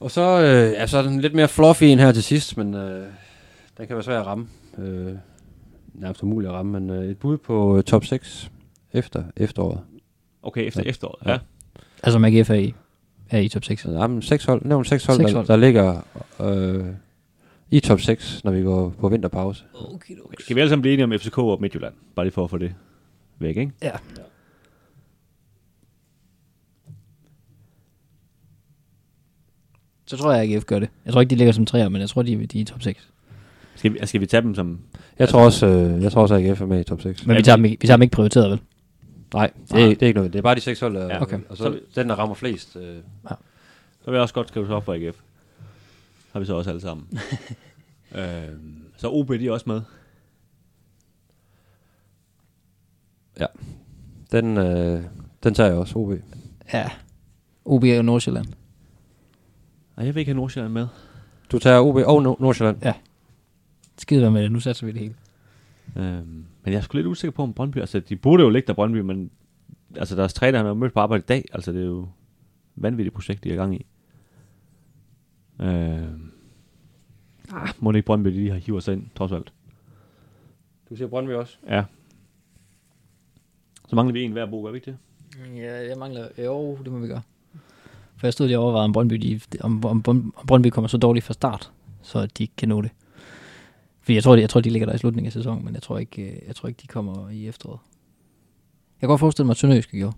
Og 0.00 0.10
så, 0.10 0.40
øh, 0.40 0.72
ja, 0.72 0.86
så 0.86 0.98
er 0.98 1.02
den 1.02 1.20
lidt 1.20 1.34
mere 1.34 1.48
fluffy 1.48 1.84
en 1.84 1.98
her 1.98 2.12
til 2.12 2.22
sidst, 2.22 2.56
men 2.56 2.74
øh, 2.74 3.06
den 3.78 3.86
kan 3.86 3.96
være 3.96 4.02
svær 4.02 4.20
at 4.20 4.26
ramme. 4.26 4.48
Øh, 4.78 5.12
nærmest 5.94 6.22
umuligt 6.22 6.48
at 6.50 6.54
ramme, 6.56 6.80
men 6.80 6.90
øh, 6.90 7.10
et 7.10 7.18
bud 7.18 7.38
på 7.38 7.76
øh, 7.76 7.82
top 7.82 8.04
6 8.04 8.50
efter 8.92 9.24
efteråret. 9.36 9.80
Okay, 10.42 10.66
efter 10.66 10.82
Ja. 10.84 10.88
efteråret. 10.88 11.26
Ja. 11.26 11.32
Ja. 11.32 11.38
Altså, 12.02 12.18
er 12.50 12.54
i, 12.54 12.74
er 13.30 13.38
i 13.38 13.48
top 13.48 13.64
6. 13.64 13.82
Så 13.82 13.90
jamen, 13.90 14.22
seks 14.22 14.44
hold, 14.44 14.64
nævn 14.64 14.84
seks 14.84 15.04
hold, 15.06 15.16
Seks 15.18 15.30
der, 15.30 15.36
hold. 15.36 15.46
der 15.46 15.56
ligger 15.56 16.00
øh, 16.40 16.84
i 17.70 17.80
top 17.80 18.00
6, 18.00 18.44
når 18.44 18.52
vi 18.52 18.62
går 18.62 18.94
på 19.00 19.08
vinterpause. 19.08 19.64
Okay, 19.74 20.14
okay. 20.24 20.36
Skal 20.40 20.56
vi 20.56 20.60
alle 20.60 20.70
sammen 20.70 20.82
blive 20.82 20.92
enige 20.92 21.04
om 21.04 21.12
FCK 21.18 21.38
og 21.38 21.58
Midtjylland? 21.60 21.94
Bare 22.16 22.26
lige 22.26 22.32
for 22.32 22.44
at 22.44 22.50
få 22.50 22.58
det 22.58 22.74
væk, 23.38 23.56
ikke? 23.56 23.72
Ja. 23.82 23.90
Så 30.06 30.16
tror 30.16 30.32
jeg, 30.32 30.42
at 30.42 30.54
AGF 30.56 30.64
gør 30.64 30.78
det. 30.78 30.88
Jeg 31.04 31.12
tror 31.12 31.20
ikke, 31.20 31.30
de 31.30 31.34
ligger 31.36 31.52
som 31.52 31.66
træer, 31.66 31.88
men 31.88 32.00
jeg 32.00 32.08
tror, 32.08 32.22
de, 32.22 32.46
de 32.46 32.58
er 32.58 32.62
i 32.62 32.64
top 32.64 32.82
6. 32.82 33.08
Skal 33.74 33.92
vi, 33.94 33.98
skal 34.04 34.20
vi 34.20 34.26
tage 34.26 34.42
dem 34.42 34.54
som... 34.54 34.78
Jeg 35.18 35.28
tror 35.28 35.40
også, 35.44 35.66
øh, 35.66 36.02
jeg 36.02 36.12
tror 36.12 36.22
også, 36.22 36.34
at 36.34 36.44
AGF 36.44 36.60
er 36.60 36.66
med 36.66 36.80
i 36.80 36.84
top 36.84 37.00
6. 37.02 37.26
Men 37.26 37.32
Ja, 37.34 37.38
vi 37.38 37.42
tager, 37.42 37.56
dem, 37.56 37.64
ikke- 37.64 37.80
vi 37.80 37.86
tager 37.86 37.96
dem 37.96 38.02
ikke 38.02 38.12
prioriteret, 38.12 38.50
vel? 38.50 38.60
Nej, 39.34 39.50
det 39.72 39.82
er, 39.84 39.88
det 39.88 40.02
er 40.02 40.06
ikke 40.06 40.18
noget. 40.18 40.32
Det 40.32 40.38
er 40.38 40.42
bare 40.42 40.54
de 40.54 40.60
seks 40.60 40.80
hold, 40.80 40.96
Ja, 40.96 41.22
okay. 41.22 41.38
og 41.48 41.56
så 41.56 41.80
den, 41.94 42.08
der 42.08 42.14
rammer 42.14 42.34
flest. 42.34 42.76
Øh, 42.76 42.96
Så 44.04 44.10
vil 44.10 44.12
jeg 44.14 44.22
også 44.22 44.34
godt 44.34 44.48
skrive 44.48 44.74
op 44.74 44.84
for 44.84 44.94
AGF. 44.94 45.16
Har 46.32 46.40
vi 46.40 46.46
så 46.46 46.54
også 46.54 46.70
alle 46.70 46.80
sammen. 46.82 47.06
øh, 48.18 48.48
så 48.96 49.08
OB, 49.10 49.28
de 49.28 49.46
er 49.48 49.52
også 49.52 49.64
med. 49.68 49.80
den, 54.32 54.56
øh, 54.56 55.04
den 55.42 55.54
tager 55.54 55.68
jeg 55.70 55.78
også, 55.78 55.98
OB. 55.98 56.12
Ja. 56.72 56.90
OB 57.64 57.84
og 57.98 58.04
Nordsjælland. 58.04 58.46
Nej, 59.96 60.06
jeg 60.06 60.14
vil 60.14 60.20
ikke 60.20 60.30
have 60.30 60.36
Nordsjælland 60.36 60.72
med. 60.72 60.86
Du 61.52 61.58
tager 61.58 61.80
OB 61.80 61.96
og 61.96 62.22
Nord- 62.22 62.40
Nordsjælland. 62.40 62.82
Skide 63.98 64.22
være 64.22 64.30
med 64.30 64.42
det. 64.42 64.52
Nu 64.52 64.60
satser 64.60 64.86
vi 64.86 64.92
det 64.92 65.00
hele. 65.00 65.14
Øhm, 65.96 66.44
men 66.68 66.72
jeg 66.72 66.78
er 66.78 66.82
sgu 66.82 66.96
lidt 66.96 67.06
usikker 67.06 67.36
på, 67.36 67.42
om 67.42 67.54
Brøndby... 67.54 67.78
Altså, 67.78 68.00
de 68.00 68.16
burde 68.16 68.42
jo 68.42 68.50
ligge 68.50 68.66
der, 68.66 68.72
Brøndby, 68.72 68.96
men... 68.96 69.30
Altså, 69.96 70.16
deres 70.16 70.34
træner, 70.34 70.58
han 70.58 70.66
har 70.66 70.74
mødt 70.74 70.92
på 70.92 71.00
arbejde 71.00 71.22
i 71.22 71.26
dag. 71.26 71.44
Altså, 71.52 71.72
det 71.72 71.80
er 71.80 71.86
jo 71.86 72.02
et 72.02 72.08
vanvittigt 72.76 73.14
projekt, 73.14 73.44
de 73.44 73.48
er 73.48 73.52
i 73.52 73.56
gang 73.56 73.74
i. 73.74 73.86
Øhm, 75.60 76.32
ah, 77.52 77.68
må 77.78 77.92
det 77.92 77.98
ikke 77.98 78.06
Brøndby, 78.06 78.28
de 78.28 78.34
lige 78.34 78.50
har 78.50 78.58
hiver 78.58 78.80
sig 78.80 78.92
ind, 78.92 79.06
trods 79.14 79.32
alt. 79.32 79.52
Du 80.90 80.96
siger 80.96 81.08
Brøndby 81.08 81.32
også. 81.32 81.58
Ja. 81.68 81.84
Så 83.88 83.96
mangler 83.96 84.12
vi 84.12 84.22
en 84.22 84.32
hver 84.32 84.46
bog, 84.46 84.64
gør 84.64 84.70
vi 84.70 84.76
ikke 84.76 84.90
det? 84.90 84.98
Ja, 85.56 85.88
jeg 85.88 85.98
mangler... 85.98 86.28
Jo, 86.38 86.78
det 86.84 86.92
må 86.92 86.98
vi 86.98 87.08
gøre. 87.08 87.22
For 88.16 88.26
jeg 88.26 88.32
stod 88.32 88.46
lige 88.46 88.58
og 88.58 88.64
overvejede, 88.64 88.84
om 88.84 88.92
Brøndby, 88.92 89.14
de, 89.14 89.40
om, 89.60 89.84
om, 89.84 90.02
om 90.06 90.34
Brøndby 90.46 90.66
kommer 90.66 90.88
så 90.88 90.98
dårligt 90.98 91.24
fra 91.24 91.34
start, 91.34 91.72
så 92.02 92.26
de 92.26 92.42
ikke 92.42 92.56
kan 92.56 92.68
nå 92.68 92.82
det. 92.82 92.90
Fordi 94.08 94.14
jeg 94.14 94.22
tror, 94.22 94.36
de, 94.36 94.40
jeg 94.40 94.50
tror, 94.50 94.60
de 94.60 94.70
ligger 94.70 94.86
der 94.86 94.94
i 94.94 94.98
slutningen 94.98 95.26
af 95.26 95.32
sæsonen, 95.32 95.64
men 95.64 95.74
jeg 95.74 95.82
tror 95.82 95.98
ikke, 95.98 96.22
øh, 96.22 96.36
jeg 96.46 96.56
tror 96.56 96.68
ikke 96.68 96.78
de 96.82 96.86
kommer 96.86 97.30
i 97.30 97.48
efteråret. 97.48 97.78
Jeg 98.96 99.00
kan 99.00 99.08
godt 99.08 99.20
forestille 99.20 99.46
mig, 99.46 99.50
at 99.52 99.56
Sønderjyske 99.56 99.96
gjorde. 99.96 100.16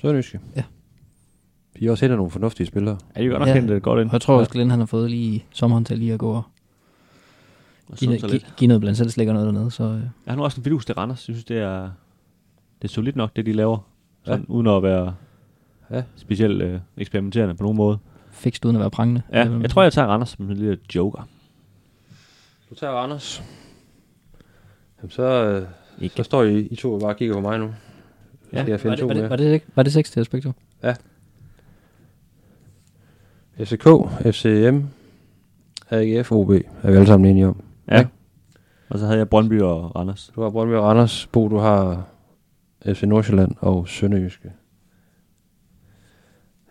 Sønderjyske. 0.00 0.40
Ja. 0.56 0.62
De 1.80 1.86
er 1.86 1.90
også 1.90 2.04
hentet 2.04 2.16
nogle 2.16 2.30
fornuftige 2.30 2.66
spillere. 2.66 2.98
Ja, 3.16 3.20
de 3.20 3.26
er 3.26 3.30
godt 3.30 3.40
nok 3.40 3.48
Ja. 3.48 3.54
hentet 3.54 3.82
godt 3.82 4.00
ind. 4.00 4.08
Og 4.08 4.12
jeg 4.12 4.20
tror 4.20 4.38
også, 4.38 4.50
Glenn 4.50 4.70
han 4.70 4.78
har 4.78 4.86
fået 4.86 5.10
lige 5.10 5.44
sommeren 5.52 5.84
til 5.84 5.98
lige 5.98 6.12
at 6.12 6.18
gå 6.18 6.30
og 6.32 6.42
Og 7.88 7.96
give, 7.96 8.18
give, 8.18 8.40
give 8.56 8.68
noget 8.68 8.80
blandt 8.80 8.98
selv 8.98 9.10
slækker 9.10 9.32
noget 9.32 9.46
dernede. 9.46 9.70
Så, 9.70 9.84
øh, 9.84 9.90
Jeg 9.90 10.00
har 10.26 10.36
nu 10.36 10.44
også 10.44 10.60
en 10.60 10.64
vidus 10.64 10.86
til 10.86 10.94
Randers. 10.94 11.28
Jeg 11.28 11.34
synes, 11.34 11.44
det 11.44 11.58
er, 11.58 11.82
det 12.82 12.88
er 12.88 12.92
solidt 12.92 13.16
nok, 13.16 13.36
det 13.36 13.46
de 13.46 13.52
laver. 13.52 13.78
Sådan, 14.24 14.40
ja. 14.48 14.52
uden 14.54 14.66
at 14.66 14.82
være 14.82 15.14
Ja. 15.90 16.02
specielt 16.16 16.62
øh, 16.62 16.80
eksperimenterende 16.96 17.54
på 17.54 17.62
nogen 17.62 17.76
måde. 17.76 17.98
fikst 18.30 18.64
uden 18.64 18.76
at 18.76 18.80
være 18.80 18.90
prangende. 18.90 19.22
Ja, 19.32 19.50
jeg 19.60 19.70
tror, 19.70 19.82
jeg 19.82 19.92
tager 19.92 20.08
Randers 20.08 20.28
som 20.28 20.50
en 20.50 20.56
lille 20.56 20.78
joker. 20.94 21.28
Du 22.72 22.76
tager 22.76 22.92
Anders. 22.92 23.42
Jamen, 24.98 25.10
så, 25.10 25.22
øh, 25.22 25.68
Ikke. 26.04 26.16
så 26.16 26.22
står 26.22 26.42
I, 26.42 26.58
I 26.60 26.76
to 26.76 26.92
og 26.94 27.00
bare 27.00 27.10
og 27.10 27.16
kigger 27.16 27.34
på 27.34 27.40
mig 27.40 27.58
nu. 27.58 27.66
Så 28.42 28.48
Ja, 28.52 28.62
skal 28.62 28.70
jeg 28.70 28.72
var, 28.72 28.78
finde 28.78 28.90
det, 28.96 29.00
to 29.00 29.06
var, 29.06 29.14
det, 29.14 29.30
var, 29.30 29.36
det, 29.36 29.52
ikke- 29.52 29.66
var 29.74 29.82
det 29.82 29.92
seks 29.92 30.10
til 30.10 30.20
aspekt? 30.20 30.46
FCK, 33.58 33.86
FCM, 34.32 34.80
AGF, 35.90 36.32
OB 36.32 36.50
er 36.50 36.90
vi 36.90 36.96
alle 36.96 37.06
sammen 37.06 37.30
enige 37.30 37.46
om. 37.46 37.62
Ja. 37.88 37.96
Ja. 37.96 38.06
Og 38.88 38.98
så 38.98 39.04
havde 39.06 39.18
jeg 39.18 39.28
Brøndby 39.28 39.60
og 39.60 39.96
Randers. 39.96 40.32
Du 40.34 40.42
har 40.42 40.50
Brøndby 40.50 40.74
og 40.74 40.84
Randers. 40.84 41.26
Bo, 41.26 41.48
du 41.48 41.56
har 41.56 42.04
FC 42.86 43.02
Nordsjælland 43.02 43.54
og 43.60 43.88
Sønderjyske. 43.88 44.52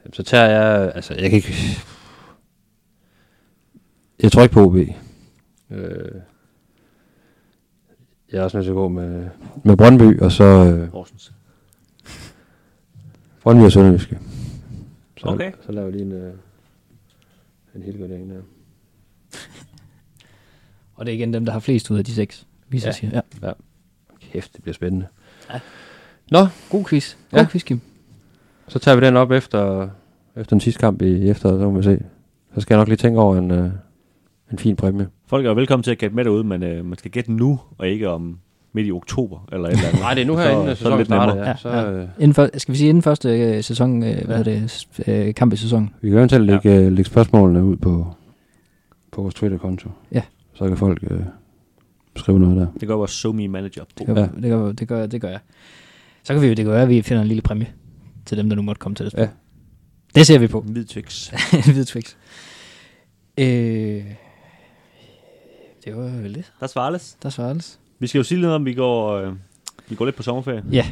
Jamen, 0.04 0.14
Så 0.14 0.24
tager 0.24 0.46
jeg, 0.46 0.92
altså 0.96 1.14
jeg 1.14 1.30
kan 1.30 1.38
ikke, 1.38 1.54
jeg 4.24 4.32
tror 4.32 4.42
ikke 4.42 4.54
på 4.54 4.66
OB. 4.66 4.76
Øh, 5.72 6.12
jeg 8.32 8.40
er 8.40 8.44
også 8.44 8.58
nødt 8.58 8.66
til 8.66 8.72
at 8.72 8.76
gå 8.76 8.88
med, 8.88 9.28
med 9.64 9.78
Brøndby, 9.78 10.20
og 10.20 10.32
så 10.32 10.44
øh, 10.44 10.92
Horsens. 10.92 11.34
Brøndby 13.44 13.64
og 13.64 13.72
Sønderjyske. 13.72 14.20
Så, 15.18 15.28
Okay. 15.28 15.52
Så 15.66 15.72
laver 15.72 15.86
vi 15.90 15.92
lige 15.98 16.06
en, 16.06 16.12
øh, 16.12 16.34
en 17.76 17.82
helgardering 17.84 18.30
der. 18.30 18.42
Og 20.96 21.06
det 21.06 21.12
er 21.12 21.16
igen 21.16 21.34
dem, 21.34 21.46
der 21.46 21.52
har 21.54 21.60
flest 21.60 21.92
ud 21.92 21.98
af 21.98 22.06
de 22.06 22.14
seks, 22.14 22.48
vi 22.70 22.80
så 22.80 22.88
Ja. 22.88 22.92
siger. 22.92 23.22
Ja. 23.42 23.52
Kæft, 24.22 24.54
det 24.56 24.62
bliver 24.62 24.74
spændende. 24.74 25.08
Ja. 25.54 25.60
Nå, 26.32 26.48
God 26.70 26.86
quiz. 26.86 27.16
God 27.32 27.40
Ja. 27.40 27.46
quiz, 27.50 27.64
Kim. 27.64 27.82
så 28.68 28.80
tager 28.80 28.96
vi 29.00 29.06
den 29.06 29.18
op 29.18 29.32
efter, 29.32 29.90
efter 30.36 30.50
den 30.56 30.60
sidste 30.62 30.80
kamp 30.80 31.02
i 31.02 31.30
efteråret, 31.30 31.60
så 31.60 31.70
må 31.70 31.78
vi 31.78 31.84
se. 31.84 32.04
Så 32.56 32.62
skal 32.62 32.74
jeg 32.74 32.80
nok 32.80 32.88
lige 32.88 32.98
tænke 32.98 33.20
over 33.20 33.38
en, 33.38 33.52
øh, 33.52 33.72
en 34.52 34.58
fin 34.58 34.76
præmie. 34.76 35.08
Folk 35.28 35.46
er 35.46 35.54
velkommen 35.54 35.84
til 35.84 35.92
at 35.92 35.98
gætte 35.98 36.16
med 36.16 36.26
derude, 36.26 36.44
men 36.44 36.64
øh, 36.64 36.86
man 36.86 36.98
skal 36.98 37.12
gætte 37.12 37.32
nu, 37.32 37.60
og 37.78 37.88
ikke 37.88 38.10
om 38.10 38.38
midt 38.74 38.88
i 38.88 38.92
oktober, 38.92 39.48
eller 39.52 39.68
et 39.68 39.72
eller 39.72 39.88
andet. 39.88 40.02
Nej, 40.06 40.14
det 40.14 40.22
er 40.22 40.26
nu 40.26 40.34
Så- 40.36 40.42
her, 40.42 40.50
inden 40.50 40.64
så 40.64 40.66
er 40.66 40.70
det 40.70 40.78
sæsonen 40.78 40.98
lidt 40.98 41.08
starter. 41.08 41.34
nemmere. 41.34 41.50
Ja. 41.50 41.56
Så, 41.56 41.70
Ja, 41.70 41.92
øh, 41.92 42.08
Inden 42.20 42.34
for, 42.34 42.50
skal 42.58 42.72
vi 42.72 42.78
sige 42.78 42.90
inden 42.90 43.02
første 43.04 43.30
øh, 43.40 43.64
sæson, 43.64 44.04
øh, 44.04 44.26
hvad 44.26 44.40
er 44.40 44.44
det, 44.44 44.88
øh, 45.08 45.34
kamp 45.34 45.54
i 45.54 45.56
sæsonen? 45.56 45.90
Vi 46.02 46.10
kan 46.10 46.18
eventuelt 46.18 46.46
lægge, 46.46 46.70
ja. 46.72 46.80
lægge 46.90 47.04
spørgsmålene 47.04 47.64
ud 47.64 47.76
på, 47.78 48.08
på 49.12 49.22
vores 49.22 49.34
Twitter-konto. 49.36 49.90
Ja. 50.12 50.22
Så 50.54 50.68
kan 50.68 50.78
folk 50.78 51.04
øh, 51.12 51.20
skrive 52.16 52.40
noget 52.40 52.58
der. 52.58 52.68
Det 52.80 52.88
gør 52.88 52.96
vores 52.96 53.12
SoMe 53.12 53.48
manager. 53.48 53.84
Det 53.98 54.08
gør, 54.08 54.16
Ja. 54.16 54.22
det, 54.42 54.42
gør, 54.52 54.72
det, 54.72 54.88
gør, 54.88 55.06
det 55.06 55.22
gør 55.22 55.30
jeg. 55.30 55.40
Så 56.24 56.34
kan 56.34 56.42
vi 56.42 56.48
jo, 56.48 56.54
det 56.54 56.66
gøre, 56.66 56.82
at 56.82 56.90
vi 56.90 57.02
finder 57.02 57.22
en 57.22 57.28
lille 57.28 57.42
præmie 57.42 57.68
til 58.26 58.38
dem, 58.38 58.50
der 58.50 58.56
nu 58.56 58.62
måtte 58.62 58.80
komme 58.80 58.96
til 58.96 59.06
det. 59.06 59.14
Ja. 59.18 59.28
Det 60.16 60.28
ser 60.28 60.40
vi 60.40 60.48
på. 60.48 60.62
Hvid 60.62 60.86
Twix. 60.86 61.32
en 61.54 61.74
hvid 61.74 61.86
Twix. 61.86 62.16
Øh, 63.38 64.04
det 65.86 65.98
var 65.98 66.04
vel 66.04 66.36
det. 66.36 66.52
Der 66.60 66.68
svares. 66.68 67.18
Der 67.24 67.30
svares. 67.30 67.80
Vi 68.00 68.08
skal 68.08 68.20
jo 68.20 68.24
sige 68.24 68.40
lidt 68.40 68.52
om, 68.52 68.66
vi 68.66 68.74
går, 68.74 69.12
øh, 69.12 69.34
vi 69.90 69.96
går 69.96 70.06
lidt 70.06 70.16
på 70.16 70.24
sommerferie. 70.24 70.64
Ja. 70.72 70.86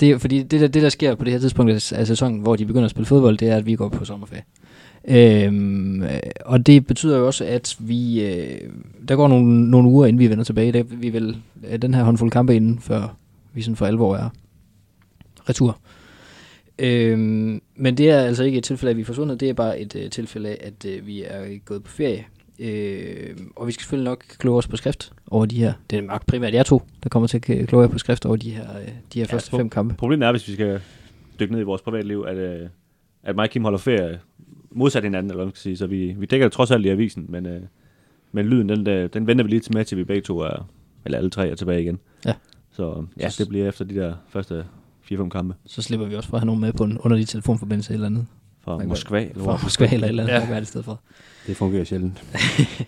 Det 0.00 0.10
er, 0.10 0.18
fordi 0.18 0.42
det 0.42 0.60
der, 0.60 0.68
det, 0.68 0.82
der 0.82 0.88
sker 0.88 1.14
på 1.14 1.24
det 1.24 1.32
her 1.32 1.40
tidspunkt 1.40 1.92
af 1.92 2.06
sæsonen, 2.06 2.40
hvor 2.40 2.56
de 2.56 2.66
begynder 2.66 2.84
at 2.84 2.90
spille 2.90 3.06
fodbold, 3.06 3.38
det 3.38 3.48
er, 3.48 3.56
at 3.56 3.66
vi 3.66 3.74
går 3.74 3.88
på 3.88 4.04
sommerferie. 4.04 4.44
Øhm, 5.08 6.02
øh, 6.02 6.20
og 6.46 6.66
det 6.66 6.86
betyder 6.86 7.18
jo 7.18 7.26
også, 7.26 7.44
at 7.44 7.76
vi 7.78 8.26
øh, 8.26 8.70
der 9.08 9.16
går 9.16 9.28
nogle, 9.28 9.70
nogle 9.70 9.88
uger, 9.88 10.06
inden 10.06 10.20
vi 10.20 10.30
vender 10.30 10.44
tilbage. 10.44 10.72
Der, 10.72 10.82
vi 10.82 11.10
vil 11.10 11.36
øh, 11.68 11.82
den 11.82 11.94
her 11.94 12.02
håndfuld 12.02 12.30
kampe 12.30 12.56
inden, 12.56 12.78
før 12.78 13.16
vi 13.52 13.62
sådan 13.62 13.76
for 13.76 13.86
alvor 13.86 14.16
er 14.16 14.28
retur. 15.48 15.78
Øhm, 16.78 17.62
men 17.76 17.96
det 17.96 18.10
er 18.10 18.20
altså 18.20 18.44
ikke 18.44 18.58
et 18.58 18.64
tilfælde 18.64 18.90
at 18.90 18.96
vi 18.96 19.00
er 19.00 19.06
forsvundet. 19.06 19.40
Det 19.40 19.48
er 19.48 19.54
bare 19.54 19.80
et 19.80 19.96
øh, 19.96 20.10
tilfælde 20.10 20.48
af, 20.48 20.58
at 20.60 20.90
øh, 20.90 21.06
vi 21.06 21.22
er 21.22 21.58
gået 21.64 21.84
på 21.84 21.90
ferie. 21.90 22.24
Øh, 22.58 23.36
og 23.56 23.66
vi 23.66 23.72
skal 23.72 23.82
selvfølgelig 23.82 24.10
nok 24.10 24.24
kloge 24.38 24.58
os 24.58 24.68
på 24.68 24.76
skrift 24.76 25.12
over 25.30 25.46
de 25.46 25.56
her. 25.56 25.72
Det 25.90 25.98
er 25.98 26.02
nok 26.02 26.26
primært 26.26 26.54
jer 26.54 26.62
to, 26.62 26.82
der 27.02 27.08
kommer 27.08 27.26
til 27.26 27.36
at 27.52 27.68
kloge 27.68 27.82
jer 27.84 27.90
på 27.90 27.98
skrift 27.98 28.26
over 28.26 28.36
de 28.36 28.50
her, 28.50 28.78
øh, 28.80 28.88
de 29.14 29.18
her 29.20 29.26
første 29.26 29.50
på- 29.50 29.56
fem 29.56 29.70
kampe. 29.70 29.94
Problemet 29.94 30.26
er, 30.26 30.30
hvis 30.30 30.48
vi 30.48 30.52
skal 30.52 30.80
dykke 31.40 31.52
ned 31.52 31.60
i 31.60 31.64
vores 31.64 31.82
privatliv, 31.82 32.24
at, 32.28 32.36
øh, 32.36 32.68
at 33.22 33.36
mig 33.36 33.42
og 33.42 33.50
Kim 33.50 33.62
holder 33.62 33.78
ferie 33.78 34.20
modsat 34.70 35.02
hinanden, 35.04 35.30
eller 35.30 35.36
hvad 35.36 35.46
man 35.46 35.52
skal 35.54 35.62
sige. 35.62 35.76
Så 35.76 35.86
vi, 35.86 36.14
vi 36.18 36.26
dækker 36.26 36.46
det 36.46 36.52
trods 36.52 36.70
alt 36.70 36.86
i 36.86 36.88
avisen, 36.88 37.26
men, 37.28 37.46
øh, 37.46 37.60
men 38.32 38.46
lyden, 38.46 38.68
den, 38.68 38.86
der, 38.86 39.06
den 39.08 39.26
venter 39.26 39.44
vi 39.44 39.50
lige 39.50 39.60
til 39.60 39.74
med, 39.76 39.84
til 39.84 39.98
vi 39.98 40.04
begge 40.04 40.22
to 40.22 40.38
er, 40.38 40.68
eller 41.04 41.18
alle 41.18 41.30
tre 41.30 41.48
er 41.48 41.54
tilbage 41.54 41.82
igen. 41.82 41.98
Ja. 42.26 42.32
Så 42.72 43.04
ja, 43.20 43.28
det 43.38 43.48
bliver 43.48 43.68
efter 43.68 43.84
de 43.84 43.94
der 43.94 44.14
første 44.28 44.64
4-5 45.12 45.28
kampe 45.28 45.54
Så 45.66 45.82
slipper 45.82 46.06
vi 46.06 46.14
også 46.14 46.28
for 46.28 46.36
at 46.36 46.40
have 46.40 46.46
nogen 46.46 46.60
med 46.60 46.72
på 46.72 46.84
en 46.84 46.98
underlig 46.98 47.28
telefonforbindelse 47.28 47.92
eller 47.92 48.06
andet. 48.06 48.26
Fra 48.64 48.72
Man 48.72 48.80
kan- 48.80 48.88
Moskva. 48.88 49.20
Eller 49.20 49.34
Fra 49.34 49.42
hvor. 49.42 49.60
Moskva 49.62 49.88
eller 49.92 50.06
et 50.06 50.08
eller 50.08 50.22
andet, 50.22 50.34
Ja. 50.34 50.40
ja. 50.40 50.46
der 50.48 50.54
det 50.54 50.62
i 50.62 50.64
stedet 50.64 50.84
for. 50.84 51.00
Det 51.46 51.56
fungerer 51.56 51.84
sjældent. 51.84 52.22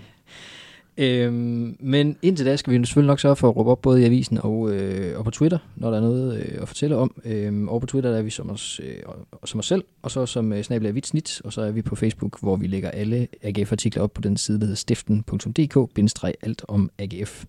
Øhm, 0.99 1.77
men 1.81 2.17
indtil 2.23 2.47
da 2.47 2.57
skal 2.57 2.73
vi 2.73 2.77
jo 2.79 2.85
selvfølgelig 2.85 3.07
nok 3.09 3.21
sørge 3.21 3.37
for 3.37 3.49
at 3.49 3.57
råbe 3.57 3.71
op 3.71 3.83
både 3.83 4.03
i 4.03 4.05
avisen 4.05 4.39
og, 4.43 4.71
øh, 4.73 5.19
og 5.19 5.25
på 5.25 5.31
Twitter, 5.31 5.59
når 5.77 5.91
der 5.91 5.97
er 5.97 6.01
noget 6.01 6.37
øh, 6.39 6.59
at 6.63 6.69
fortælle 6.69 6.97
om. 6.97 7.15
Øhm, 7.25 7.69
og 7.69 7.81
på 7.81 7.87
Twitter 7.87 8.11
der 8.11 8.19
er 8.19 8.23
vi 8.23 8.31
som 8.31 8.51
os, 8.51 8.81
øh, 8.85 8.97
og- 9.33 9.49
som 9.49 9.59
os 9.61 9.67
selv, 9.67 9.85
og 10.03 10.11
så 10.11 10.27
som 10.27 10.53
øh, 10.53 10.63
snabel 10.63 10.87
af 10.87 11.01
snit, 11.05 11.41
og 11.45 11.53
så 11.53 11.61
er 11.61 11.71
vi 11.71 11.83
på 11.83 11.97
Facebook, 11.97 12.41
hvor 12.41 12.57
vi 12.57 12.67
lægger 12.67 12.91
alle 12.91 13.29
AGF-artikler 13.43 14.03
op 14.03 14.13
på 14.13 14.21
den 14.21 14.37
side, 14.37 14.59
der 14.59 14.65
hedder 14.65 14.77
stiften.dk, 14.77 15.95
alt 16.43 16.65
om 16.69 16.91
AGF. 16.99 17.45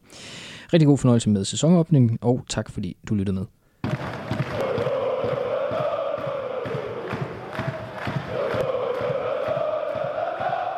Rigtig 0.74 0.88
god 0.88 0.98
fornøjelse 0.98 1.30
med 1.30 1.46
sæsonåbningen, 1.46 2.18
og 2.22 2.46
tak 2.50 2.72
fordi 2.72 2.98
du 3.10 3.16
lyttede 3.16 3.36
med. 3.36 3.46